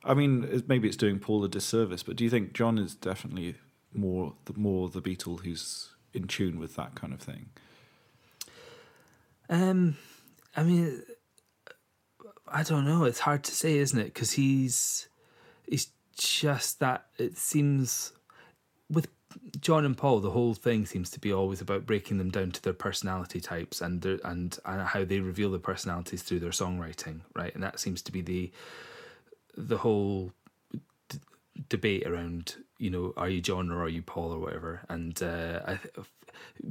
I 0.05 0.15
mean, 0.15 0.63
maybe 0.67 0.89
it's 0.89 0.97
doing 0.97 1.19
Paul 1.19 1.45
a 1.45 1.49
disservice, 1.49 2.03
but 2.03 2.17
do 2.17 2.25
you 2.25 2.31
think 2.31 2.53
John 2.53 2.79
is 2.79 2.95
definitely 2.95 3.57
more 3.95 4.35
the 4.47 4.55
more 4.55 4.89
the 4.89 5.03
Beatle 5.03 5.41
who's 5.41 5.91
in 6.13 6.27
tune 6.27 6.59
with 6.59 6.77
that 6.77 6.95
kind 6.95 7.13
of 7.13 7.21
thing? 7.21 7.51
Um, 9.49 9.97
I 10.57 10.63
mean, 10.63 11.03
I 12.53 12.63
don't 12.63 12.85
know. 12.85 13.05
It's 13.05 13.21
hard 13.21 13.45
to 13.45 13.55
say, 13.55 13.79
isn't 13.79 13.99
it? 13.99 14.13
Because 14.13 14.33
he's 14.33 15.09
he's 15.67 15.89
just 16.17 16.81
that. 16.81 17.07
It 17.19 17.39
seems 17.39 18.13
with 18.91 19.09
John 19.61 19.85
and 19.85 19.97
Paul, 19.97 20.21
the 20.21 20.31
whole 20.31 20.55
thing 20.55 20.85
seems 20.85 21.11
to 21.11 21.21
be 21.21 21.33
always 21.33 21.61
about 21.61 21.87
breaking 21.87 22.19
them 22.19 22.31
down 22.31 22.51
to 22.53 22.63
their 22.63 22.73
personality 22.75 23.41
types 23.41 23.81
and 23.81 24.03
their, 24.03 24.19
and 24.25 24.59
and 24.67 24.83
how 24.83 25.05
they 25.05 25.21
reveal 25.21 25.51
their 25.51 25.61
personalities 25.61 26.23
through 26.23 26.41
their 26.41 26.51
songwriting, 26.51 27.21
right? 27.35 27.55
And 27.55 27.63
that 27.63 27.81
seems 27.81 28.03
to 28.03 28.13
be 28.13 28.21
the 28.21 28.53
the 29.57 29.79
whole 29.79 30.33
d- 31.09 31.19
debate 31.69 32.07
around 32.07 32.57
you 32.79 32.91
know 32.91 33.13
are 33.17 33.29
you 33.29 33.41
John 33.41 33.71
or 33.71 33.83
are 33.83 33.89
you 33.89 34.03
Paul 34.03 34.33
or 34.33 34.39
whatever 34.39 34.81
and 34.89 35.23
uh, 35.23 35.61
I, 35.67 35.79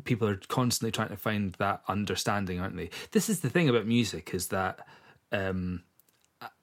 people 0.03 0.27
are 0.27 0.37
constantly 0.47 0.91
trying 0.91 1.09
to 1.09 1.15
find 1.15 1.53
that 1.53 1.83
understanding 1.87 2.59
aren't 2.59 2.75
they 2.75 2.89
this 3.11 3.29
is 3.29 3.41
the 3.41 3.49
thing 3.49 3.69
about 3.69 3.85
music 3.85 4.33
is 4.33 4.47
that 4.47 4.87
um 5.31 5.83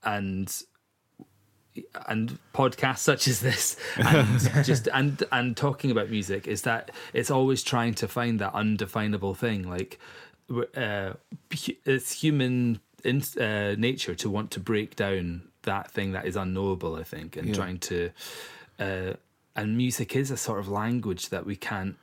and 0.02 0.62
and 2.06 2.38
podcasts 2.52 2.98
such 2.98 3.28
as 3.28 3.40
this 3.40 3.76
and 3.96 4.40
just 4.64 4.88
and 4.92 5.22
and 5.30 5.56
talking 5.56 5.90
about 5.90 6.10
music 6.10 6.46
is 6.48 6.62
that 6.62 6.90
it's 7.12 7.30
always 7.30 7.62
trying 7.62 7.94
to 7.94 8.08
find 8.08 8.40
that 8.40 8.52
undefinable 8.54 9.34
thing 9.34 9.68
like 9.68 9.98
uh, 10.74 11.12
it's 11.84 12.12
human 12.22 12.80
in, 13.04 13.22
uh, 13.38 13.74
nature 13.78 14.14
to 14.14 14.30
want 14.30 14.50
to 14.50 14.58
break 14.58 14.96
down 14.96 15.42
that 15.62 15.90
thing 15.90 16.12
that 16.12 16.26
is 16.26 16.34
unknowable 16.36 16.96
i 16.96 17.02
think 17.04 17.36
and 17.36 17.48
Yeah. 17.48 17.54
trying 17.54 17.78
to 17.80 18.10
uh, 18.80 19.12
and 19.54 19.76
music 19.76 20.16
is 20.16 20.30
a 20.30 20.36
sort 20.36 20.58
of 20.58 20.68
language 20.68 21.28
that 21.28 21.46
we 21.46 21.54
can't 21.54 21.96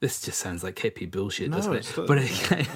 this 0.00 0.20
just 0.20 0.38
sounds 0.38 0.62
like 0.62 0.76
hippie 0.76 1.10
bullshit 1.10 1.50
No, 1.50 1.56
doesn't 1.56 1.74
it 1.74 2.06
but 2.06 2.18
it, 2.18 2.68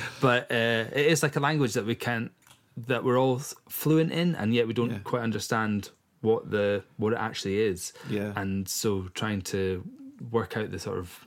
but 0.20 0.50
uh, 0.50 0.84
it 0.94 1.06
is 1.06 1.22
like 1.22 1.36
a 1.36 1.40
language 1.40 1.74
that 1.74 1.84
we 1.84 1.94
can't 1.94 2.30
that 2.76 3.04
we're 3.04 3.18
all 3.18 3.38
fluent 3.68 4.12
in 4.12 4.34
and 4.34 4.52
yet 4.54 4.66
we 4.66 4.74
don't 4.74 4.90
Yeah. 4.90 4.98
quite 4.98 5.22
understand 5.22 5.90
what 6.20 6.50
the 6.50 6.82
what 6.96 7.12
it 7.12 7.18
actually 7.18 7.58
is 7.58 7.92
Yeah. 8.10 8.32
and 8.36 8.68
so 8.68 9.08
trying 9.14 9.42
to 9.42 9.84
work 10.30 10.56
out 10.56 10.70
the 10.70 10.78
sort 10.78 10.98
of 10.98 11.26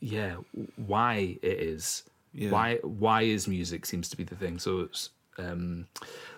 yeah 0.00 0.36
why 0.76 1.38
it 1.42 1.60
is 1.60 2.02
Yeah. 2.32 2.50
why 2.50 2.76
why 2.82 3.22
is 3.22 3.48
music 3.48 3.86
seems 3.86 4.08
to 4.10 4.16
be 4.16 4.24
the 4.24 4.36
thing 4.36 4.58
so 4.58 4.80
it's 4.80 5.10
um 5.38 5.86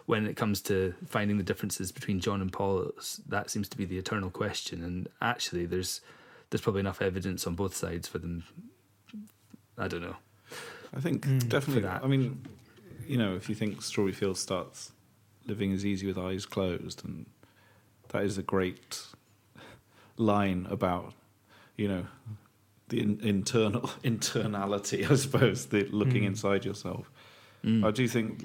when 0.07 0.27
it 0.27 0.37
comes 0.37 0.61
to 0.63 0.95
finding 1.07 1.39
the 1.39 1.45
differences 1.45 1.93
between 1.93 2.21
John 2.21 2.41
and 2.41 2.53
Paul 2.53 2.91
that 3.29 3.51
seems 3.51 3.69
to 3.69 3.77
be 3.77 3.85
the 3.85 3.99
eternal 3.99 4.31
question 4.31 4.83
and 4.83 5.09
actually 5.21 5.67
there's 5.67 6.01
there's 6.51 6.61
probably 6.61 6.81
enough 6.81 7.01
evidence 7.03 7.47
on 7.47 7.55
both 7.55 7.75
sides 7.77 8.09
for 8.09 8.19
them 8.19 8.45
I 9.79 9.89
don't 9.89 10.03
know 10.03 10.17
I 10.93 11.01
think 11.01 11.25
Mm. 11.27 11.49
definitely. 11.49 11.83
That. 11.83 12.03
I 12.03 12.09
mean, 12.09 12.43
you 13.07 13.17
know, 13.17 13.35
if 13.37 13.49
you 13.49 13.55
think 13.55 13.83
Strawberry 13.83 14.13
Fields 14.13 14.41
starts 14.41 14.93
living 15.47 15.73
is 15.73 15.85
easy 15.87 16.07
with 16.07 16.19
eyes 16.19 16.47
closed, 16.47 17.05
and 17.05 17.27
that 18.09 18.23
is 18.25 18.39
a 18.39 18.43
great 18.43 19.01
line 20.17 20.67
about, 20.71 21.15
you 21.77 21.89
know, 21.89 22.07
the 22.89 23.01
in, 23.01 23.21
internal 23.23 23.81
internality, 24.05 25.11
I 25.11 25.15
suppose, 25.17 25.67
the 25.67 25.85
looking 25.91 26.23
Mm. 26.23 26.27
inside 26.29 26.65
yourself. 26.65 27.11
Mm. 27.65 27.85
I 27.87 27.91
do 27.91 28.07
think 28.09 28.45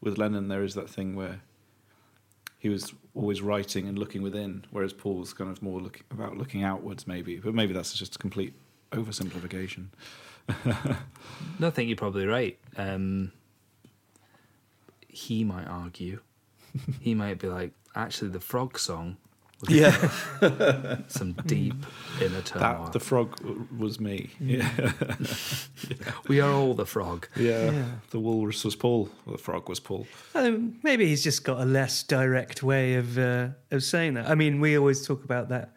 with 0.00 0.18
Lennon 0.18 0.48
there 0.48 0.62
is 0.64 0.74
that 0.74 0.88
thing 0.90 1.14
where 1.16 1.40
he 2.58 2.68
was 2.68 2.92
always 3.14 3.42
writing 3.42 3.88
and 3.88 3.98
looking 3.98 4.22
within, 4.22 4.64
whereas 4.70 4.92
Paul's 4.92 5.32
kind 5.32 5.50
of 5.50 5.60
more 5.62 5.80
looking 5.80 6.04
about 6.12 6.36
looking 6.36 6.62
outwards, 6.62 7.06
maybe. 7.06 7.36
But 7.38 7.54
maybe 7.54 7.72
that's 7.72 7.92
just 7.92 8.14
a 8.16 8.18
complete 8.18 8.54
oversimplification. 8.92 9.86
No, 11.58 11.68
I 11.68 11.70
think 11.70 11.88
you're 11.88 11.96
probably 11.96 12.26
right. 12.26 12.58
Um, 12.76 13.30
he 15.12 15.44
might 15.44 15.66
argue. 15.66 16.20
he 17.00 17.14
might 17.14 17.38
be 17.38 17.46
like, 17.48 17.72
actually, 17.94 18.30
the 18.30 18.40
frog 18.40 18.78
song 18.78 19.16
was 19.60 19.70
Yeah. 19.70 20.98
some 21.08 21.32
deep 21.46 21.74
inner 22.20 22.40
turmoil. 22.42 22.84
That 22.84 22.92
the 22.92 23.00
frog 23.00 23.36
w- 23.36 23.68
was 23.78 24.00
me. 24.00 24.30
Yeah. 24.40 24.68
we 26.28 26.40
are 26.40 26.50
all 26.52 26.74
the 26.74 26.86
frog. 26.86 27.28
yeah, 27.36 27.70
Yeah. 27.70 27.84
The 28.10 28.18
walrus 28.18 28.64
was 28.64 28.74
Paul. 28.74 29.08
The 29.26 29.38
frog 29.38 29.68
was 29.68 29.80
Paul. 29.80 30.06
Um, 30.34 30.78
maybe 30.82 31.06
he's 31.06 31.22
just 31.22 31.44
got 31.44 31.60
a 31.60 31.64
less 31.64 32.02
direct 32.02 32.62
way 32.62 32.94
of 32.94 33.18
uh, 33.18 33.48
of 33.70 33.82
saying 33.84 34.14
that. 34.14 34.28
I 34.28 34.34
mean, 34.34 34.60
we 34.60 34.76
always 34.76 35.06
talk 35.06 35.22
about 35.24 35.48
that, 35.50 35.74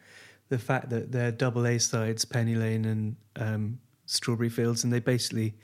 the 0.50 0.58
fact 0.60 0.90
that 0.90 1.12
they're 1.12 1.32
double 1.32 1.68
A 1.68 1.78
sides, 1.80 2.26
Penny 2.26 2.56
Lane 2.56 2.86
and 2.86 3.16
um, 3.36 3.80
Strawberry 4.06 4.50
Fields, 4.50 4.84
and 4.84 4.92
they 4.94 5.00
basically 5.00 5.56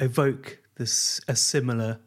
evoke 0.00 0.58
this 0.76 1.20
a 1.28 1.36
similar 1.36 1.98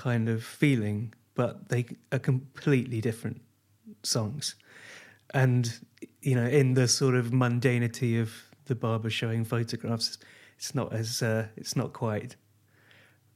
kind 0.00 0.30
of 0.30 0.42
feeling, 0.42 1.12
but 1.34 1.68
they 1.68 1.84
are 2.10 2.18
completely 2.18 3.02
different 3.02 3.42
songs. 4.02 4.54
And 5.34 5.70
you 6.22 6.34
know, 6.34 6.46
in 6.46 6.72
the 6.72 6.88
sort 6.88 7.14
of 7.14 7.26
mundanity 7.26 8.20
of 8.20 8.32
the 8.64 8.74
barber 8.74 9.10
showing 9.10 9.44
photographs, 9.44 10.16
it's 10.56 10.74
not 10.74 10.94
as 10.94 11.22
uh, 11.22 11.48
it's 11.54 11.76
not 11.76 11.92
quite 11.92 12.36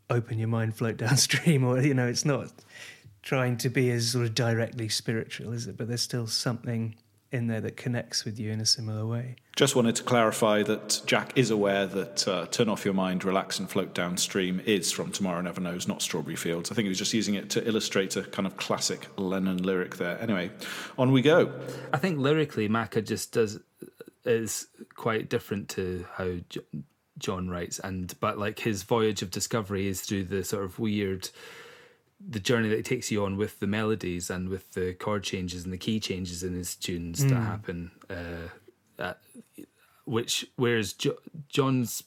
open 0.09 0.39
your 0.39 0.49
mind, 0.49 0.75
float 0.75 0.97
downstream, 1.07 1.65
or 1.65 1.83
you 1.83 1.93
know, 1.93 2.07
it's 2.07 2.25
not 2.25 2.51
trying 3.23 3.59
to 3.59 3.69
be 3.69 3.91
as 3.91 4.13
sort 4.13 4.25
of 4.25 4.35
directly 4.35 4.89
spiritual, 4.89 5.53
is 5.53 5.67
it? 5.67 5.77
But 5.77 5.89
there's 5.89 6.03
still 6.03 6.27
something 6.27 6.95
in 7.35 7.49
there 7.49 7.61
that 7.61 7.77
connects 7.77 8.25
with 8.25 8.39
you 8.39 8.53
in 8.53 8.61
a 8.61 8.67
similar 8.67 9.05
way. 9.05 9.37
Just 9.57 9.77
wanted 9.77 9.97
to 9.97 10.05
clarify 10.05 10.63
that 10.63 11.03
Jack 11.05 11.37
is 11.37 11.51
aware 11.51 11.87
that 11.87 12.27
uh, 12.27 12.47
Turn 12.47 12.69
Off 12.69 12.85
Your 12.85 12.95
Mind, 12.95 13.25
Relax 13.25 13.59
and 13.59 13.69
Float 13.69 13.93
Downstream 13.93 14.61
is 14.65 14.91
from 14.93 15.11
Tomorrow 15.11 15.41
Never 15.43 15.61
Knows, 15.61 15.87
not 15.87 16.01
Strawberry 16.01 16.37
Fields. 16.37 16.71
I 16.71 16.75
think 16.75 16.85
he 16.85 16.89
was 16.89 16.99
just 16.99 17.13
using 17.13 17.35
it 17.35 17.51
to 17.51 17.67
illustrate 17.67 18.17
a 18.17 18.23
kind 18.23 18.47
of 18.47 18.57
classic 18.57 19.07
Lennon 19.17 19.59
lyric 19.59 19.97
there. 19.97 20.21
Anyway, 20.21 20.51
on 20.97 21.13
we 21.13 21.23
go. 21.23 21.53
I 21.93 21.99
think 21.99 22.19
lyrically, 22.19 22.69
Macca 22.69 23.05
just 23.05 23.33
does 23.33 23.61
is 24.25 24.69
quite 24.95 25.29
different 25.29 25.69
to 25.71 26.07
how 26.15 26.37
John 27.19 27.49
writes, 27.51 27.79
and 27.81 28.15
but 28.21 28.39
like 28.39 28.59
his 28.61 28.85
voyage 28.85 29.23
of 29.23 29.31
discovery 29.31 29.87
is 29.87 30.01
through 30.01 30.25
the 30.25 30.45
sort 30.45 30.65
of 30.65 30.79
weird, 30.79 31.29
the 32.27 32.41
journey 32.41 32.69
that 32.69 32.79
it 32.79 32.85
takes 32.85 33.11
you 33.11 33.25
on 33.25 33.37
with 33.37 33.61
the 33.61 33.67
melodies 33.67 34.31
and 34.31 34.49
with 34.49 34.73
the 34.73 34.95
chord 34.95 35.23
changes 35.23 35.65
and 35.65 35.73
the 35.73 35.79
key 35.79 36.01
changes 36.01 36.43
in 36.43 36.55
his 36.55 36.75
tunes 36.75 37.25
that 37.27 37.35
happen. 37.35 37.91
Uh, 38.09 38.49
uh, 39.03 39.15
which 40.05 40.47
whereas 40.57 40.93
jo- 40.93 41.19
John's 41.49 42.03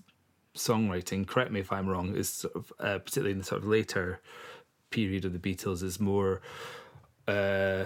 songwriting, 0.55 1.27
correct 1.27 1.51
me 1.51 1.59
if 1.59 1.71
I'm 1.71 1.87
wrong, 1.87 2.15
is 2.15 2.29
sort 2.29 2.55
of 2.55 2.73
uh, 2.79 2.99
particularly 2.99 3.31
in 3.33 3.39
the 3.39 3.43
sort 3.43 3.61
of 3.61 3.67
later 3.67 4.19
period 4.89 5.25
of 5.25 5.33
the 5.33 5.39
Beatles 5.39 5.83
is 5.83 5.99
more. 5.99 6.41
Uh, 7.27 7.85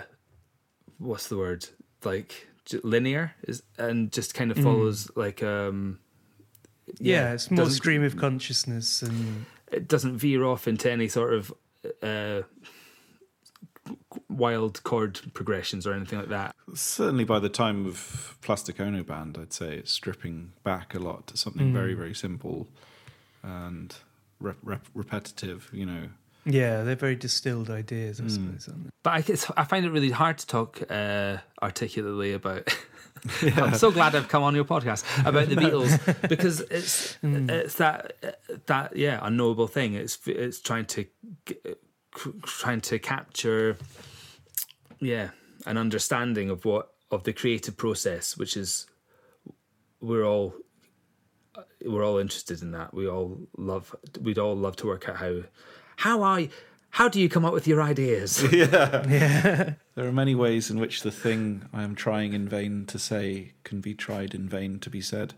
what's 1.00 1.28
the 1.28 1.38
word 1.38 1.68
like 2.04 2.48
linear 2.84 3.34
is 3.48 3.64
and 3.78 4.12
just 4.12 4.34
kind 4.36 4.52
of 4.52 4.58
follows 4.58 5.10
like 5.16 5.42
um 5.42 5.98
Yeah, 7.00 7.34
it's 7.34 7.50
more 7.50 7.66
stream 7.72 8.04
of 8.04 8.18
consciousness 8.18 9.02
and 9.02 9.46
it 9.72 9.88
doesn't 9.88 10.18
veer 10.18 10.44
off 10.46 10.68
into 10.68 10.90
any 10.92 11.08
sort 11.08 11.34
of 11.34 11.52
uh 12.02 12.42
wild 14.30 14.84
chord 14.84 15.20
progressions 15.34 15.86
or 15.88 15.94
anything 15.94 16.20
like 16.20 16.30
that 16.30 16.56
Certainly 16.74 17.26
by 17.26 17.40
the 17.40 17.50
time 17.50 17.86
of 17.86 18.38
Plastic 18.42 18.80
Ono 18.80 19.04
Band, 19.04 19.38
I'd 19.40 19.52
say 19.52 19.76
it's 19.76 19.92
stripping 19.92 20.54
back 20.64 20.96
a 20.96 21.00
lot 21.00 21.28
to 21.28 21.38
something 21.38 21.74
very, 21.74 21.94
very 21.94 22.14
simple 22.14 22.68
and 23.44 23.94
rep- 24.40 24.56
rep- 24.64 24.88
repetitive, 24.94 25.70
you 25.74 25.86
know. 25.86 26.08
yeah, 26.46 26.84
they're 26.84 26.96
very 26.96 27.16
distilled 27.18 27.70
ideas, 27.70 28.22
I 28.22 28.28
suppose. 28.28 28.70
Aren't 28.70 28.86
they? 28.86 28.90
but 29.04 29.10
I, 29.12 29.24
it's, 29.28 29.52
I 29.58 29.66
find 29.66 29.86
it 29.86 29.90
really 29.92 30.12
hard 30.12 30.38
to 30.38 30.48
talk 30.48 30.82
uh, 30.90 31.38
articulately 31.62 32.32
about. 32.34 32.74
I'm 33.56 33.76
so 33.76 33.92
glad 33.92 34.16
I've 34.16 34.28
come 34.28 34.44
on 34.44 34.56
your 34.56 34.66
podcast 34.66 35.04
about 35.26 35.48
the 35.50 35.56
Beatles 35.64 36.28
because 36.28 36.62
it's 36.62 37.18
mm. 37.24 37.50
it's 37.50 37.76
that 37.76 38.14
that 38.66 38.96
yeah 38.96 39.20
unknowable 39.22 39.68
thing. 39.68 39.94
It's 39.94 40.18
it's 40.26 40.60
trying 40.60 40.86
to 40.86 41.06
trying 42.44 42.82
to 42.82 43.00
capture 43.00 43.78
yeah 45.00 45.30
an 45.66 45.78
understanding 45.78 46.50
of 46.50 46.66
what 46.66 46.94
of 47.12 47.24
the 47.24 47.34
creative 47.34 47.78
process, 47.78 48.38
which 48.38 48.58
is 48.58 48.88
we're 50.00 50.26
all 50.26 50.56
we're 51.86 52.04
all 52.04 52.18
interested 52.18 52.62
in 52.62 52.72
that. 52.72 52.94
We 52.94 53.08
all 53.08 53.40
love 53.58 53.96
we'd 54.20 54.40
all 54.40 54.56
love 54.56 54.76
to 54.78 54.88
work 54.88 55.08
out 55.08 55.18
how 55.18 55.44
how 55.98 56.24
I 56.24 56.50
how 56.92 57.08
do 57.08 57.20
you 57.20 57.30
come 57.30 57.46
up 57.46 57.54
with 57.54 57.68
your 57.68 57.82
ideas? 57.82 58.44
Yeah, 58.52 59.74
There 59.96 60.08
are 60.08 60.12
many 60.12 60.36
ways 60.36 60.70
in 60.70 60.80
which 60.80 61.02
the 61.02 61.12
thing 61.12 61.64
I 61.74 61.84
am 61.84 61.96
trying 61.96 62.34
in 62.34 62.48
vain 62.48 62.86
to 62.88 63.00
say 63.00 63.54
can 63.64 63.82
be 63.82 63.94
tried 63.94 64.34
in 64.34 64.48
vain 64.48 64.80
to 64.80 64.90
be 64.90 65.02
said. 65.02 65.34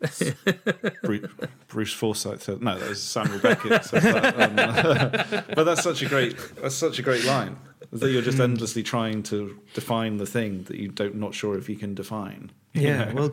Bruce, 1.04 1.30
Bruce 1.68 1.92
Forsyth 1.92 2.42
said, 2.42 2.60
"No, 2.60 2.76
that 2.76 2.88
was 2.88 3.00
Samuel 3.00 3.38
Beckett." 3.38 3.84
Said 3.84 4.02
that. 4.02 5.38
Um, 5.38 5.44
but 5.54 5.62
that's 5.62 5.82
such 5.84 6.02
a 6.02 6.08
great 6.08 6.36
that's 6.60 6.74
such 6.74 6.98
a 6.98 7.02
great 7.02 7.24
line. 7.24 7.56
Is 7.92 8.00
that 8.00 8.10
you're 8.10 8.22
just 8.22 8.40
endlessly 8.40 8.82
trying 8.82 9.22
to 9.24 9.58
define 9.74 10.16
the 10.16 10.24
thing 10.26 10.62
that 10.64 10.76
you 10.78 10.88
don't 10.88 11.16
not 11.16 11.34
sure 11.34 11.58
if 11.58 11.68
you 11.68 11.76
can 11.76 11.94
define. 11.94 12.50
you 12.72 12.88
Yeah, 12.88 13.12
know? 13.12 13.14
well, 13.14 13.32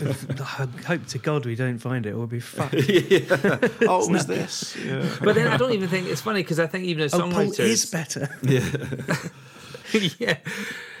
I 0.40 0.66
hope 0.86 1.06
to 1.08 1.18
God 1.18 1.44
we 1.44 1.56
don't 1.56 1.78
find 1.78 2.06
it. 2.06 2.16
We'll 2.16 2.28
be 2.28 2.38
fucked. 2.38 2.74
oh, 2.78 4.06
it 4.06 4.10
was 4.12 4.26
this? 4.26 4.76
Yeah. 4.76 5.04
but 5.22 5.34
then 5.34 5.48
I 5.48 5.56
don't 5.56 5.72
even 5.72 5.88
think 5.88 6.06
it's 6.06 6.20
funny 6.20 6.42
because 6.42 6.60
I 6.60 6.68
think 6.68 6.84
even 6.84 7.02
as 7.02 7.14
Oh, 7.14 7.18
Paul 7.20 7.30
songwriters, 7.46 7.58
is 7.58 7.86
better. 7.86 8.28
yeah, 8.42 10.08
yeah. 10.18 10.36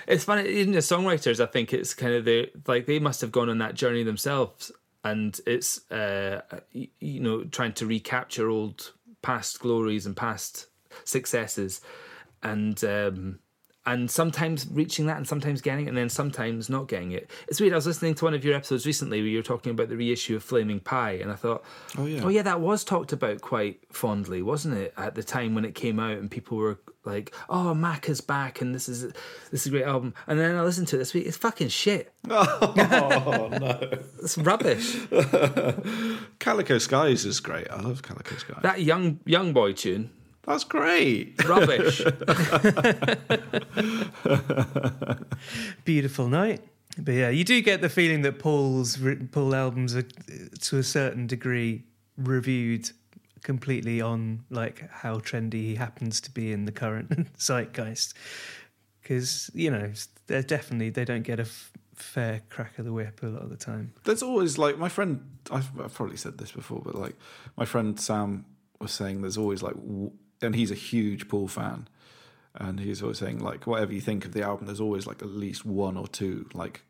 it's 0.06 0.24
funny. 0.24 0.48
Even 0.48 0.74
as 0.74 0.86
songwriters, 0.86 1.40
I 1.40 1.46
think 1.46 1.72
it's 1.72 1.94
kind 1.94 2.14
of 2.14 2.24
the 2.24 2.50
like 2.66 2.86
they 2.86 2.98
must 2.98 3.20
have 3.20 3.32
gone 3.32 3.48
on 3.48 3.58
that 3.58 3.74
journey 3.74 4.02
themselves, 4.02 4.72
and 5.04 5.38
it's 5.46 5.88
uh, 5.92 6.42
you 6.72 7.20
know 7.20 7.44
trying 7.44 7.72
to 7.74 7.86
recapture 7.86 8.48
old 8.48 8.92
past 9.22 9.60
glories 9.60 10.06
and 10.06 10.16
past 10.16 10.66
successes, 11.04 11.80
and 12.50 12.82
um, 12.84 13.38
and 13.88 14.10
sometimes 14.10 14.66
reaching 14.72 15.06
that, 15.06 15.16
and 15.16 15.28
sometimes 15.28 15.60
getting 15.60 15.86
it, 15.86 15.88
and 15.88 15.96
then 15.96 16.08
sometimes 16.08 16.68
not 16.68 16.88
getting 16.88 17.12
it. 17.12 17.30
It's 17.46 17.60
weird. 17.60 17.72
I 17.72 17.76
was 17.76 17.86
listening 17.86 18.14
to 18.16 18.24
one 18.24 18.34
of 18.34 18.44
your 18.44 18.54
episodes 18.54 18.84
recently 18.84 19.20
where 19.20 19.28
you 19.28 19.38
were 19.38 19.42
talking 19.44 19.70
about 19.70 19.88
the 19.88 19.96
reissue 19.96 20.34
of 20.36 20.42
Flaming 20.42 20.80
Pie, 20.80 21.12
and 21.22 21.30
I 21.30 21.36
thought, 21.36 21.62
Oh, 21.96 22.04
yeah. 22.06 22.22
oh 22.24 22.28
yeah, 22.28 22.42
that 22.42 22.60
was 22.60 22.82
talked 22.82 23.12
about 23.12 23.40
quite 23.42 23.80
fondly, 23.92 24.42
wasn't 24.42 24.76
it? 24.76 24.92
At 24.96 25.14
the 25.14 25.22
time 25.22 25.54
when 25.54 25.64
it 25.64 25.74
came 25.76 26.00
out, 26.00 26.18
and 26.18 26.28
people 26.30 26.58
were 26.58 26.78
like, 27.04 27.32
"Oh, 27.48 27.72
Mac 27.74 28.08
is 28.08 28.20
back, 28.20 28.60
and 28.60 28.74
this 28.74 28.88
is 28.88 29.02
this 29.52 29.60
is 29.60 29.66
a 29.68 29.70
great 29.70 29.84
album." 29.84 30.14
And 30.26 30.36
then 30.40 30.56
I 30.56 30.62
listened 30.62 30.88
to 30.88 30.96
it 30.96 30.98
this 30.98 31.14
week. 31.14 31.26
It's 31.26 31.36
fucking 31.36 31.68
shit. 31.68 32.12
Oh 32.28 32.72
no! 33.52 33.98
It's 34.20 34.36
rubbish. 34.36 34.96
Calico 36.40 36.78
Skies 36.78 37.24
is 37.24 37.38
great. 37.40 37.70
I 37.70 37.80
love 37.80 38.02
Calico 38.02 38.34
Skies. 38.36 38.58
that 38.62 38.82
young 38.82 39.20
young 39.24 39.52
boy 39.52 39.72
tune, 39.74 40.10
That's 40.46 40.64
great. 40.64 41.42
rubbish. 41.44 42.02
Beautiful 45.84 46.28
night. 46.28 46.62
But 46.98 47.14
yeah, 47.14 47.28
you 47.28 47.44
do 47.44 47.60
get 47.60 47.82
the 47.82 47.88
feeling 47.88 48.22
that 48.22 48.38
Paul's 48.38 48.98
Paul 49.32 49.54
albums 49.54 49.94
are, 49.94 50.02
to 50.02 50.78
a 50.78 50.82
certain 50.82 51.26
degree, 51.26 51.84
reviewed 52.16 52.90
completely 53.42 54.00
on 54.00 54.44
like 54.50 54.90
how 54.90 55.18
trendy 55.18 55.54
he 55.54 55.74
happens 55.74 56.20
to 56.22 56.30
be 56.30 56.52
in 56.52 56.64
the 56.64 56.72
current 56.72 57.28
zeitgeist. 57.38 58.14
Because 59.02 59.50
you 59.54 59.70
know, 59.70 59.92
they're 60.26 60.42
definitely 60.42 60.90
they 60.90 61.04
don't 61.04 61.22
get 61.22 61.38
a 61.38 61.42
f- 61.42 61.70
fair 61.94 62.42
crack 62.48 62.78
of 62.78 62.84
the 62.86 62.92
whip 62.92 63.22
a 63.22 63.26
lot 63.26 63.42
of 63.42 63.50
the 63.50 63.56
time. 63.56 63.92
There's 64.04 64.22
always 64.22 64.56
like 64.58 64.78
my 64.78 64.88
friend. 64.88 65.20
I've, 65.50 65.68
I've 65.78 65.94
probably 65.94 66.16
said 66.16 66.38
this 66.38 66.52
before, 66.52 66.80
but 66.84 66.94
like 66.94 67.14
my 67.56 67.66
friend 67.66 68.00
Sam 68.00 68.46
was 68.80 68.92
saying, 68.92 69.20
there's 69.22 69.38
always 69.38 69.62
like, 69.62 69.74
w- 69.74 70.12
and 70.42 70.54
he's 70.54 70.70
a 70.70 70.74
huge 70.74 71.28
Paul 71.28 71.48
fan, 71.48 71.88
and 72.54 72.80
he's 72.80 73.02
always 73.02 73.18
saying 73.18 73.38
like, 73.38 73.66
whatever 73.66 73.92
you 73.92 74.00
think 74.00 74.24
of 74.24 74.32
the 74.32 74.42
album, 74.42 74.66
there's 74.66 74.80
always 74.80 75.06
like 75.06 75.22
at 75.22 75.28
least 75.28 75.64
one 75.64 75.96
or 75.96 76.06
two 76.08 76.48
like, 76.54 76.82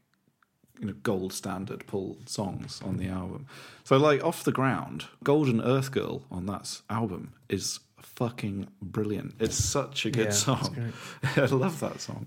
you 0.81 0.86
know, 0.86 0.94
gold 1.02 1.32
standard 1.32 1.86
Paul 1.86 2.18
songs 2.27 2.81
on 2.85 2.98
the 2.98 3.09
album. 3.09 3.47
So 3.85 3.97
like 3.97 4.23
off 4.23 4.44
the 4.44 4.52
ground, 4.52 5.06
Golden 5.24 5.60
Earth 5.60 5.90
Girl 5.90 6.23
on 6.31 6.47
that 6.47 6.81
album 6.90 7.32
is 7.48 7.81
fucking 8.01 8.68
brilliant. 8.82 9.35
It's 9.40 9.56
such 9.56 10.06
a 10.06 10.10
good 10.10 10.27
Yeah, 10.27 10.31
song. 10.32 10.93
I 11.36 11.47
love 11.47 11.81
that 11.81 12.01
song. 12.01 12.27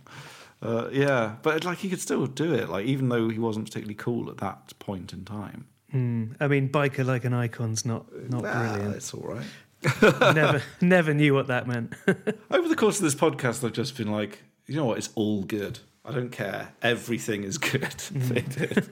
Uh, 0.61 0.89
yeah, 0.91 1.35
but 1.41 1.63
like 1.63 1.77
he 1.77 1.89
could 1.89 2.01
still 2.01 2.25
do 2.27 2.53
it, 2.53 2.67
like 2.69 2.85
even 2.85 3.07
though 3.09 3.29
he 3.29 3.39
wasn't 3.39 3.65
particularly 3.65 3.95
cool 3.95 4.29
at 4.29 4.37
that 4.37 4.77
point 4.79 5.13
in 5.13 5.23
time. 5.25 5.67
Mm. 5.93 6.35
I 6.39 6.47
mean, 6.47 6.69
biker 6.69 7.05
like 7.05 7.23
an 7.25 7.33
icon's 7.33 7.85
not 7.85 8.05
not 8.29 8.43
Ah, 8.45 8.73
brilliant. 8.73 8.95
it's 8.95 9.13
all 9.13 9.21
right. 9.27 9.45
never 10.01 10.61
never 10.81 11.13
knew 11.13 11.33
what 11.33 11.47
that 11.47 11.67
meant. 11.67 11.93
Over 12.51 12.67
the 12.67 12.75
course 12.75 12.97
of 12.97 13.03
this 13.03 13.15
podcast, 13.15 13.63
I've 13.63 13.73
just 13.73 13.95
been 13.97 14.11
like, 14.11 14.39
you 14.67 14.75
know 14.75 14.85
what? 14.85 14.97
It's 14.97 15.09
all 15.15 15.43
good. 15.43 15.79
I 16.05 16.11
don't 16.11 16.31
care. 16.31 16.73
Everything 16.81 17.43
is 17.43 17.57
good. 17.57 17.83
they 18.11 18.41
did. 18.41 18.89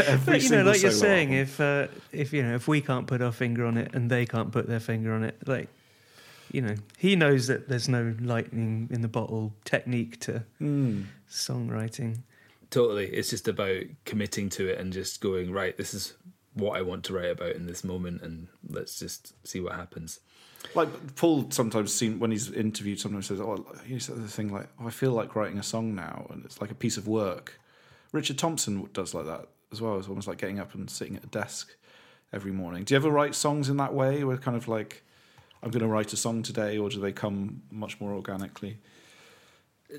Every 0.00 0.32
But 0.34 0.42
you 0.42 0.50
know, 0.50 0.62
like 0.62 0.80
you're 0.82 0.90
saying, 0.92 1.28
album. 1.28 1.40
if 1.42 1.60
uh, 1.60 1.86
if 2.12 2.32
you 2.32 2.42
know, 2.42 2.54
if 2.54 2.66
we 2.68 2.80
can't 2.80 3.06
put 3.06 3.20
our 3.22 3.32
finger 3.32 3.66
on 3.66 3.76
it 3.76 3.94
and 3.94 4.10
they 4.10 4.24
can't 4.26 4.50
put 4.50 4.66
their 4.66 4.80
finger 4.80 5.12
on 5.12 5.24
it, 5.24 5.36
like 5.46 5.68
you 6.52 6.62
know, 6.62 6.74
he 6.96 7.16
knows 7.16 7.48
that 7.48 7.68
there's 7.68 7.88
no 7.88 8.14
lightning 8.20 8.88
in 8.90 9.02
the 9.02 9.08
bottle 9.08 9.52
technique 9.64 10.20
to 10.20 10.42
Hmm. 10.58 11.02
songwriting. 11.28 12.18
Totally. 12.70 13.06
It's 13.06 13.30
just 13.30 13.46
about 13.46 13.82
committing 14.04 14.48
to 14.50 14.68
it 14.68 14.78
and 14.78 14.92
just 14.92 15.20
going, 15.20 15.52
right, 15.52 15.76
this 15.76 15.94
is 15.94 16.14
what 16.54 16.78
I 16.78 16.82
want 16.82 17.04
to 17.04 17.12
write 17.12 17.30
about 17.30 17.56
in 17.56 17.66
this 17.66 17.84
moment 17.84 18.22
and 18.22 18.48
let's 18.68 18.98
just 18.98 19.34
see 19.46 19.60
what 19.60 19.74
happens. 19.74 20.20
Like 20.74 21.16
Paul 21.16 21.50
sometimes 21.50 21.92
seen 21.92 22.18
when 22.18 22.30
he's 22.30 22.50
interviewed, 22.50 22.98
sometimes 22.98 23.26
says, 23.26 23.40
"Oh, 23.40 23.66
he 23.84 23.98
says 23.98 24.16
the 24.16 24.28
thing 24.28 24.52
like, 24.52 24.68
oh, 24.80 24.86
I 24.86 24.90
feel 24.90 25.12
like 25.12 25.36
writing 25.36 25.58
a 25.58 25.62
song 25.62 25.94
now, 25.94 26.26
and 26.30 26.42
it's 26.44 26.60
like 26.60 26.70
a 26.70 26.74
piece 26.74 26.96
of 26.96 27.06
work." 27.06 27.60
Richard 28.12 28.38
Thompson 28.38 28.88
does 28.92 29.12
like 29.12 29.26
that 29.26 29.48
as 29.72 29.82
well. 29.82 29.98
It's 29.98 30.08
almost 30.08 30.26
like 30.26 30.38
getting 30.38 30.60
up 30.60 30.74
and 30.74 30.88
sitting 30.88 31.16
at 31.16 31.24
a 31.24 31.26
desk 31.26 31.74
every 32.32 32.52
morning. 32.52 32.84
Do 32.84 32.94
you 32.94 32.96
ever 32.96 33.10
write 33.10 33.34
songs 33.34 33.68
in 33.68 33.76
that 33.76 33.92
way, 33.92 34.24
where 34.24 34.36
kind 34.36 34.56
of 34.56 34.68
like, 34.68 35.02
I'm 35.62 35.70
going 35.70 35.82
to 35.82 35.88
write 35.88 36.12
a 36.12 36.16
song 36.16 36.42
today, 36.42 36.78
or 36.78 36.88
do 36.88 37.00
they 37.00 37.12
come 37.12 37.62
much 37.70 38.00
more 38.00 38.12
organically? 38.12 38.78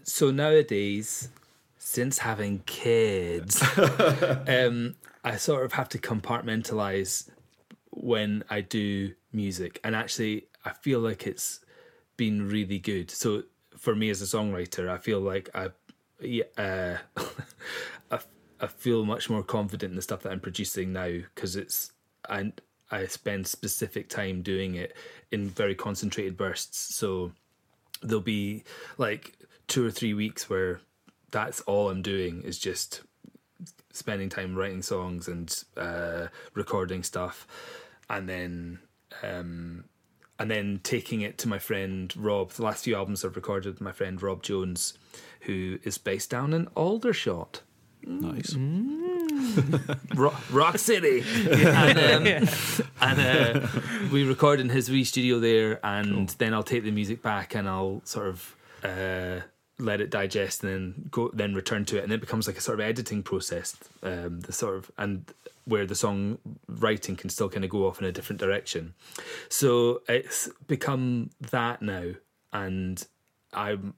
So 0.03 0.31
nowadays, 0.31 1.29
since 1.77 2.19
having 2.19 2.59
kids, 2.65 3.61
um, 4.47 4.95
I 5.25 5.37
sort 5.37 5.65
of 5.65 5.73
have 5.73 5.89
to 5.89 5.97
compartmentalize 5.97 7.29
when 7.89 8.43
I 8.47 8.61
do 8.61 9.15
music. 9.33 9.79
And 9.83 9.95
actually, 9.95 10.47
I 10.63 10.71
feel 10.71 10.99
like 10.99 11.25
it's 11.25 11.61
been 12.15 12.47
really 12.47 12.77
good. 12.77 13.09
So 13.09 13.43
for 13.75 13.95
me 13.95 14.11
as 14.11 14.21
a 14.21 14.25
songwriter, 14.25 14.87
I 14.87 14.99
feel 14.99 15.19
like 15.19 15.49
I, 15.55 15.71
uh, 16.61 16.97
I, 18.11 18.19
I 18.61 18.67
feel 18.67 19.03
much 19.03 19.27
more 19.27 19.41
confident 19.41 19.91
in 19.91 19.95
the 19.95 20.03
stuff 20.03 20.21
that 20.21 20.31
I'm 20.31 20.39
producing 20.39 20.93
now 20.93 21.09
because 21.09 21.55
it's 21.55 21.91
and 22.29 22.61
I 22.91 23.07
spend 23.07 23.47
specific 23.47 24.09
time 24.09 24.43
doing 24.43 24.75
it 24.75 24.95
in 25.31 25.49
very 25.49 25.73
concentrated 25.73 26.37
bursts. 26.37 26.95
So 26.95 27.31
there'll 28.03 28.21
be 28.21 28.63
like 28.99 29.33
two 29.67 29.85
or 29.85 29.91
three 29.91 30.13
weeks 30.13 30.51
where 30.51 30.81
that's 31.31 31.61
all 31.61 31.89
I'm 31.89 32.03
doing 32.03 32.43
is 32.43 32.59
just 32.59 33.01
spending 33.95 34.29
time 34.29 34.55
writing 34.55 34.81
songs 34.81 35.27
and 35.27 35.63
uh, 35.77 36.27
recording 36.53 37.01
stuff, 37.03 37.47
and 38.09 38.27
then 38.27 38.79
um, 39.23 39.85
and 40.37 40.51
then 40.51 40.81
taking 40.83 41.21
it 41.21 41.37
to 41.39 41.47
my 41.47 41.59
friend 41.59 42.13
Rob. 42.17 42.51
The 42.51 42.63
last 42.63 42.83
few 42.83 42.95
albums 42.95 43.23
I've 43.23 43.35
recorded 43.35 43.73
with 43.73 43.81
my 43.81 43.91
friend 43.91 44.21
Rob 44.21 44.43
Jones, 44.43 44.93
who 45.41 45.79
is 45.83 45.97
based 45.97 46.29
down 46.29 46.53
in 46.53 46.67
Aldershot. 46.75 47.61
Nice. 48.07 48.55
Rock, 50.15 50.39
Rock 50.51 50.77
City, 50.77 51.23
and, 51.49 51.97
um, 51.97 52.49
and 53.01 53.19
uh, 53.19 53.67
we 54.11 54.23
record 54.23 54.59
in 54.59 54.69
his 54.69 54.91
wee 54.91 55.03
studio 55.03 55.39
there, 55.39 55.79
and 55.83 56.29
then 56.29 56.53
I'll 56.53 56.61
take 56.61 56.83
the 56.83 56.91
music 56.91 57.23
back 57.23 57.55
and 57.55 57.67
I'll 57.67 58.01
sort 58.05 58.27
of 58.27 58.55
uh, 58.83 59.39
let 59.77 60.01
it 60.01 60.09
digest, 60.09 60.63
and 60.63 60.71
then 60.71 61.09
go, 61.11 61.29
then 61.33 61.53
return 61.53 61.85
to 61.85 61.97
it, 61.97 62.03
and 62.03 62.13
it 62.13 62.21
becomes 62.21 62.47
like 62.47 62.57
a 62.57 62.61
sort 62.61 62.79
of 62.79 62.85
editing 62.85 63.23
process. 63.23 63.75
Um, 64.03 64.41
the 64.41 64.53
sort 64.53 64.77
of 64.77 64.91
and 64.97 65.25
where 65.65 65.85
the 65.85 65.95
song 65.95 66.37
writing 66.67 67.15
can 67.15 67.29
still 67.29 67.49
kind 67.49 67.65
of 67.65 67.71
go 67.71 67.87
off 67.87 67.99
in 67.99 68.05
a 68.05 68.11
different 68.11 68.39
direction. 68.39 68.93
So 69.49 70.01
it's 70.07 70.47
become 70.67 71.31
that 71.51 71.81
now, 71.81 72.11
and 72.53 73.05
I'm 73.53 73.95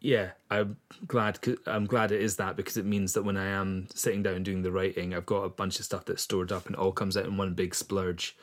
yeah, 0.00 0.32
I'm 0.50 0.76
glad. 1.06 1.38
I'm 1.66 1.86
glad 1.86 2.12
it 2.12 2.20
is 2.20 2.36
that 2.36 2.56
because 2.56 2.76
it 2.76 2.84
means 2.84 3.14
that 3.14 3.22
when 3.22 3.38
I 3.38 3.46
am 3.46 3.88
sitting 3.94 4.22
down 4.22 4.42
doing 4.42 4.62
the 4.62 4.70
writing, 4.72 5.14
I've 5.14 5.26
got 5.26 5.44
a 5.44 5.48
bunch 5.48 5.78
of 5.78 5.86
stuff 5.86 6.04
that's 6.04 6.22
stored 6.22 6.52
up 6.52 6.66
and 6.66 6.74
it 6.74 6.78
all 6.78 6.92
comes 6.92 7.16
out 7.16 7.24
in 7.24 7.36
one 7.36 7.54
big 7.54 7.74
splurge, 7.74 8.36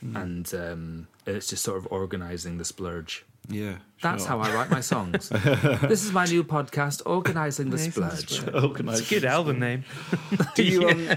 and 0.00 0.52
um, 0.54 1.08
it's 1.26 1.48
just 1.48 1.62
sort 1.62 1.78
of 1.78 1.86
organizing 1.90 2.56
the 2.56 2.64
splurge. 2.64 3.25
Yeah, 3.48 3.76
That's 4.02 4.22
sure. 4.24 4.30
how 4.30 4.40
I 4.40 4.52
write 4.54 4.70
my 4.70 4.80
songs. 4.80 5.28
this 5.82 6.04
is 6.04 6.12
my 6.12 6.24
new 6.24 6.42
podcast, 6.44 7.02
organizing 7.06 7.70
the 7.70 7.78
splurge. 7.78 8.28
Splurge. 8.28 8.80
It's 8.80 9.10
a 9.10 9.14
good 9.14 9.24
album 9.24 9.58
name. 9.60 9.84
Do 10.54 10.62
you 10.64 10.88
um, 10.88 11.08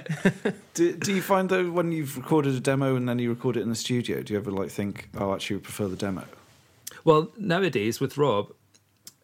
do, 0.73 0.95
do 0.95 1.13
you 1.13 1.21
find 1.21 1.49
though 1.49 1.71
when 1.71 1.91
you've 1.91 2.15
recorded 2.17 2.53
a 2.55 2.59
demo 2.59 2.95
and 2.95 3.07
then 3.09 3.19
you 3.19 3.29
record 3.29 3.57
it 3.57 3.61
in 3.61 3.69
the 3.69 3.75
studio, 3.75 4.21
do 4.21 4.33
you 4.33 4.39
ever 4.39 4.51
like 4.51 4.69
think, 4.69 5.09
oh, 5.17 5.33
actually, 5.33 5.57
I 5.57 5.59
prefer 5.59 5.87
the 5.87 5.95
demo? 5.95 6.23
Well, 7.03 7.31
nowadays 7.37 7.99
with 7.99 8.17
Rob, 8.17 8.53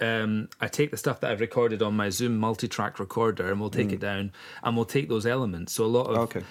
um, 0.01 0.49
I 0.59 0.67
take 0.67 0.91
the 0.91 0.97
stuff 0.97 1.19
that 1.21 1.31
I've 1.31 1.39
recorded 1.41 1.81
on 1.81 1.95
my 1.95 2.09
Zoom 2.09 2.37
multi-track 2.37 2.99
recorder, 2.99 3.51
and 3.51 3.59
we'll 3.61 3.69
take 3.69 3.91
it 3.91 3.99
down, 3.99 4.31
and 4.63 4.75
we'll 4.75 4.85
take 4.85 5.07
those 5.09 5.25
elements. 5.25 5.73
So 5.73 5.85
a 5.85 5.87
lot 5.87 6.07
of 6.07 6.17
Okay. 6.17 6.41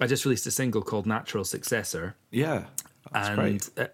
I 0.00 0.06
just 0.06 0.24
released 0.24 0.46
a 0.46 0.50
single 0.50 0.82
called 0.82 1.06
"Natural 1.06 1.44
Successor," 1.44 2.16
Yeah, 2.30 2.64
that's 3.12 3.28
and 3.28 3.38
great. 3.38 3.70
uh, 3.78 3.86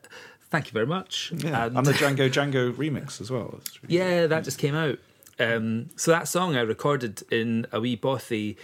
thank 0.51 0.67
you 0.67 0.73
very 0.73 0.87
much. 0.87 1.33
Yeah, 1.37 1.67
And- 1.67 1.77
and 1.79 1.87
the 1.87 1.93
Django 1.93 2.31
Django 2.31 2.73
remix 2.73 3.21
as 3.21 3.31
well. 3.31 3.61
Really 3.83 3.97
yeah, 3.97 4.27
that 4.27 4.45
just 4.45 4.59
came 4.59 4.75
out. 4.75 4.99
Um, 5.41 5.91
so 5.97 6.11
that 6.11 6.27
song 6.29 6.57
I 6.57 6.61
recorded 6.63 7.23
in 7.31 7.67
a 7.73 7.81
wee 7.81 7.97
bothy 7.97 8.57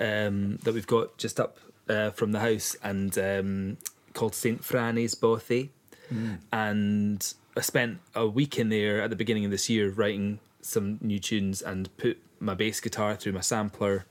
um, 0.00 0.56
that 0.62 0.72
we've 0.72 0.86
got 0.86 1.18
just 1.18 1.38
up 1.38 1.58
uh, 1.88 2.10
from 2.10 2.32
the 2.32 2.40
house, 2.40 2.74
and 2.82 3.16
um, 3.18 3.76
called 4.14 4.34
Saint 4.34 4.62
Franny's 4.62 5.14
Bothy. 5.14 5.70
And 6.52 7.34
I 7.56 7.60
spent 7.60 7.98
a 8.14 8.26
week 8.26 8.58
in 8.58 8.68
there 8.68 9.00
at 9.02 9.10
the 9.10 9.16
beginning 9.16 9.44
of 9.44 9.50
this 9.50 9.68
year 9.70 9.90
writing 9.90 10.38
some 10.60 10.98
new 11.00 11.18
tunes 11.18 11.60
and 11.62 11.94
put 11.96 12.18
my 12.40 12.54
bass 12.54 12.80
guitar 12.80 13.16
through 13.16 13.32
my 13.32 13.40
sampler 13.40 14.04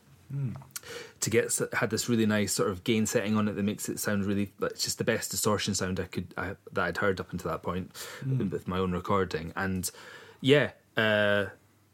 to 1.19 1.29
get 1.29 1.59
had 1.73 1.89
this 1.89 2.09
really 2.09 2.25
nice 2.25 2.53
sort 2.53 2.69
of 2.69 2.83
gain 2.83 3.05
setting 3.05 3.37
on 3.37 3.47
it 3.47 3.53
that 3.53 3.63
makes 3.63 3.89
it 3.89 3.99
sound 3.99 4.25
really 4.25 4.51
like 4.59 4.71
it's 4.71 4.83
just 4.83 4.97
the 4.97 5.03
best 5.03 5.31
distortion 5.31 5.73
sound 5.73 5.99
I 5.99 6.05
could 6.05 6.33
I, 6.37 6.55
that 6.73 6.83
I'd 6.83 6.97
heard 6.97 7.19
up 7.19 7.31
until 7.31 7.51
that 7.51 7.63
point 7.63 7.91
with 8.51 8.67
my 8.67 8.79
own 8.79 8.91
recording. 8.91 9.53
And 9.55 9.89
yeah 10.41 10.71
uh 10.97 11.45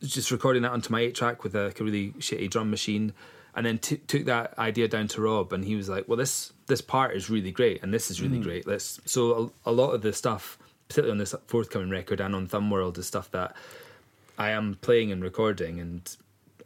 just 0.01 0.31
recording 0.31 0.61
that 0.61 0.71
onto 0.71 0.91
my 0.91 1.01
8 1.01 1.15
track 1.15 1.43
with 1.43 1.55
a, 1.55 1.65
like 1.65 1.79
a 1.79 1.83
really 1.83 2.11
shitty 2.13 2.49
drum 2.49 2.69
machine. 2.69 3.13
And 3.55 3.65
then 3.65 3.79
t- 3.79 3.97
took 3.97 4.25
that 4.25 4.57
idea 4.59 4.87
down 4.87 5.07
to 5.09 5.21
Rob 5.21 5.51
and 5.51 5.65
he 5.65 5.75
was 5.75 5.89
like 5.89 6.07
well 6.07 6.17
this 6.17 6.53
this 6.67 6.81
part 6.81 7.15
is 7.15 7.29
really 7.29 7.51
great 7.51 7.81
and 7.83 7.93
this 7.93 8.11
is 8.11 8.21
really 8.21 8.39
great. 8.39 8.67
Let's 8.67 8.99
so 9.05 9.51
a, 9.65 9.69
a 9.69 9.71
lot 9.71 9.91
of 9.91 10.01
the 10.01 10.13
stuff 10.13 10.57
particularly 10.87 11.11
on 11.11 11.17
this 11.17 11.35
forthcoming 11.47 11.89
record 11.89 12.21
and 12.21 12.35
on 12.35 12.47
Thumb 12.47 12.69
World 12.69 12.97
is 12.97 13.07
stuff 13.07 13.29
that 13.31 13.55
I 14.37 14.51
am 14.51 14.77
playing 14.81 15.11
and 15.11 15.23
recording 15.23 15.79
and 15.79 16.15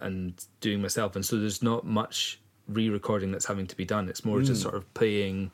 and 0.02 0.34
doing 0.60 0.82
myself, 0.82 1.16
and 1.16 1.26
so 1.26 1.38
there's 1.38 1.62
not 1.64 1.86
much 1.86 2.40
re-recording 2.68 3.32
that's 3.32 3.46
having 3.46 3.68
to 3.68 3.76
be 3.76 3.86
done. 3.86 4.08
It's 4.10 4.24
more 4.26 4.40
Mm. 4.40 4.46
just 4.46 4.62
sort 4.62 4.76
of 4.76 4.92
playing 4.94 5.52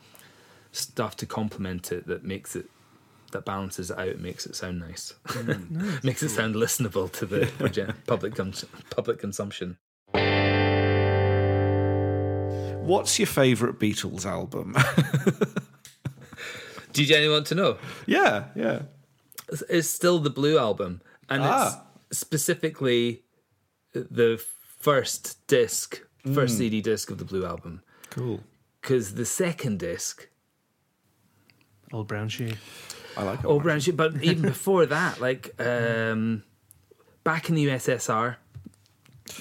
stuff 0.71 1.15
to 1.17 1.25
complement 1.25 1.91
it 1.91 2.07
that 2.07 2.23
makes 2.23 2.55
it 2.55 2.69
that 3.31 3.43
balances 3.43 3.91
it 3.91 3.97
out, 3.99 4.07
and 4.07 4.21
makes 4.21 4.45
it 4.45 4.55
sound 4.55 4.79
nice, 4.79 5.13
Mm. 5.27 6.01
makes 6.03 6.23
it 6.23 6.29
sound 6.29 6.55
listenable 6.55 7.11
to 7.13 7.25
the 7.25 7.51
public 8.07 8.35
cons- 8.35 8.65
public 8.89 9.19
consumption. 9.19 9.77
What's 12.85 13.19
your 13.19 13.25
favourite 13.27 13.79
Beatles 13.79 14.25
album? 14.25 14.73
Do 16.93 17.01
you 17.01 17.07
genuinely 17.07 17.33
want 17.35 17.47
to 17.47 17.55
know? 17.55 17.77
yeah, 18.05 18.45
yeah. 18.55 18.83
It's- 19.51 19.63
It's 19.69 19.89
still 19.89 20.19
the 20.19 20.29
Blue 20.29 20.57
album, 20.57 21.01
and 21.29 21.43
Ah. 21.43 21.83
it's 22.09 22.17
specifically 22.19 23.23
the 24.09 24.43
first 24.79 25.45
disc, 25.47 26.01
first 26.33 26.55
Mm. 26.55 26.57
CD 26.57 26.81
disc 26.81 27.09
of 27.09 27.17
the 27.17 27.25
Blue 27.25 27.45
album, 27.45 27.81
Cool. 28.09 28.43
because 28.81 29.15
the 29.15 29.25
second 29.25 29.79
disc 29.79 30.27
Old 31.93 32.07
Brown 32.07 32.29
Shoe. 32.29 32.53
I 33.15 33.23
like 33.23 33.43
Old, 33.45 33.61
Oh, 33.61 33.63
brown 33.63 33.79
shoe. 33.79 33.93
But 33.93 34.21
even 34.23 34.41
before 34.53 34.85
that, 34.85 35.19
like 35.21 35.59
um, 35.59 36.43
back 37.23 37.49
in 37.49 37.55
the 37.55 37.65
USSR, 37.67 38.35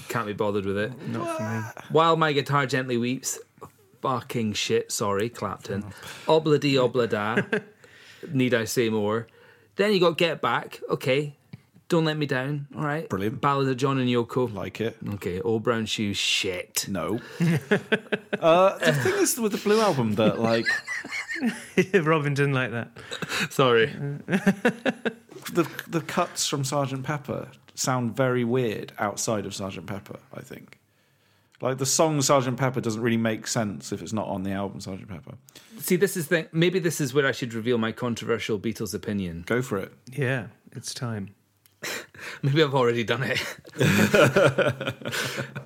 can't 0.09 0.27
be 0.27 0.33
bothered 0.33 0.65
with 0.65 0.78
it. 0.78 0.93
Not 1.09 1.37
for 1.37 1.43
me. 1.43 1.85
While 1.91 2.16
my 2.16 2.33
guitar 2.33 2.66
gently 2.66 2.97
weeps, 2.97 3.39
fucking 4.01 4.55
shit. 4.55 4.91
Sorry, 4.93 5.28
Clapton. 5.28 5.83
Obladi 6.27 6.74
oblada. 6.74 7.62
Need 8.33 8.55
I 8.55 8.65
say 8.65 8.89
more? 8.89 9.27
Then 9.77 9.93
you 9.93 10.01
got 10.01 10.16
Get 10.16 10.41
Back. 10.41 10.81
Okay. 10.89 11.36
Don't 11.89 12.05
let 12.05 12.17
me 12.17 12.27
down. 12.27 12.67
All 12.75 12.83
right. 12.83 13.09
Brilliant. 13.09 13.41
Ballad 13.41 13.69
of 13.69 13.77
John 13.77 13.99
and 13.99 14.09
Yoko. 14.09 14.53
Like 14.53 14.81
it. 14.81 14.97
Okay. 15.15 15.41
All 15.41 15.61
brown 15.61 15.87
Shoes, 15.87 16.17
Shit. 16.17 16.87
No. 16.89 17.21
uh, 17.41 18.79
the 18.79 18.93
thing 18.93 19.15
is 19.23 19.39
with 19.39 19.53
the 19.53 19.61
Blue 19.63 19.81
album 19.81 20.17
that 20.17 20.41
like 20.41 20.67
Robin 21.95 22.35
didn't 22.35 22.55
like 22.55 22.73
that. 22.73 22.91
Sorry. 23.51 23.87
the 24.27 25.69
the 25.87 26.01
cuts 26.01 26.49
from 26.49 26.65
Sergeant 26.65 27.05
Pepper 27.05 27.49
sound 27.75 28.17
very 28.17 28.43
weird 28.43 28.93
outside 28.99 29.47
of 29.47 29.55
Sergeant 29.55 29.87
Pepper. 29.87 30.19
I 30.35 30.41
think. 30.41 30.81
Like 31.61 31.79
the 31.79 31.87
song 31.87 32.21
Sergeant 32.21 32.59
Pepper 32.59 32.81
doesn't 32.81 33.01
really 33.01 33.17
make 33.17 33.47
sense 33.47 33.93
if 33.93 34.03
it's 34.03 34.13
not 34.13 34.27
on 34.27 34.43
the 34.43 34.51
album 34.51 34.81
Sergeant 34.81 35.09
Pepper. 35.09 35.37
See, 35.79 35.95
this 35.95 36.17
is 36.17 36.27
the 36.29 36.49
maybe 36.51 36.81
this 36.81 37.01
is 37.01 37.15
where 37.15 37.27
I 37.27 37.33
should 37.33 37.55
reveal 37.55 37.79
my 37.79 37.93
controversial 37.93 38.59
Beatles 38.59 38.93
opinion. 38.93 39.45
Go 39.47 39.63
for 39.63 39.79
it. 39.79 39.93
Yeah, 40.13 40.49
it's 40.73 40.93
time. 40.93 41.31
maybe 42.43 42.62
I've 42.62 42.74
already 42.74 43.05
done 43.05 43.23
it. 43.23 43.40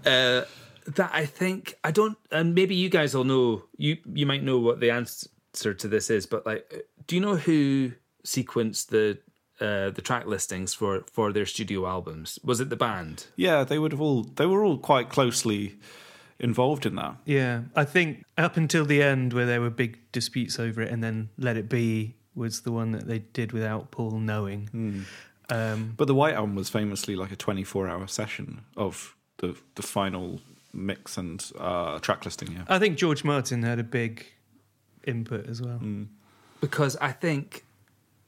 uh, 0.06 0.44
that 0.86 1.10
I 1.12 1.26
think 1.26 1.74
I 1.84 1.90
don't, 1.90 2.18
and 2.30 2.54
maybe 2.54 2.74
you 2.74 2.88
guys 2.88 3.14
will 3.14 3.24
know. 3.24 3.64
You 3.76 3.98
you 4.12 4.26
might 4.26 4.42
know 4.42 4.58
what 4.58 4.80
the 4.80 4.90
answer 4.90 5.74
to 5.74 5.88
this 5.88 6.10
is, 6.10 6.26
but 6.26 6.46
like, 6.46 6.86
do 7.06 7.16
you 7.16 7.20
know 7.20 7.36
who 7.36 7.92
sequenced 8.24 8.88
the 8.88 9.18
uh, 9.64 9.90
the 9.90 10.02
track 10.02 10.26
listings 10.26 10.74
for 10.74 11.04
for 11.12 11.32
their 11.32 11.46
studio 11.46 11.86
albums? 11.86 12.38
Was 12.42 12.60
it 12.60 12.70
the 12.70 12.76
band? 12.76 13.26
Yeah, 13.36 13.64
they 13.64 13.78
would 13.78 13.92
have 13.92 14.00
all. 14.00 14.24
They 14.24 14.46
were 14.46 14.64
all 14.64 14.78
quite 14.78 15.08
closely 15.10 15.78
involved 16.38 16.86
in 16.86 16.94
that. 16.96 17.16
Yeah, 17.24 17.62
I 17.76 17.84
think 17.84 18.24
up 18.38 18.56
until 18.56 18.84
the 18.84 19.02
end, 19.02 19.32
where 19.32 19.46
there 19.46 19.60
were 19.60 19.70
big 19.70 19.98
disputes 20.12 20.58
over 20.58 20.82
it, 20.82 20.90
and 20.90 21.04
then 21.04 21.28
Let 21.36 21.56
It 21.56 21.68
Be 21.68 22.16
was 22.34 22.62
the 22.62 22.72
one 22.72 22.92
that 22.92 23.06
they 23.06 23.18
did 23.18 23.52
without 23.52 23.90
Paul 23.90 24.18
knowing. 24.18 25.04
Um, 25.50 25.94
But 25.96 26.06
the 26.06 26.14
White 26.14 26.34
Album 26.34 26.54
was 26.54 26.68
famously 26.68 27.16
like 27.16 27.32
a 27.32 27.36
24 27.36 27.88
hour 27.88 28.06
session 28.06 28.62
of 28.76 29.16
the 29.38 29.56
the 29.74 29.82
final 29.82 30.40
mix 30.72 31.16
and 31.18 31.44
uh, 31.58 31.98
track 31.98 32.24
listing. 32.24 32.52
Yeah, 32.52 32.64
I 32.68 32.78
think 32.78 32.96
George 32.98 33.24
Martin 33.24 33.62
had 33.62 33.78
a 33.78 33.84
big 33.84 34.26
input 35.04 35.46
as 35.46 35.60
well. 35.62 35.80
because 36.60 36.96
I 37.00 37.12
think 37.12 37.64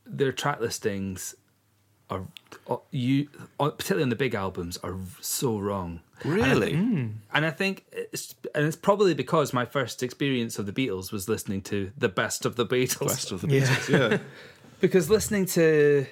their 0.07 0.33
track 0.33 0.61
listings 0.61 1.35
are 2.11 2.23
uh, 2.69 2.77
you 2.91 3.29
uh, 3.61 3.71
particularly 3.71 4.03
on 4.03 4.09
the 4.09 4.17
big 4.17 4.35
albums 4.35 4.79
are 4.83 4.97
so 5.21 5.59
wrong. 5.59 6.01
Really? 6.25 6.73
and 6.75 6.85
I 6.85 6.91
think, 6.91 7.15
and 7.35 7.47
I 7.47 7.51
think 7.51 7.85
it's, 7.91 8.35
and 8.55 8.65
it's 8.67 8.77
probably 8.77 9.15
because 9.15 9.53
my 9.53 9.65
first 9.65 10.03
experience 10.03 10.59
of 10.59 10.67
the 10.67 10.73
Beatles 10.73 11.11
was 11.13 11.29
listening 11.29 11.63
to 11.63 11.91
the 11.99 12.09
best 12.09 12.45
of 12.47 12.55
the 12.57 12.65
Beatles. 12.67 13.09
Best 13.09 13.33
of 13.33 13.41
the 13.41 13.49
Beatles. 13.49 13.89
Yeah. 13.89 14.19
because 14.81 15.11
listening 15.11 15.47
to 15.47 16.07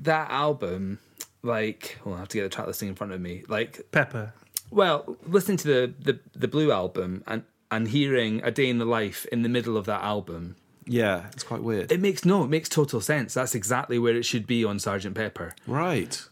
that 0.00 0.30
album, 0.30 0.98
like, 1.42 1.98
well, 2.04 2.14
I 2.14 2.18
have 2.18 2.28
to 2.28 2.36
get 2.38 2.42
the 2.44 2.48
track 2.48 2.66
listing 2.66 2.88
in 2.88 2.94
front 2.94 3.12
of 3.12 3.20
me. 3.20 3.44
Like, 3.48 3.90
Pepper. 3.92 4.32
well, 4.70 5.16
listening 5.26 5.56
to 5.58 5.66
the 5.68 5.94
the, 6.12 6.20
the 6.34 6.48
Blue 6.48 6.72
album 6.72 7.22
and 7.26 7.44
and 7.70 7.88
hearing 7.88 8.40
a 8.44 8.50
day 8.50 8.68
in 8.68 8.78
the 8.78 8.84
life 8.84 9.26
in 9.32 9.42
the 9.42 9.48
middle 9.48 9.76
of 9.76 9.86
that 9.86 10.02
album, 10.02 10.56
yeah, 10.86 11.26
it's 11.32 11.42
quite 11.42 11.62
weird. 11.62 11.90
it 11.90 12.00
makes 12.00 12.24
no, 12.24 12.44
it 12.44 12.48
makes 12.48 12.68
total 12.68 13.00
sense. 13.00 13.34
That's 13.34 13.54
exactly 13.54 13.98
where 13.98 14.14
it 14.14 14.24
should 14.24 14.46
be 14.46 14.64
on 14.64 14.78
Sergeant 14.78 15.14
Pepper. 15.16 15.54
right. 15.66 16.22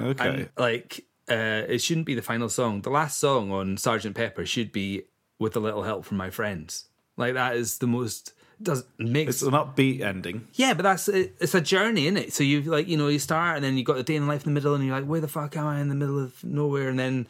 Okay. 0.00 0.28
And 0.28 0.48
like, 0.56 1.04
uh, 1.28 1.64
it 1.68 1.78
shouldn't 1.78 2.06
be 2.06 2.14
the 2.14 2.22
final 2.22 2.48
song. 2.48 2.82
The 2.82 2.90
last 2.90 3.18
song 3.18 3.50
on 3.50 3.76
Sergeant 3.76 4.14
Pepper 4.14 4.46
should 4.46 4.70
be 4.72 5.02
"With 5.40 5.56
a 5.56 5.60
Little 5.60 5.82
Help 5.82 6.04
from 6.04 6.16
My 6.18 6.30
Friends." 6.30 6.84
Like 7.16 7.34
that 7.34 7.56
is 7.56 7.78
the 7.78 7.88
most 7.88 8.32
does 8.62 8.84
makes 8.98 9.34
it's 9.34 9.42
an 9.42 9.52
upbeat 9.52 10.00
ending. 10.00 10.46
yeah, 10.54 10.74
but 10.74 10.82
that's 10.82 11.08
it's 11.08 11.54
a 11.54 11.60
journey, 11.60 12.06
is 12.08 12.16
it? 12.16 12.32
So 12.32 12.42
you 12.42 12.62
like 12.62 12.88
you 12.88 12.96
know 12.96 13.08
you 13.08 13.18
start 13.18 13.56
and 13.56 13.64
then 13.64 13.76
you 13.78 13.84
got 13.84 13.96
the 13.96 14.02
day 14.02 14.16
in 14.16 14.26
life 14.26 14.44
in 14.46 14.52
the 14.52 14.60
middle, 14.60 14.74
and 14.74 14.84
you're 14.84 14.94
like, 14.96 15.04
where 15.08 15.20
the 15.20 15.28
fuck 15.28 15.56
am 15.56 15.66
I 15.66 15.80
in 15.80 15.88
the 15.88 15.94
middle 15.94 16.18
of 16.18 16.42
nowhere? 16.44 16.88
And 16.88 16.98
then 16.98 17.26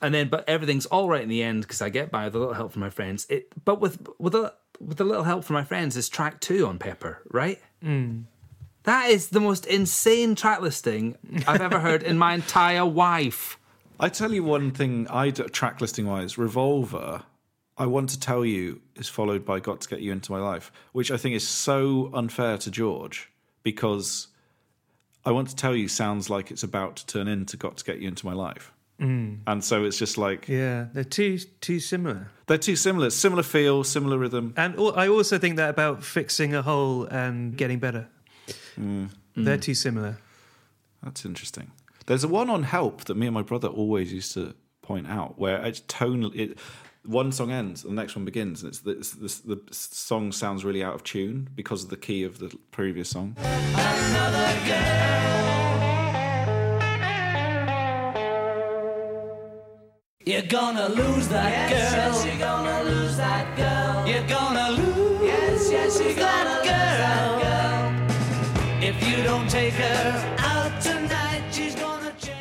and 0.00 0.14
then 0.14 0.28
but 0.28 0.48
everything's 0.48 0.86
all 0.86 1.08
right 1.08 1.22
in 1.22 1.28
the 1.28 1.42
end 1.42 1.62
because 1.62 1.82
I 1.82 1.88
get 1.88 2.10
by 2.10 2.24
with 2.26 2.34
a 2.34 2.38
little 2.38 2.54
help 2.54 2.72
from 2.72 2.80
my 2.80 2.90
friends. 2.90 3.26
It 3.28 3.48
but 3.64 3.80
with 3.80 4.06
with 4.18 4.34
a 4.34 4.54
with 4.80 5.00
a 5.00 5.04
little 5.04 5.24
help 5.24 5.44
from 5.44 5.54
my 5.54 5.64
friends 5.64 5.96
is 5.96 6.08
track 6.08 6.40
two 6.40 6.66
on 6.66 6.78
Pepper, 6.78 7.22
right? 7.30 7.60
Hmm. 7.82 8.22
That 8.84 9.10
is 9.10 9.28
the 9.28 9.38
most 9.40 9.64
insane 9.66 10.34
track 10.34 10.60
listing 10.60 11.16
I've 11.46 11.60
ever 11.60 11.78
heard 11.78 12.02
in 12.02 12.18
my 12.18 12.34
entire 12.34 12.84
life. 13.06 13.56
I 14.00 14.08
tell 14.08 14.32
you 14.32 14.42
one 14.42 14.72
thing. 14.72 15.06
I 15.08 15.30
d- 15.30 15.44
track 15.44 15.80
listing 15.80 16.06
wise, 16.06 16.36
Revolver. 16.36 17.22
I 17.78 17.86
want 17.86 18.10
to 18.10 18.20
tell 18.20 18.44
you 18.44 18.80
is 18.96 19.08
followed 19.08 19.44
by 19.44 19.60
Got 19.60 19.80
to 19.82 19.88
Get 19.88 20.00
You 20.00 20.12
Into 20.12 20.32
My 20.32 20.38
Life, 20.38 20.70
which 20.92 21.10
I 21.10 21.16
think 21.16 21.34
is 21.34 21.46
so 21.46 22.10
unfair 22.12 22.58
to 22.58 22.70
George 22.70 23.30
because 23.62 24.28
I 25.24 25.30
want 25.30 25.48
to 25.48 25.56
tell 25.56 25.74
you 25.74 25.88
sounds 25.88 26.28
like 26.28 26.50
it's 26.50 26.62
about 26.62 26.96
to 26.96 27.06
turn 27.06 27.28
into 27.28 27.56
Got 27.56 27.78
to 27.78 27.84
Get 27.84 27.98
You 27.98 28.08
Into 28.08 28.26
My 28.26 28.34
Life. 28.34 28.72
Mm. 29.00 29.38
And 29.46 29.64
so 29.64 29.84
it's 29.84 29.98
just 29.98 30.18
like 30.18 30.48
Yeah, 30.48 30.86
they're 30.92 31.02
too 31.02 31.38
too 31.60 31.80
similar. 31.80 32.28
they're 32.46 32.58
too 32.58 32.76
similar, 32.76 33.10
similar 33.10 33.42
feel, 33.42 33.84
similar 33.84 34.18
rhythm. 34.18 34.54
And 34.56 34.74
I 34.78 35.08
also 35.08 35.38
think 35.38 35.56
that 35.56 35.70
about 35.70 36.04
fixing 36.04 36.54
a 36.54 36.62
hole 36.62 37.04
and 37.04 37.56
getting 37.56 37.78
better. 37.78 38.06
Mm. 38.78 39.10
They're 39.34 39.56
mm. 39.56 39.62
too 39.62 39.74
similar. 39.74 40.18
That's 41.02 41.24
interesting. 41.24 41.72
There's 42.06 42.22
a 42.22 42.28
one 42.28 42.50
on 42.50 42.64
Help 42.64 43.04
that 43.04 43.16
me 43.16 43.26
and 43.26 43.34
my 43.34 43.42
brother 43.42 43.68
always 43.68 44.12
used 44.12 44.34
to 44.34 44.54
point 44.82 45.08
out, 45.08 45.38
where 45.38 45.64
it's 45.64 45.80
tonally, 45.82 46.38
it, 46.38 46.58
one 47.04 47.32
song 47.32 47.50
ends 47.50 47.84
and 47.84 47.96
the 47.96 48.00
next 48.00 48.14
one 48.16 48.24
begins, 48.24 48.62
and 48.62 48.70
it's, 48.70 48.80
the, 48.80 48.90
it's 48.92 49.10
the, 49.40 49.56
the 49.56 49.74
song 49.74 50.32
sounds 50.32 50.64
really 50.64 50.82
out 50.82 50.94
of 50.94 51.02
tune 51.02 51.48
because 51.54 51.84
of 51.84 51.90
the 51.90 51.96
key 51.96 52.22
of 52.24 52.38
the 52.38 52.56
previous 52.70 53.08
song. 53.08 53.36
You're 60.24 60.42
gonna 60.42 60.88
lose 60.88 61.28
that 61.28 61.68
girl. 61.68 61.78
Yes, 61.78 62.24
you're 62.24 62.38
gonna 62.38 62.84
lose 62.84 63.16
that 63.16 63.56
girl. 63.56 64.06
You're 64.06 64.26
gonna 64.28 64.70
lose. 64.70 65.20
Yes, 65.22 65.70
yes, 65.70 66.00
you're 66.00 66.14
gonna 66.14 66.62
that 66.64 67.40
girl. 67.40 68.82
If 68.82 69.08
you 69.08 69.22
don't 69.24 69.50
take 69.50 69.74
her 69.74 70.41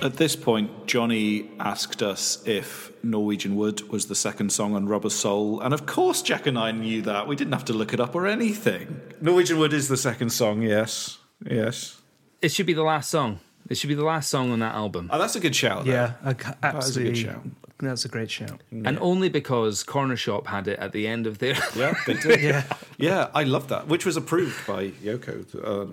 At 0.01 0.17
this 0.17 0.35
point, 0.35 0.87
Johnny 0.87 1.51
asked 1.59 2.01
us 2.01 2.41
if 2.47 2.91
Norwegian 3.03 3.55
Wood 3.55 3.87
was 3.89 4.07
the 4.07 4.15
second 4.15 4.51
song 4.51 4.75
on 4.75 4.87
Rubber 4.87 5.09
Soul, 5.11 5.61
and 5.61 5.73
of 5.73 5.85
course, 5.85 6.21
Jack 6.23 6.47
and 6.47 6.57
I 6.57 6.71
knew 6.71 7.01
that. 7.03 7.27
We 7.27 7.35
didn't 7.35 7.53
have 7.53 7.65
to 7.65 7.73
look 7.73 7.93
it 7.93 7.99
up 7.99 8.15
or 8.15 8.25
anything. 8.25 8.99
Norwegian 9.21 9.59
Wood 9.59 9.73
is 9.73 9.87
the 9.89 9.97
second 9.97 10.31
song, 10.31 10.63
yes. 10.63 11.19
Yes. 11.47 12.01
It 12.41 12.51
should 12.51 12.65
be 12.65 12.73
the 12.73 12.83
last 12.83 13.09
song. 13.11 13.39
It 13.69 13.75
should 13.77 13.87
be 13.89 13.93
the 13.95 14.03
last 14.03 14.29
song 14.29 14.51
on 14.51 14.59
that 14.59 14.73
album. 14.73 15.09
Oh, 15.13 15.19
that's 15.19 15.35
a 15.35 15.39
good 15.39 15.55
shout. 15.55 15.85
there. 15.85 16.17
Yeah, 16.23 16.29
I 16.29 16.33
ca- 16.33 16.49
is 16.49 16.55
a 16.57 16.61
good 16.61 16.75
absolutely. 16.75 17.15
shout. 17.23 17.41
That's 17.79 18.05
a 18.05 18.09
great 18.09 18.29
shout. 18.29 18.61
And 18.71 18.97
only 18.99 19.29
because 19.29 19.83
Cornershop 19.83 20.47
had 20.47 20.67
it 20.67 20.77
at 20.79 20.91
the 20.91 21.07
end 21.07 21.25
of 21.25 21.39
their. 21.39 21.55
Yeah, 21.75 21.93
they 22.07 22.13
did. 22.13 22.41
Yeah. 22.41 22.63
Yeah, 22.97 23.29
I 23.33 23.43
love 23.43 23.69
that, 23.69 23.87
which 23.87 24.05
was 24.05 24.17
approved 24.17 24.65
by 24.67 24.89
Yoko 24.89 25.49
to, 25.51 25.63
uh, 25.63 25.87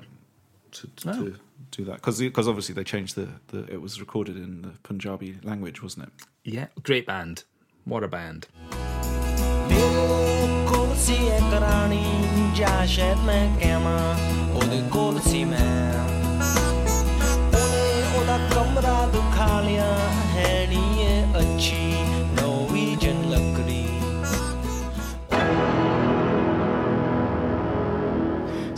to, 0.72 0.86
to, 0.86 1.04
to 1.04 1.36
do 1.70 1.84
that 1.84 1.96
because 1.96 2.18
because 2.18 2.48
obviously 2.48 2.74
they 2.74 2.84
changed 2.84 3.14
the, 3.14 3.28
the 3.48 3.72
it 3.72 3.80
was 3.80 4.00
recorded 4.00 4.36
in 4.36 4.62
the 4.62 4.72
Punjabi 4.82 5.38
language, 5.42 5.82
wasn't 5.82 6.06
it? 6.06 6.12
yeah, 6.44 6.66
great 6.82 7.06
band. 7.06 7.44
What 7.84 8.04
a 8.04 8.08
band. 8.08 8.48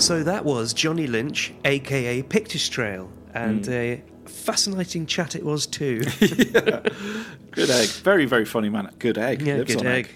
So 0.00 0.22
that 0.22 0.46
was 0.46 0.72
Johnny 0.72 1.06
Lynch, 1.06 1.52
aka 1.66 2.22
Pictish 2.22 2.70
Trail, 2.70 3.12
and 3.34 3.68
a 3.68 4.02
fascinating 4.24 5.04
chat 5.04 5.34
it 5.34 5.44
was 5.44 5.66
too. 5.66 6.00
Good 7.50 7.68
egg, 7.68 7.88
very 8.02 8.24
very 8.24 8.46
funny 8.46 8.70
man. 8.70 8.90
Good 8.98 9.18
egg, 9.18 9.42
yeah, 9.42 9.56
lives 9.56 9.74
good 9.74 9.86
on 9.86 9.92
Eigg. 9.92 10.08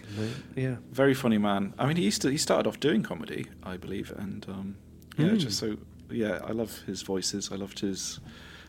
Yeah. 0.57 0.77
Very 0.91 1.13
funny 1.13 1.37
man. 1.37 1.75
I 1.79 1.87
mean, 1.87 1.97
he 1.97 2.05
used 2.05 2.23
to 2.23 2.31
he 2.31 2.39
started 2.39 2.67
off 2.67 2.81
doing 2.81 3.03
comedy, 3.03 3.47
I 3.63 3.77
believe, 3.77 4.11
and 4.17 4.47
um, 4.49 4.77
yeah, 5.19 5.35
just 5.35 5.59
so 5.59 5.77
yeah, 6.11 6.39
I 6.43 6.53
love 6.53 6.81
his 6.87 7.03
voices. 7.03 7.51
I 7.53 7.57
loved 7.57 7.81
his 7.81 8.21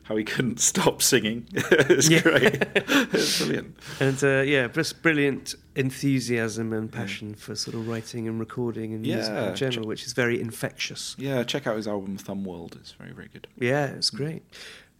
how 0.06 0.16
he 0.16 0.24
couldn't 0.24 0.60
stop 0.72 1.02
singing. 1.02 1.48
it's 1.54 2.10
Yeah. 2.10 2.22
great. 2.22 2.56
it's 2.76 3.40
brilliant. 3.40 3.76
And 4.00 4.24
uh, 4.24 4.42
yeah, 4.42 4.68
just 4.68 5.02
brilliant 5.02 5.56
enthusiasm 5.76 6.74
and 6.74 6.92
passion 6.92 7.36
for 7.36 7.56
sort 7.56 7.76
of 7.76 7.88
writing 7.88 8.28
and 8.28 8.40
recording 8.40 8.94
and 8.94 9.02
music 9.02 9.34
in 9.34 9.56
general, 9.56 9.88
which 9.88 10.06
is 10.06 10.14
very 10.14 10.40
infectious. 10.40 11.16
Yeah, 11.20 11.44
check 11.44 11.68
out 11.68 11.76
his 11.76 11.88
album 11.88 12.18
Thumb 12.18 12.44
World. 12.44 12.78
It's 12.80 12.92
very 12.94 13.12
very 13.12 13.28
good. 13.32 13.48
Yeah, 13.60 13.86
it's 13.88 14.10
great. 14.10 14.44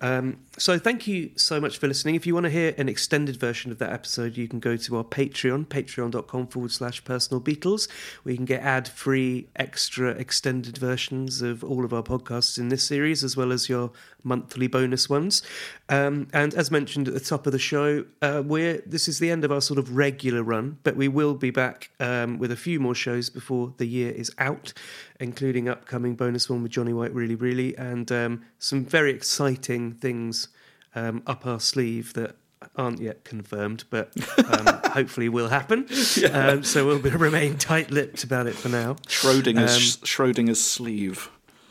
Um, 0.02 0.40
so 0.58 0.78
thank 0.78 1.08
you 1.08 1.32
so 1.38 1.62
much 1.62 1.78
for 1.78 1.88
listening. 1.88 2.16
If 2.16 2.28
you 2.28 2.34
want 2.34 2.44
to 2.44 2.50
hear 2.50 2.76
an 2.78 2.90
extended 2.90 3.38
version 3.38 3.72
of 3.72 3.78
that 3.80 3.94
episode, 3.94 4.36
you 4.36 4.46
can 4.46 4.60
go 4.60 4.76
to 4.76 4.98
our 4.98 5.06
Patreon, 5.06 5.68
patreon.com 5.68 6.48
forward 6.48 6.72
slash 6.74 7.02
personal 7.06 7.40
Beatles, 7.42 7.88
where 8.24 8.34
you 8.34 8.38
can 8.38 8.46
get 8.46 8.62
ad 8.62 8.90
free, 8.90 9.48
extra 9.56 10.10
extended 10.12 10.78
versions 10.78 11.42
of 11.42 11.64
all 11.64 11.86
of 11.86 11.94
our 11.94 12.04
podcasts 12.04 12.58
in 12.58 12.68
this 12.68 12.84
series, 12.84 13.24
as 13.24 13.38
well 13.38 13.54
as 13.54 13.70
your 13.70 13.92
monthly 14.26 14.68
bonus 14.68 15.10
ones. 15.10 15.44
Um, 15.88 16.28
and 16.34 16.54
as 16.54 16.72
mentioned 16.72 17.08
at 17.08 17.14
the 17.14 17.20
top 17.20 17.46
of 17.46 17.52
the 17.52 17.60
show, 17.60 18.06
uh, 18.22 18.44
we're 18.46 18.82
this 18.86 19.08
is 19.08 19.20
the 19.20 19.32
end 19.32 19.46
of 19.46 19.52
our 19.52 19.62
sort 19.62 19.80
of 19.80 19.96
regular 19.96 20.44
run, 20.44 20.80
but 20.84 20.96
we 20.96 21.08
will 21.08 21.36
be 21.36 21.52
back 21.52 21.92
um, 22.00 22.40
with 22.40 22.52
a 22.52 22.58
few 22.58 22.80
more 22.80 22.96
shows 22.96 23.30
before 23.30 23.74
the 23.78 23.86
year 23.86 24.12
is 24.12 24.32
out, 24.38 24.74
including 25.20 25.70
upcoming 25.70 26.16
bonus 26.16 26.50
one 26.50 26.64
with 26.64 26.72
Johnny 26.72 26.94
White, 26.94 27.14
really, 27.14 27.36
really, 27.36 27.78
and 27.78 28.12
um, 28.12 28.46
some 28.60 28.84
very 28.84 29.12
exciting 29.12 29.94
things 29.94 30.50
um, 30.96 31.22
up 31.28 31.46
our 31.46 31.60
sleeve 31.60 32.14
that 32.14 32.36
aren't 32.76 33.00
yet 33.00 33.24
confirmed, 33.24 33.84
but 33.90 34.12
um, 34.50 34.80
hopefully 34.92 35.30
will 35.30 35.50
happen. 35.50 35.86
Um, 36.32 36.64
so 36.64 36.86
we'll 36.86 37.00
be, 37.00 37.10
remain 37.10 37.58
tight-lipped 37.58 38.24
about 38.24 38.48
it 38.48 38.56
for 38.56 38.70
now. 38.70 38.96
Schrodinger's 39.08 39.98
Schrodinger's 39.98 40.64
sleeve. 40.64 41.30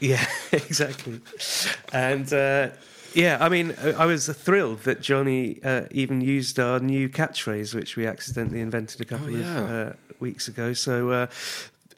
Yeah, 0.08 0.26
exactly. 0.52 1.20
And 1.92 2.30
uh, 2.32 2.70
Yeah, 3.14 3.38
I 3.40 3.48
mean, 3.48 3.70
uh, 3.72 3.94
I 3.96 4.06
was 4.06 4.26
thrilled 4.28 4.80
that 4.80 5.00
Johnny 5.00 5.60
uh, 5.62 5.82
even 5.90 6.20
used 6.20 6.58
our 6.58 6.80
new 6.80 7.08
catchphrase, 7.08 7.74
which 7.74 7.96
we 7.96 8.06
accidentally 8.06 8.60
invented 8.60 9.00
a 9.00 9.04
couple 9.04 9.26
Oh, 9.34 9.38
yeah. 9.38 9.58
of 9.58 9.70
uh, 9.70 9.92
weeks 10.20 10.48
ago. 10.48 10.72
So, 10.72 11.10
uh, 11.10 11.26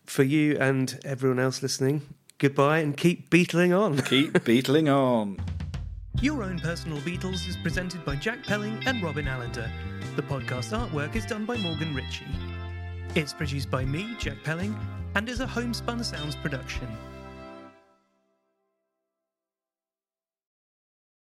for 0.04 0.22
you 0.22 0.56
and 0.60 1.00
everyone 1.04 1.38
else 1.40 1.62
listening, 1.62 2.02
goodbye 2.38 2.78
and 2.78 2.96
keep 2.96 3.30
beetling 3.30 3.72
on. 3.72 3.98
Keep 4.14 4.44
beetling 4.44 4.88
on. 4.88 5.38
Your 6.22 6.42
Own 6.42 6.58
Personal 6.60 6.98
Beatles 6.98 7.46
is 7.48 7.56
presented 7.62 8.04
by 8.04 8.14
Jack 8.16 8.42
Pelling 8.44 8.82
and 8.86 9.02
Robin 9.02 9.26
Allender. 9.26 9.70
The 10.16 10.22
podcast 10.22 10.72
artwork 10.78 11.16
is 11.16 11.26
done 11.26 11.44
by 11.44 11.56
Morgan 11.56 11.94
Ritchie. 11.94 12.24
It's 13.14 13.32
produced 13.34 13.70
by 13.70 13.84
me, 13.84 14.14
Jack 14.18 14.36
Pelling, 14.44 14.74
and 15.14 15.28
is 15.28 15.40
a 15.40 15.46
homespun 15.46 16.04
sounds 16.04 16.36
production. 16.36 16.86